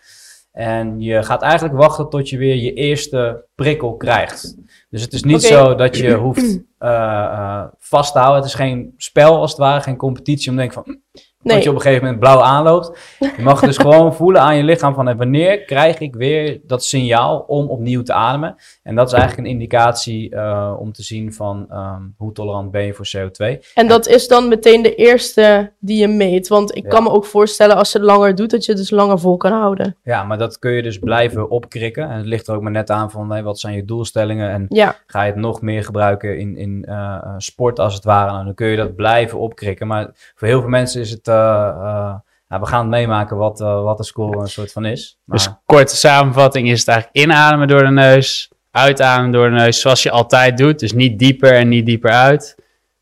En 0.60 1.00
je 1.00 1.22
gaat 1.22 1.42
eigenlijk 1.42 1.74
wachten 1.74 2.08
tot 2.08 2.28
je 2.28 2.38
weer 2.38 2.56
je 2.56 2.72
eerste 2.72 3.44
prikkel 3.54 3.96
krijgt. 3.96 4.56
Dus 4.90 5.02
het 5.02 5.12
is 5.12 5.22
niet 5.22 5.42
zo 5.42 5.74
dat 5.74 5.96
je 5.96 6.14
hoeft 6.14 6.60
eh, 6.78 7.64
vast 7.78 8.12
te 8.12 8.18
houden. 8.18 8.40
Het 8.40 8.50
is 8.50 8.56
geen 8.56 8.94
spel 8.96 9.36
als 9.36 9.50
het 9.50 9.60
ware, 9.60 9.80
geen 9.80 9.96
competitie 9.96 10.50
om 10.50 10.56
te 10.56 10.60
denken 10.60 10.82
van... 10.84 11.00
Dat 11.42 11.62
je 11.62 11.68
op 11.68 11.74
een 11.74 11.80
gegeven 11.80 12.04
moment 12.04 12.20
blauw 12.20 12.40
aanloopt. 12.40 12.98
Je 13.18 13.42
mag 13.42 13.60
dus 13.60 13.76
gewoon 13.86 14.14
voelen 14.14 14.40
aan 14.40 14.56
je 14.56 14.62
lichaam 14.62 14.94
van 14.94 15.08
eh, 15.08 15.16
wanneer 15.16 15.64
krijg 15.64 15.98
ik 15.98 16.14
weer 16.14 16.60
dat 16.66 16.84
signaal 16.84 17.44
om 17.46 17.68
opnieuw 17.68 18.02
te 18.02 18.12
ademen. 18.12 18.56
En 18.82 18.94
dat 18.94 19.06
is 19.06 19.12
eigenlijk 19.12 19.46
een 19.48 19.52
indicatie 19.54 20.34
eh, 20.34 20.74
om 20.78 20.92
te 20.92 21.02
zien 21.02 21.32
van 21.32 21.66
ehm, 21.70 22.02
hoe 22.16 22.32
tolerant 22.32 22.70
ben 22.70 22.84
je 22.84 22.94
voor 22.94 23.10
CO2. 23.16 23.58
En 23.74 23.88
dat 23.88 24.06
is 24.06 24.28
dan 24.28 24.48
meteen 24.48 24.82
de 24.82 24.94
eerste 24.94 25.72
die 25.78 25.98
je 25.98 26.08
meet. 26.08 26.48
Want 26.48 26.76
ik 26.76 26.82
Ja. 26.82 26.88
kan 26.88 27.02
me 27.02 27.10
ook 27.10 27.24
voorstellen 27.24 27.76
als 27.76 27.92
je 27.92 27.98
het 27.98 28.06
langer 28.06 28.34
doet, 28.34 28.50
dat 28.50 28.64
je 28.64 28.70
het 28.72 28.80
dus 28.80 28.90
langer 28.90 29.18
vol 29.18 29.36
kan 29.36 29.52
houden. 29.52 29.96
Ja, 30.02 30.24
maar 30.24 30.38
dat 30.38 30.58
kun 30.58 30.70
je 30.72 30.82
dus 30.82 30.98
blijven 30.98 31.50
opkrikken. 31.50 32.08
En 32.10 32.16
het 32.16 32.26
ligt 32.26 32.46
er 32.48 32.54
ook 32.54 32.62
maar 32.62 32.70
net 32.72 32.90
aan 32.90 33.10
van 33.10 33.30
hey, 33.30 33.42
wat 33.42 33.58
zijn 33.60 33.74
je 33.74 33.84
doelstellingen 33.84 34.50
en 34.50 34.66
Ja, 34.68 34.96
ga 35.06 35.22
je 35.22 35.30
het 35.32 35.40
nog 35.40 35.60
meer 35.62 35.84
gebruiken 35.84 36.38
in, 36.38 36.56
in 36.56 36.84
eh, 36.84 37.34
sport 37.36 37.78
als 37.78 37.94
het 37.94 38.04
ware. 38.04 38.30
Nou, 38.32 38.44
dan 38.44 38.54
kun 38.54 38.66
je 38.66 38.76
dat 38.76 38.96
blijven 38.96 39.38
opkrikken. 39.38 39.86
Maar 39.86 40.10
voor 40.34 40.48
heel 40.48 40.60
veel 40.60 40.70
mensen 40.70 41.00
is 41.00 41.10
het... 41.10 41.28
eh, 41.30 41.68
eh, 41.68 42.14
ja, 42.48 42.60
we 42.60 42.66
gaan 42.66 42.80
het 42.80 42.88
meemaken 42.88 43.36
wat, 43.36 43.60
eh, 43.60 43.82
wat 43.82 43.96
de 43.96 44.04
score 44.04 44.38
een 44.40 44.48
soort 44.48 44.72
van 44.72 44.84
is. 44.84 45.18
Maar, 45.24 45.36
Dus 45.38 45.48
korte 45.64 45.96
samenvatting 45.96 46.68
is 46.70 46.78
het 46.78 46.88
eigenlijk 46.88 47.18
inademen 47.26 47.68
door 47.68 47.82
de 47.82 47.90
neus, 47.90 48.50
uitademen 48.70 49.30
door 49.32 49.50
de 49.50 49.56
neus, 49.56 49.80
zoals 49.80 50.02
je 50.02 50.10
altijd 50.10 50.58
doet. 50.58 50.78
Dus 50.78 50.92
niet 50.92 51.18
dieper 51.18 51.54
en 51.54 51.68
niet 51.68 51.86
dieper 51.86 52.10
uit. 52.10 52.56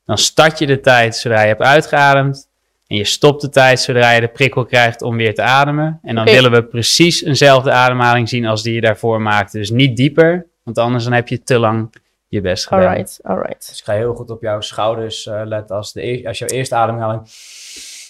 Dan 0.04 0.18
start 0.18 0.58
je 0.58 0.66
de 0.66 0.80
tijd 0.80 1.16
zodra 1.16 1.40
je 1.40 1.46
hebt 1.48 1.62
uitgeademd. 1.62 2.48
En 2.86 2.96
je 2.96 3.04
stopt 3.04 3.40
de 3.40 3.48
tijd 3.48 3.80
zodra 3.80 4.10
je 4.10 4.20
de 4.20 4.28
prikkel 4.28 4.64
krijgt 4.64 5.02
om 5.02 5.16
weer 5.16 5.34
te 5.34 5.42
ademen. 5.42 5.98
En 6.02 6.14
dan 6.14 6.24
willen 6.24 6.50
we 6.50 6.64
precies 6.64 7.22
eenzelfde 7.22 7.70
ademhaling 7.70 8.28
zien 8.28 8.46
als 8.46 8.62
die 8.62 8.74
je 8.74 8.80
daarvoor 8.80 9.20
maakte. 9.22 9.58
Dus 9.58 9.70
niet 9.70 9.96
dieper, 9.96 10.46
want 10.62 10.78
anders 10.78 11.04
dan 11.04 11.12
heb 11.12 11.28
je 11.28 11.42
te 11.42 11.58
lang 11.58 11.94
je 12.28 12.40
best 12.40 12.66
gedaan. 12.66 12.86
alright, 12.86 13.18
alright. 13.22 13.68
Dus 13.68 13.78
ik 13.78 13.84
ga 13.84 13.92
heel 13.92 14.14
goed 14.14 14.30
op 14.30 14.42
jouw 14.42 14.60
schouders 14.60 15.26
eh, 15.26 15.40
letten. 15.44 15.76
Als, 15.76 15.92
de 15.92 16.02
eer- 16.04 16.26
als 16.26 16.38
jouw 16.38 16.48
eerste 16.48 16.74
ademhaling, 16.74 17.20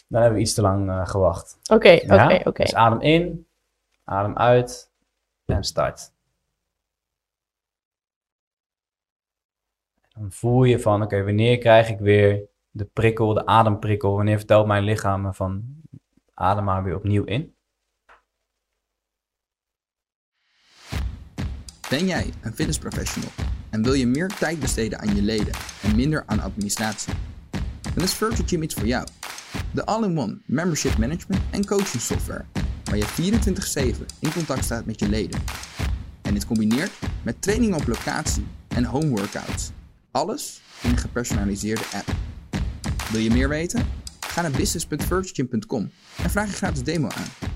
dan 0.08 0.20
hebben 0.20 0.38
we 0.38 0.44
iets 0.44 0.54
te 0.54 0.60
lang 0.60 0.88
eh, 0.90 1.06
gewacht. 1.06 1.58
Oké, 1.72 1.88
Ja? 1.90 2.24
oké, 2.24 2.48
oké. 2.48 2.62
Dus 2.62 2.74
adem 2.74 3.00
in, 3.00 3.46
adem 4.04 4.36
uit 4.36 4.90
en 5.44 5.64
start. 5.64 6.12
Dan 10.08 10.32
voel 10.32 10.64
je 10.64 10.80
van, 10.80 11.02
oké, 11.02 11.24
wanneer 11.24 11.58
krijg 11.58 11.88
ik 11.88 11.98
weer 11.98 12.48
de 12.70 12.84
prikkel, 12.84 13.34
de 13.34 13.46
ademprikkel? 13.46 14.16
Wanneer 14.16 14.36
vertelt 14.36 14.66
mijn 14.66 14.82
lichaam 14.84 15.22
me 15.22 15.32
van, 15.32 15.82
adem 16.34 16.64
maar 16.64 16.84
weer 16.84 16.96
opnieuw 16.96 17.24
in? 17.24 17.56
Ben 21.90 22.06
jij 22.06 22.32
een 22.42 22.52
fitnessprofessional 22.52 23.30
en 23.70 23.82
wil 23.82 23.92
je 23.92 24.06
meer 24.06 24.28
tijd 24.28 24.60
besteden 24.60 24.98
aan 24.98 25.14
je 25.14 25.22
leden 25.22 25.54
en 25.82 25.96
minder 25.96 26.22
aan 26.26 26.40
administratie? 26.40 27.12
Dan 27.94 28.04
is 28.04 28.14
Virtual 28.14 28.48
Gym 28.48 28.62
iets 28.62 28.74
voor 28.74 28.86
jou. 28.86 29.06
De 29.74 29.84
all-in-one 29.84 30.38
membership 30.46 30.98
management 30.98 31.42
en 31.50 31.66
coaching 31.66 32.02
software 32.02 32.44
waar 32.84 32.96
je 32.96 33.06
24/7 33.06 34.06
in 34.20 34.32
contact 34.32 34.64
staat 34.64 34.84
met 34.84 35.00
je 35.00 35.08
leden. 35.08 35.40
En 36.22 36.34
dit 36.34 36.46
combineert 36.46 36.92
met 37.22 37.42
training 37.42 37.74
op 37.74 37.86
locatie 37.86 38.46
en 38.68 38.84
home 38.84 39.08
workouts. 39.08 39.70
Alles 40.10 40.60
in 40.82 40.90
een 40.90 40.96
gepersonaliseerde 40.96 41.84
app. 41.94 42.12
Wil 43.10 43.20
je 43.20 43.30
meer 43.30 43.48
weten? 43.48 43.86
Ga 44.20 44.42
naar 44.42 44.50
business.virtualgym.com 44.50 45.90
en 46.22 46.30
vraag 46.30 46.46
je 46.46 46.52
gratis 46.52 46.82
demo 46.82 47.08
aan. 47.08 47.48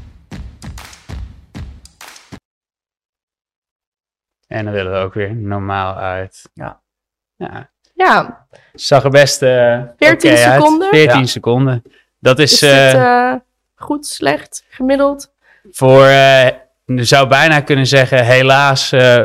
En 4.46 4.64
dan 4.64 4.74
willen 4.74 4.92
we 4.92 4.98
ook 4.98 5.14
weer 5.14 5.36
normaal 5.36 5.96
uit. 5.96 6.50
Ja. 6.54 6.82
Ja, 7.36 7.72
Ja, 8.04 8.46
zag 8.74 9.04
er 9.04 9.10
best 9.10 9.42
eh 9.42 9.80
14 9.98 10.30
oké 10.30 10.44
uit. 10.44 10.54
seconden? 10.62 10.88
14 10.88 11.20
Ja. 11.20 11.26
seconden. 11.26 11.82
Dat 12.18 12.38
is, 12.38 12.52
is 12.52 12.58
dit 12.58 12.70
eh, 12.70 13.30
eh, 13.30 13.34
goed, 13.76 14.06
slecht, 14.06 14.64
gemiddeld? 14.70 15.30
voor, 15.72 16.04
eh, 16.04 16.46
je 16.84 17.04
zou 17.04 17.28
bijna 17.28 17.60
kunnen 17.60 17.86
zeggen, 17.86 18.24
helaas 18.24 18.92
eh, 18.92 19.24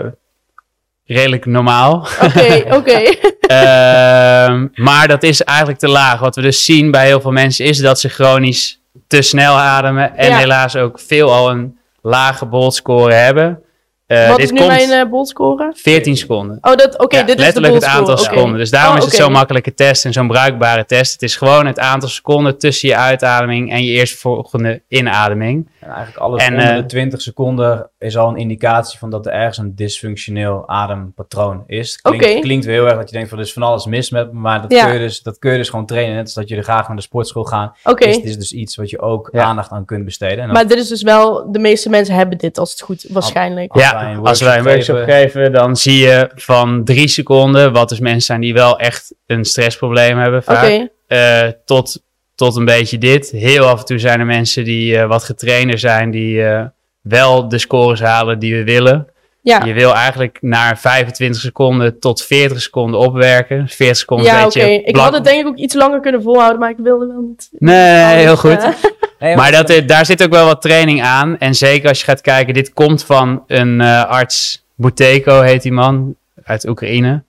redelijk 1.06 1.46
normaal. 1.46 2.08
Oké, 2.24 2.64
oké. 2.78 3.00
Ehm, 3.48 4.68
maar 4.76 5.08
dat 5.08 5.24
is 5.24 5.42
eigenlijk 5.44 5.80
te 5.80 5.88
laag. 5.88 6.20
Wat 6.20 6.36
we 6.36 6.42
dus 6.42 6.66
zien 6.66 6.92
bij 6.92 7.06
heel 7.06 7.22
veel 7.22 7.32
mensen 7.32 7.66
is 7.66 7.78
dat 7.78 8.00
ze 8.00 8.10
chronisch 8.10 8.82
te 9.08 9.22
snel 9.22 9.56
ademen. 9.58 10.18
En 10.18 10.30
Ja. 10.30 10.38
helaas 10.38 10.76
ook 10.76 11.00
veelal 11.00 11.50
een 11.50 11.78
lage 12.02 12.46
bolscore 12.46 13.14
hebben. 13.14 13.62
Eh, 14.08 14.28
Wat 14.28 14.36
dit 14.38 14.46
is 14.46 14.52
nu 14.52 14.58
komt 14.58 14.70
mijn 14.70 14.92
eh 14.92 15.10
bolscore? 15.10 15.72
14 15.76 16.18
seconden. 16.18 16.58
Oh, 16.62 16.76
dat, 16.76 16.98
oké, 17.00 17.16
Ja, 17.18 17.22
dit 17.22 17.30
is 17.30 17.36
de 17.36 17.42
letterlijk 17.42 17.74
het 17.74 17.84
bolscore, 17.84 18.10
aantal 18.10 18.26
seconden. 18.26 18.58
Dus 18.60 18.70
daarom 18.70 18.92
Oh, 18.92 18.98
is 18.98 19.04
het 19.06 19.14
oké. 19.14 19.24
zo'n 19.24 19.32
makkelijke 19.32 19.74
test 19.74 20.06
en 20.06 20.14
zo'n 20.14 20.28
bruikbare 20.28 20.86
test. 20.86 21.12
Het 21.12 21.22
is 21.22 21.36
gewoon 21.36 21.66
het 21.66 21.80
aantal 21.80 22.10
seconden 22.10 22.58
tussen 22.58 22.90
je 22.90 22.96
uitademing 22.96 23.72
en 23.72 23.84
je 23.84 23.92
eerstvolgende 23.92 24.82
inademing. 24.88 25.70
En 25.88 25.94
eigenlijk 25.94 26.24
alles 26.24 26.44
En, 26.44 26.54
onder 26.54 26.70
eh, 26.70 26.76
de 26.76 26.86
20 26.86 27.22
seconden 27.22 27.90
is 27.98 28.18
al 28.18 28.30
een 28.30 28.36
indicatie 28.38 29.00
van 29.00 29.10
dat 29.10 29.26
er 29.26 29.32
ergens 29.32 29.58
een 29.58 29.76
dysfunctioneel 29.76 30.64
adempatroon 30.70 31.64
is. 31.68 32.02
Klinkt, 32.02 32.26
Oké. 32.26 32.40
klinkt 32.40 32.66
weer 32.66 32.74
heel 32.76 32.86
erg 32.88 32.96
dat 32.98 33.10
je 33.10 33.16
denkt 33.16 33.30
van 33.30 33.38
er 33.38 33.44
is 33.46 33.54
van 33.54 33.64
alles 33.64 33.86
mis 33.86 34.10
met 34.12 34.32
me, 34.34 34.40
maar 34.40 34.62
dat, 34.62 34.72
Ja. 34.72 34.84
kun, 34.86 34.94
je 34.94 35.00
dus, 35.00 35.22
dat 35.22 35.40
kun 35.40 35.52
je 35.52 35.58
dus 35.58 35.70
gewoon 35.70 35.86
trainen. 35.86 36.16
Net 36.16 36.24
als 36.26 36.34
dat 36.34 36.50
je 36.50 36.56
er 36.56 36.64
graag 36.64 36.88
naar 36.88 36.96
de 36.96 37.02
sportschool 37.02 37.44
gaat. 37.44 37.78
Oké, 37.84 38.06
Dus 38.06 38.16
het 38.16 38.26
is 38.26 38.38
dus 38.38 38.52
iets 38.54 38.76
wat 38.76 38.90
je 38.90 39.00
ook 39.02 39.30
Ja. 39.32 39.44
aandacht 39.44 39.72
aan 39.72 39.86
kunt 39.86 40.06
besteden. 40.06 40.38
En 40.38 40.44
dan- 40.46 40.54
maar 40.54 40.68
dit 40.68 40.78
is 40.78 40.88
dus 40.88 41.02
wel, 41.04 41.52
de 41.52 41.60
meeste 41.60 41.90
mensen 41.90 42.16
hebben 42.16 42.38
dit 42.38 42.58
als 42.58 42.72
het 42.72 42.82
goed, 42.82 43.06
waarschijnlijk. 43.10 43.72
Als 43.72 43.84
ja, 43.84 43.94
wij 44.04 44.12
een 44.14 44.26
als 44.26 44.42
wij 44.42 44.58
een 44.58 44.64
workshop 44.64 45.04
geven, 45.04 45.52
dan 45.52 45.76
zie 45.76 45.98
je 45.98 46.32
van 46.36 46.84
drie 46.84 47.08
seconden, 47.08 47.74
wat 47.74 47.90
dus 47.90 48.00
mensen 48.00 48.22
zijn 48.22 48.42
die 48.42 48.54
wel 48.54 48.80
echt 48.80 49.16
een 49.26 49.46
stressprobleem 49.46 50.18
hebben 50.18 50.40
Oké, 50.40 50.54
vaak, 50.54 50.90
eh, 51.08 51.48
tot, 51.66 52.04
tot 52.38 52.56
een 52.56 52.66
beetje 52.66 52.98
dit. 52.98 53.30
Heel 53.30 53.66
af 53.66 53.80
en 53.80 53.86
toe 53.86 54.00
zijn 54.00 54.20
er 54.20 54.26
mensen 54.26 54.64
die 54.64 54.98
eh, 54.98 55.08
wat 55.08 55.24
getrainer 55.24 55.80
zijn, 55.80 56.12
die 56.12 56.44
eh, 56.44 56.66
wel 57.02 57.48
de 57.50 57.58
scores 57.58 58.00
halen 58.02 58.40
die 58.40 58.56
we 58.56 58.64
willen. 58.64 59.08
ja. 59.42 59.64
Je 59.66 59.74
wil 59.74 59.94
eigenlijk 59.96 60.38
naar 60.42 60.80
25 60.80 61.42
seconden 61.42 62.00
tot 62.00 62.24
40 62.24 62.62
seconden 62.62 63.00
opwerken. 63.00 63.68
40 63.68 63.98
seconden 63.98 64.26
Ja, 64.26 64.40
een 64.40 64.46
oké. 64.46 64.60
Ik 64.66 64.96
had 64.96 65.14
het 65.14 65.24
denk 65.24 65.40
ik 65.42 65.48
ook 65.48 65.58
iets 65.58 65.74
langer 65.76 66.00
kunnen 66.00 66.22
volhouden, 66.22 66.60
maar 66.60 66.70
ik 66.70 66.78
wilde 66.84 67.08
wel 67.08 67.22
niet. 67.22 67.48
Nee, 67.52 68.16
heel 68.16 68.38
goed. 68.38 68.58
eh, 68.64 68.70
Nee, 69.20 69.36
Maar 69.36 69.52
dat, 69.52 69.82
daar 69.86 70.06
zit 70.06 70.24
ook 70.24 70.32
wel 70.32 70.46
wat 70.46 70.62
training 70.62 71.04
aan. 71.04 71.38
En 71.38 71.56
zeker 71.56 71.90
als 71.90 72.00
je 72.00 72.06
gaat 72.06 72.22
kijken, 72.22 72.54
dit 72.54 72.74
komt 72.74 73.04
van 73.04 73.44
een 73.48 73.82
eh, 73.82 74.06
arts, 74.06 74.64
Buteko 74.76 75.42
heet 75.42 75.62
die 75.62 75.72
man, 75.72 76.16
uit 76.44 76.68
Oekraïne. 76.68 77.24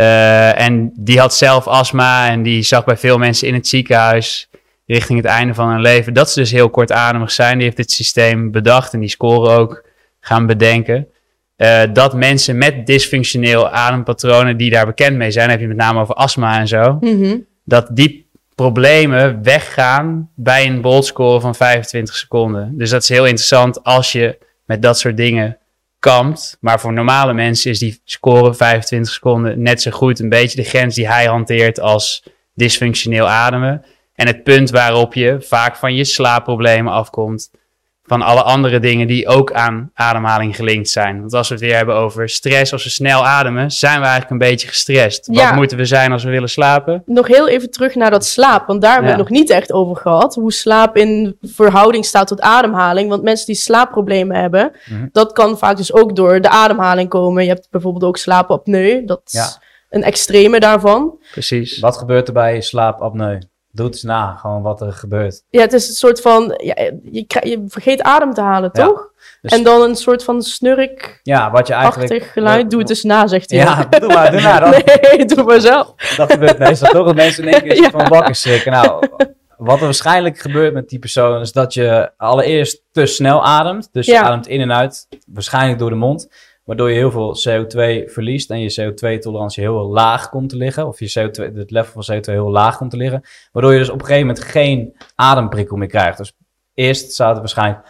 Eh, 0.00 0.60
en 0.60 0.92
die 0.94 1.18
had 1.18 1.34
zelf 1.34 1.66
astma 1.66 2.30
en 2.30 2.42
die 2.42 2.62
zag 2.62 2.84
bij 2.84 2.96
veel 2.96 3.18
mensen 3.18 3.48
in 3.48 3.54
het 3.54 3.68
ziekenhuis 3.68 4.48
richting 4.86 5.18
het 5.18 5.28
einde 5.28 5.54
van 5.54 5.68
hun 5.68 5.80
leven 5.80 6.14
dat 6.14 6.30
ze 6.30 6.40
dus 6.40 6.50
heel 6.50 6.70
kortademig 6.70 7.30
zijn. 7.30 7.54
Die 7.54 7.64
heeft 7.64 7.76
dit 7.76 7.90
systeem 7.90 8.50
bedacht 8.50 8.92
en 8.92 9.00
die 9.00 9.08
score 9.08 9.50
ook 9.50 9.84
gaan 10.20 10.46
bedenken. 10.46 11.08
Eh, 11.56 11.82
dat 11.92 12.14
mensen 12.14 12.58
met 12.58 12.86
dysfunctioneel 12.86 13.68
adempatronen 13.68 14.56
die 14.56 14.70
daar 14.70 14.86
bekend 14.86 15.16
mee 15.16 15.30
zijn, 15.30 15.50
heb 15.50 15.60
je 15.60 15.68
met 15.68 15.76
name 15.76 16.00
over 16.00 16.14
astma 16.14 16.58
en 16.58 16.68
zo, 16.68 16.96
mhm. 17.00 17.36
dat 17.64 17.88
die 17.90 18.28
problemen 18.54 19.42
weggaan 19.42 20.30
bij 20.34 20.66
een 20.66 20.80
bolscore 20.80 21.40
van 21.40 21.54
25 21.54 22.16
seconden. 22.16 22.72
Dus 22.76 22.90
dat 22.90 23.02
is 23.02 23.08
heel 23.08 23.26
interessant 23.26 23.84
als 23.84 24.12
je 24.12 24.38
met 24.64 24.82
dat 24.82 24.98
soort 24.98 25.16
dingen 25.16 25.58
kampt. 26.00 26.56
Maar 26.60 26.80
voor 26.80 26.92
normale 26.92 27.32
mensen 27.32 27.70
is 27.70 27.78
die 27.78 28.00
score 28.04 28.54
25 28.54 29.12
seconden 29.12 29.62
net 29.62 29.82
zo 29.82 29.90
goed 29.90 30.18
een 30.18 30.28
beetje 30.28 30.62
de 30.62 30.68
grens 30.68 30.94
die 30.94 31.08
hij 31.08 31.26
hanteert 31.26 31.80
als 31.80 32.24
dysfunctioneel 32.54 33.28
ademen. 33.28 33.84
En 34.14 34.26
het 34.26 34.42
punt 34.42 34.70
waarop 34.70 35.14
je 35.14 35.36
vaak 35.40 35.76
van 35.76 35.94
je 35.94 36.04
slaapproblemen 36.04 36.92
afkomt. 36.92 37.50
Van 38.10 38.22
alle 38.22 38.42
andere 38.42 38.80
dingen 38.80 39.06
die 39.06 39.28
ook 39.28 39.52
aan 39.52 39.90
ademhaling 39.94 40.56
gelinkt 40.56 40.88
zijn. 40.88 41.20
Want 41.20 41.34
als 41.34 41.48
we 41.48 41.54
het 41.54 41.62
weer 41.62 41.76
hebben 41.76 41.94
over 41.94 42.28
stress, 42.28 42.72
als 42.72 42.84
we 42.84 42.90
snel 42.90 43.26
ademen, 43.26 43.70
zijn 43.70 43.98
we 43.98 44.06
eigenlijk 44.06 44.30
een 44.30 44.48
beetje 44.48 44.68
gestrest. 44.68 45.28
Ja. 45.32 45.46
Wat 45.46 45.54
moeten 45.54 45.76
we 45.76 45.84
zijn 45.84 46.12
als 46.12 46.24
we 46.24 46.30
willen 46.30 46.48
slapen? 46.48 47.02
Nog 47.06 47.26
heel 47.26 47.48
even 47.48 47.70
terug 47.70 47.94
naar 47.94 48.10
dat 48.10 48.24
slaap, 48.24 48.66
want 48.66 48.80
daar 48.82 48.92
hebben 48.92 49.10
we 49.10 49.16
het 49.18 49.28
nog 49.28 49.38
niet 49.38 49.50
echt 49.50 49.72
over 49.72 49.96
gehad. 49.96 50.34
Hoe 50.34 50.52
slaap 50.52 50.96
in 50.96 51.36
verhouding 51.42 52.04
staat 52.04 52.26
tot 52.26 52.40
ademhaling. 52.40 53.08
Want 53.08 53.22
mensen 53.22 53.46
die 53.46 53.54
slaapproblemen 53.54 54.36
hebben, 54.36 54.72
Mhm. 54.90 55.06
dat 55.12 55.32
kan 55.32 55.58
vaak 55.58 55.76
dus 55.76 55.92
ook 55.92 56.16
door 56.16 56.40
de 56.40 56.48
ademhaling 56.48 57.08
komen. 57.08 57.42
Je 57.42 57.48
hebt 57.48 57.68
bijvoorbeeld 57.70 58.04
ook 58.04 58.16
slaapapneu. 58.16 59.04
Dat 59.04 59.20
Ja. 59.24 59.46
een 59.90 60.02
extreme 60.02 60.60
daarvan. 60.60 61.18
Precies. 61.32 61.78
Wat 61.78 61.96
gebeurt 61.96 62.26
er 62.28 62.34
bij 62.34 62.60
slaapapneu? 62.60 63.38
Doe 63.72 63.86
het 63.86 63.94
eens 63.94 64.02
na, 64.04 64.32
gewoon 64.40 64.62
wat 64.62 64.80
er 64.80 64.92
gebeurt. 64.92 65.42
Ja, 65.50 65.60
het 65.60 65.72
is 65.72 65.88
een 65.88 65.94
soort 65.94 66.20
van, 66.20 66.54
ja, 66.62 66.74
je, 67.02 67.24
je 67.42 67.64
vergeet 67.68 68.02
adem 68.02 68.34
te 68.34 68.40
halen, 68.40 68.70
Ja, 68.72 68.84
toch? 68.86 69.08
dus- 69.40 69.52
En 69.52 69.62
dan 69.62 69.82
een 69.82 69.94
soort 69.96 70.24
van 70.24 70.42
snurkachtig 70.42 71.20
Ja, 71.22 71.50
wat 71.50 71.66
je 71.66 71.72
eigenlijk... 71.74 72.22
geluid. 72.24 72.70
Doe 72.70 72.80
het 72.80 72.88
eens 72.88 73.02
na, 73.02 73.26
zegt 73.26 73.50
hij. 73.50 73.58
Ja, 73.58 73.84
doe 73.84 74.12
maar, 74.12 74.30
doe 74.30 74.40
maar. 74.40 74.60
Dan, 74.60 74.70
Nee, 75.16 75.24
doe 75.24 75.44
maar 75.44 75.60
zelf. 75.60 75.94
Dat 76.16 76.32
gebeurt 76.32 76.58
meestal 76.58 76.90
toch, 76.90 77.06
dat 77.06 77.14
mensen 77.14 77.44
in 77.46 77.52
één 77.52 77.62
keer 77.62 77.76
Ja. 77.82 77.90
van 77.90 78.08
wakker 78.08 78.34
schrikken. 78.34 78.72
Nou, 78.72 79.06
wat 79.56 79.78
er 79.78 79.84
waarschijnlijk 79.84 80.38
gebeurt 80.38 80.74
met 80.74 80.88
die 80.88 80.98
persoon 80.98 81.40
is 81.40 81.52
dat 81.52 81.74
je 81.74 82.10
allereerst 82.16 82.82
te 82.92 83.06
snel 83.06 83.44
ademt. 83.44 83.88
Dus 83.92 84.06
je 84.06 84.20
ademt 84.20 84.46
in 84.46 84.60
en 84.60 84.72
uit, 84.72 85.06
waarschijnlijk 85.26 85.78
door 85.78 85.90
de 85.90 85.96
mond. 85.96 86.28
Waardoor 86.70 86.90
je 86.90 86.96
heel 86.96 87.10
veel 87.10 87.36
CO2 87.48 88.10
verliest 88.10 88.50
en 88.50 88.60
je 88.60 88.80
CO2-tolerantie 88.80 89.62
heel 89.62 89.88
laag 89.88 90.28
komt 90.28 90.48
te 90.48 90.56
liggen. 90.56 90.86
Of 90.86 90.98
je 90.98 91.20
CO2, 91.20 91.54
het 91.54 91.70
level 91.70 92.02
van 92.02 92.16
CO2 92.16 92.20
heel 92.20 92.50
laag 92.50 92.76
komt 92.76 92.90
te 92.90 92.96
liggen. 92.96 93.22
Waardoor 93.52 93.72
je 93.72 93.78
dus 93.78 93.88
op 93.88 94.00
een 94.00 94.06
gegeven 94.06 94.26
moment 94.26 94.44
geen 94.44 94.96
ademprikkel 95.14 95.76
meer 95.76 95.88
krijgt. 95.88 96.18
Dus 96.18 96.32
eerst 96.74 97.12
zou 97.12 97.30
het 97.30 97.38
waarschijnlijk 97.38 97.86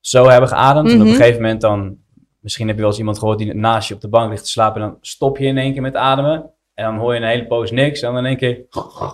zo 0.00 0.28
hebben 0.28 0.48
geademd. 0.48 0.88
En 0.88 0.94
op 0.94 1.00
Mhm. 1.00 1.08
een 1.08 1.14
gegeven 1.14 1.40
moment 1.40 1.60
dan, 1.60 1.98
misschien 2.40 2.66
heb 2.66 2.74
je 2.76 2.80
wel 2.80 2.90
eens 2.90 2.98
iemand 3.00 3.18
gehoord 3.18 3.38
die 3.38 3.54
naast 3.54 3.88
je 3.88 3.94
op 3.94 4.00
de 4.00 4.08
bank 4.08 4.30
ligt 4.30 4.44
te 4.44 4.50
slapen. 4.50 4.82
En 4.82 4.88
dan 4.88 4.98
stop 5.00 5.38
je 5.38 5.46
in 5.46 5.58
één 5.58 5.72
keer 5.72 5.82
met 5.82 5.96
ademen. 5.96 6.50
En 6.80 6.86
dan 6.86 6.96
hoor 6.98 7.14
je 7.14 7.20
een 7.20 7.26
hele 7.26 7.46
poos 7.46 7.70
niks. 7.70 8.00
En 8.02 8.08
dan 8.08 8.18
in 8.18 8.26
één 8.26 8.36
keer 8.36 8.60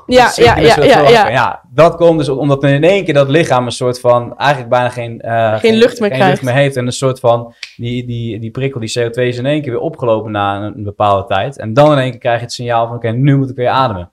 Ja, 0.07 0.33
ja, 0.35 0.59
ja, 0.59 0.85
ja, 0.85 1.09
ja. 1.09 1.29
ja. 1.29 1.63
dat 1.73 1.97
komt 1.97 2.19
dus 2.19 2.29
omdat 2.29 2.65
in 2.65 2.85
één 2.85 3.05
keer 3.05 3.15
dat 3.15 3.29
lichaam 3.29 3.65
een 3.67 3.73
soort 3.73 4.01
van, 4.01 4.37
eigenlijk 4.37 4.71
bijna 4.71 4.89
geen, 4.89 5.21
eh, 5.21 5.59
Geen 5.59 5.75
lucht 5.75 6.01
meer 6.01 6.09
geen 6.09 6.19
krijgt. 6.19 6.33
lucht 6.35 6.43
meer 6.43 6.63
heeft. 6.63 6.77
En 6.77 6.87
een 6.87 6.93
soort 6.93 7.21
van, 7.21 7.55
die, 7.77 8.07
die, 8.07 8.41
die 8.41 8.51
prikkel, 8.51 8.81
die 8.81 8.99
CO2 8.99 9.23
is 9.23 9.39
in 9.39 9.47
één 9.47 9.63
keer 9.63 9.71
weer 9.73 9.81
opgelopen 9.81 10.31
na 10.31 10.57
een, 10.57 10.77
een 10.77 10.85
bepaalde 10.85 11.27
tijd. 11.27 11.59
En 11.59 11.73
dan 11.73 11.93
in 11.93 11.99
één 11.99 12.11
keer 12.11 12.21
krijg 12.21 12.39
je 12.39 12.45
het 12.45 12.53
signaal 12.53 12.87
van, 12.87 12.97
oké, 12.97 13.11
nu 13.11 13.37
moet 13.37 13.51
ik 13.51 13.57
weer 13.57 13.69
ademen. 13.69 14.11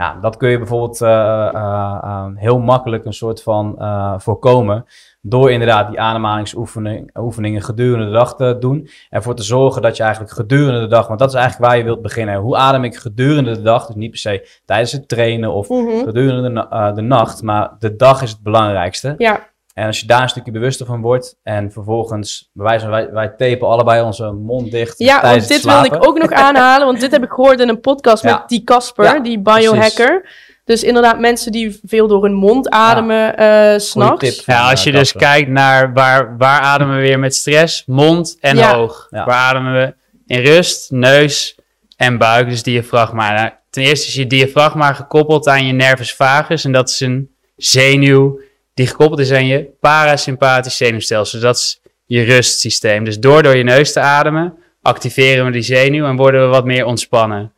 Ja, 0.00 0.18
dat 0.20 0.36
kun 0.36 0.50
je 0.50 0.58
bijvoorbeeld 0.58 1.00
eh, 1.00 1.48
eh, 1.48 1.98
eh, 2.02 2.26
heel 2.34 2.58
makkelijk 2.58 3.04
een 3.04 3.12
soort 3.12 3.42
van 3.42 3.74
voorkomen. 4.18 4.84
Door 5.22 5.50
inderdaad 5.50 5.88
die 5.88 6.00
ademhalingsoefeningen 6.00 7.10
oefeningen 7.14 7.62
gedurende 7.62 8.04
de 8.04 8.10
dag 8.10 8.36
te 8.36 8.56
doen. 8.60 8.76
En 8.78 8.88
ervoor 9.08 9.34
te 9.34 9.42
zorgen 9.42 9.82
dat 9.82 9.96
je 9.96 10.02
eigenlijk 10.02 10.32
gedurende 10.32 10.80
de 10.80 10.86
dag, 10.86 11.06
want 11.06 11.18
dat 11.18 11.28
is 11.28 11.34
eigenlijk 11.34 11.66
waar 11.70 11.78
je 11.78 11.84
wilt 11.84 12.02
beginnen. 12.02 12.36
Hoe 12.36 12.56
adem 12.56 12.84
ik 12.84 12.96
gedurende 12.96 13.52
de 13.54 13.62
dag? 13.62 13.86
Dus 13.86 13.96
niet 13.96 14.10
per 14.10 14.18
se 14.18 14.48
tijdens 14.64 14.92
het 14.92 15.08
trainen 15.08 15.52
of 15.52 15.68
Mhm. 15.68 16.04
gedurende 16.04 16.52
de, 16.52 16.92
de 16.94 17.00
nacht. 17.00 17.42
Maar 17.42 17.70
de 17.78 17.96
dag 17.96 18.22
is 18.22 18.30
het 18.30 18.42
belangrijkste. 18.42 19.14
Ja, 19.18 19.40
En 19.74 19.86
als 19.86 20.00
je 20.00 20.06
daar 20.06 20.22
een 20.22 20.28
stukje 20.28 20.50
bewuster 20.52 20.86
van 20.86 21.00
wordt. 21.00 21.36
En 21.42 21.72
vervolgens, 21.72 22.50
wij, 22.52 23.08
wij 23.12 23.28
tapen 23.28 23.68
allebei 23.68 24.02
onze 24.02 24.30
mond 24.32 24.70
dicht. 24.70 24.98
ja 24.98 25.20
want 25.22 25.48
dit 25.48 25.62
wilde 25.64 25.86
ik 25.86 26.06
ook 26.06 26.18
nog 26.18 26.30
aanhalen, 26.32 26.86
want 26.86 27.00
dit 27.00 27.10
heb 27.10 27.22
ik 27.22 27.30
gehoord 27.30 27.60
in 27.60 27.68
een 27.68 27.80
podcast 27.80 28.22
Ja. 28.22 28.32
met 28.38 28.48
die 28.48 28.64
Casper, 28.64 29.04
Ja, 29.04 29.18
die 29.20 29.38
biohacker. 29.38 30.28
Dus 30.64 30.82
inderdaad, 30.84 31.18
mensen 31.18 31.52
die 31.52 31.80
veel 31.84 32.06
door 32.08 32.22
hun 32.22 32.32
mond 32.34 32.68
ademen 32.70 33.36
eh 33.36 33.46
s 33.46 33.50
Goeie 33.52 33.80
s'nachts. 33.80 34.20
tip. 34.34 34.44
van, 34.44 34.54
Ja, 34.54 34.70
als 34.70 34.80
eh, 34.80 34.86
je 34.86 34.98
dus 34.98 35.12
kijkt 35.12 35.48
naar 35.48 35.92
waar, 35.92 36.36
waar 36.38 36.60
ademen 36.60 36.94
we 36.96 37.00
weer 37.02 37.18
met 37.18 37.34
stress, 37.34 37.82
mond 37.86 38.36
en 38.40 38.56
Ja. 38.56 38.74
hoog. 38.74 39.06
Ja. 39.10 39.24
Waar 39.24 39.36
ademen 39.54 39.72
we 39.72 39.94
in 40.26 40.40
rust, 40.44 40.90
neus 40.90 41.54
en 41.96 42.18
buik, 42.18 42.48
dus 42.48 42.62
diafragma. 42.62 43.32
Nou, 43.34 43.50
ten 43.70 43.82
eerste 43.82 44.06
is 44.06 44.14
je 44.14 44.26
diafragma 44.26 44.92
gekoppeld 44.92 45.48
aan 45.48 45.66
je 45.66 45.72
nervus 45.72 46.14
vagus 46.14 46.64
en 46.64 46.72
dat 46.72 46.88
is 46.88 47.00
een 47.00 47.30
zenuw 47.56 48.40
die 48.80 48.88
gekoppeld 48.88 49.20
is 49.20 49.32
aan 49.32 49.46
je 49.46 49.66
parasympathisch 49.80 50.76
zenuwstelsel. 50.76 51.38
Dus 51.38 51.48
dat 51.48 51.56
is 51.56 51.80
je 52.06 52.22
rustsysteem. 52.22 53.04
Dus 53.04 53.18
door 53.18 53.42
door 53.42 53.56
je 53.56 53.62
neus 53.62 53.92
te 53.92 54.00
ademen, 54.00 54.54
activeren 54.82 55.44
we 55.44 55.50
die 55.50 55.62
zenuw 55.62 56.06
en 56.06 56.16
worden 56.16 56.40
we 56.40 56.46
wat 56.46 56.64
meer 56.64 56.84
ontspannen. 56.84 57.52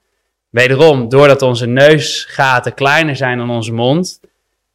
Wederom, 0.50 1.08
doordat 1.08 1.42
onze 1.42 1.66
neusgaten 1.66 2.74
kleiner 2.74 3.16
zijn 3.16 3.38
dan 3.38 3.50
onze 3.50 3.72
mond, 3.72 4.20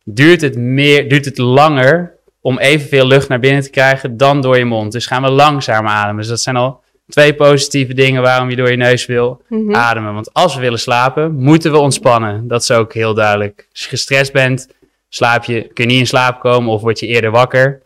duurt 0.04 0.42
het, 0.42 0.58
meer, 0.58 1.10
duurt 1.10 1.26
het 1.26 1.38
langer 1.38 2.14
om 2.42 2.58
evenveel 2.60 3.08
lucht 3.08 3.28
naar 3.28 3.40
binnen 3.40 3.62
te 3.62 3.70
krijgen 3.70 4.18
dan 4.18 4.42
door 4.42 4.58
je 4.58 4.66
mond. 4.66 4.92
Dus 4.92 5.06
gaan 5.06 5.22
we 5.22 5.30
langzamer 5.30 5.92
ademen. 5.92 6.18
Dus 6.18 6.28
dat 6.28 6.40
zijn 6.40 6.56
al 6.56 6.82
twee 7.08 7.34
positieve 7.36 7.94
dingen 7.94 8.22
waarom 8.22 8.50
je 8.50 8.56
door 8.56 8.70
je 8.72 8.78
neus 8.78 9.06
wil 9.06 9.42
Mhm. 9.50 9.76
ademen. 9.76 10.14
Want 10.14 10.34
als 10.34 10.56
we 10.56 10.62
willen 10.62 10.80
slapen, 10.80 11.36
moeten 11.36 11.72
we 11.72 11.78
ontspannen. 11.78 12.48
Dat 12.48 12.62
is 12.62 12.72
ook 12.72 12.94
heel 12.94 13.14
duidelijk. 13.14 13.68
Als 13.72 13.82
je 13.84 13.90
gestrest 13.90 14.34
bent, 14.34 14.68
slaap 15.10 15.44
je, 15.44 15.62
kun 15.74 15.84
je 15.84 15.90
niet 15.90 16.00
in 16.00 16.08
slaap 16.08 16.40
komen 16.40 16.74
of 16.74 16.82
word 16.82 17.00
je 17.00 17.08
eerder 17.08 17.32
wakker. 17.32 17.82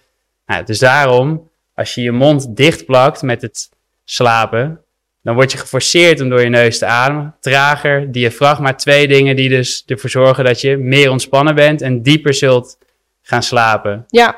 Nou, 0.45 0.63
dus 0.63 0.80
daarom, 0.80 1.49
als 1.76 1.95
je 1.95 2.01
je 2.01 2.11
mond 2.11 2.55
dichtplakt 2.55 3.22
met 3.22 3.41
het 3.41 3.69
slapen, 4.03 4.80
dan 5.24 5.36
word 5.36 5.51
je 5.51 5.57
geforceerd 5.57 6.22
om 6.22 6.30
door 6.30 6.41
je 6.41 6.49
neus 6.49 6.78
te 6.78 6.86
ademen. 6.86 7.36
Trager, 7.39 8.11
diafragma, 8.11 8.74
twee 8.74 9.07
dingen 9.07 9.36
die 9.36 9.49
dus 9.49 9.84
ervoor 9.86 10.09
zorgen 10.09 10.43
dat 10.43 10.61
je 10.61 10.78
meer 10.78 11.11
ontspannen 11.11 11.55
bent 11.55 11.82
en 11.82 12.01
dieper 12.01 12.34
zult 12.34 12.78
gaan 13.22 13.43
slapen. 13.43 14.05
Ja, 14.07 14.38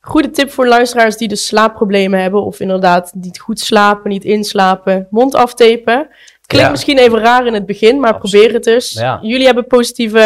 goede 0.00 0.30
tip 0.30 0.50
voor 0.50 0.66
luisteraars 0.66 1.16
die 1.16 1.28
dus 1.28 1.46
slaapproblemen 1.46 2.20
hebben. 2.20 2.44
Of 2.44 2.60
inderdaad 2.60 3.12
niet 3.14 3.40
goed 3.40 3.60
slapen, 3.60 4.10
niet 4.10 4.24
inslapen. 4.24 5.06
Mond 5.10 5.34
aftapen. 5.34 6.08
Klinkt 6.48 6.66
Ja. 6.66 6.72
misschien 6.72 6.98
even 6.98 7.18
raar 7.18 7.46
in 7.46 7.54
het 7.54 7.66
begin, 7.66 8.00
maar 8.00 8.12
Absoluut. 8.12 8.30
probeer 8.42 8.54
het 8.56 8.64
dus. 8.64 8.92
Ja. 8.92 9.18
Jullie 9.22 9.46
hebben 9.46 9.66
positieve 9.66 10.18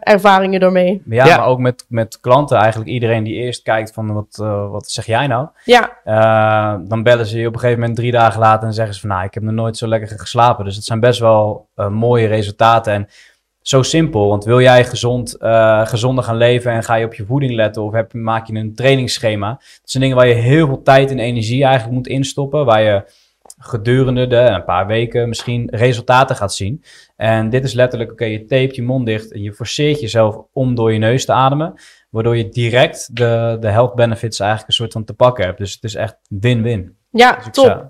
ervaringen 0.00 0.60
daarmee. 0.60 1.02
Ja, 1.06 1.26
Ja. 1.26 1.36
maar 1.36 1.46
ook 1.46 1.58
met, 1.58 1.84
met 1.88 2.20
klanten 2.20 2.56
eigenlijk. 2.58 2.90
Iedereen 2.90 3.24
die 3.24 3.34
eerst 3.34 3.62
kijkt 3.62 3.92
van 3.92 4.12
wat, 4.12 4.38
eh, 4.40 4.70
wat 4.70 4.90
zeg 4.90 5.06
jij 5.06 5.26
nou? 5.26 5.48
Ja, 5.64 5.92
Eh, 6.04 6.74
dan 6.88 7.02
bellen 7.02 7.26
ze 7.26 7.38
je 7.38 7.46
op 7.46 7.52
een 7.54 7.58
gegeven 7.60 7.80
moment 7.80 7.98
drie 7.98 8.12
dagen 8.12 8.40
later 8.40 8.66
en 8.68 8.74
zeggen 8.74 8.94
ze 8.94 9.00
van 9.00 9.08
nou, 9.08 9.24
ik 9.24 9.34
heb 9.34 9.42
nog 9.42 9.54
nooit 9.54 9.76
zo 9.76 9.86
lekker 9.88 10.18
geslapen. 10.18 10.64
Dus 10.64 10.76
het 10.76 10.84
zijn 10.84 11.00
best 11.00 11.20
wel 11.20 11.68
eh, 11.74 11.88
mooie 11.88 12.26
resultaten 12.26 12.92
en 12.92 13.08
zo 13.62 13.82
simpel. 13.82 14.28
Want 14.28 14.44
wil 14.44 14.60
jij 14.60 14.84
gezond, 14.84 15.36
eh, 15.36 15.86
gezonder 15.86 16.24
gaan 16.24 16.36
leven 16.36 16.72
en 16.72 16.82
ga 16.82 16.94
je 16.94 17.04
op 17.06 17.14
je 17.14 17.24
voeding 17.26 17.52
letten 17.54 17.82
of 17.82 17.92
heb, 17.92 18.12
maak 18.12 18.46
je 18.46 18.54
een 18.54 18.74
trainingsschema. 18.74 19.48
Dat 19.50 19.80
zijn 19.90 20.02
dingen 20.02 20.18
waar 20.18 20.26
je 20.28 20.34
heel 20.34 20.66
veel 20.66 20.82
tijd 20.82 21.10
en 21.10 21.18
energie 21.18 21.64
eigenlijk 21.64 21.94
moet 21.94 22.06
instoppen. 22.06 22.64
Waar 22.64 22.82
je 22.82 23.02
gedurende 23.64 24.26
de 24.26 24.36
een 24.36 24.64
paar 24.64 24.86
weken 24.86 25.28
misschien 25.28 25.68
resultaten 25.72 26.36
gaat 26.36 26.54
zien. 26.54 26.82
En 27.16 27.50
dit 27.50 27.64
is 27.64 27.72
letterlijk, 27.72 28.12
oké, 28.12 28.24
je 28.24 28.44
tape 28.44 28.74
je 28.74 28.82
mond 28.82 29.06
dicht 29.06 29.32
en 29.32 29.42
je 29.42 29.52
forceert 29.52 30.00
jezelf 30.00 30.36
om 30.52 30.74
door 30.74 30.92
je 30.92 30.98
neus 30.98 31.24
te 31.24 31.32
ademen. 31.32 31.74
Waardoor 32.10 32.36
je 32.36 32.48
direct 32.48 33.16
de, 33.16 33.56
de 33.60 33.68
health 33.68 33.94
benefits 33.94 34.38
eigenlijk 34.40 34.68
een 34.70 34.74
soort 34.76 34.92
van 34.92 35.04
te 35.04 35.14
pakken 35.14 35.44
hebt. 35.44 35.58
Dus 35.58 35.72
het 35.72 35.84
is 35.84 35.94
echt 35.94 36.16
win-win. 36.28 36.96
ja 37.10 37.34
Dus 37.36 37.44
top. 37.50 37.64
zou- 37.64 37.80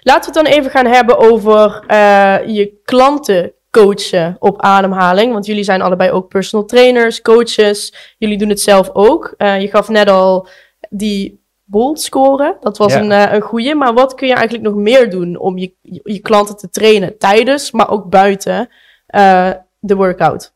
Laten 0.00 0.32
we 0.32 0.38
het 0.38 0.46
dan 0.46 0.58
even 0.58 0.70
gaan 0.70 0.86
hebben 0.86 1.18
over 1.18 1.84
eh, 1.86 2.36
je 2.46 2.80
klanten 2.84 3.52
coachen 3.70 4.36
op 4.38 4.62
ademhaling. 4.62 5.32
Want 5.32 5.46
jullie 5.46 5.64
zijn 5.64 5.82
allebei 5.82 6.10
ook 6.10 6.28
personal 6.28 6.66
trainers, 6.66 7.20
coaches. 7.22 7.94
Jullie 8.18 8.38
doen 8.38 8.48
het 8.48 8.60
zelf 8.60 8.90
ook. 8.92 9.34
Eh, 9.36 9.60
je 9.60 9.68
gaf 9.68 9.88
net 9.88 10.08
al 10.10 10.48
die 10.90 11.43
bold 11.64 12.00
scoren. 12.00 12.56
Dat 12.60 12.78
was 12.78 12.92
Ja. 12.92 13.00
een, 13.00 13.12
eh, 13.12 13.32
een 13.32 13.40
goeie. 13.42 13.74
Maar 13.74 13.94
wat 13.94 14.14
kun 14.14 14.26
je 14.28 14.34
eigenlijk 14.34 14.64
nog 14.68 14.74
meer 14.74 15.10
doen 15.10 15.36
om 15.36 15.58
je, 15.58 15.72
je, 15.80 16.00
je 16.04 16.18
klanten 16.20 16.56
te 16.56 16.70
trainen 16.70 17.18
tijdens, 17.18 17.70
maar 17.72 17.90
ook 17.90 18.10
buiten 18.10 18.68
eh, 19.06 19.50
de 19.78 19.96
workout? 19.96 20.52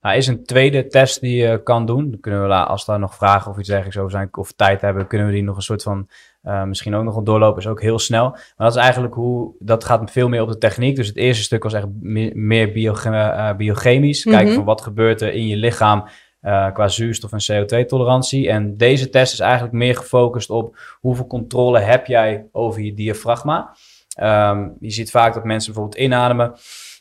Nou, 0.00 0.16
is 0.16 0.26
een 0.26 0.44
tweede 0.44 0.86
test 0.86 1.20
die 1.20 1.36
je 1.36 1.62
kan 1.62 1.86
doen. 1.86 2.10
Dan 2.10 2.20
kunnen 2.20 2.48
we, 2.48 2.54
als 2.54 2.84
daar 2.84 2.98
nog 2.98 3.14
vragen 3.14 3.50
of 3.50 3.58
iets 3.58 3.68
dergelijks 3.68 3.98
over 3.98 4.10
zijn, 4.10 4.28
of 4.32 4.52
tijd 4.52 4.80
hebben, 4.80 5.06
kunnen 5.06 5.26
we 5.26 5.32
die 5.32 5.42
nog 5.42 5.56
een 5.56 5.62
soort 5.62 5.82
van, 5.82 6.08
eh, 6.42 6.62
misschien 6.64 6.94
ook 6.94 7.04
nog 7.04 7.14
wel 7.14 7.24
doorlopen. 7.24 7.58
Is 7.62 7.68
ook 7.68 7.80
heel 7.82 7.98
snel. 7.98 8.28
Maar 8.30 8.52
dat 8.56 8.74
is 8.76 8.82
eigenlijk 8.82 9.14
hoe, 9.14 9.54
dat 9.58 9.84
gaat 9.84 10.10
veel 10.10 10.28
meer 10.28 10.42
op 10.42 10.48
de 10.48 10.58
techniek. 10.58 10.96
Dus 10.96 11.06
het 11.06 11.16
eerste 11.16 11.42
stuk 11.42 11.62
was 11.62 11.72
echt 11.72 11.86
me- 12.00 12.30
meer 12.34 12.72
eh, 13.04 13.56
biochemisch. 13.56 14.22
Kijken 14.22 14.46
Mhm. 14.46 14.54
van 14.54 14.64
wat 14.64 14.80
gebeurt 14.80 15.20
er 15.20 15.32
in 15.32 15.46
je 15.46 15.56
lichaam 15.56 16.04
eh, 16.44 16.72
qua 16.72 16.88
zuurstof 16.88 17.32
en 17.32 17.64
CO2-tolerantie. 17.64 18.48
En 18.48 18.76
deze 18.76 19.08
test 19.08 19.32
is 19.32 19.38
eigenlijk 19.38 19.72
meer 19.72 19.96
gefocust 19.96 20.50
op 20.50 20.78
hoeveel 21.00 21.26
controle 21.26 21.78
heb 21.78 22.06
jij 22.06 22.46
over 22.52 22.82
je 22.82 22.94
diafragma. 22.94 23.76
Ehm, 24.14 24.68
je 24.80 24.90
ziet 24.90 25.10
vaak 25.10 25.34
dat 25.34 25.44
mensen 25.44 25.72
bijvoorbeeld 25.72 26.02
inademen 26.02 26.54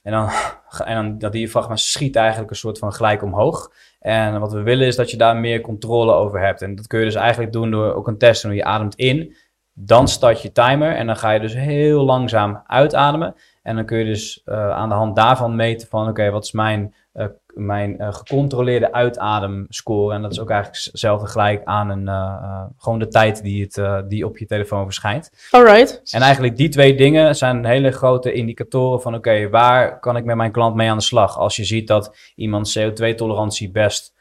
en 0.04 0.12
dan, 0.12 0.30
en 0.86 0.96
dan 0.96 1.18
dat 1.18 1.32
diafragma 1.32 1.76
schiet 1.76 2.16
eigenlijk 2.16 2.50
een 2.50 2.56
soort 2.56 2.78
van 2.78 2.94
gelijk 2.94 3.24
omhoog. 3.24 3.72
En 4.00 4.40
wat 4.40 4.54
we 4.54 4.62
willen 4.62 4.88
is 4.88 4.96
dat 4.96 5.12
je 5.12 5.18
daar 5.18 5.38
meer 5.38 5.62
controle 5.62 6.14
over 6.14 6.40
hebt. 6.40 6.62
En 6.62 6.76
dat 6.76 6.88
kun 6.88 7.00
je 7.00 7.06
dus 7.06 7.16
eigenlijk 7.16 7.52
doen 7.54 7.72
door 7.72 7.94
ook 7.94 8.08
een 8.08 8.18
test 8.18 8.42
te 8.42 8.48
doen. 8.48 8.56
Je 8.56 8.64
ademt 8.64 8.96
in, 8.96 9.36
dan 9.74 10.08
start 10.08 10.42
je 10.42 10.52
timer 10.52 10.96
en 10.96 11.06
dan 11.08 11.18
ga 11.18 11.32
je 11.32 11.40
dus 11.40 11.54
heel 11.54 12.04
langzaam 12.04 12.64
uitademen. 12.68 13.36
En 13.64 13.76
dan 13.76 13.86
kun 13.86 13.98
je 13.98 14.06
dus 14.06 14.42
eh, 14.46 14.70
aan 14.70 14.90
de 14.90 14.96
hand 14.96 15.16
daarvan 15.16 15.56
meten 15.56 15.88
van 15.88 16.08
oké, 16.08 16.30
wat 16.30 16.44
is 16.44 16.52
mijn, 16.52 16.96
eh, 17.14 17.26
mijn 17.54 18.00
eh, 18.00 18.14
gecontroleerde 18.14 18.94
uitademscore. 18.94 20.14
En 20.14 20.22
dat 20.22 20.32
is 20.32 20.40
ook 20.40 20.50
eigenlijk 20.50 20.84
hetzelfde 20.86 21.28
gelijk 21.28 21.62
aan 21.64 21.90
een, 21.90 22.08
eh, 22.08 22.64
gewoon 22.78 23.00
de 23.00 23.08
tijd 23.08 23.44
die, 23.44 23.70
het, 23.72 24.10
die 24.10 24.26
op 24.26 24.38
je 24.38 24.46
telefoon 24.46 24.84
verschijnt. 24.84 25.32
Alright. 25.52 26.02
En 26.12 26.22
eigenlijk 26.22 26.58
die 26.58 26.70
twee 26.70 26.96
dingen 26.96 27.36
zijn 27.36 27.66
hele 27.66 27.92
grote 27.92 28.34
indicatoren 28.34 29.02
van 29.02 29.16
oké, 29.16 29.50
waar 29.50 30.00
kan 30.00 30.18
ik 30.18 30.26
met 30.26 30.36
mijn 30.36 30.52
klant 30.52 30.76
mee 30.76 30.90
aan 30.90 30.98
de 30.98 31.04
slag? 31.04 31.38
Als 31.38 31.56
je 31.56 31.64
ziet 31.64 31.88
dat 31.88 32.16
iemand 32.36 32.80
CO2-tolerantie 32.80 33.72
best 33.72 34.14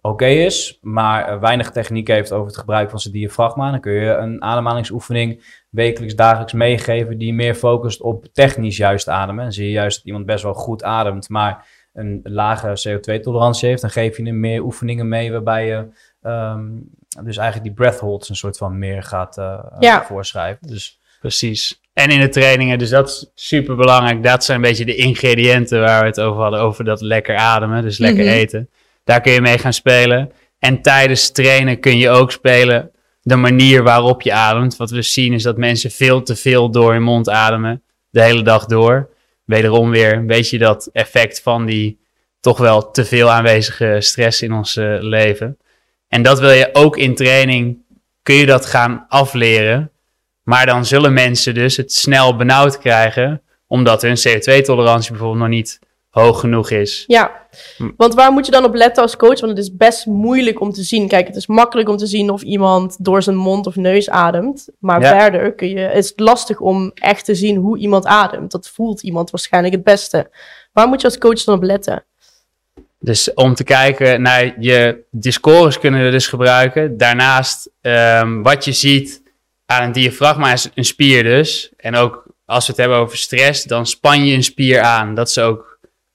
oké 0.00 0.26
is, 0.26 0.78
maar 0.82 1.40
weinig 1.40 1.70
techniek 1.70 2.08
heeft 2.08 2.32
over 2.32 2.46
het 2.46 2.56
gebruik 2.56 2.90
van 2.90 2.98
zijn 2.98 3.14
diafragma, 3.14 3.70
dan 3.70 3.80
kun 3.80 3.92
je 3.92 4.10
een 4.10 4.42
ademhalingsoefening 4.42 5.62
wekelijks, 5.70 6.14
dagelijks 6.14 6.52
meegeven 6.52 7.18
die 7.18 7.34
meer 7.34 7.54
focust 7.54 8.00
op 8.00 8.26
technisch 8.32 8.76
juist 8.76 9.08
ademen. 9.08 9.44
En 9.44 9.52
zie 9.52 9.64
je 9.64 9.72
juist 9.72 9.96
dat 9.96 10.06
iemand 10.06 10.26
best 10.26 10.42
wel 10.42 10.54
goed 10.54 10.82
ademt, 10.82 11.28
maar 11.28 11.66
een 11.92 12.20
lage 12.24 12.88
CO2-tolerantie 12.88 13.68
heeft, 13.68 13.80
dan 13.80 13.90
geef 13.90 14.16
je 14.16 14.22
hem 14.22 14.40
meer 14.40 14.62
oefeningen 14.62 15.08
mee 15.08 15.32
waarbij 15.32 15.66
je 15.66 15.86
ehm, 16.22 16.66
dus 17.24 17.36
eigenlijk 17.36 17.62
die 17.62 17.72
breath 17.72 18.00
holds 18.00 18.28
een 18.28 18.36
soort 18.36 18.56
van 18.56 18.78
meer 18.78 19.02
gaat 19.02 19.38
eh, 19.38 19.64
Ja. 19.78 20.04
voorschrijven. 20.04 20.66
Dus 20.68 20.98
Precies. 21.20 21.80
En 21.92 22.10
in 22.10 22.20
de 22.20 22.28
trainingen, 22.28 22.78
dus 22.78 22.90
dat 22.90 23.08
is 23.08 23.30
super 23.34 23.76
belangrijk. 23.76 24.22
Dat 24.22 24.44
zijn 24.44 24.56
een 24.62 24.68
beetje 24.68 24.84
de 24.84 24.94
ingrediënten 24.94 25.80
waar 25.80 26.00
we 26.00 26.06
het 26.06 26.20
over 26.20 26.42
hadden. 26.42 26.60
Over 26.60 26.84
dat 26.84 27.00
lekker 27.00 27.36
ademen, 27.36 27.82
dus 27.82 27.98
lekker 27.98 28.24
Mhm. 28.24 28.32
eten. 28.34 28.68
Daar 29.04 29.20
kun 29.20 29.32
je 29.32 29.40
mee 29.40 29.58
gaan 29.58 29.72
spelen. 29.72 30.32
En 30.58 30.82
tijdens 30.82 31.30
trainen 31.30 31.80
kun 31.80 31.98
je 31.98 32.08
ook 32.10 32.32
spelen 32.32 32.90
de 33.22 33.36
manier 33.36 33.82
waarop 33.82 34.22
je 34.22 34.32
ademt. 34.32 34.76
Wat 34.76 34.90
we 34.90 35.02
zien 35.02 35.32
is 35.32 35.42
dat 35.42 35.56
mensen 35.56 35.90
veel 35.90 36.22
te 36.22 36.36
veel 36.36 36.70
door 36.70 36.92
hun 36.92 37.02
mond 37.02 37.28
ademen. 37.28 37.82
De 38.10 38.22
hele 38.22 38.42
dag 38.42 38.64
door. 38.66 39.10
Wederom 39.48 39.90
weer 39.90 40.12
een 40.12 40.26
beetje 40.26 40.58
dat 40.58 40.90
effect 40.92 41.40
van 41.40 41.66
die 41.66 41.98
toch 42.40 42.58
wel 42.58 42.90
te 42.90 43.04
veel 43.04 43.30
aanwezige 43.30 43.96
stress 43.98 44.42
in 44.42 44.52
ons 44.52 44.76
eh, 44.76 44.96
leven. 45.00 45.58
En 46.08 46.22
dat 46.22 46.40
wil 46.40 46.50
je 46.50 46.68
ook 46.72 46.96
in 46.96 47.14
training, 47.14 47.78
kun 48.22 48.34
je 48.34 48.46
dat 48.46 48.66
gaan 48.66 49.06
afleren. 49.08 49.90
Maar 50.42 50.66
dan 50.66 50.84
zullen 50.84 51.12
mensen 51.12 51.54
dus 51.54 51.76
het 51.76 51.92
snel 51.92 52.36
benauwd 52.36 52.78
krijgen, 52.78 53.42
omdat 53.66 54.02
hun 54.02 54.16
CO2-tolerantie 54.16 55.10
bijvoorbeeld 55.10 55.40
nog 55.40 55.48
niet 55.48 55.78
hoog 56.10 56.40
genoeg 56.40 56.70
is. 56.70 57.04
Ja, 57.06 57.46
Hm. 57.76 57.90
want 57.96 58.14
waar 58.14 58.32
moet 58.32 58.46
je 58.46 58.52
dan 58.52 58.64
op 58.64 58.74
letten 58.74 59.02
als 59.02 59.16
coach? 59.16 59.40
Want 59.40 59.52
het 59.56 59.58
is 59.58 59.76
best 59.76 60.06
moeilijk 60.06 60.60
om 60.60 60.72
te 60.72 60.82
zien. 60.82 61.08
Kijk, 61.08 61.26
het 61.26 61.36
is 61.36 61.46
makkelijk 61.46 61.88
om 61.88 61.96
te 61.96 62.06
zien 62.06 62.30
of 62.30 62.42
iemand 62.42 62.96
door 63.04 63.22
zijn 63.22 63.36
mond 63.36 63.66
of 63.66 63.76
neus 63.76 64.10
ademt. 64.10 64.68
Maar 64.78 65.00
Ja. 65.00 65.20
verder 65.20 65.52
kun 65.54 65.68
je, 65.68 65.80
is 65.92 66.08
het 66.08 66.20
lastig 66.20 66.60
om 66.60 66.90
echt 66.94 67.24
te 67.24 67.34
zien 67.34 67.56
hoe 67.56 67.78
iemand 67.78 68.06
ademt. 68.06 68.50
Dat 68.50 68.68
voelt 68.68 69.02
iemand 69.02 69.30
waarschijnlijk 69.30 69.74
het 69.74 69.84
beste. 69.84 70.30
Waar 70.72 70.88
moet 70.88 71.00
je 71.00 71.06
als 71.06 71.18
coach 71.18 71.44
dan 71.44 71.54
op 71.56 71.62
letten? 71.62 72.04
Dus 73.00 73.34
om 73.34 73.54
te 73.54 73.64
kijken 73.64 74.22
naar 74.22 74.54
je 74.60 75.04
discores 75.10 75.78
kunnen 75.78 76.04
we 76.04 76.10
dus 76.10 76.26
gebruiken. 76.26 76.96
Daarnaast 76.96 77.70
ehm, 77.80 78.42
wat 78.42 78.64
je 78.64 78.72
ziet 78.72 79.22
aan 79.66 79.82
een 79.82 79.92
diafragma 79.92 80.52
is 80.52 80.68
een 80.74 80.84
spier 80.84 81.22
dus. 81.22 81.72
En 81.76 81.94
ook 81.96 82.24
als 82.44 82.64
we 82.66 82.70
het 82.72 82.80
hebben 82.80 82.98
over 82.98 83.16
stress, 83.16 83.64
dan 83.64 83.86
span 83.86 84.24
je 84.24 84.34
een 84.34 84.42
spier 84.44 84.80
aan. 84.80 85.14
Dat 85.14 85.28
is 85.28 85.38
ook 85.38 85.67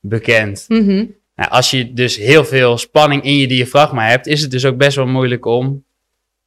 bekend. 0.03 0.65
Mhm. 0.67 1.05
Nou, 1.35 1.49
als 1.49 1.71
je 1.71 1.93
dus 1.93 2.17
heel 2.17 2.45
veel 2.45 2.77
spanning 2.77 3.23
in 3.23 3.37
je 3.37 3.47
diafragma 3.47 4.07
hebt, 4.07 4.27
is 4.27 4.41
het 4.41 4.51
dus 4.51 4.65
ook 4.65 4.77
best 4.77 4.95
wel 4.95 5.05
moeilijk 5.05 5.45
om 5.45 5.83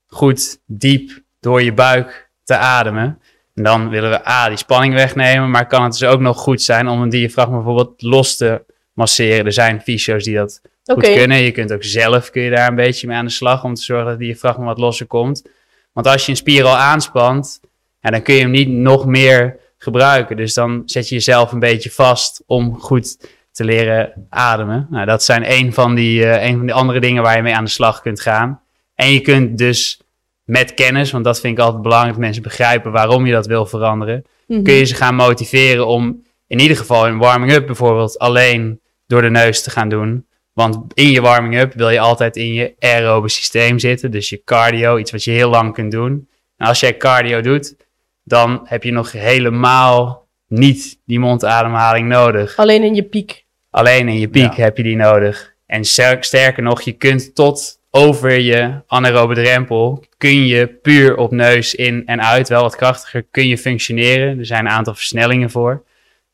goed 0.06 0.58
diep 0.66 1.22
door 1.40 1.62
je 1.62 1.72
buik 1.72 2.30
te 2.44 2.56
ademen. 2.56 3.20
En 3.54 3.62
dan 3.62 3.88
willen 3.88 4.10
we 4.10 4.28
A, 4.28 4.48
die 4.48 4.56
spanning 4.56 4.94
wegnemen, 4.94 5.50
maar 5.50 5.66
kan 5.66 5.82
het 5.82 5.92
dus 5.92 6.04
ook 6.04 6.20
nog 6.20 6.38
goed 6.38 6.62
zijn 6.62 6.88
om 6.88 7.02
een 7.02 7.08
diafragma 7.08 7.56
bijvoorbeeld 7.56 8.02
los 8.02 8.36
te 8.36 8.64
masseren. 8.92 9.46
Er 9.46 9.52
zijn 9.52 9.80
fysio's 9.80 10.24
die 10.24 10.34
dat 10.34 10.60
goed 10.84 11.02
kunnen. 11.02 11.42
Je 11.42 11.50
kunt 11.50 11.72
ook 11.72 11.84
zelf 11.84 12.30
kun 12.30 12.42
je 12.42 12.50
daar 12.50 12.68
een 12.68 12.74
beetje 12.74 13.06
mee 13.06 13.16
aan 13.16 13.24
de 13.24 13.30
slag 13.30 13.64
om 13.64 13.74
te 13.74 13.82
zorgen 13.82 14.06
dat 14.06 14.18
die 14.18 14.28
diafragma 14.28 14.64
wat 14.64 14.78
losser 14.78 15.06
komt. 15.06 15.44
Want 15.92 16.06
als 16.06 16.24
je 16.24 16.30
een 16.30 16.36
spier 16.36 16.64
al 16.64 16.76
aanspant, 16.76 17.60
ja, 18.00 18.10
dan 18.10 18.22
kun 18.22 18.34
je 18.34 18.40
hem 18.40 18.50
niet 18.50 18.68
nog 18.68 19.06
meer 19.06 19.58
gebruiken. 19.78 20.36
Dus 20.36 20.54
dan 20.54 20.82
zet 20.84 21.08
je 21.08 21.14
jezelf 21.14 21.52
een 21.52 21.58
beetje 21.58 21.90
vast 21.90 22.42
om 22.46 22.80
goed 22.80 23.16
te 23.56 23.64
leren 23.64 24.26
ademen. 24.28 24.86
Nou, 24.90 25.06
dat 25.06 25.24
zijn 25.24 25.52
een 25.52 25.72
van, 25.72 25.94
die, 25.94 26.24
eh, 26.24 26.48
een 26.48 26.56
van 26.56 26.66
die 26.66 26.74
andere 26.74 27.00
dingen 27.00 27.22
waar 27.22 27.36
je 27.36 27.42
mee 27.42 27.54
aan 27.54 27.64
de 27.64 27.70
slag 27.70 28.00
kunt 28.00 28.20
gaan. 28.20 28.60
En 28.94 29.12
je 29.12 29.20
kunt 29.20 29.58
dus 29.58 30.00
met 30.44 30.74
kennis, 30.74 31.10
want 31.10 31.24
dat 31.24 31.40
vind 31.40 31.58
ik 31.58 31.64
altijd 31.64 31.82
belangrijk, 31.82 32.14
dat 32.14 32.22
mensen 32.24 32.42
begrijpen 32.42 32.92
waarom 32.92 33.26
je 33.26 33.32
dat 33.32 33.46
wil 33.46 33.66
veranderen 33.66 34.24
Mhm. 34.46 34.62
kun 34.62 34.74
je 34.74 34.84
ze 34.84 34.94
gaan 34.94 35.14
motiveren 35.14 35.86
om 35.86 36.22
in 36.46 36.58
ieder 36.58 36.76
geval 36.76 37.06
een 37.06 37.18
warming-up 37.18 37.66
bijvoorbeeld 37.66 38.18
alleen 38.18 38.80
door 39.06 39.22
de 39.22 39.30
neus 39.30 39.62
te 39.62 39.70
gaan 39.70 39.88
doen. 39.88 40.26
Want 40.52 40.78
in 40.94 41.10
je 41.10 41.20
warming-up 41.20 41.72
wil 41.74 41.90
je 41.90 42.00
altijd 42.00 42.36
in 42.36 42.52
je 42.52 42.74
aerobe 42.78 43.28
systeem 43.28 43.78
zitten. 43.78 44.10
Dus 44.10 44.28
je 44.28 44.42
cardio, 44.44 44.98
iets 44.98 45.10
wat 45.10 45.24
je 45.24 45.30
heel 45.30 45.50
lang 45.50 45.72
kunt 45.74 45.90
doen. 45.90 46.28
En 46.56 46.66
als 46.66 46.80
jij 46.80 46.96
cardio 46.96 47.40
doet, 47.40 47.76
dan 48.24 48.60
heb 48.64 48.82
je 48.82 48.92
nog 48.92 49.12
helemaal 49.12 50.28
niet 50.48 51.00
die 51.04 51.18
mondademhaling 51.18 52.08
nodig. 52.08 52.56
Alleen 52.56 52.82
in 52.82 52.94
je 52.94 53.02
piek. 53.02 53.44
Alleen 53.70 54.08
in 54.08 54.18
je 54.18 54.28
piek 54.28 54.52
Ja. 54.54 54.62
heb 54.62 54.76
je 54.76 54.82
die 54.82 54.96
nodig. 54.96 55.54
En 55.66 55.84
ster- 55.84 56.24
sterker 56.24 56.62
nog, 56.62 56.80
je 56.82 56.92
kunt 56.92 57.34
tot 57.34 57.78
over 57.90 58.30
je 58.32 58.82
anaerobe 58.86 59.34
drempel, 59.34 60.04
kun 60.18 60.46
je 60.46 60.66
puur 60.66 61.16
op 61.16 61.30
neus 61.30 61.74
in 61.74 62.02
en 62.06 62.22
uit, 62.22 62.48
wel 62.48 62.62
wat 62.62 62.76
krachtiger, 62.76 63.26
kun 63.30 63.48
je 63.48 63.58
functioneren. 63.58 64.38
Er 64.38 64.46
zijn 64.46 64.64
een 64.66 64.70
aantal 64.72 64.94
versnellingen 64.94 65.50
voor, 65.50 65.84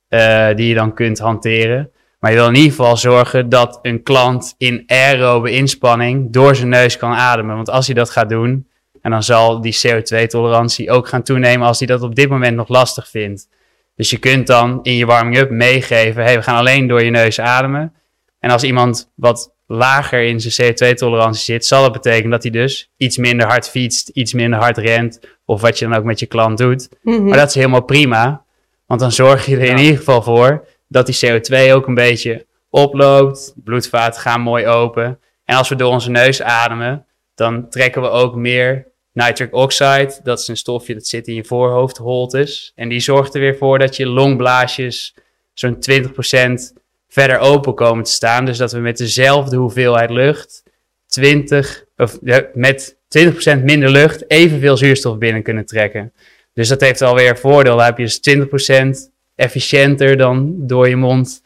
eh, 0.09 0.49
die 0.55 0.68
je 0.68 0.74
dan 0.74 0.95
kunt 0.95 1.18
hanteren. 1.18 1.91
Maar 2.18 2.30
je 2.30 2.37
wil 2.37 2.49
in 2.49 2.55
ieder 2.55 2.70
geval 2.70 2.97
zorgen 2.97 3.49
dat 3.49 3.78
een 3.83 4.03
klant 4.03 4.55
in 4.59 4.83
aerobe 4.87 5.51
inspanning 5.51 6.33
door 6.33 6.57
zijn 6.57 6.68
neus 6.68 6.97
kan 6.97 7.12
ademen. 7.12 7.55
Want 7.57 7.70
als 7.70 7.87
hij 7.87 7.95
dat 7.95 8.11
gaat 8.11 8.28
doen, 8.28 8.66
en 9.03 9.11
dan 9.11 9.22
zal 9.22 9.61
die 9.61 9.78
CO2-tolerantie 9.87 10.91
ook 10.91 11.09
gaan 11.09 11.22
toenemen 11.22 11.66
als 11.66 11.78
hij 11.78 11.87
dat 11.87 12.03
op 12.03 12.14
dit 12.14 12.28
moment 12.28 12.57
nog 12.57 12.68
lastig 12.68 13.09
vindt. 13.09 13.49
Dus 13.95 14.11
je 14.11 14.18
kunt 14.18 14.47
dan 14.47 14.78
in 14.82 14.97
je 14.97 15.07
warming-up 15.07 15.51
meegeven, 15.51 16.22
hey, 16.22 16.36
we 16.36 16.43
gaan 16.43 16.57
alleen 16.57 16.86
door 16.86 17.03
je 17.05 17.11
neus 17.11 17.40
ademen. 17.40 17.95
En 18.38 18.51
als 18.51 18.62
iemand 18.62 19.12
wat 19.14 19.55
lager 19.66 20.22
in 20.22 20.40
zijn 20.40 20.72
CO2-tolerantie 20.74 21.43
zit, 21.43 21.66
zal 21.66 21.82
dat 21.82 21.93
betekenen 21.93 22.30
dat 22.30 22.43
hij 22.43 22.53
dus 22.53 22.90
iets 22.97 23.16
minder 23.16 23.47
hard 23.47 23.68
fietst, 23.68 24.09
iets 24.09 24.32
minder 24.32 24.59
hard 24.59 24.78
rent, 24.78 25.20
of 25.45 25.61
wat 25.61 25.78
je 25.78 25.88
dan 25.88 25.99
ook 25.99 26.05
met 26.05 26.18
je 26.18 26.26
klant 26.26 26.59
doet. 26.59 26.88
Mhm. 27.03 27.24
Maar 27.24 27.38
dat 27.38 27.49
is 27.49 27.55
helemaal 27.55 27.82
prima, 27.84 28.45
want 28.86 29.01
dan 29.01 29.12
zorg 29.12 29.47
je 29.47 29.57
er 29.57 29.62
in 29.62 29.76
Ja. 29.76 29.82
ieder 29.82 29.97
geval 29.97 30.22
voor 30.22 30.66
dat 30.88 31.07
die 31.07 31.14
CO2 31.14 31.72
ook 31.72 31.86
een 31.86 31.95
beetje 31.95 32.47
oploopt, 32.70 33.53
bloedvaten 33.57 34.20
gaan 34.20 34.40
mooi 34.40 34.66
open. 34.66 35.18
En 35.45 35.57
als 35.57 35.68
we 35.68 35.76
door 35.76 35.90
onze 35.90 36.11
neus 36.11 36.43
ademen, 36.43 37.07
dan 37.34 37.68
trekken 37.68 38.03
we 38.03 38.09
ook 38.09 38.34
meer 38.34 38.86
nitric 39.12 39.54
oxide. 39.54 40.20
Dat 40.22 40.38
is 40.38 40.48
een 40.48 40.56
stofje 40.56 40.94
dat 40.94 41.06
zit 41.06 41.28
in 41.28 41.34
je 41.34 41.44
voorhoofdholtes. 41.44 42.72
En 42.74 42.88
die 42.88 43.00
zorgt 43.00 43.34
er 43.34 43.40
weer 43.40 43.56
voor 43.56 43.78
dat 43.78 43.96
je 43.96 44.06
longblaasjes 44.06 45.14
zo'n 45.52 45.78
20% 45.90 46.80
verder 47.08 47.38
open 47.38 47.74
komen 47.74 48.04
te 48.04 48.10
staan. 48.10 48.44
Dus 48.44 48.58
dat 48.58 48.72
we 48.72 48.78
met 48.78 48.96
dezelfde 48.96 49.56
hoeveelheid 49.56 50.10
lucht 50.10 50.62
20, 51.06 51.84
of, 51.96 52.18
met 52.54 52.96
20% 53.18 53.62
minder 53.62 53.90
lucht 53.90 54.30
evenveel 54.30 54.76
zuurstof 54.76 55.18
binnen 55.18 55.42
kunnen 55.42 55.66
trekken. 55.66 56.12
Dus 56.52 56.68
dat 56.68 56.80
heeft 56.80 57.02
alweer 57.02 57.38
voordeel. 57.38 57.76
Dan 57.76 57.84
heb 57.84 57.98
je 57.98 58.04
dus 58.04 59.06
20% 59.06 59.12
efficiënter 59.34 60.16
dan 60.16 60.54
door 60.66 60.88
je 60.88 60.96
mond 60.96 61.42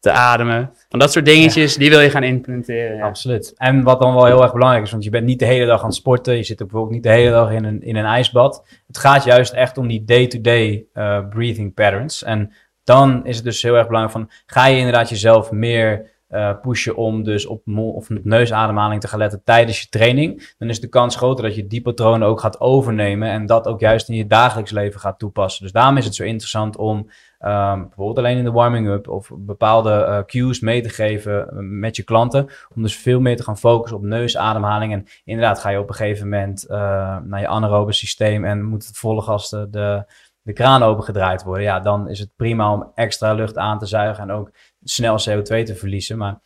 te 0.00 0.10
ademen. 0.10 0.72
Van 0.92 1.00
dat 1.00 1.12
soort 1.12 1.24
dingetjes, 1.24 1.76
die 1.76 1.90
wil 1.90 2.00
je 2.00 2.10
gaan 2.10 2.22
implementeren. 2.22 2.96
Ja. 2.96 3.04
Absoluut. 3.04 3.52
En 3.56 3.82
wat 3.82 4.00
dan 4.00 4.14
wel 4.14 4.24
heel 4.24 4.42
erg 4.42 4.52
belangrijk 4.52 4.84
is, 4.84 4.90
want 4.90 5.04
je 5.04 5.10
bent 5.10 5.24
niet 5.24 5.38
de 5.38 5.44
hele 5.44 5.66
dag 5.66 5.80
aan 5.80 5.86
het 5.86 5.94
sporten. 5.94 6.36
Je 6.36 6.42
zit 6.42 6.62
ook 6.62 6.68
bijvoorbeeld 6.68 6.94
niet 6.94 7.12
de 7.12 7.18
hele 7.18 7.30
dag 7.30 7.50
in 7.50 7.64
een, 7.64 7.82
in 7.82 7.96
een 7.96 8.04
ijsbad. 8.04 8.64
Het 8.86 8.98
gaat 8.98 9.24
juist 9.24 9.52
echt 9.52 9.78
om 9.78 9.88
die 9.88 10.04
day-to-day 10.04 10.86
eh, 10.92 11.28
breathing 11.28 11.74
patterns. 11.74 12.22
En 12.22 12.52
dan 12.84 13.26
is 13.26 13.36
het 13.36 13.44
dus 13.44 13.62
heel 13.62 13.74
erg 13.74 13.86
belangrijk 13.86 14.18
van, 14.18 14.30
ga 14.46 14.66
je 14.66 14.76
inderdaad 14.76 15.08
jezelf 15.08 15.50
meer 15.50 16.10
eh, 16.28 16.60
pushen 16.62 16.96
om 16.96 17.22
dus 17.22 17.46
op, 17.46 17.62
of 17.76 18.10
op 18.10 18.24
neusademhaling 18.24 19.00
te 19.00 19.08
gaan 19.08 19.18
letten 19.18 19.42
tijdens 19.44 19.80
je 19.80 19.88
training. 19.88 20.54
Dan 20.58 20.68
is 20.68 20.80
de 20.80 20.88
kans 20.88 21.16
groter 21.16 21.44
dat 21.44 21.54
je 21.54 21.66
die 21.66 21.82
patronen 21.82 22.28
ook 22.28 22.40
gaat 22.40 22.60
overnemen 22.60 23.28
en 23.28 23.46
dat 23.46 23.66
ook 23.66 23.80
juist 23.80 24.08
in 24.08 24.14
je 24.14 24.26
dagelijks 24.26 24.70
leven 24.70 25.00
gaat 25.00 25.18
toepassen. 25.18 25.62
Dus 25.62 25.72
daarom 25.72 25.96
is 25.96 26.04
het 26.04 26.14
zo 26.14 26.24
interessant 26.24 26.76
om 26.76 27.10
Ehm, 27.42 27.80
bijvoorbeeld 27.80 28.18
alleen 28.18 28.36
in 28.38 28.44
de 28.44 28.50
warming-up 28.50 29.08
of 29.08 29.30
bepaalde 29.34 29.92
eh, 29.92 30.18
cues 30.26 30.60
mee 30.60 30.80
te 30.82 30.88
geven 30.88 31.48
eh, 31.48 31.56
met 31.58 31.96
je 31.96 32.02
klanten. 32.02 32.48
Om 32.74 32.82
dus 32.82 32.96
veel 32.96 33.20
meer 33.20 33.36
te 33.36 33.42
gaan 33.42 33.58
focussen 33.58 33.98
op 33.98 34.04
neusademhaling. 34.04 34.92
En 34.92 35.06
inderdaad 35.24 35.58
ga 35.58 35.68
je 35.68 35.78
op 35.80 35.88
een 35.88 35.94
gegeven 35.94 36.28
moment 36.28 36.66
eh, 36.66 36.78
naar 37.24 37.40
je 37.40 37.46
anaerobe 37.48 37.92
systeem 37.92 38.44
en 38.44 38.62
moet 38.64 38.86
het 38.86 38.96
volle 38.98 39.22
gas 39.22 39.50
de, 39.50 39.66
de, 39.70 40.04
de 40.42 40.52
kraan 40.52 40.82
opengedraaid 40.82 41.42
worden. 41.42 41.64
Ja, 41.64 41.80
dan 41.80 42.08
is 42.08 42.18
het 42.18 42.30
prima 42.36 42.72
om 42.72 42.90
extra 42.94 43.32
lucht 43.32 43.58
aan 43.58 43.78
te 43.78 43.86
zuigen 43.86 44.22
en 44.22 44.30
ook 44.36 44.50
snel 44.82 45.18
CO2 45.20 45.42
te 45.42 45.74
verliezen. 45.74 46.18
Maar 46.18 46.40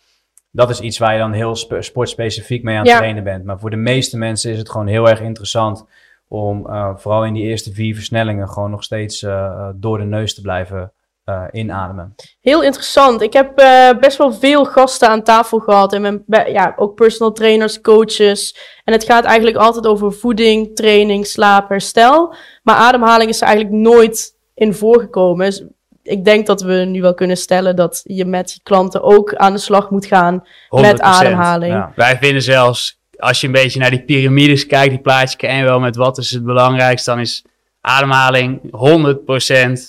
dat 0.50 0.70
is 0.70 0.80
iets 0.80 0.98
waar 0.98 1.12
je 1.12 1.18
dan 1.18 1.32
heel 1.32 1.56
sp- 1.56 1.76
sportspecifiek 1.82 2.62
mee 2.62 2.74
aan 2.74 2.82
het 2.82 2.90
Ja. 2.90 2.96
trainen 2.96 3.24
bent. 3.24 3.44
Maar 3.44 3.58
voor 3.58 3.70
de 3.70 3.76
meeste 3.76 4.18
mensen 4.18 4.50
is 4.50 4.58
het 4.58 4.70
gewoon 4.70 4.86
heel 4.86 5.08
erg 5.08 5.20
interessant 5.20 5.84
om 6.28 6.66
eh, 6.66 6.90
vooral 6.96 7.24
in 7.24 7.34
die 7.34 7.42
eerste 7.44 7.72
vier 7.72 7.94
versnellingen 7.94 8.48
gewoon 8.48 8.70
nog 8.70 8.82
steeds 8.84 9.22
eh, 9.22 9.68
door 9.74 9.98
de 9.98 10.04
neus 10.04 10.34
te 10.34 10.40
blijven 10.40 10.92
eh, 11.24 11.42
inademen. 11.50 12.14
Heel 12.40 12.62
interessant. 12.62 13.20
Ik 13.22 13.32
heb 13.32 13.58
eh, 13.58 13.90
best 14.00 14.18
wel 14.18 14.32
veel 14.32 14.64
gasten 14.64 15.08
aan 15.08 15.22
tafel 15.22 15.58
gehad. 15.58 15.92
En 15.92 16.02
mijn, 16.02 16.22
bij- 16.26 16.52
ja, 16.52 16.72
ook 16.76 16.94
personal 16.94 17.32
trainers, 17.32 17.80
coaches. 17.80 18.56
En 18.84 18.92
het 18.92 19.04
gaat 19.04 19.24
eigenlijk 19.24 19.56
altijd 19.56 19.86
over 19.86 20.12
voeding, 20.12 20.76
training, 20.76 21.26
slaap, 21.26 21.68
herstel. 21.68 22.34
Maar 22.62 22.76
ademhaling 22.76 23.30
is 23.30 23.40
er 23.40 23.46
eigenlijk 23.46 23.76
nooit 23.76 24.34
in 24.54 24.74
voorgekomen. 24.74 25.46
Dus 25.46 25.64
ik 26.02 26.24
denk 26.24 26.46
dat 26.46 26.62
we 26.62 26.72
nu 26.74 27.00
wel 27.00 27.14
kunnen 27.14 27.36
stellen 27.36 27.76
dat 27.76 28.00
je 28.04 28.24
met 28.24 28.52
je 28.52 28.60
klanten 28.62 29.02
ook 29.02 29.34
aan 29.34 29.52
de 29.52 29.58
slag 29.58 29.90
moet 29.90 30.06
gaan 30.06 30.42
100%. 30.46 30.80
met 30.80 31.00
ademhaling. 31.00 31.72
Ja. 31.72 31.92
Wij 31.96 32.16
vinden 32.18 32.42
zelfs, 32.42 33.00
als 33.18 33.40
je 33.40 33.46
een 33.46 33.52
beetje 33.52 33.78
naar 33.80 33.90
die 33.90 34.02
piramides 34.02 34.66
kijkt, 34.66 34.90
die 34.90 35.00
plaatjes 35.00 35.36
ken 35.36 35.56
je 35.56 35.62
wel 35.64 35.80
met 35.80 35.96
wat 35.96 36.18
is 36.18 36.30
het 36.30 36.44
belangrijkste, 36.44 37.10
dan 37.10 37.20
is 37.20 37.44
ademhaling 37.80 38.60
100% 38.62 38.68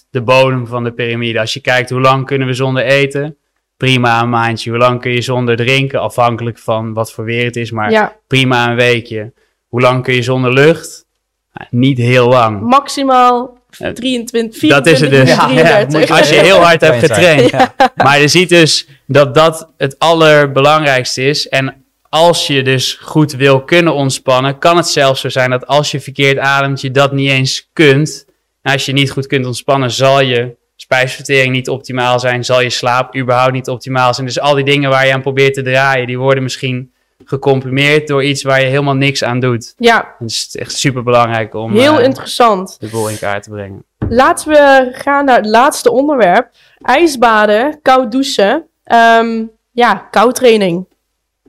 de 0.09 0.21
bodem 0.21 0.67
van 0.67 0.84
de 0.84 0.91
piramide. 0.91 1.39
Als 1.39 1.53
je 1.53 1.59
kijkt 1.59 1.89
hoe 1.89 2.01
lang 2.01 2.25
kunnen 2.25 2.47
we 2.47 2.53
zonder 2.53 2.84
eten, 2.84 3.38
prima 3.78 4.21
een 4.21 4.30
maandje. 4.30 4.69
Hoe 4.69 4.80
lang 4.80 5.01
kun 5.01 5.11
je 5.11 5.21
zonder 5.21 5.55
drinken, 5.55 6.01
afhankelijk 6.01 6.57
van 6.57 6.93
wat 6.93 7.11
voor 7.11 7.23
weer 7.25 7.45
het 7.45 7.55
is, 7.55 7.71
maar 7.71 7.91
Ja, 7.91 8.15
prima 8.28 8.69
een 8.69 8.75
weekje. 8.75 9.34
Hoe 9.67 9.82
lang 9.82 10.03
kun 10.03 10.13
je 10.13 10.21
zonder 10.21 10.53
lucht? 10.53 11.05
Nou, 11.53 11.67
niet 11.71 11.97
heel 11.97 12.28
lang. 12.28 12.61
maximaal 12.61 13.57
Ja, 13.69 13.93
23, 13.93 14.69
dat 14.69 14.86
is 14.86 14.99
het 14.99 15.09
24, 15.09 15.19
dus. 15.19 15.30
Ja, 15.30 15.49
ja, 15.49 15.63
33. 15.86 15.99
moet 15.99 16.07
je- 16.07 16.13
Als 16.13 16.30
je 16.30 16.36
heel 16.36 16.59
hard 16.61 16.82
hebt 16.82 16.97
Getraind 16.99 17.41
getraind. 17.41 17.73
Maar 17.95 18.19
je 18.19 18.28
ziet 18.28 18.49
dus 18.49 18.88
dat 19.07 19.36
dat 19.36 19.73
het 19.78 19.99
allerbelangrijkste 19.99 21.23
is. 21.25 21.47
En 21.47 21.86
als 22.18 22.47
je 22.47 22.63
dus 22.63 22.93
goed 22.93 23.32
wil 23.32 23.63
kunnen 23.63 23.93
ontspannen, 23.93 24.57
kan 24.57 24.78
het 24.78 24.88
zelfs 24.88 25.22
zo 25.22 25.30
zijn 25.30 25.49
dat 25.49 25.68
als 25.68 25.91
je 25.91 25.99
verkeerd 25.99 26.38
ademt, 26.38 26.82
je 26.82 26.91
dat 26.91 27.11
niet 27.11 27.30
eens 27.30 27.70
kunt. 27.74 28.26
En 28.61 28.74
als 28.74 28.86
je 28.86 28.93
niet 28.93 29.11
goed 29.11 29.28
kunt 29.28 29.45
ontspannen, 29.45 29.91
zal 29.91 30.22
je 30.22 30.55
spijsvertering 30.76 31.53
niet 31.53 31.70
optimaal 31.70 32.20
zijn, 32.20 32.45
zal 32.45 32.61
je 32.61 32.70
slaap 32.70 33.15
überhaupt 33.15 33.53
niet 33.53 33.68
optimaal 33.68 34.13
zijn. 34.13 34.28
Dus 34.28 34.39
al 34.39 34.55
die 34.55 34.63
dingen 34.63 34.89
waar 34.89 35.05
je 35.05 35.13
aan 35.13 35.22
probeert 35.22 35.53
te 35.53 35.61
draaien, 35.61 36.07
die 36.07 36.20
worden 36.20 36.43
misschien 36.43 36.91
gecomprimeerd 37.26 38.07
door 38.07 38.24
iets 38.24 38.43
waar 38.43 38.61
je 38.61 38.68
helemaal 38.68 38.95
niks 38.95 39.24
aan 39.24 39.39
doet. 39.39 39.74
Ja, 39.78 40.15
Dus 40.20 40.41
het 40.41 40.55
is 40.55 40.61
echt 40.61 40.78
super 40.78 41.03
belangrijk 41.03 41.53
om 41.53 41.74
heel 41.74 41.99
eh, 41.99 42.05
interessant. 42.05 42.78
de 42.80 42.88
boel 42.88 43.09
in 43.09 43.20
kaart 43.20 43.43
te 43.43 43.49
brengen. 43.49 43.84
Laten 44.09 44.49
we 44.49 44.89
gaan 44.91 45.26
naar 45.26 45.38
het 45.38 45.45
laatste 45.45 45.91
onderwerp. 45.91 46.49
IJsbaden, 46.82 47.80
koud 47.82 48.11
douchen. 48.11 48.68
Ehm, 48.84 49.43
ja, 49.72 50.07
koudtraining. 50.11 50.86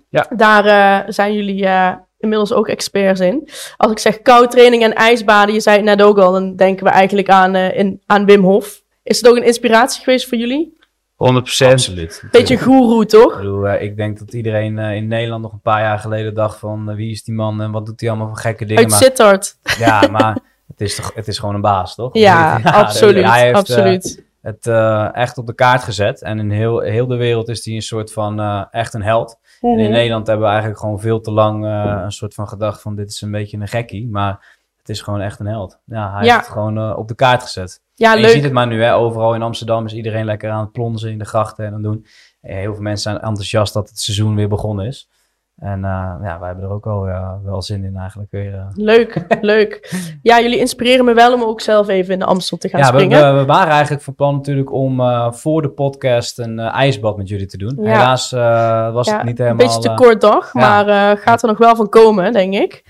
Ja. 0.09 0.27
Daar 0.37 0.65
eh, 0.65 1.13
zijn 1.13 1.35
jullie 1.35 1.67
eh, 1.67 1.93
inmiddels 2.19 2.53
ook 2.53 2.69
experts 2.69 3.21
in. 3.21 3.49
Als 3.77 3.91
ik 3.93 3.99
zeg 3.99 4.23
koudtraining 4.23 4.83
en 4.83 4.95
ijsbaden, 4.95 5.55
je 5.55 5.61
zei 5.61 5.77
het 5.77 5.85
net 5.85 6.03
ook 6.03 6.19
al, 6.19 6.33
dan 6.33 6.57
denken 6.57 6.85
we 6.85 6.91
eigenlijk 6.91 7.29
aan, 7.29 7.55
eh, 7.55 7.79
in, 7.79 8.03
aan 8.07 8.25
Wim 8.25 8.43
Hof. 8.45 8.83
Is 9.03 9.17
het 9.17 9.29
ook 9.29 9.37
een 9.37 9.45
inspiratie 9.45 10.03
geweest 10.05 10.29
voor 10.29 10.39
jullie? 10.39 10.77
100%. 11.17 11.73
Absoluut. 11.73 12.23
Beetje 12.31 12.55
een 12.55 12.61
goeroe, 12.63 13.03
Ik 13.03 13.09
toch? 13.09 13.37
bedoel, 13.37 13.69
eh, 13.69 13.83
ik 13.83 13.97
denk 13.97 14.19
dat 14.19 14.33
iedereen 14.33 14.79
eh, 14.79 14.95
in 14.95 15.07
Nederland 15.09 15.43
nog 15.43 15.53
een 15.53 15.61
paar 15.61 15.81
jaar 15.81 15.99
geleden 15.99 16.35
dacht 16.35 16.59
van 16.59 16.95
wie 16.95 17.11
is 17.11 17.25
die 17.25 17.35
man 17.35 17.61
en 17.63 17.71
wat 17.71 17.87
doet 17.87 18.01
hij 18.01 18.09
allemaal 18.09 18.29
voor 18.29 18.37
gekke 18.37 18.65
dingen. 18.65 18.83
Uit 18.83 18.91
Maar, 18.91 19.03
Sittard. 19.03 19.57
ja, 19.79 20.01
maar 20.11 20.39
het 20.69 20.81
is, 20.81 20.95
toch, 20.95 21.15
het 21.15 21.29
is 21.29 21.39
gewoon 21.39 21.55
een 21.55 21.61
baas, 21.61 21.95
toch? 21.95 22.11
Ja, 22.13 22.61
absoluut. 22.85 23.25
Hij 23.25 23.43
heeft 23.43 23.55
absoluut. 23.55 24.25
het 24.43 24.67
eh, 24.67 25.15
echt 25.15 25.39
op 25.39 25.47
de 25.47 25.55
kaart 25.55 25.83
gezet 25.83 26.23
en 26.23 26.39
in 26.39 26.51
heel, 26.51 26.81
heel 26.81 27.07
de 27.07 27.17
wereld 27.17 27.49
is 27.49 27.65
hij 27.65 27.75
een 27.75 27.83
soort 27.83 28.13
van 28.13 28.41
eh, 28.41 28.65
echt 28.71 28.95
een 28.95 29.03
held. 29.03 29.39
En 29.61 29.69
in 29.69 29.79
Mhm. 29.79 29.91
Nederland 29.91 30.27
hebben 30.27 30.45
we 30.45 30.51
eigenlijk 30.51 30.81
gewoon 30.81 31.01
veel 31.01 31.21
te 31.21 31.31
lang 31.31 31.65
eh, 31.65 32.01
een 32.05 32.13
soort 32.13 32.35
van 32.35 32.49
gedacht 32.49 32.81
van 32.83 32.95
dit 32.95 33.11
is 33.11 33.21
een 33.21 33.31
beetje 33.31 33.59
een 33.59 33.69
gekkie, 33.69 34.09
maar 34.09 34.57
het 34.79 34.89
is 34.89 35.03
gewoon 35.03 35.21
echt 35.21 35.41
een 35.41 35.47
held. 35.47 35.79
Ja, 35.85 36.13
hij 36.13 36.25
Ja. 36.25 36.33
heeft 36.35 36.45
het 36.47 36.55
gewoon 36.55 36.79
eh, 36.79 36.99
op 36.99 37.09
de 37.09 37.15
kaart 37.15 37.43
gezet. 37.43 37.81
Ja, 37.95 38.15
En 38.15 38.21
je 38.21 38.29
ziet 38.29 38.43
het 38.43 38.53
maar 38.53 38.67
nu, 38.67 38.83
hè, 38.83 38.95
overal 38.95 39.35
in 39.35 39.43
Amsterdam 39.43 39.85
is 39.87 39.93
iedereen 39.95 40.25
lekker 40.25 40.51
aan 40.51 40.61
het 40.61 40.73
plonzen 40.73 41.11
in 41.11 41.19
de 41.19 41.25
grachten 41.25 41.65
en 41.65 41.71
aan 41.75 41.83
het 41.83 41.93
doen. 41.93 42.07
En 42.41 42.57
heel 42.57 42.73
veel 42.75 42.83
mensen 42.83 43.11
zijn 43.11 43.23
enthousiast 43.25 43.73
dat 43.73 43.89
het 43.89 43.99
seizoen 44.01 44.35
weer 44.35 44.49
begonnen 44.49 44.87
is. 44.87 45.09
En 45.59 45.85
eh, 45.85 46.15
ja, 46.23 46.37
wij 46.39 46.47
hebben 46.49 46.65
er 46.65 46.71
ook 46.71 46.87
al 46.87 47.07
ja, 47.09 47.39
wel 47.45 47.63
zin 47.63 47.85
in 47.85 47.97
eigenlijk 47.97 48.31
weer. 48.31 48.55
eh. 48.55 48.67
Leuk, 48.75 49.25
leuk. 49.41 49.95
Ja, 50.23 50.41
jullie 50.41 50.59
inspireren 50.59 51.05
me 51.05 51.15
wel 51.15 51.35
om 51.35 51.43
ook 51.43 51.61
zelf 51.61 51.89
even 51.89 52.13
in 52.13 52.19
de 52.19 52.25
Amstel 52.25 52.59
te 52.59 52.69
gaan 52.69 52.81
Ja, 52.81 52.87
we, 52.93 52.93
springen. 52.93 53.33
we, 53.35 53.41
we 53.41 53.47
waren 53.47 53.73
eigenlijk 53.73 54.03
van 54.03 54.15
plan 54.15 54.35
natuurlijk 54.35 54.73
om 54.73 55.01
eh, 55.01 55.33
voor 55.33 55.63
de 55.63 55.69
podcast 55.69 56.39
een 56.39 56.59
eh, 56.59 56.75
ijsbad 56.75 57.17
met 57.17 57.29
jullie 57.29 57.47
te 57.47 57.57
doen. 57.57 57.77
Ja. 57.81 57.91
Helaas 57.91 58.33
eh, 58.33 58.93
was 58.93 59.07
Ja, 59.07 59.17
het 59.17 59.25
niet 59.25 59.39
Een 59.39 59.45
helemaal... 59.45 59.67
beetje 59.67 59.81
te 59.83 59.89
eh, 59.89 59.97
kort 59.97 60.21
dag, 60.21 60.55
maar 60.55 60.89
eh, 60.89 61.21
gaat 61.23 61.43
er 61.43 61.49
nog 61.49 61.59
wel 61.59 61.77
van 61.77 61.89
komen, 61.89 62.33
denk 62.33 62.55
ik. 62.55 62.83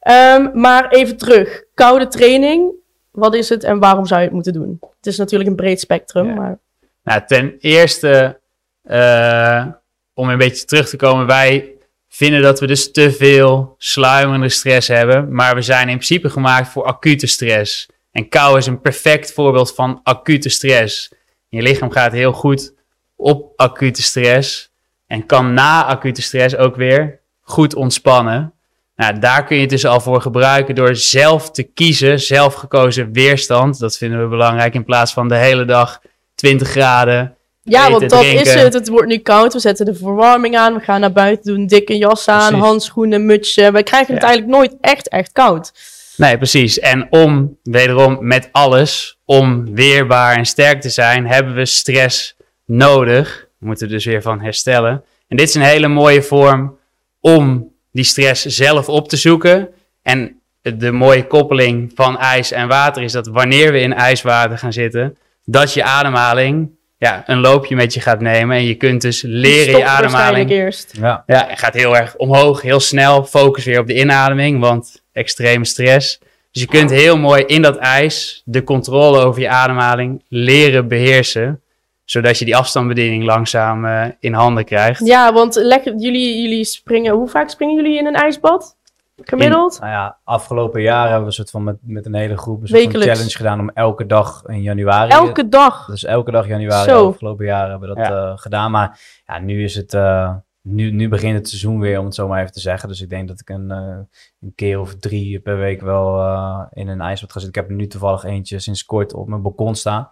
Ehm, 0.00 0.48
maar 0.60 0.88
even 0.88 1.16
terug. 1.16 1.64
Koude 1.74 2.06
training, 2.08 2.72
wat 3.10 3.34
is 3.34 3.48
het 3.48 3.64
en 3.64 3.78
waarom 3.78 4.06
zou 4.06 4.20
je 4.20 4.26
het 4.26 4.34
moeten 4.34 4.52
doen? 4.52 4.76
Het 4.96 5.06
is 5.06 5.18
natuurlijk 5.18 5.50
een 5.50 5.56
breed 5.56 5.80
spectrum, 5.80 6.26
Ja. 6.26 6.34
maar 6.34 6.58
Nou, 7.02 7.20
ten 7.26 7.54
eerste, 7.58 8.40
eh, 8.82 9.66
om 10.14 10.28
een 10.28 10.38
beetje 10.38 10.64
terug 10.66 10.88
te 10.88 10.96
komen, 10.96 11.26
wij 11.26 11.74
vinden 12.16 12.42
dat 12.42 12.60
we 12.60 12.66
dus 12.66 12.92
te 12.92 13.12
veel 13.12 13.74
sluimerende 13.78 14.48
stress 14.48 14.88
hebben, 14.88 15.34
maar 15.34 15.54
we 15.54 15.62
zijn 15.62 15.88
in 15.88 15.94
principe 15.94 16.30
gemaakt 16.30 16.68
voor 16.68 16.84
acute 16.84 17.26
stress. 17.26 17.88
En 18.12 18.28
kou 18.28 18.58
is 18.58 18.66
een 18.66 18.80
perfect 18.80 19.32
voorbeeld 19.32 19.74
van 19.74 20.00
acute 20.02 20.48
stress. 20.48 21.12
Je 21.48 21.62
lichaam 21.62 21.90
gaat 21.90 22.12
heel 22.12 22.32
goed 22.32 22.74
op 23.16 23.52
acute 23.56 24.02
stress 24.02 24.72
en 25.06 25.26
kan 25.26 25.54
na 25.54 25.84
acute 25.84 26.22
stress 26.22 26.56
ook 26.56 26.76
weer 26.76 27.20
goed 27.40 27.74
ontspannen. 27.74 28.52
Nou, 28.96 29.18
daar 29.18 29.44
kun 29.44 29.56
je 29.56 29.62
het 29.62 29.70
dus 29.70 29.86
al 29.86 30.00
voor 30.00 30.20
gebruiken 30.20 30.74
door 30.74 30.96
zelf 30.96 31.50
te 31.50 31.62
kiezen, 31.62 32.20
zelfgekozen 32.20 33.12
weerstand. 33.12 33.78
Dat 33.78 33.96
vinden 33.96 34.22
we 34.22 34.28
belangrijk 34.28 34.74
in 34.74 34.84
plaats 34.84 35.12
van 35.12 35.28
de 35.28 35.36
hele 35.36 35.64
dag 35.64 36.00
20 36.34 36.68
graden. 36.68 37.35
Ja, 37.68 37.90
want 37.90 38.10
dat 38.10 38.20
drinken. 38.20 38.40
is 38.40 38.54
het. 38.54 38.72
Het 38.72 38.88
wordt 38.88 39.08
nu 39.08 39.18
koud, 39.18 39.52
we 39.52 39.58
zetten 39.58 39.86
de 39.86 39.94
verwarming 39.94 40.56
aan, 40.56 40.74
we 40.74 40.80
gaan 40.80 41.00
naar 41.00 41.12
buiten 41.12 41.54
doen, 41.54 41.66
dikke 41.66 41.96
jas 41.98 42.28
aan, 42.28 42.48
Precies. 42.48 42.66
handschoenen, 42.66 43.26
mutsje. 43.26 43.70
Wij 43.70 43.82
krijgen 43.82 44.12
het 44.14 44.22
Ja. 44.22 44.28
eigenlijk 44.28 44.58
nooit 44.58 44.76
echt, 44.80 45.08
echt 45.08 45.32
koud. 45.32 45.72
Nee, 46.16 46.36
precies. 46.36 46.78
En 46.78 47.06
om, 47.10 47.58
wederom 47.62 48.16
met 48.20 48.48
alles, 48.52 49.18
om 49.24 49.74
weerbaar 49.74 50.36
en 50.36 50.46
sterk 50.46 50.80
te 50.80 50.88
zijn, 50.90 51.26
hebben 51.26 51.54
we 51.54 51.64
stress 51.66 52.36
nodig. 52.66 53.46
We 53.58 53.66
moeten 53.66 53.86
er 53.86 53.92
dus 53.92 54.04
weer 54.04 54.22
van 54.22 54.40
herstellen. 54.40 55.04
En 55.28 55.36
dit 55.36 55.48
is 55.48 55.54
een 55.54 55.62
hele 55.62 55.88
mooie 55.88 56.22
vorm 56.22 56.78
om 57.20 57.72
die 57.92 58.04
stress 58.04 58.44
zelf 58.44 58.88
op 58.88 59.08
te 59.08 59.16
zoeken. 59.16 59.68
En 60.02 60.40
de 60.62 60.90
mooie 60.92 61.26
koppeling 61.26 61.92
van 61.94 62.18
ijs 62.18 62.52
en 62.52 62.68
water 62.68 63.02
is 63.02 63.12
dat 63.12 63.26
wanneer 63.26 63.72
we 63.72 63.80
in 63.80 63.94
ijswater 63.94 64.58
gaan 64.58 64.72
zitten, 64.72 65.16
dat 65.44 65.72
je 65.74 65.82
ademhaling 65.84 66.70
ja, 66.98 67.22
een 67.26 67.40
loopje 67.40 67.74
met 67.74 67.94
je 67.94 68.00
gaat 68.00 68.20
nemen. 68.20 68.56
En 68.56 68.64
je 68.64 68.74
kunt 68.74 69.00
dus 69.00 69.22
leren 69.22 69.78
je 69.78 69.84
waarschijnlijk 69.84 70.14
ademhaling 70.14 70.50
eerst. 70.50 70.94
Ja, 71.00 71.22
ja, 71.26 71.46
het 71.48 71.58
gaat 71.58 71.74
heel 71.74 71.96
erg 71.96 72.16
omhoog, 72.16 72.62
heel 72.62 72.80
snel. 72.80 73.24
Focus 73.24 73.64
weer 73.64 73.80
op 73.80 73.86
de 73.86 73.98
inademing, 73.98 74.60
want 74.60 75.02
extreme 75.12 75.64
stress. 75.64 76.18
Dus 76.50 76.62
je 76.62 76.68
kunt 76.68 76.90
heel 76.90 77.18
mooi 77.18 77.42
in 77.42 77.62
dat 77.62 77.76
ijs 77.76 78.42
de 78.44 78.64
controle 78.64 79.18
over 79.18 79.40
je 79.40 79.48
ademhaling 79.48 80.24
leren 80.28 80.88
beheersen. 80.88 81.60
Zodat 82.04 82.38
je 82.38 82.44
die 82.44 82.56
afstandsbediening 82.56 83.24
langzaam 83.24 83.84
eh, 83.84 84.04
in 84.20 84.32
handen 84.32 84.64
krijgt. 84.64 85.06
Ja, 85.06 85.32
want 85.32 85.54
leg, 85.54 85.84
jullie, 85.84 86.42
jullie 86.42 86.64
springen, 86.64 87.14
hoe 87.14 87.28
vaak 87.28 87.50
springen 87.50 87.74
jullie 87.74 87.98
in 87.98 88.06
een 88.06 88.14
ijsbad? 88.14 88.76
Gemiddeld? 89.24 89.80
nou 89.80 89.92
ja, 89.92 90.18
afgelopen 90.24 90.82
jaar 90.82 91.02
hebben 91.02 91.20
we 91.20 91.26
een 91.26 91.32
soort 91.32 91.50
van 91.50 91.64
met, 91.64 91.76
met 91.80 92.06
een 92.06 92.14
hele 92.14 92.36
groep 92.36 92.60
een 92.62 92.68
soort 92.68 92.82
van 92.82 93.00
challenge 93.00 93.36
gedaan 93.36 93.60
om 93.60 93.70
elke 93.70 94.06
dag 94.06 94.42
in 94.46 94.62
januari... 94.62 95.10
Elke 95.10 95.48
dag. 95.48 95.86
Dus 95.86 96.04
elke 96.04 96.30
dag 96.30 96.46
januari 96.48 96.90
Zo. 96.90 97.08
afgelopen 97.08 97.44
jaar 97.46 97.70
hebben 97.70 97.88
we 97.88 97.94
dat 97.94 98.06
Ja. 98.06 98.30
eh, 98.30 98.38
gedaan. 98.38 98.70
Maar 98.70 99.00
ja, 99.26 99.38
nu 99.38 99.64
is 99.64 99.74
het... 99.74 99.94
eh, 99.94 100.34
nu, 100.62 100.90
nu 100.90 101.08
begint 101.08 101.34
het 101.38 101.48
seizoen 101.48 101.80
weer, 101.80 101.98
om 101.98 102.04
het 102.04 102.14
zo 102.14 102.28
maar 102.28 102.40
even 102.40 102.52
te 102.52 102.60
zeggen. 102.60 102.88
Dus 102.88 103.00
ik 103.00 103.08
denk 103.08 103.28
dat 103.28 103.40
ik 103.40 103.48
een, 103.48 103.70
eh, 103.70 103.98
een 104.40 104.52
keer 104.54 104.80
of 104.80 104.94
drie 104.94 105.40
per 105.40 105.58
week 105.58 105.80
wel 105.80 106.20
eh, 106.20 106.60
in 106.72 106.88
een 106.88 107.00
ijsbad 107.00 107.32
ga 107.32 107.40
zitten. 107.40 107.48
Ik 107.48 107.68
heb 107.68 107.68
er 107.70 107.82
nu 107.82 107.86
toevallig 107.86 108.24
eentje 108.24 108.58
sinds 108.58 108.84
kort 108.84 109.14
op 109.14 109.28
mijn 109.28 109.42
balkon 109.42 109.74
staan. 109.74 110.10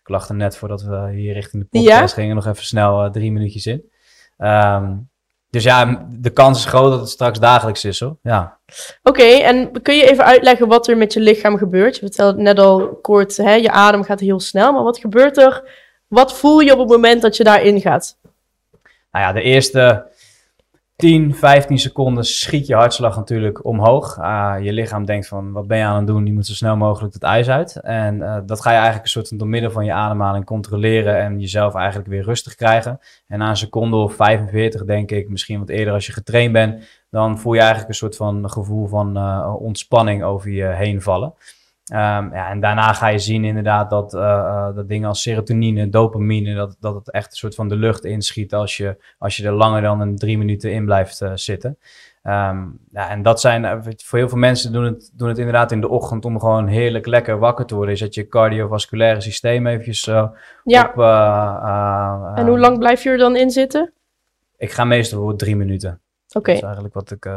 Ik 0.00 0.08
lag 0.08 0.28
er 0.28 0.34
net 0.34 0.56
voordat 0.56 0.82
we 0.82 1.10
hier 1.12 1.32
richting 1.32 1.62
de 1.62 1.68
podcast 1.68 2.14
gingen 2.14 2.34
nog 2.34 2.46
even 2.46 2.64
snel 2.64 3.10
drie 3.10 3.32
minuutjes 3.32 3.66
in. 3.66 3.90
Ehm, 4.36 4.92
dus 5.56 5.64
ja, 5.64 6.06
de 6.10 6.30
kans 6.30 6.58
is 6.58 6.64
groot 6.64 6.90
dat 6.90 7.00
het 7.00 7.08
straks 7.08 7.38
dagelijks 7.38 7.84
is 7.84 8.00
hoor. 8.00 8.16
Ja. 8.22 8.58
Oké, 9.02 9.22
en 9.22 9.82
kun 9.82 9.94
je 9.94 10.10
even 10.10 10.24
uitleggen 10.24 10.68
wat 10.68 10.88
er 10.88 10.96
met 10.96 11.12
je 11.12 11.20
lichaam 11.20 11.56
gebeurt? 11.56 11.94
Je 11.94 12.00
vertelde 12.00 12.42
net 12.42 12.58
al 12.58 12.98
kort, 13.02 13.36
hè, 13.36 13.54
je 13.54 13.70
adem 13.70 14.02
gaat 14.02 14.20
heel 14.20 14.40
snel, 14.40 14.72
maar 14.72 14.82
wat 14.82 14.98
gebeurt 14.98 15.38
er? 15.38 15.62
Wat 16.08 16.34
voel 16.34 16.60
je 16.60 16.72
op 16.72 16.78
het 16.78 16.88
moment 16.88 17.22
dat 17.22 17.36
je 17.36 17.44
daarin 17.44 17.80
gaat? 17.80 18.18
Nou 19.10 19.24
ja, 19.24 19.32
de 19.32 19.42
eerste 19.42 20.06
10, 20.96 21.34
15 21.34 21.78
seconden 21.78 22.24
schiet 22.24 22.66
je 22.66 22.74
hartslag 22.74 23.16
natuurlijk 23.16 23.64
omhoog. 23.64 24.18
Ah, 24.18 24.64
je 24.64 24.72
lichaam 24.72 25.04
denkt 25.04 25.28
van, 25.28 25.52
wat 25.52 25.66
ben 25.66 25.78
je 25.78 25.84
aan 25.84 25.96
het 25.96 26.06
doen? 26.06 26.26
Je 26.26 26.32
moet 26.32 26.46
zo 26.46 26.54
snel 26.54 26.76
mogelijk 26.76 27.14
het 27.14 27.22
ijs 27.22 27.48
uit. 27.48 27.80
En 27.80 28.22
eh, 28.22 28.38
dat 28.46 28.60
ga 28.60 28.70
je 28.70 28.76
eigenlijk 28.76 29.04
een 29.04 29.10
soort 29.10 29.28
van 29.28 29.36
door 29.36 29.48
middel 29.48 29.70
van 29.70 29.84
je 29.84 29.92
ademhaling 29.92 30.44
controleren 30.44 31.18
en 31.18 31.40
jezelf 31.40 31.74
eigenlijk 31.74 32.08
weer 32.08 32.22
rustig 32.22 32.54
krijgen. 32.54 33.00
En 33.26 33.38
na 33.38 33.48
een 33.48 33.56
seconde 33.56 33.96
of 33.96 34.14
45 34.14 34.84
denk 34.84 35.10
ik, 35.10 35.28
misschien 35.28 35.58
wat 35.58 35.68
eerder 35.68 35.94
als 35.94 36.06
je 36.06 36.12
getraind 36.12 36.52
bent, 36.52 36.84
dan 37.10 37.38
voel 37.38 37.52
je 37.52 37.58
eigenlijk 37.58 37.88
een 37.88 37.94
soort 37.94 38.16
van 38.16 38.50
gevoel 38.50 38.86
van 38.86 39.16
eh, 39.16 39.54
ontspanning 39.58 40.22
over 40.22 40.50
je 40.50 40.66
heen 40.66 41.02
vallen. 41.02 41.34
Ehm, 41.86 42.34
ja, 42.34 42.50
en 42.50 42.60
daarna 42.60 42.92
ga 42.92 43.06
je 43.06 43.18
zien 43.18 43.44
inderdaad 43.44 43.90
dat, 43.90 44.14
eh, 44.14 44.38
eh, 44.38 44.74
dat 44.74 44.88
dingen 44.88 45.08
als 45.08 45.22
serotonine, 45.22 45.88
dopamine, 45.88 46.54
dat, 46.54 46.76
dat 46.80 46.94
het 46.94 47.10
echt 47.10 47.30
een 47.30 47.36
soort 47.36 47.54
van 47.54 47.68
de 47.68 47.76
lucht 47.76 48.04
inschiet 48.04 48.54
als 48.54 48.76
je, 48.76 48.96
als 49.18 49.36
je 49.36 49.46
er 49.46 49.52
langer 49.52 49.82
dan 49.82 50.00
een 50.00 50.16
drie 50.16 50.38
minuten 50.38 50.72
in 50.72 50.84
blijft 50.84 51.20
eh, 51.20 51.30
zitten. 51.34 51.78
Ehm, 52.22 52.64
ja, 52.92 53.10
en 53.10 53.22
dat 53.22 53.40
zijn, 53.40 53.82
voor 53.96 54.18
heel 54.18 54.28
veel 54.28 54.38
mensen 54.38 54.72
doen 54.72 54.84
het, 54.84 55.10
doen 55.14 55.28
het 55.28 55.38
inderdaad 55.38 55.72
in 55.72 55.80
de 55.80 55.88
ochtend 55.88 56.24
om 56.24 56.40
gewoon 56.40 56.66
heerlijk 56.66 57.06
lekker 57.06 57.38
wakker 57.38 57.66
te 57.66 57.74
worden. 57.74 57.94
Is 57.94 58.00
dat 58.00 58.14
je 58.14 58.28
cardiovasculaire 58.28 59.20
systeem 59.20 59.66
eventjes 59.66 60.06
eh, 60.06 60.28
Ja, 60.64 60.92
op... 60.94 62.36
en 62.38 62.46
hoe 62.46 62.58
lang 62.58 62.78
blijf 62.78 63.02
je 63.02 63.10
er 63.10 63.18
dan 63.18 63.36
in 63.36 63.50
zitten? 63.50 63.92
Ik 64.56 64.72
ga 64.72 64.84
meestal 64.84 65.20
voor 65.20 65.36
drie 65.36 65.56
minuten. 65.56 66.00
Oké, 66.32 66.46
Dat 66.46 66.56
is 66.56 66.62
eigenlijk 66.62 66.94
wat 66.94 67.10
ik... 67.10 67.28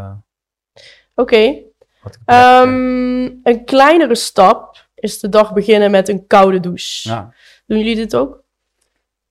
oké. 1.16 1.68
Wat 2.26 2.36
Ehm, 2.36 3.22
een 3.44 3.62
kleinere 3.66 4.16
stap 4.16 4.88
is 4.96 5.20
de 5.20 5.30
dag 5.30 5.54
beginnen 5.54 5.92
met 5.92 6.10
een 6.10 6.28
koude 6.28 6.60
douche. 6.60 7.10
ja. 7.10 7.34
Doen 7.68 7.78
jullie 7.78 7.96
dit 7.96 8.16
ook? 8.16 8.38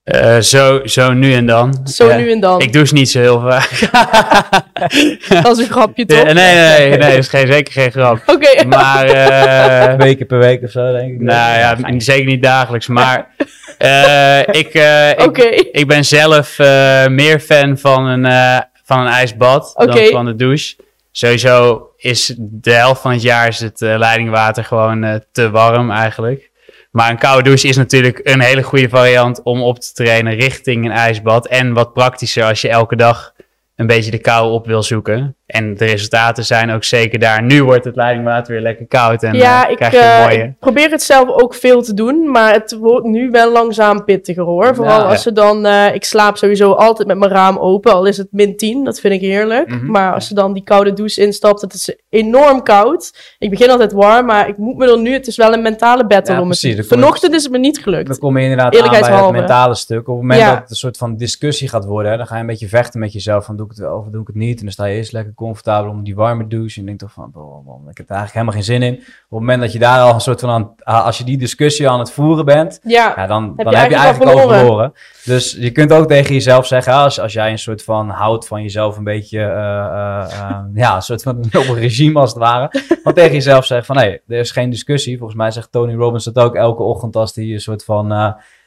Eh, 0.03 0.39
zo, 0.39 0.81
zo 0.85 1.13
nu 1.13 1.33
en 1.35 1.47
dan. 1.47 1.81
Zo 1.85 2.17
nu 2.17 2.31
en 2.33 2.41
dan. 2.41 2.61
Ik 2.61 2.73
douche 2.73 2.95
niet 2.95 3.11
zo 3.11 3.21
heel 3.21 3.41
vaak. 3.41 3.71
Dat 5.43 5.59
is 5.59 5.65
een 5.65 5.71
grapje, 5.73 6.05
toch? 6.07 6.25
nee, 6.25 6.35
nee, 6.35 6.55
nee, 6.55 6.89
nee, 6.89 6.99
dat 6.99 7.13
is 7.13 7.29
geen, 7.29 7.47
zeker 7.47 7.73
geen 7.73 7.91
grap. 7.91 8.23
Oké. 8.35 8.65
Maar, 8.67 9.05
eh, 9.07 9.95
Twee 9.99 10.15
keer 10.15 10.27
per 10.27 10.39
week 10.39 10.63
of 10.63 10.71
zo, 10.71 10.93
denk 10.93 11.13
ik. 11.13 11.21
nou 11.21 11.59
ja, 11.59 12.01
zeker 12.01 12.27
niet 12.27 12.43
dagelijks. 12.43 12.87
Maar 12.87 13.31
eh, 13.79 14.39
ik, 14.41 14.75
eh, 14.75 15.11
ik, 15.11 15.39
ik 15.73 15.87
ben 15.87 16.05
zelf 16.05 16.59
eh, 16.59 17.07
meer 17.07 17.41
fan 17.41 17.79
van 17.79 18.07
een, 18.07 18.27
eh, 18.27 18.59
van 18.85 19.01
een 19.01 19.13
ijsbad 19.13 19.73
dan 19.77 19.97
van 20.11 20.25
de 20.25 20.37
douche. 20.37 20.77
Sowieso 21.13 21.88
is 21.99 22.35
de 22.39 22.73
helft 22.73 23.01
van 23.01 23.13
het 23.13 23.23
jaar 23.23 23.49
is 23.49 23.61
het 23.61 23.83
eh, 23.83 23.99
leidingwater 23.99 24.65
gewoon 24.65 25.05
eh, 25.05 25.15
te 25.33 25.51
warm 25.51 25.91
eigenlijk. 25.91 26.51
Maar 26.91 27.11
een 27.11 27.19
koude 27.19 27.43
douche 27.43 27.69
is 27.69 27.77
natuurlijk 27.77 28.21
een 28.23 28.41
hele 28.41 28.63
goede 28.63 28.89
variant 28.89 29.43
om 29.43 29.63
op 29.63 29.81
te 29.81 29.93
trainen 29.93 30.35
richting 30.35 30.85
een 30.85 30.91
ijsbad. 30.91 31.47
En 31.47 31.73
wat 31.73 31.93
praktischer 31.93 32.45
als 32.45 32.61
je 32.61 32.69
elke 32.69 32.97
dag 32.97 33.35
een 33.77 33.87
beetje 33.87 34.11
de 34.11 34.19
kou 34.19 34.53
op 34.53 34.67
wil 34.67 34.83
zoeken. 34.83 35.37
En 35.49 35.75
de 35.77 35.85
resultaten 35.85 36.45
zijn 36.45 36.71
ook 36.71 36.85
zeker 36.85 37.19
daar. 37.19 37.43
Nu 37.43 37.65
wordt 37.65 37.85
het 37.85 37.97
leidingwater 37.97 38.53
weer 38.53 38.63
lekker 38.63 38.87
koud 38.87 39.23
en 39.23 39.35
ja, 39.35 39.65
eh, 39.65 39.71
ik, 39.71 39.77
krijg 39.77 39.93
je 39.93 39.99
een 39.99 40.05
eh, 40.05 40.23
mooie... 40.25 40.43
ik 40.43 40.59
probeer 40.59 40.91
het 40.91 41.03
zelf 41.03 41.29
ook 41.29 41.55
veel 41.55 41.83
te 41.83 41.95
doen, 41.95 42.31
maar 42.31 42.53
het 42.53 42.77
wordt 42.81 43.07
nu 43.07 43.31
wel 43.31 43.53
langzaam 43.53 44.05
pittiger 44.05 44.43
hoor. 44.45 44.75
Vooral 44.75 45.01
Ja. 45.01 45.07
als 45.09 45.23
ze 45.23 45.33
dan, 45.33 45.67
eh, 45.67 45.95
ik 45.95 46.05
slaap 46.05 46.37
sowieso 46.37 46.73
altijd 46.73 47.09
met 47.09 47.19
mijn 47.19 47.31
raam 47.31 47.59
open, 47.59 47.93
al 47.93 48.05
is 48.07 48.17
het 48.17 48.29
min 48.31 48.57
10, 48.57 48.85
dat 48.85 49.01
vind 49.01 49.15
ik 49.15 49.21
heerlijk. 49.21 49.69
Mhm. 49.69 49.91
Maar 49.91 50.15
als 50.15 50.27
ze 50.27 50.35
dan 50.35 50.53
die 50.53 50.63
koude 50.65 50.93
douche 50.93 51.21
instapt, 51.21 51.61
het 51.61 51.75
is 51.75 51.97
enorm 52.09 52.63
koud. 52.63 53.35
Ik 53.39 53.51
begin 53.51 53.71
altijd 53.71 53.93
warm, 53.93 54.27
maar 54.27 54.49
ik 54.49 54.57
moet 54.57 54.77
me 54.77 54.91
er 54.91 54.99
nu, 54.99 55.13
het 55.13 55.27
is 55.27 55.37
wel 55.37 55.53
een 55.53 55.63
mentale 55.63 56.07
battle 56.07 56.35
Ja, 56.35 56.41
om 56.41 56.49
het 56.51 56.59
precies. 56.61 56.77
Dan 56.77 56.87
je- 56.89 56.95
Vanochtend 57.03 57.35
is 57.35 57.43
het 57.43 57.53
me 57.53 57.59
niet 57.59 57.79
gelukt. 57.79 58.07
Dan 58.09 58.19
kom 58.19 58.37
je 58.37 58.43
inderdaad 58.43 58.81
aan 58.83 58.91
bij 59.01 59.17
het 59.23 59.31
mentale 59.31 59.75
stuk. 59.75 59.99
Op 60.01 60.07
het 60.07 60.15
moment 60.17 60.41
Ja. 60.41 60.51
dat 60.51 60.59
het 60.61 60.71
een 60.71 60.77
soort 60.77 60.97
van 60.97 61.17
discussie 61.17 61.69
gaat 61.69 61.85
worden, 61.85 62.11
hè, 62.11 62.17
dan 62.17 62.27
ga 62.27 62.35
je 62.35 62.41
een 62.41 62.47
beetje 62.47 62.69
vechten 62.69 63.01
met 63.01 63.13
jezelf. 63.13 63.45
Van 63.45 63.57
doe 63.57 63.65
ik 63.65 63.71
het 63.71 63.81
wel 63.81 63.97
of 63.99 64.07
doe 64.07 64.21
ik 64.21 64.27
het 64.27 64.37
niet? 64.37 64.59
En 64.59 64.65
dan 64.65 64.73
sta 64.73 64.85
je 64.85 64.97
eerst 64.97 65.13
lekker 65.13 65.33
comfortabel 65.39 65.91
om 65.91 66.05
die 66.05 66.15
warme 66.15 66.47
douche. 66.47 66.75
En 66.77 66.81
je 66.81 66.87
denkt 66.87 67.01
toch 67.01 67.13
van, 67.13 67.31
man, 67.65 67.89
ik 67.91 67.97
heb 67.97 68.09
er 68.11 68.17
eigenlijk 68.17 68.33
helemaal 68.33 68.55
geen 68.55 68.63
zin 68.63 68.83
in. 68.83 68.95
Op 68.95 69.05
het 69.05 69.31
moment 69.31 69.61
dat 69.61 69.73
je 69.73 69.79
daar 69.79 70.01
al 70.01 70.15
een 70.15 70.21
soort 70.21 70.41
van 70.41 70.51
aan, 70.51 70.75
als 71.05 71.19
je 71.19 71.25
die 71.25 71.39
discussie 71.39 71.89
aan 71.89 71.99
het 71.99 72.11
voeren 72.13 72.45
bent, 72.45 72.81
Ja, 72.83 73.13
ja, 73.17 73.27
dan, 73.27 73.53
Heb 73.57 73.65
dan 73.65 73.73
je 73.75 73.79
heb 73.79 73.91
je 73.91 73.97
eigenlijk 73.97 74.31
al 74.31 74.39
verloren. 74.39 74.59
verloren. 74.59 74.93
Dus 75.25 75.57
je 75.59 75.71
kunt 75.71 75.93
ook 75.93 76.09
tegen 76.09 76.35
jezelf 76.35 76.67
zeggen, 76.67 76.93
als, 76.93 77.21
als 77.21 77.33
jij 77.33 77.51
een 77.51 77.59
soort 77.59 77.83
van 77.83 78.09
houdt 78.09 78.47
van 78.47 78.63
jezelf 78.63 78.97
een 78.97 79.05
beetje, 79.05 79.39
eh, 79.39 79.47
eh, 79.47 80.33
eh, 80.41 80.61
ja, 80.85 80.95
een 80.95 81.03
soort 81.03 81.23
van 81.23 81.39
op 81.39 81.55
een 81.69 81.75
regime 81.75 82.21
als 82.21 82.31
het 82.31 82.39
ware. 82.39 82.71
Dan 83.05 83.15
tegen 83.15 83.33
jezelf 83.33 83.65
zeggen 83.67 83.87
van, 83.87 83.97
nee, 83.97 84.21
er 84.29 84.39
is 84.39 84.51
geen 84.51 84.71
discussie. 84.71 85.19
Volgens 85.19 85.39
mij 85.39 85.51
zegt 85.51 85.73
Tony 85.73 85.95
Robbins 85.95 86.25
dat 86.25 86.39
ook 86.39 86.55
elke 86.55 86.83
ochtend 86.83 87.17
als 87.17 87.35
hij 87.35 87.45
een 87.45 87.61
soort 87.61 87.85
van, 87.85 88.11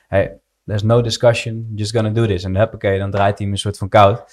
hey, 0.08 0.38
there's 0.66 0.84
no 0.84 1.02
discussion, 1.02 1.72
just 1.76 1.96
gonna 1.96 2.10
do 2.10 2.26
this. 2.26 2.44
En 2.44 2.56
huppakee, 2.56 3.00
dan 3.00 3.12
draait 3.12 3.38
hij 3.38 3.46
hem 3.46 3.52
een 3.52 3.62
soort 3.62 3.78
van 3.78 3.90
koud. 3.90 4.24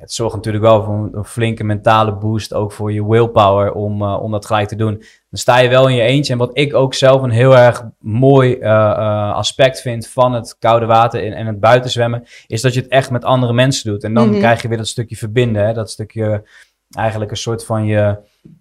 Het 0.00 0.12
zorgt 0.12 0.34
natuurlijk 0.34 0.64
wel 0.64 0.82
voor 0.82 0.94
een, 0.94 1.10
een 1.12 1.24
flinke 1.24 1.64
mentale 1.64 2.12
boost, 2.14 2.54
ook 2.54 2.72
voor 2.72 2.92
je 2.92 3.08
willpower 3.08 3.72
om, 3.72 4.02
eh, 4.02 4.22
om 4.22 4.30
dat 4.30 4.46
gelijk 4.46 4.68
te 4.68 4.76
doen. 4.76 4.94
Dan 5.30 5.38
sta 5.38 5.58
je 5.58 5.68
wel 5.68 5.88
in 5.88 5.94
je 5.94 6.02
eentje. 6.02 6.32
En 6.32 6.38
wat 6.38 6.50
ik 6.52 6.74
ook 6.74 6.94
zelf 6.94 7.22
een 7.22 7.30
heel 7.30 7.56
erg 7.56 7.84
mooi 7.98 8.54
eh, 8.54 8.70
eh, 8.70 9.34
aspect 9.34 9.80
vind 9.80 10.08
van 10.08 10.32
het 10.32 10.56
koude 10.58 10.86
water 10.86 11.24
en, 11.24 11.32
en 11.32 11.46
het 11.46 11.60
buitenzwemmen, 11.60 12.24
is 12.46 12.60
dat 12.62 12.74
je 12.74 12.80
het 12.80 12.90
echt 12.90 13.10
met 13.10 13.24
andere 13.24 13.52
mensen 13.52 13.90
doet. 13.90 14.04
En 14.04 14.14
dan 14.14 14.28
Mhm. 14.28 14.38
krijg 14.38 14.62
je 14.62 14.68
weer 14.68 14.76
dat 14.76 14.88
stukje 14.88 15.16
verbinden, 15.16 15.66
hè? 15.66 15.72
dat 15.72 15.90
stukje 15.90 16.42
eigenlijk 16.90 17.30
een 17.30 17.36
soort 17.36 17.64
van 17.64 17.84
je 17.86 18.16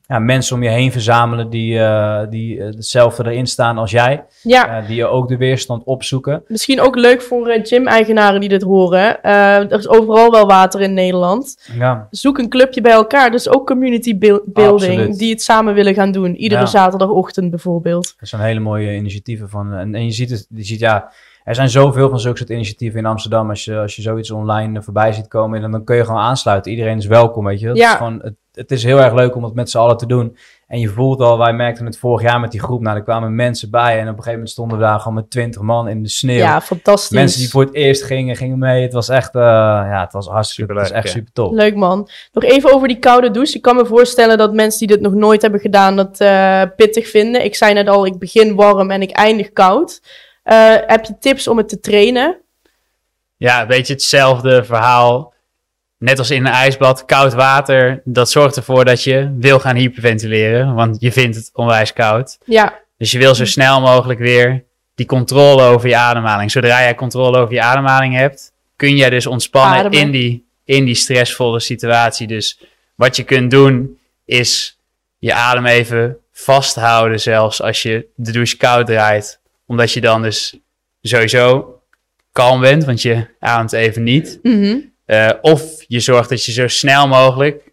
ja, 0.07 0.19
mensen 0.19 0.55
om 0.55 0.63
je 0.63 0.69
heen 0.69 0.91
verzamelen 0.91 1.49
die, 1.49 1.79
eh, 1.79 2.21
die 2.29 2.59
eh, 2.59 2.65
hetzelfde 2.65 3.23
erin 3.25 3.47
staan 3.47 3.77
als 3.77 3.91
jij, 3.91 4.25
ja. 4.43 4.77
eh, 4.81 4.87
die 4.87 4.95
je 4.95 5.05
ook 5.05 5.27
de 5.27 5.37
weerstand 5.37 5.83
opzoeken. 5.83 6.43
Misschien 6.47 6.81
ook 6.81 6.95
leuk 6.95 7.21
voor 7.21 7.59
gym-eigenaren 7.63 8.39
die 8.39 8.49
dit 8.49 8.61
horen. 8.61 9.23
Er 9.23 9.71
is 9.77 9.87
overal 9.87 10.31
wel 10.31 10.47
water 10.47 10.81
in 10.81 10.93
Nederland. 10.93 11.69
Ja, 11.77 12.07
Zoek 12.11 12.37
een 12.37 12.49
clubje 12.49 12.81
bij 12.81 12.91
elkaar. 12.91 13.31
Dus 13.31 13.49
ook 13.49 13.67
community 13.67 14.17
buil- 14.17 14.41
building. 14.45 14.91
Absoluut. 14.97 15.17
Die 15.17 15.31
het 15.31 15.41
samen 15.41 15.73
willen 15.73 15.93
gaan 15.93 16.11
doen. 16.11 16.35
Iedere 16.35 16.61
Ja. 16.61 16.67
zaterdagochtend 16.67 17.49
bijvoorbeeld. 17.49 18.13
Dat 18.19 18.29
zijn 18.29 18.41
hele 18.41 18.59
mooie 18.59 18.95
initiatieven 18.95 19.49
van. 19.49 19.73
En, 19.73 19.95
en 19.95 20.05
je 20.05 20.11
ziet 20.11 20.29
het, 20.29 20.47
je 20.49 20.63
ziet 20.63 20.79
ja, 20.79 21.11
er 21.43 21.55
zijn 21.55 21.69
zoveel 21.69 22.09
van 22.09 22.19
zulke 22.19 22.37
soort 22.37 22.49
initiatieven 22.49 22.99
in 22.99 23.05
Amsterdam. 23.05 23.49
Als 23.49 23.65
je, 23.65 23.77
als 23.77 23.95
je 23.95 24.01
zoiets 24.01 24.31
online 24.31 24.83
voorbij 24.83 25.11
ziet 25.13 25.27
komen, 25.27 25.61
dan, 25.61 25.71
dan 25.71 25.83
kun 25.83 25.95
je 25.95 26.05
gewoon 26.05 26.21
aansluiten. 26.21 26.71
Iedereen 26.71 26.97
is 26.97 27.05
welkom, 27.05 27.45
weet 27.45 27.59
je. 27.59 27.67
Dat 27.67 27.77
Ja. 27.77 27.91
is 27.91 27.97
gewoon, 27.97 28.19
het, 28.23 28.33
het 28.59 28.71
is 28.71 28.83
heel 28.83 29.01
erg 29.01 29.13
leuk 29.13 29.35
om 29.35 29.43
het 29.43 29.53
met 29.53 29.69
z'n 29.69 29.77
allen 29.77 29.97
te 29.97 30.05
doen. 30.05 30.37
En 30.67 30.79
je 30.79 30.87
voelt 30.87 31.21
al, 31.21 31.37
wij 31.37 31.53
merkten 31.53 31.85
het 31.85 31.97
vorig 31.97 32.21
jaar 32.21 32.39
met 32.39 32.51
die 32.51 32.59
groep. 32.59 32.81
Nou, 32.81 32.97
er 32.97 33.03
kwamen 33.03 33.35
mensen 33.35 33.71
bij 33.71 33.93
en 33.93 34.01
op 34.01 34.07
een 34.07 34.13
gegeven 34.13 34.31
moment 34.31 34.49
stonden 34.49 34.77
we 34.77 34.83
daar 34.83 34.99
gewoon 34.99 35.13
met 35.13 35.29
twintig 35.29 35.61
man 35.61 35.87
in 35.87 36.03
de 36.03 36.09
sneeuw. 36.09 36.37
Ja, 36.37 36.61
fantastisch. 36.61 37.17
Mensen 37.17 37.39
die 37.39 37.49
voor 37.49 37.63
het 37.63 37.73
eerst 37.73 38.03
gingen, 38.03 38.35
gingen 38.35 38.59
mee. 38.59 38.81
Het 38.81 38.93
was 38.93 39.09
echt, 39.09 39.35
eh, 39.35 39.41
ja, 39.41 40.01
het 40.03 40.13
was 40.13 40.27
hartstikke, 40.27 40.73
het 40.73 40.81
was 40.81 40.91
echt 40.91 41.07
ja. 41.07 41.11
super 41.11 41.33
top. 41.33 41.53
Leuk 41.53 41.75
man. 41.75 42.09
Nog 42.31 42.43
even 42.43 42.73
over 42.73 42.87
die 42.87 42.99
koude 42.99 43.31
douche. 43.31 43.55
Ik 43.55 43.61
kan 43.61 43.75
me 43.75 43.85
voorstellen 43.85 44.37
dat 44.37 44.53
mensen 44.53 44.79
die 44.79 44.87
dit 44.87 45.01
nog 45.01 45.13
nooit 45.13 45.41
hebben 45.41 45.59
gedaan, 45.59 45.95
dat 45.95 46.19
eh, 46.19 46.61
pittig 46.75 47.07
vinden. 47.09 47.43
Ik 47.43 47.55
zei 47.55 47.73
net 47.73 47.87
al, 47.87 48.05
ik 48.05 48.19
begin 48.19 48.55
warm 48.55 48.91
en 48.91 49.01
ik 49.01 49.11
eindig 49.11 49.51
koud. 49.53 50.01
Eh, 50.43 50.75
heb 50.85 51.05
je 51.05 51.17
tips 51.19 51.47
om 51.47 51.57
het 51.57 51.69
te 51.69 51.79
trainen? 51.79 52.37
Ja, 53.37 53.61
een 53.61 53.67
beetje 53.67 53.93
hetzelfde 53.93 54.63
verhaal. 54.63 55.33
Net 55.99 56.17
als 56.17 56.31
in 56.31 56.45
een 56.45 56.51
ijsbad, 56.51 57.05
koud 57.05 57.33
water, 57.33 58.01
dat 58.05 58.31
zorgt 58.31 58.55
ervoor 58.55 58.85
dat 58.85 59.03
je 59.03 59.35
wil 59.37 59.59
gaan 59.59 59.75
hyperventileren, 59.75 60.73
want 60.75 60.97
je 60.99 61.11
vindt 61.11 61.35
het 61.35 61.49
onwijs 61.53 61.93
koud. 61.93 62.37
Ja, 62.45 62.79
Dus 62.97 63.11
je 63.11 63.17
wil 63.17 63.35
zo 63.35 63.45
snel 63.45 63.81
mogelijk 63.81 64.19
weer 64.19 64.63
die 64.95 65.05
controle 65.05 65.63
over 65.63 65.89
je 65.89 65.95
ademhaling. 65.95 66.51
Zodra 66.51 66.81
jij 66.81 66.95
controle 66.95 67.37
over 67.37 67.53
je 67.53 67.61
ademhaling 67.61 68.15
hebt, 68.15 68.51
kun 68.75 68.95
jij 68.95 69.09
dus 69.09 69.25
ontspannen 69.27 69.79
Ademen. 69.79 69.99
in 69.99 70.11
die, 70.11 70.45
in 70.65 70.85
die 70.85 70.95
stressvolle 70.95 71.59
situatie. 71.59 72.27
Dus 72.27 72.59
wat 72.95 73.15
je 73.15 73.23
kunt 73.23 73.51
doen, 73.51 73.99
is 74.25 74.79
je 75.17 75.33
adem 75.33 75.65
even 75.65 76.17
vasthouden, 76.31 77.19
zelfs 77.19 77.61
als 77.61 77.81
je 77.81 78.05
de 78.15 78.31
douche 78.31 78.57
koud 78.57 78.85
draait. 78.85 79.39
Omdat 79.65 79.91
je 79.91 80.01
dan 80.01 80.21
dus 80.21 80.57
sowieso 81.01 81.73
kalm 82.31 82.61
bent, 82.61 82.83
want 82.85 83.01
je 83.01 83.27
ademt 83.39 83.73
even 83.73 84.03
niet. 84.03 84.39
mhm. 84.43 84.77
Eh, 85.09 85.29
of 85.41 85.83
je 85.87 85.99
zorgt 85.99 86.29
dat 86.29 86.45
je 86.45 86.51
zo 86.51 86.67
snel 86.67 87.07
mogelijk 87.07 87.71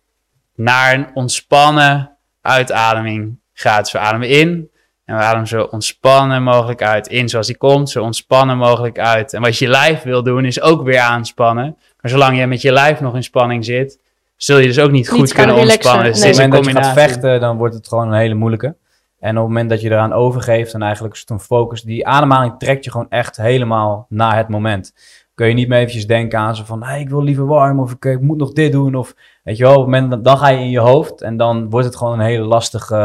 naar 0.54 0.94
een 0.94 1.06
ontspannen 1.14 2.16
uitademing 2.40 3.38
gaat. 3.52 3.82
Dus 3.82 3.92
we 3.92 3.98
ademen 3.98 4.28
in 4.28 4.70
en 5.04 5.16
we 5.16 5.22
ademen 5.22 5.46
zo 5.46 5.62
ontspannen 5.62 6.42
mogelijk 6.42 6.82
uit. 6.82 7.06
In 7.06 7.28
zoals 7.28 7.46
die 7.46 7.56
komt, 7.56 7.90
zo 7.90 8.02
ontspannen 8.02 8.56
mogelijk 8.56 8.98
uit. 8.98 9.32
En 9.32 9.40
wat 9.40 9.58
je 9.58 9.68
lijf 9.68 10.02
wil 10.02 10.22
doen 10.22 10.44
is 10.44 10.60
ook 10.60 10.82
weer 10.82 10.98
aanspannen. 10.98 11.76
Maar 12.00 12.10
zolang 12.10 12.38
je 12.38 12.46
met 12.46 12.62
je 12.62 12.72
lijf 12.72 13.00
nog 13.00 13.14
in 13.14 13.22
spanning 13.22 13.64
zit, 13.64 14.00
zul 14.36 14.58
je 14.58 14.66
dus 14.66 14.78
ook 14.78 14.90
niet 14.90 15.08
goed 15.08 15.32
kunnen 15.32 15.54
relaxen, 15.54 15.74
ontspannen. 15.74 16.12
Dus 16.12 16.20
nee. 16.20 16.32
Op 16.32 16.38
het 16.38 16.50
moment 16.50 16.64
dat 16.64 16.74
je 16.74 16.82
gaat 16.82 16.98
vechten, 16.98 17.40
dan 17.40 17.56
wordt 17.56 17.74
het 17.74 17.88
gewoon 17.88 18.08
een 18.08 18.18
hele 18.18 18.34
moeilijke. 18.34 18.76
En 19.18 19.30
op 19.30 19.36
het 19.36 19.46
moment 19.46 19.70
dat 19.70 19.80
je 19.80 19.90
eraan 19.90 20.12
overgeeft 20.12 20.74
en 20.74 20.82
eigenlijk 20.82 21.14
een 21.14 21.20
soort 21.20 21.40
van 21.40 21.58
focus, 21.58 21.82
die 21.82 22.06
ademhaling 22.06 22.58
trekt 22.58 22.84
je 22.84 22.90
gewoon 22.90 23.10
echt 23.10 23.36
helemaal 23.36 24.06
naar 24.08 24.36
het 24.36 24.48
moment. 24.48 24.92
Kun 25.36 25.48
je 25.48 25.54
niet 25.54 25.68
meer 25.68 25.78
eventjes 25.78 26.06
denken 26.06 26.38
aan 26.38 26.56
zo 26.56 26.64
van, 26.64 26.82
hey, 26.82 27.00
ik 27.00 27.08
wil 27.08 27.22
liever 27.22 27.46
warm 27.46 27.80
of 27.80 27.92
ik, 27.92 28.20
moet 28.20 28.38
nog 28.38 28.52
dit 28.52 28.72
doen. 28.72 28.94
Of 28.94 29.14
weet 29.42 29.56
je 29.56 29.62
wel, 29.62 29.72
op 29.72 29.78
het 29.78 30.00
moment, 30.00 30.24
dan 30.24 30.38
ga 30.38 30.48
je 30.48 30.58
in 30.58 30.70
je 30.70 30.78
hoofd 30.78 31.22
en 31.22 31.36
dan 31.36 31.70
wordt 31.70 31.86
het 31.86 31.96
gewoon 31.96 32.12
een 32.12 32.26
hele 32.26 32.44
lastige, 32.44 32.96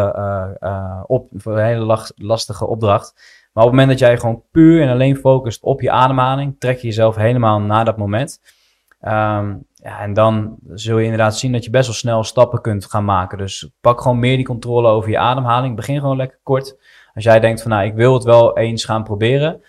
eh, 0.59 1.03
op, 1.05 1.45
een 1.45 1.57
hele 1.57 2.09
lastige 2.15 2.67
opdracht. 2.67 3.13
Maar 3.53 3.63
op 3.63 3.69
het 3.69 3.79
moment 3.79 3.99
dat 3.99 4.07
jij 4.07 4.17
gewoon 4.17 4.43
puur 4.51 4.81
en 4.81 4.89
alleen 4.89 5.15
focust 5.15 5.63
op 5.63 5.81
je 5.81 5.91
ademhaling, 5.91 6.55
trek 6.59 6.77
je 6.77 6.87
jezelf 6.87 7.15
helemaal 7.15 7.59
naar 7.59 7.85
dat 7.85 7.97
moment. 7.97 8.41
Ehm, 8.99 9.55
ja, 9.73 9.99
en 9.99 10.13
dan 10.13 10.57
zul 10.73 10.97
je 10.97 11.03
inderdaad 11.03 11.37
zien 11.37 11.51
dat 11.51 11.63
je 11.63 11.69
best 11.69 11.85
wel 11.85 11.95
snel 11.95 12.23
stappen 12.23 12.61
kunt 12.61 12.85
gaan 12.85 13.05
maken. 13.05 13.37
Dus 13.37 13.69
pak 13.81 14.01
gewoon 14.01 14.19
meer 14.19 14.35
die 14.35 14.45
controle 14.45 14.87
over 14.87 15.09
je 15.09 15.17
ademhaling. 15.17 15.75
Begin 15.75 15.99
gewoon 15.99 16.17
lekker 16.17 16.39
kort. 16.43 16.77
Als 17.13 17.23
jij 17.23 17.39
denkt 17.39 17.61
van, 17.61 17.71
nou, 17.71 17.85
ik 17.85 17.93
wil 17.93 18.13
het 18.13 18.23
wel 18.23 18.57
eens 18.57 18.85
gaan 18.85 19.03
proberen, 19.03 19.61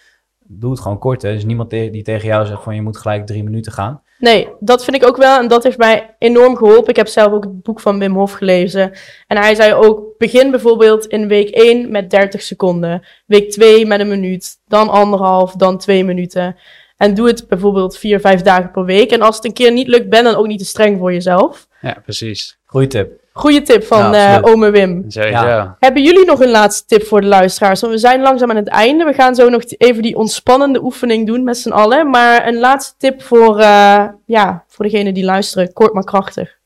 doe 0.47 0.70
het 0.70 0.80
gewoon 0.80 0.99
kort. 0.99 1.22
Hè. 1.22 1.28
Er 1.28 1.34
is 1.34 1.45
niemand 1.45 1.70
te- 1.70 1.88
die 1.93 2.03
tegen 2.03 2.28
jou 2.28 2.47
zegt 2.47 2.62
van, 2.62 2.74
je 2.74 2.82
moet 2.82 2.97
gelijk 2.97 3.26
drie 3.26 3.43
minuten 3.45 3.72
gaan. 3.72 4.03
Nee, 4.18 4.49
dat 4.61 4.84
vind 4.84 4.97
ik 4.97 5.07
ook 5.09 5.16
wel. 5.16 5.38
En 5.38 5.49
dat 5.49 5.62
heeft 5.62 5.78
mij 5.78 6.14
enorm 6.18 6.57
geholpen. 6.57 6.88
Ik 6.88 6.97
heb 6.97 7.07
zelf 7.09 7.32
ook 7.32 7.45
het 7.45 7.62
boek 7.62 7.80
van 7.80 7.99
Wim 7.99 8.14
Hof 8.14 8.32
gelezen. 8.32 8.93
En 9.26 9.36
hij 9.36 9.55
zei 9.55 9.74
ook, 9.74 10.03
begin 10.18 10.51
bijvoorbeeld 10.51 11.07
in 11.07 11.28
week 11.28 11.49
1 11.49 11.90
met 11.90 12.11
30 12.11 12.43
seconden. 12.43 13.03
Week 13.26 13.51
2 13.51 13.86
met 13.86 14.01
een 14.01 14.09
minuut. 14.09 14.51
Dan 14.66 14.88
anderhalf, 14.88 15.53
dan 15.53 15.78
twee 15.78 16.05
minuten. 16.05 16.57
En 16.97 17.14
doe 17.14 17.26
het 17.26 17.49
bijvoorbeeld 17.49 17.97
vier, 17.99 18.20
vijf 18.20 18.43
dagen 18.43 18.70
per 18.70 18.84
week. 18.84 19.11
En 19.11 19.22
als 19.22 19.36
het 19.36 19.45
een 19.45 19.53
keer 19.53 19.72
niet 19.72 19.88
lukt, 19.88 20.09
ben 20.09 20.24
dan 20.24 20.34
ook 20.34 20.47
niet 20.47 20.59
te 20.59 20.64
streng 20.64 20.99
voor 20.99 21.12
jezelf. 21.12 21.68
Ja, 21.80 21.97
precies. 22.05 22.59
Goeie 22.66 22.86
tip. 22.88 23.20
Goeie 23.33 23.62
tip 23.62 23.85
van 23.85 24.12
Ja, 24.12 24.37
eh 24.37 24.51
ome 24.53 24.70
Wim. 24.70 25.05
Sowieso. 25.09 25.47
Ja. 25.47 25.76
Hebben 25.78 26.03
jullie 26.03 26.24
nog 26.24 26.41
een 26.41 26.51
laatste 26.51 26.87
tip 26.87 27.07
voor 27.07 27.20
de 27.20 27.26
luisteraars? 27.26 27.80
Want 27.80 27.93
we 27.93 27.99
zijn 27.99 28.20
langzaam 28.20 28.51
aan 28.51 28.57
het 28.57 28.68
einde. 28.68 29.05
We 29.05 29.12
gaan 29.12 29.35
zo 29.35 29.49
nog 29.49 29.62
even 29.66 30.03
die 30.03 30.16
ontspannende 30.16 30.83
oefening 30.83 31.26
doen 31.26 31.45
met 31.45 31.59
z'n 31.59 31.70
allen. 31.70 32.11
Maar 32.11 32.47
een 32.47 32.59
laatste 32.59 32.95
tip 32.99 33.22
voor, 33.22 33.59
eh, 33.59 34.05
ja, 34.26 34.64
voor 34.68 34.85
degene 34.85 35.12
die 35.12 35.24
luisteren. 35.24 35.72
Kort 35.72 35.93
maar 35.93 36.05
krachtig. 36.05 36.61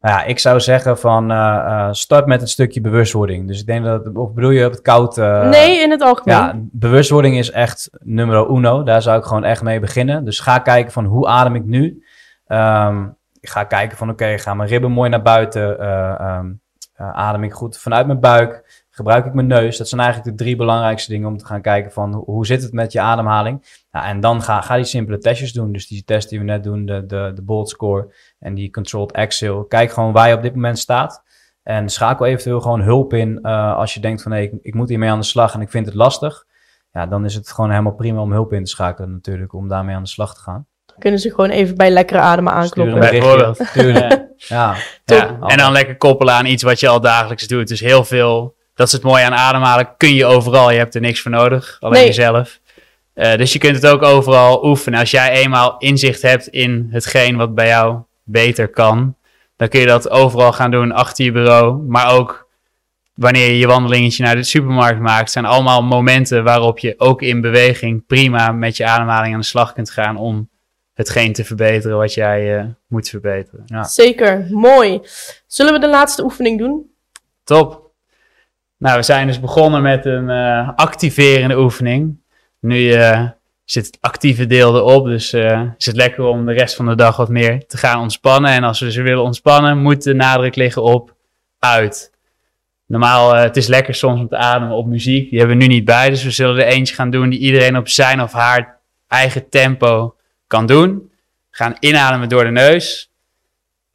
Nou 0.00 0.14
ja, 0.20 0.24
ik 0.24 0.38
zou 0.38 0.60
zeggen 0.60 0.98
van 0.98 1.30
eh, 1.30 1.36
eh, 1.36 1.88
start 1.92 2.26
met 2.26 2.40
een 2.40 2.48
stukje 2.48 2.80
bewustwording. 2.80 3.48
Dus 3.48 3.60
ik 3.60 3.66
denk 3.66 3.84
dat, 3.84 4.14
of 4.14 4.32
bedoel 4.32 4.50
je 4.50 4.64
op 4.66 4.70
het 4.70 4.82
koud? 4.82 5.18
eh, 5.18 5.48
nee, 5.48 5.80
in 5.82 5.90
het 5.90 6.02
algemeen. 6.02 6.36
Ja, 6.36 6.52
bewustwording 6.56 7.38
is 7.38 7.50
echt 7.50 7.90
numero 8.02 8.56
uno. 8.56 8.82
Daar 8.82 9.02
zou 9.02 9.18
ik 9.18 9.24
gewoon 9.24 9.44
echt 9.44 9.62
mee 9.62 9.80
beginnen. 9.80 10.24
Dus 10.24 10.40
ga 10.40 10.58
kijken 10.58 10.92
van 10.92 11.04
hoe 11.04 11.26
adem 11.26 11.54
ik 11.54 11.64
nu. 11.64 12.02
Ehm, 12.46 13.06
ik 13.40 13.48
ga 13.48 13.64
kijken 13.64 13.96
van 13.96 14.10
oké, 14.10 14.38
gaan 14.38 14.56
mijn 14.56 14.68
ribben 14.68 14.90
mooi 14.90 15.10
naar 15.10 15.22
buiten? 15.22 15.78
Eh, 16.98 17.10
adem 17.12 17.42
ik 17.44 17.52
goed 17.52 17.78
vanuit 17.78 18.06
mijn 18.06 18.20
buik? 18.20 18.84
Gebruik 18.90 19.26
ik 19.26 19.34
mijn 19.34 19.46
neus? 19.46 19.76
Dat 19.76 19.88
zijn 19.88 20.00
eigenlijk 20.00 20.36
de 20.36 20.44
drie 20.44 20.56
belangrijkste 20.56 21.10
dingen 21.10 21.28
om 21.28 21.36
te 21.36 21.46
gaan 21.46 21.60
kijken 21.60 21.92
van 21.92 22.14
hoe, 22.14 22.24
hoe 22.24 22.46
zit 22.46 22.62
het 22.62 22.72
met 22.72 22.92
je 22.92 23.00
ademhaling? 23.00 23.84
Nou, 23.90 24.06
en 24.06 24.20
dan 24.20 24.42
ga, 24.42 24.60
ga 24.60 24.76
die 24.76 24.84
simpele 24.84 25.18
testjes 25.18 25.52
doen. 25.52 25.72
Dus 25.72 25.86
die 25.86 26.04
test 26.04 26.28
die 26.28 26.38
we 26.38 26.44
net 26.44 26.64
doen, 26.64 26.86
de, 26.86 27.06
de, 27.06 27.32
de 27.34 27.42
bold 27.42 27.68
score 27.68 28.14
en 28.38 28.54
die 28.54 28.70
controlled 28.70 29.12
exhale. 29.12 29.66
Kijk 29.66 29.90
gewoon 29.90 30.12
waar 30.12 30.28
je 30.28 30.34
op 30.34 30.42
dit 30.42 30.54
moment 30.54 30.78
staat. 30.78 31.22
En 31.62 31.88
schakel 31.88 32.26
eventueel 32.26 32.60
gewoon 32.60 32.80
hulp 32.80 33.12
in 33.12 33.38
eh, 33.42 33.76
als 33.76 33.94
je 33.94 34.00
denkt 34.00 34.22
van 34.22 34.32
hé, 34.32 34.40
ik, 34.40 34.52
ik 34.62 34.74
moet 34.74 34.88
hiermee 34.88 35.10
aan 35.10 35.20
de 35.20 35.24
slag 35.24 35.54
en 35.54 35.60
ik 35.60 35.70
vind 35.70 35.86
het 35.86 35.94
lastig. 35.94 36.46
Ja, 36.92 37.06
dan 37.06 37.24
is 37.24 37.34
het 37.34 37.52
gewoon 37.52 37.70
helemaal 37.70 37.94
prima 37.94 38.20
om 38.20 38.32
hulp 38.32 38.52
in 38.52 38.64
te 38.64 38.70
schakelen 38.70 39.12
natuurlijk, 39.12 39.52
om 39.52 39.68
daarmee 39.68 39.94
aan 39.94 40.02
de 40.02 40.08
slag 40.08 40.34
te 40.34 40.40
gaan. 40.40 40.66
Kunnen 40.98 41.20
ze 41.20 41.30
gewoon 41.30 41.50
even 41.50 41.76
bij 41.76 41.90
lekkere 41.90 42.20
ademen 42.20 42.52
aankloppen. 42.52 43.00
Bijvoorbeeld. 43.00 43.60
Tuurlijk. 43.72 44.26
Ja, 44.36 44.76
Ja, 45.04 45.36
en 45.46 45.58
dan 45.58 45.72
lekker 45.72 45.96
koppelen 45.96 46.34
aan 46.34 46.46
iets 46.46 46.62
wat 46.62 46.80
je 46.80 46.88
al 46.88 47.00
dagelijks 47.00 47.46
doet. 47.46 47.68
Dus 47.68 47.80
heel 47.80 48.04
veel, 48.04 48.54
dat 48.74 48.86
is 48.86 48.92
het 48.92 49.02
mooie 49.02 49.24
aan 49.24 49.34
ademhalen, 49.34 49.96
kun 49.96 50.14
je 50.14 50.24
overal. 50.26 50.70
Je 50.70 50.78
hebt 50.78 50.94
er 50.94 51.00
niks 51.00 51.20
voor 51.20 51.30
nodig, 51.30 51.76
alleen 51.80 51.92
Nee. 51.98 52.06
jezelf. 52.06 52.58
Eh, 53.14 53.36
dus 53.36 53.52
je 53.52 53.58
kunt 53.58 53.74
het 53.76 53.86
ook 53.86 54.02
overal 54.02 54.64
oefenen. 54.64 55.00
Als 55.00 55.10
jij 55.10 55.30
eenmaal 55.30 55.78
inzicht 55.78 56.22
hebt 56.22 56.46
in 56.46 56.88
hetgeen 56.90 57.36
wat 57.36 57.54
bij 57.54 57.66
jou 57.66 57.98
beter 58.24 58.68
kan, 58.68 59.16
dan 59.56 59.68
kun 59.68 59.80
je 59.80 59.86
dat 59.86 60.10
overal 60.10 60.52
gaan 60.52 60.70
doen 60.70 60.92
achter 60.92 61.24
je 61.24 61.32
bureau. 61.32 61.82
Maar 61.88 62.12
ook 62.14 62.48
wanneer 63.14 63.46
je 63.46 63.58
je 63.58 63.66
wandelingetje 63.66 64.24
naar 64.24 64.36
de 64.36 64.42
supermarkt 64.42 65.00
maakt, 65.00 65.30
zijn 65.30 65.44
allemaal 65.44 65.82
momenten 65.82 66.44
waarop 66.44 66.78
je 66.78 66.94
ook 66.98 67.22
in 67.22 67.40
beweging 67.40 68.06
prima 68.06 68.52
met 68.52 68.76
je 68.76 68.86
ademhaling 68.86 69.34
aan 69.34 69.40
de 69.40 69.46
slag 69.46 69.72
kunt 69.72 69.90
gaan 69.90 70.16
om 70.16 70.48
hetgeen 70.98 71.32
te 71.32 71.44
verbeteren 71.44 71.96
wat 71.96 72.14
jij 72.14 72.58
eh, 72.58 72.64
moet 72.86 73.08
verbeteren. 73.08 73.62
ja. 73.66 73.84
Zeker, 73.84 74.46
mooi. 74.50 75.00
Zullen 75.46 75.72
we 75.72 75.78
de 75.78 75.88
laatste 75.88 76.22
oefening 76.22 76.58
doen? 76.58 76.90
Top. 77.44 77.90
Nou, 78.76 78.96
we 78.96 79.02
zijn 79.02 79.26
dus 79.26 79.40
begonnen 79.40 79.82
met 79.82 80.04
een 80.06 80.30
eh, 80.30 80.70
activerende 80.76 81.58
oefening. 81.58 82.20
Nu 82.60 82.92
eh, 82.92 83.28
zit 83.64 83.86
het 83.86 83.98
actieve 84.00 84.46
deel 84.46 84.76
erop, 84.76 85.04
dus 85.04 85.32
eh, 85.32 85.62
is 85.76 85.86
het 85.86 85.96
lekker 85.96 86.24
om 86.24 86.46
de 86.46 86.52
rest 86.52 86.76
van 86.76 86.86
de 86.86 86.94
dag 86.94 87.16
wat 87.16 87.28
meer 87.28 87.66
te 87.66 87.76
gaan 87.76 88.00
ontspannen. 88.00 88.50
En 88.50 88.64
als 88.64 88.80
we 88.80 88.92
ze 88.92 89.02
willen 89.02 89.22
ontspannen, 89.22 89.78
moet 89.78 90.02
de 90.02 90.14
nadruk 90.14 90.54
liggen 90.56 90.82
op 90.82 91.14
uit. 91.58 92.12
Normaal, 92.86 93.34
eh, 93.34 93.42
het 93.42 93.56
is 93.56 93.66
lekker 93.66 93.94
soms 93.94 94.20
om 94.20 94.28
te 94.28 94.36
ademen 94.36 94.76
op 94.76 94.86
muziek. 94.86 95.30
Die 95.30 95.38
hebben 95.38 95.56
we 95.56 95.62
nu 95.64 95.68
niet 95.68 95.84
bij, 95.84 96.10
dus 96.10 96.24
we 96.24 96.30
zullen 96.30 96.56
er 96.56 96.66
eentje 96.72 96.94
gaan 96.94 97.10
doen 97.10 97.30
die 97.30 97.38
iedereen 97.38 97.76
op 97.76 97.88
zijn 97.88 98.22
of 98.22 98.32
haar 98.32 98.80
eigen 99.06 99.48
tempo 99.48 100.14
kan 100.48 100.66
doen. 100.66 101.10
Gaan 101.50 101.76
inademen 101.80 102.28
door 102.28 102.44
de 102.44 102.50
neus. 102.50 103.10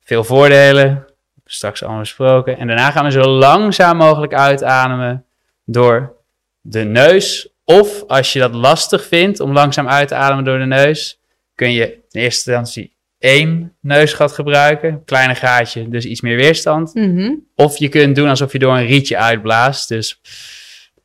Veel 0.04 0.24
voordelen, 0.24 1.06
straks 1.46 1.82
allemaal 1.82 2.00
besproken. 2.00 2.58
En 2.58 2.68
daarna 2.68 2.92
gaan 2.92 3.06
we 3.06 3.12
zo 3.12 3.22
langzaam 3.22 3.98
mogelijk 3.98 4.34
uitademen 4.34 5.26
door 5.66 6.16
de 6.62 6.84
neus. 6.84 7.50
Of 7.64 8.04
als 8.08 8.34
je 8.34 8.40
dat 8.40 8.54
lastig 8.54 9.08
vindt 9.08 9.40
om 9.40 9.52
langzaam 9.52 9.88
uit 9.88 10.08
te 10.08 10.16
ademen 10.16 10.44
door 10.44 10.60
de 10.60 10.66
neus, 10.66 11.20
kun 11.56 11.72
je 11.72 11.86
in 11.94 12.22
eerste 12.22 12.52
instantie 12.52 12.94
één 13.20 13.76
neusgat 13.80 14.32
gebruiken. 14.32 15.02
Kleine 15.06 15.36
gaatje, 15.36 15.90
dus 15.90 16.06
iets 16.06 16.22
meer 16.22 16.36
weerstand. 16.36 16.94
Mhm. 16.94 17.34
Of 17.56 17.78
je 17.78 17.90
kunt 17.90 18.16
doen 18.16 18.30
alsof 18.30 18.52
je 18.52 18.60
door 18.60 18.78
een 18.78 18.86
rietje 18.86 19.18
uitblaast. 19.18 19.88
Dus 19.88 20.22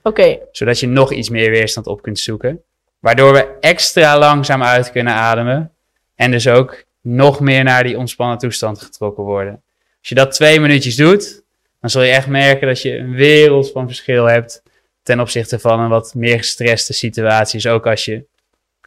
Oké, 0.03 0.39
zodat 0.53 0.81
je 0.81 0.87
nog 0.87 1.13
iets 1.13 1.29
meer 1.29 1.51
weerstand 1.51 1.87
op 1.87 2.03
kunt 2.03 2.19
zoeken. 2.19 2.63
Waardoor 2.99 3.33
we 3.33 3.57
extra 3.61 4.19
langzaam 4.19 4.63
uit 4.63 4.91
kunnen 4.91 5.13
ademen. 5.13 5.73
En 6.15 6.31
dus 6.31 6.49
ook 6.49 6.85
nog 7.01 7.41
meer 7.41 7.65
naar 7.65 7.83
die 7.83 7.99
ontspannen 7.99 8.39
toestand 8.39 8.83
getrokken 8.83 9.25
worden. 9.25 9.63
Als 9.99 10.09
je 10.09 10.15
dat 10.15 10.33
twee 10.33 10.61
minuutjes 10.61 10.97
doet, 10.97 11.43
dan 11.81 11.91
zul 11.91 12.03
je 12.03 12.11
echt 12.11 12.27
merken 12.27 12.67
dat 12.67 12.83
je 12.83 12.97
een 12.97 13.15
wereld 13.15 13.71
van 13.71 13.87
verschil 13.87 14.25
hebt 14.25 14.63
ten 15.03 15.21
opzichte 15.21 15.59
van 15.59 15.81
een 15.81 15.89
wat 15.89 16.15
meer 16.15 16.39
gestreste 16.39 16.93
situatie. 16.93 17.61
Dus 17.61 17.71
ook 17.71 17.87
als 17.87 18.05
je 18.05 18.25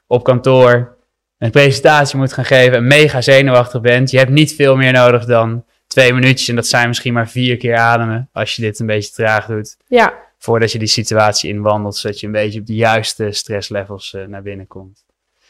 op 0.07 0.23
kantoor 0.23 0.95
een 1.37 1.51
presentatie 1.51 2.17
moet 2.17 2.33
gaan 2.33 2.45
geven 2.45 2.77
en 2.77 2.87
mega 2.87 3.21
zenuwachtig 3.21 3.81
bent. 3.81 4.11
Je 4.11 4.17
hebt 4.17 4.29
niet 4.29 4.55
veel 4.55 4.75
meer 4.75 4.91
nodig 4.91 5.25
dan 5.25 5.65
twee 5.87 6.13
minuutjes. 6.13 6.47
En 6.47 6.55
dat 6.55 6.67
zijn 6.67 6.87
misschien 6.87 7.13
maar 7.13 7.29
vier 7.29 7.57
keer 7.57 7.75
ademen 7.75 8.29
als 8.33 8.55
je 8.55 8.61
dit 8.61 8.79
een 8.79 8.85
beetje 8.85 9.11
traag 9.11 9.45
doet 9.45 9.77
ja. 9.87 10.13
Voordat 10.43 10.71
je 10.71 10.79
die 10.79 10.87
situatie 10.87 11.49
inwandelt, 11.49 11.95
zodat 11.95 12.19
je 12.19 12.25
een 12.25 12.31
beetje 12.31 12.59
op 12.59 12.65
de 12.65 12.75
juiste 12.75 13.31
stresslevels 13.31 14.13
eh, 14.13 14.25
naar 14.25 14.41
binnen 14.41 14.67
komt. 14.67 15.05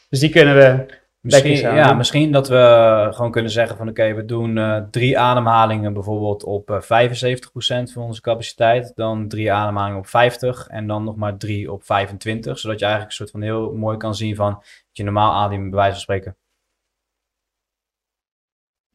Dus 0.10 0.20
die 0.20 0.30
kunnen 0.30 0.56
we 0.56 1.00
Misschien, 1.22 1.58
ja, 1.58 1.94
misschien 1.94 2.32
dat 2.32 2.48
we 2.48 3.08
gewoon 3.12 3.32
kunnen 3.32 3.52
zeggen 3.52 3.78
van 3.78 3.90
oké, 3.90 4.14
we 4.14 4.26
doen 4.26 4.58
eh, 4.58 4.82
drie 4.92 5.20
ademhalingen 5.20 5.94
bijvoorbeeld 5.94 6.44
op 6.44 6.70
eh 6.70 6.82
75% 6.82 7.92
van 7.94 8.04
onze 8.04 8.22
capaciteit. 8.22 8.92
Dan 8.96 9.28
drie 9.28 9.52
ademhalingen 9.52 10.00
op 10.00 10.08
50 10.08 10.68
en 10.68 10.88
dan 10.88 11.04
nog 11.04 11.16
maar 11.16 11.38
drie 11.38 11.72
op 11.72 11.84
25. 11.84 12.60
Zodat 12.60 12.80
je 12.80 12.86
eigenlijk 12.86 13.14
een 13.14 13.18
soort 13.18 13.32
van 13.32 13.42
heel 13.42 13.74
mooi 13.74 13.98
kan 13.98 14.16
zien 14.16 14.36
van 14.36 14.54
dat 14.54 14.66
je 14.92 15.04
normaal 15.04 15.34
ademt 15.34 15.70
bij 15.70 15.80
wijze 15.80 15.92
van 15.92 16.02
spreken. 16.02 16.36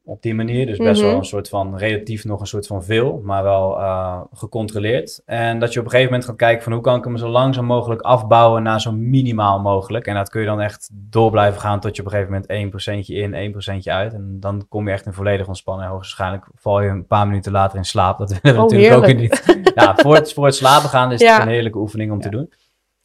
Op 0.08 0.22
die 0.22 0.34
manier, 0.34 0.66
dus 0.66 0.78
best 0.78 1.00
Mhm. 1.00 1.10
wel 1.10 1.18
een 1.18 1.24
soort 1.24 1.48
van 1.48 1.76
relatief 1.78 2.24
nog 2.24 2.40
een 2.40 2.46
soort 2.46 2.66
van 2.66 2.84
veel, 2.84 3.20
maar 3.24 3.42
wel 3.42 3.78
eh, 3.80 4.20
gecontroleerd. 4.32 5.22
En 5.24 5.58
dat 5.58 5.72
je 5.72 5.78
op 5.78 5.84
een 5.84 5.90
gegeven 5.90 6.12
moment 6.12 6.28
gaat 6.30 6.38
kijken 6.38 6.62
van 6.62 6.72
hoe 6.72 6.80
kan 6.82 6.98
ik 6.98 7.04
hem 7.04 7.16
zo 7.16 7.28
langzaam 7.28 7.64
mogelijk 7.64 8.00
afbouwen 8.00 8.62
naar 8.62 8.80
zo 8.80 8.92
minimaal 8.92 9.60
mogelijk. 9.60 10.06
En 10.06 10.14
dat 10.14 10.28
kun 10.28 10.40
je 10.40 10.46
dan 10.46 10.60
echt 10.60 10.90
door 10.92 11.30
blijven 11.30 11.60
gaan 11.60 11.80
tot 11.80 11.96
je 11.96 12.02
op 12.02 12.06
een 12.08 12.12
gegeven 12.14 12.32
moment 12.32 12.50
1% 12.50 13.08
in, 13.08 13.34
1% 13.34 13.86
uit. 13.88 14.12
En 14.12 14.36
dan 14.40 14.66
kom 14.68 14.86
je 14.86 14.92
echt 14.92 15.06
in 15.06 15.12
volledig 15.12 15.46
ontspannen. 15.46 15.84
En 15.84 15.90
hoogstwaarschijnlijk 15.90 16.50
val 16.54 16.80
je 16.82 16.88
een 16.88 17.06
paar 17.06 17.26
minuten 17.26 17.52
later 17.52 17.78
in 17.78 17.84
slaap. 17.84 18.18
Dat 18.18 18.28
willen 18.40 18.58
we 18.58 18.64
Oh, 18.64 18.70
natuurlijk 18.70 18.94
ook 18.96 19.06
heerlijk. 19.06 19.46
niet. 19.56 19.72
Ja, 19.74 19.94
voor 19.96 20.14
het, 20.14 20.32
voor 20.32 20.44
het 20.44 20.54
slapen 20.54 20.88
gaan 20.88 21.12
is 21.12 21.20
Ja. 21.20 21.32
het 21.34 21.42
een 21.42 21.48
heerlijke 21.48 21.78
oefening 21.78 22.12
om 22.12 22.20
te 22.20 22.28
doen. 22.28 22.52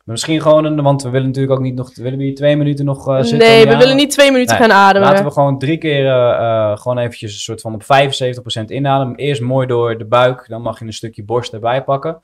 Maar 0.06 0.16
misschien 0.16 0.42
gewoon, 0.42 0.66
een, 0.66 0.82
want 0.82 1.04
we 1.04 1.10
willen 1.10 1.28
natuurlijk 1.28 1.54
ook 1.54 1.62
niet 1.62 1.76
nog, 1.76 1.96
willen 1.96 2.18
we 2.18 2.24
hier 2.24 2.36
twee 2.36 2.58
minuten 2.58 2.86
nog 2.86 3.08
eh, 3.08 3.16
zitten? 3.16 3.38
nee, 3.38 3.68
we 3.68 3.78
willen 3.78 3.96
niet 3.96 4.12
twee 4.12 4.32
minuten 4.32 4.58
Nee, 4.58 4.68
gaan 4.68 4.78
ademen. 4.78 5.10
Laten 5.10 5.26
we 5.26 5.32
gewoon 5.32 5.60
drie 5.60 5.78
keer 5.78 6.08
eh, 6.08 6.78
gewoon 6.78 6.98
eventjes 6.98 7.34
een 7.34 7.40
soort 7.40 7.62
van 7.62 7.74
op 7.74 7.84
75% 7.84 8.66
inademen. 8.68 9.16
Eerst 9.16 9.42
mooi 9.42 9.68
door 9.68 9.98
de 9.98 10.06
buik, 10.06 10.46
dan 10.48 10.62
mag 10.62 10.80
je 10.80 10.86
een 10.86 10.94
stukje 10.94 11.24
borst 11.24 11.54
erbij 11.54 11.84
pakken. 11.84 12.22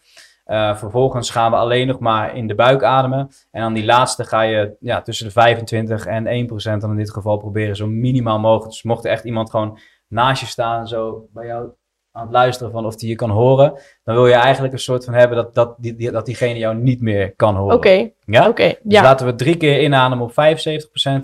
Vervolgens 0.73 1.29
gaan 1.29 1.51
we 1.51 1.57
alleen 1.57 1.87
nog 1.87 1.99
maar 1.99 2.35
in 2.35 2.47
de 2.47 2.55
buik 2.55 2.83
ademen. 2.83 3.29
En 3.51 3.61
dan 3.61 3.73
die 3.73 3.85
laatste 3.85 4.23
ga 4.23 4.41
je 4.41 4.75
ja, 4.79 5.01
tussen 5.01 5.25
de 5.25 5.31
25 5.31 6.05
en 6.05 6.47
1% 6.49 6.77
dan 6.79 6.91
in 6.91 6.97
dit 6.97 7.11
geval 7.11 7.37
proberen 7.37 7.75
zo 7.75 7.87
minimaal 7.87 8.39
mogelijk. 8.39 8.71
Dus 8.71 8.83
mocht 8.83 9.05
er 9.05 9.11
echt 9.11 9.23
iemand 9.23 9.49
gewoon 9.49 9.79
naast 10.07 10.41
je 10.41 10.47
staan, 10.47 10.87
zo 10.87 11.27
bij 11.33 11.45
jou 11.45 11.69
aan 12.17 12.23
het 12.23 12.31
luisteren 12.31 12.71
van 12.71 12.85
of 12.85 12.95
die 12.95 13.09
je 13.09 13.15
kan 13.15 13.29
horen, 13.29 13.79
dan 14.03 14.15
wil 14.15 14.27
je 14.27 14.33
eigenlijk 14.33 14.73
een 14.73 14.79
soort 14.79 15.05
van 15.05 15.13
hebben 15.13 15.37
dat, 15.37 15.55
dat, 15.55 15.75
die, 15.77 15.95
die- 15.95 16.11
dat 16.11 16.25
diegene 16.25 16.59
jou 16.59 16.75
niet 16.75 17.01
meer 17.01 17.35
kan 17.35 17.55
horen. 17.55 17.75
Oké, 17.75 18.09
Ja? 18.25 18.47
oké. 18.47 18.67
Dus 18.67 18.75
ja. 18.83 19.01
laten 19.01 19.25
we 19.25 19.35
drie 19.35 19.57
keer 19.57 19.81
inademen 19.83 20.25
op 20.25 20.31
75%. 20.31 20.33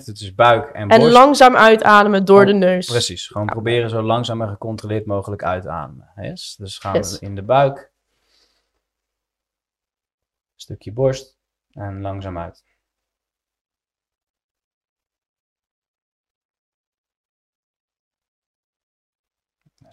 Dat 0.05 0.19
is 0.19 0.33
buik 0.35 0.69
en 0.69 0.89
En 0.89 0.99
borst. 0.99 1.13
langzaam 1.13 1.55
uitademen 1.55 2.25
door 2.25 2.39
Oh, 2.41 2.45
de 2.47 2.53
neus. 2.53 2.85
Precies, 2.87 3.27
gewoon 3.27 3.47
proberen 3.47 3.89
zo 3.89 4.01
langzaam 4.01 4.41
en 4.41 4.49
gecontroleerd 4.49 5.05
mogelijk 5.05 5.43
uit 5.43 5.63
te 5.63 5.69
ademen. 5.69 6.09
Yes? 6.15 6.55
Dus 6.59 6.77
gaan 6.77 6.93
Yes. 6.95 7.19
we 7.19 7.25
in 7.25 7.35
de 7.35 7.43
buik. 7.43 7.91
Stukje 10.55 10.91
borst 10.93 11.37
en 11.71 12.01
langzaam 12.01 12.37
uit. 12.37 12.63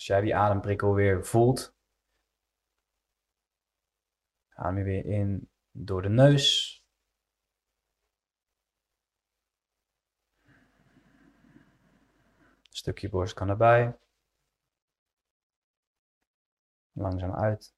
Als 0.01 0.09
jij 0.09 0.21
die 0.21 0.37
ademprikkel 0.37 0.95
weer 0.95 1.25
voelt, 1.25 1.75
adem 4.49 4.79
je 4.79 4.85
weer 4.85 5.05
in 5.05 5.51
door 5.71 6.03
de 6.03 6.09
neus. 6.09 6.79
Stukje 12.71 13.09
borst 13.09 13.35
kan 13.35 13.49
erbij. 13.49 13.99
Langzaam 16.93 17.35
uit. 17.35 17.75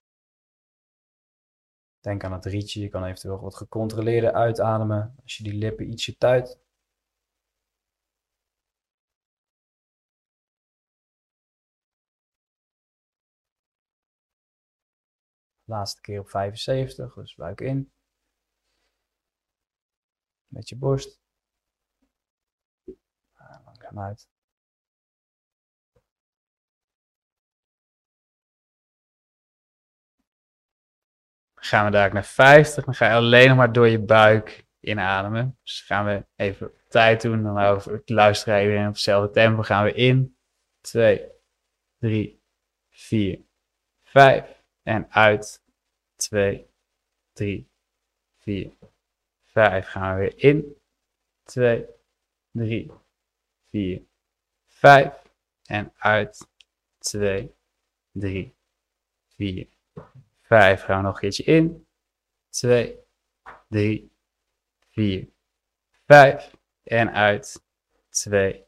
Denk 2.00 2.24
aan 2.24 2.32
het 2.32 2.44
rietje. 2.44 2.80
Je 2.80 2.88
kan 2.88 3.04
eventueel 3.04 3.40
wat 3.40 3.56
gecontroleerder 3.56 4.32
uitademen. 4.32 5.16
Als 5.22 5.36
je 5.36 5.44
die 5.44 5.54
lippen 5.54 5.90
ietsje 5.90 6.16
tuit. 6.16 6.60
Laatste 15.64 16.00
keer 16.00 16.20
op 16.20 16.28
75, 16.28 17.14
dus 17.14 17.34
buik 17.34 17.60
in. 17.60 17.92
Met 20.46 20.68
je 20.68 20.76
borst. 20.76 21.20
Ah, 23.32 23.64
Langzaam 23.64 23.98
uit. 23.98 24.28
gaan 31.64 31.84
we 31.84 31.90
daar 31.90 32.12
naar 32.12 32.24
50. 32.24 32.84
Dan 32.84 32.94
ga 32.94 33.08
je 33.08 33.14
alleen 33.14 33.48
nog 33.48 33.56
maar 33.56 33.72
door 33.72 33.88
je 33.88 33.98
buik 33.98 34.66
inademen. 34.80 35.58
Dus 35.62 35.80
gaan 35.80 36.04
we 36.04 36.26
even 36.36 36.72
tijd 36.88 37.22
doen. 37.22 37.42
Dan 37.42 37.58
over 37.58 38.02
luisteren 38.04 38.62
iedereen 38.62 38.86
op 38.86 38.92
hetzelfde 38.92 39.30
tempo. 39.30 39.62
Gaan 39.62 39.84
we 39.84 39.92
in. 39.92 40.36
2, 40.80 41.28
3, 41.98 42.42
4, 42.90 43.44
5. 44.02 44.61
En 44.82 45.10
uit. 45.10 45.62
2, 46.16 46.68
3, 47.32 47.70
4, 48.38 48.72
5. 49.44 49.86
Gaan 49.86 50.14
we 50.14 50.20
weer 50.20 50.38
in. 50.38 50.76
2, 51.42 51.86
3, 52.52 52.92
4, 53.70 54.02
5. 54.66 55.22
En 55.64 55.92
uit. 55.98 56.48
2, 56.98 57.54
3, 58.12 58.54
4, 59.28 59.68
5. 60.40 60.82
Gaan 60.82 60.96
we 60.96 61.02
nog 61.02 61.14
een 61.14 61.20
keertje 61.20 61.44
in. 61.44 61.86
2, 62.48 62.98
3, 63.68 64.12
4, 64.90 65.28
5. 66.06 66.56
En 66.82 67.12
uit. 67.12 67.64
2, 68.08 68.64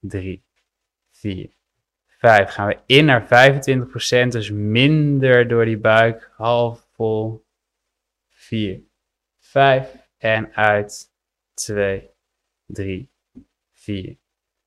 3, 0.00 0.44
4, 1.10 1.59
5. 2.20 2.50
Gaan 2.50 2.66
we 2.66 2.78
in 2.86 3.04
naar 3.04 3.24
25%, 3.24 4.28
dus 4.28 4.50
minder 4.50 5.48
door 5.48 5.64
die 5.64 5.78
buik. 5.78 6.30
Half 6.36 6.88
vol. 6.92 7.46
4, 8.28 8.80
5. 9.38 10.08
En 10.18 10.54
uit. 10.54 11.12
2, 11.54 12.10
3, 12.66 13.10
4, 13.70 14.18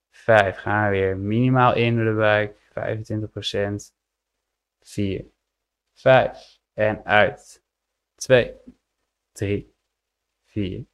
5. 0.09 0.57
Gaan 0.57 0.83
we 0.83 0.97
weer 0.97 1.17
minimaal 1.17 1.75
in 1.75 1.95
door 1.95 2.05
de 2.05 2.13
buik. 2.13 2.57
25%. 2.71 3.93
4, 4.81 5.25
5. 5.93 6.59
En 6.73 7.05
uit. 7.05 7.63
2, 8.15 8.55
3, 9.31 9.73
4, 10.45 10.85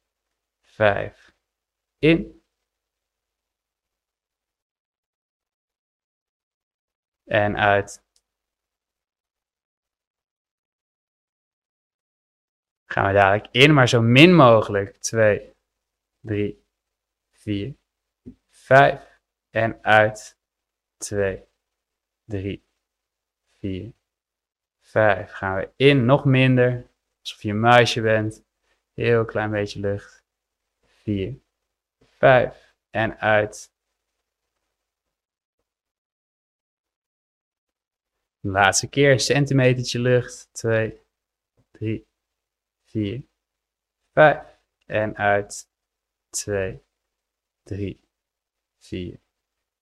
5. 0.60 1.34
In. 1.98 2.39
En 7.30 7.56
uit. 7.56 8.04
Gaan 12.84 13.06
we 13.06 13.12
dadelijk 13.12 13.48
in, 13.50 13.74
maar 13.74 13.88
zo 13.88 14.02
min 14.02 14.34
mogelijk. 14.34 14.96
2, 14.96 15.54
3, 16.20 16.64
4, 17.30 17.74
5. 18.48 19.20
En 19.50 19.82
uit. 19.82 20.38
2, 20.96 21.44
3, 22.24 22.64
4, 23.58 23.92
5. 24.80 25.30
Gaan 25.30 25.56
we 25.56 25.70
in, 25.76 26.04
nog 26.04 26.24
minder. 26.24 26.90
Alsof 27.20 27.42
je 27.42 27.50
een 27.50 27.60
muisje 27.60 28.00
bent. 28.00 28.44
Heel 28.94 29.24
klein 29.24 29.50
beetje 29.50 29.80
lucht. 29.80 30.24
4, 30.84 31.40
5. 32.08 32.74
En 32.90 33.18
uit. 33.18 33.69
Laatste 38.40 38.86
keer, 38.88 39.12
een 39.12 39.20
centimetertje 39.20 39.98
lucht. 39.98 40.48
2, 40.52 41.00
3, 41.70 42.06
4, 42.84 43.22
5. 44.12 44.38
En 44.86 45.16
uit. 45.16 45.68
2, 46.30 46.82
3, 47.62 48.00
4, 48.78 49.20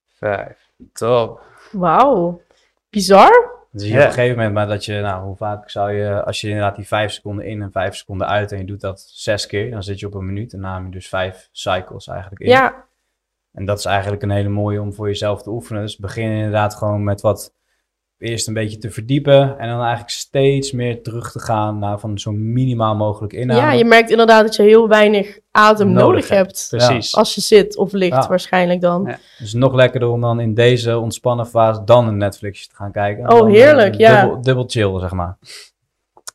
5. 0.07 0.71
Top. 0.93 1.43
Wauw. 1.73 2.43
Bizar. 2.91 3.57
Dus 3.71 3.83
je 3.83 3.89
Ja. 3.89 4.01
op 4.01 4.07
een 4.07 4.13
gegeven 4.13 4.37
moment, 4.37 4.55
maar 4.55 4.67
dat 4.67 4.85
je, 4.85 5.01
nou, 5.01 5.25
hoe 5.25 5.37
vaak 5.37 5.71
zou 5.71 5.93
je, 5.93 6.25
als 6.25 6.41
je 6.41 6.49
inderdaad 6.49 6.77
die 6.77 6.87
5 6.87 7.13
seconden 7.13 7.45
in 7.47 7.63
en 7.63 7.73
5 7.73 7.95
seconden 7.95 8.27
uit 8.27 8.53
en 8.53 8.59
je 8.59 8.65
doet 8.65 8.81
dat 8.81 9.01
zes 9.01 9.47
keer, 9.47 9.71
dan 9.71 9.83
zit 9.83 10.01
je 10.01 10.07
op 10.07 10.15
een 10.15 10.27
minuut 10.27 10.53
en 10.53 10.61
dan 10.61 10.73
neem 10.73 10.85
je 10.85 10.91
dus 10.91 11.09
vijf 11.09 11.49
cycles 11.53 12.07
eigenlijk 12.07 12.41
in. 12.41 12.49
Ja, 12.49 12.87
En 13.53 13.65
dat 13.65 13.79
is 13.79 13.85
eigenlijk 13.85 14.23
een 14.23 14.31
hele 14.31 14.49
mooie 14.49 14.81
om 14.81 14.93
voor 14.95 15.07
jezelf 15.07 15.43
te 15.43 15.51
oefenen. 15.51 15.83
Dus 15.83 15.97
begin 15.97 16.31
inderdaad 16.31 16.75
gewoon 16.75 17.05
met 17.05 17.21
wat 17.21 17.55
eerst 18.19 18.49
een 18.49 18.55
beetje 18.55 18.79
te 18.79 18.91
verdiepen 18.91 19.59
en 19.59 19.69
dan 19.69 19.79
eigenlijk 19.81 20.11
steeds 20.11 20.73
meer 20.73 21.03
terug 21.03 21.33
te 21.33 21.41
gaan 21.41 21.79
naar 21.79 21.99
van 22.01 22.19
zo 22.19 22.31
minimaal 22.33 22.95
mogelijk 22.95 23.33
inhouden. 23.33 23.71
ja, 23.71 23.77
je 23.77 23.85
merkt 23.85 24.11
inderdaad 24.11 24.43
dat 24.45 24.57
je 24.57 24.63
heel 24.63 24.89
weinig 24.89 25.39
adem 25.51 25.89
Nodig 25.93 26.03
nodig, 26.07 26.29
hebt. 26.29 26.69
hebt. 26.71 26.85
Precies. 26.87 27.15
Als 27.17 27.35
je 27.35 27.41
zit 27.41 27.77
of 27.77 27.93
ligt, 27.93 28.23
Ja. 28.23 28.29
waarschijnlijk 28.29 28.81
dan. 28.81 29.05
Ja. 29.07 29.19
Dus 29.39 29.53
nog 29.53 29.75
lekkerder 29.75 30.09
om 30.09 30.21
dan 30.21 30.41
in 30.41 30.55
deze 30.55 30.99
ontspannen 30.99 31.47
fase 31.47 31.85
dan 31.85 32.09
een 32.09 32.17
Netflixje 32.17 32.69
te 32.69 32.75
gaan 32.75 32.93
kijken. 32.93 33.25
En 33.25 33.33
Oh, 33.33 33.39
dan, 33.39 33.49
heerlijk, 33.51 33.93
eh, 33.95 33.99
ja. 34.01 34.21
Dubbel, 34.21 34.43
dubbel 34.43 34.65
chill, 34.67 34.99
zeg 35.01 35.13
maar. 35.13 35.37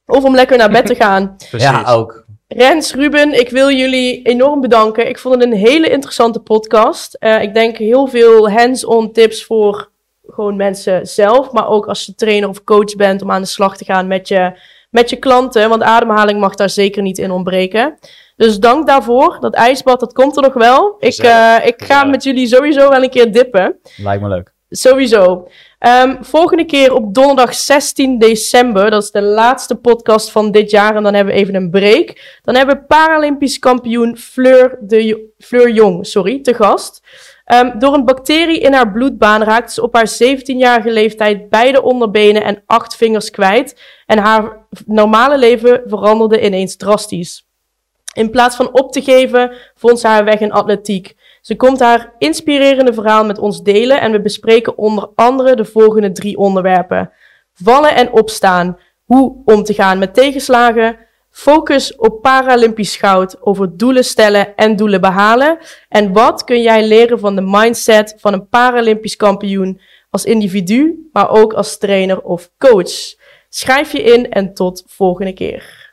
Of 0.06 0.24
om 0.24 0.36
lekker 0.36 0.58
naar 0.58 0.72
bed 0.72 0.86
te 0.86 0.96
gaan. 1.04 1.36
Precies. 1.50 1.70
Ja, 1.70 1.84
ook. 1.92 2.26
Rens, 2.48 2.94
Ruben, 2.94 3.40
ik 3.40 3.50
wil 3.50 3.72
jullie 3.72 4.22
enorm 4.22 4.62
bedanken. 4.62 5.08
Ik 5.10 5.18
vond 5.20 5.36
het 5.36 5.44
een 5.44 5.58
hele 5.58 5.90
interessante 5.90 6.40
podcast. 6.40 7.14
Eh, 7.14 7.42
ik 7.42 7.54
denk 7.54 7.78
heel 7.78 8.08
veel 8.08 8.50
hands-on 8.50 9.12
tips 9.12 9.44
voor 9.46 9.92
gewoon 10.28 10.56
mensen 10.56 11.08
zelf. 11.08 11.52
Maar 11.52 11.68
ook 11.68 11.86
als 11.86 12.06
je 12.06 12.16
trainer 12.16 12.50
of 12.50 12.64
coach 12.64 12.96
bent 12.96 13.22
om 13.22 13.32
aan 13.32 13.42
de 13.42 13.48
slag 13.48 13.78
te 13.78 13.86
gaan 13.86 14.08
met 14.08 14.28
je, 14.28 14.60
met 14.90 15.10
je 15.10 15.16
klanten. 15.16 15.70
Want 15.70 15.82
ademhaling 15.82 16.40
mag 16.40 16.56
daar 16.56 16.70
zeker 16.70 17.02
niet 17.02 17.18
in 17.18 17.32
ontbreken. 17.32 17.98
Dus 18.36 18.60
dank 18.60 18.88
daarvoor. 18.88 19.38
Dat 19.40 19.54
ijsbad, 19.54 20.00
dat 20.00 20.14
komt 20.14 20.36
er 20.36 20.42
nog 20.42 20.54
wel. 20.54 20.96
Ik, 21.00 21.18
eh, 21.18 21.56
ik 21.64 21.84
ga 21.84 22.04
met 22.04 22.24
jullie 22.24 22.48
sowieso 22.48 22.90
wel 22.90 23.04
een 23.04 23.10
keer 23.10 23.32
dippen. 23.32 23.80
Lijkt 23.98 24.22
me 24.22 24.28
leuk. 24.28 24.54
Sowieso. 24.70 25.48
Ehm, 25.80 26.24
volgende 26.24 26.66
keer 26.66 26.94
op 26.94 27.14
donderdag 27.14 27.54
16 27.54 28.20
december. 28.20 28.90
Dat 28.92 29.04
is 29.04 29.12
de 29.12 29.22
laatste 29.22 29.76
podcast 29.76 30.32
van 30.32 30.52
dit 30.52 30.72
jaar. 30.72 30.96
En 30.96 31.04
dan 31.04 31.14
hebben 31.14 31.34
we 31.34 31.40
even 31.40 31.56
een 31.56 31.70
break. 31.70 32.40
Dan 32.42 32.56
hebben 32.56 32.76
we 32.76 32.84
Paralympisch 32.84 33.60
kampioen 33.60 34.18
Fleur, 34.18 34.78
de, 34.82 35.32
Fleur 35.38 35.72
Jong 35.72 36.06
sorry, 36.08 36.42
te 36.42 36.54
gast. 36.54 37.02
Ehm, 37.46 37.80
door 37.80 37.94
een 37.94 38.06
bacterie 38.06 38.60
in 38.60 38.74
haar 38.74 38.92
bloedbaan 38.92 39.44
raakte 39.44 39.74
ze 39.74 39.82
op 39.82 39.94
haar 39.96 40.08
17-jarige 40.08 40.92
leeftijd 40.92 41.50
beide 41.50 41.82
onderbenen 41.82 42.44
en 42.44 42.64
acht 42.66 42.96
vingers 42.96 43.30
kwijt. 43.30 43.82
En 44.06 44.18
haar 44.18 44.66
normale 44.86 45.38
leven 45.38 45.82
veranderde 45.86 46.46
ineens 46.46 46.76
drastisch. 46.76 47.48
In 48.14 48.30
plaats 48.30 48.56
van 48.56 48.74
op 48.74 48.92
te 48.92 49.02
geven, 49.02 49.52
vond 49.76 50.00
ze 50.00 50.08
haar 50.08 50.26
weg 50.26 50.40
in 50.40 50.52
atletiek. 50.52 51.16
Ze 51.42 51.56
komt 51.56 51.80
haar 51.80 52.14
inspirerende 52.18 52.94
verhaal 52.94 53.26
met 53.26 53.40
ons 53.40 53.62
delen 53.62 54.02
en 54.02 54.12
we 54.12 54.22
bespreken 54.22 54.78
onder 54.78 55.10
andere 55.16 55.56
de 55.56 55.66
volgende 55.66 56.12
drie 56.12 56.38
onderwerpen. 56.38 57.12
Vallen 57.54 57.96
en 57.96 58.12
opstaan, 58.12 58.80
hoe 59.06 59.42
om 59.46 59.64
te 59.64 59.74
gaan 59.74 60.00
met 60.00 60.14
tegenslagen, 60.14 60.98
focus 61.34 61.96
op 61.96 62.22
Paralympisch 62.22 62.96
goud 62.96 63.42
over 63.42 63.78
doelen 63.78 64.04
stellen 64.04 64.56
en 64.56 64.76
doelen 64.76 65.02
behalen 65.02 65.58
en 65.90 66.14
wat 66.14 66.44
kun 66.44 66.62
jij 66.62 66.88
leren 66.88 67.20
van 67.20 67.36
de 67.36 67.42
mindset 67.42 68.16
van 68.18 68.34
een 68.34 68.48
Paralympisch 68.48 69.16
kampioen 69.16 69.82
als 70.10 70.26
individu, 70.26 71.10
maar 71.12 71.30
ook 71.30 71.54
als 71.54 71.78
trainer 71.78 72.22
of 72.22 72.52
coach. 72.58 73.16
Schrijf 73.50 73.92
je 73.92 74.02
in 74.02 74.30
en 74.30 74.54
tot 74.54 74.84
volgende 74.88 75.34
keer. 75.34 75.92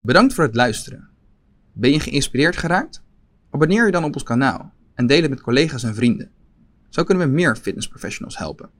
Bedankt 0.00 0.34
voor 0.34 0.44
het 0.44 0.54
luisteren. 0.54 1.08
Ben 1.72 1.90
je 1.90 2.00
geïnspireerd 2.00 2.56
geraakt? 2.56 3.02
Abonneer 3.50 3.84
je 3.86 3.92
dan 3.92 4.04
op 4.04 4.14
ons 4.14 4.22
kanaal 4.22 4.72
en 4.94 5.06
deel 5.06 5.20
het 5.20 5.30
met 5.30 5.40
collega's 5.40 5.82
en 5.82 5.94
vrienden. 5.94 6.30
Zo 6.88 7.04
kunnen 7.04 7.26
we 7.26 7.32
meer 7.32 7.56
fitnessprofessionals 7.56 8.38
helpen. 8.38 8.79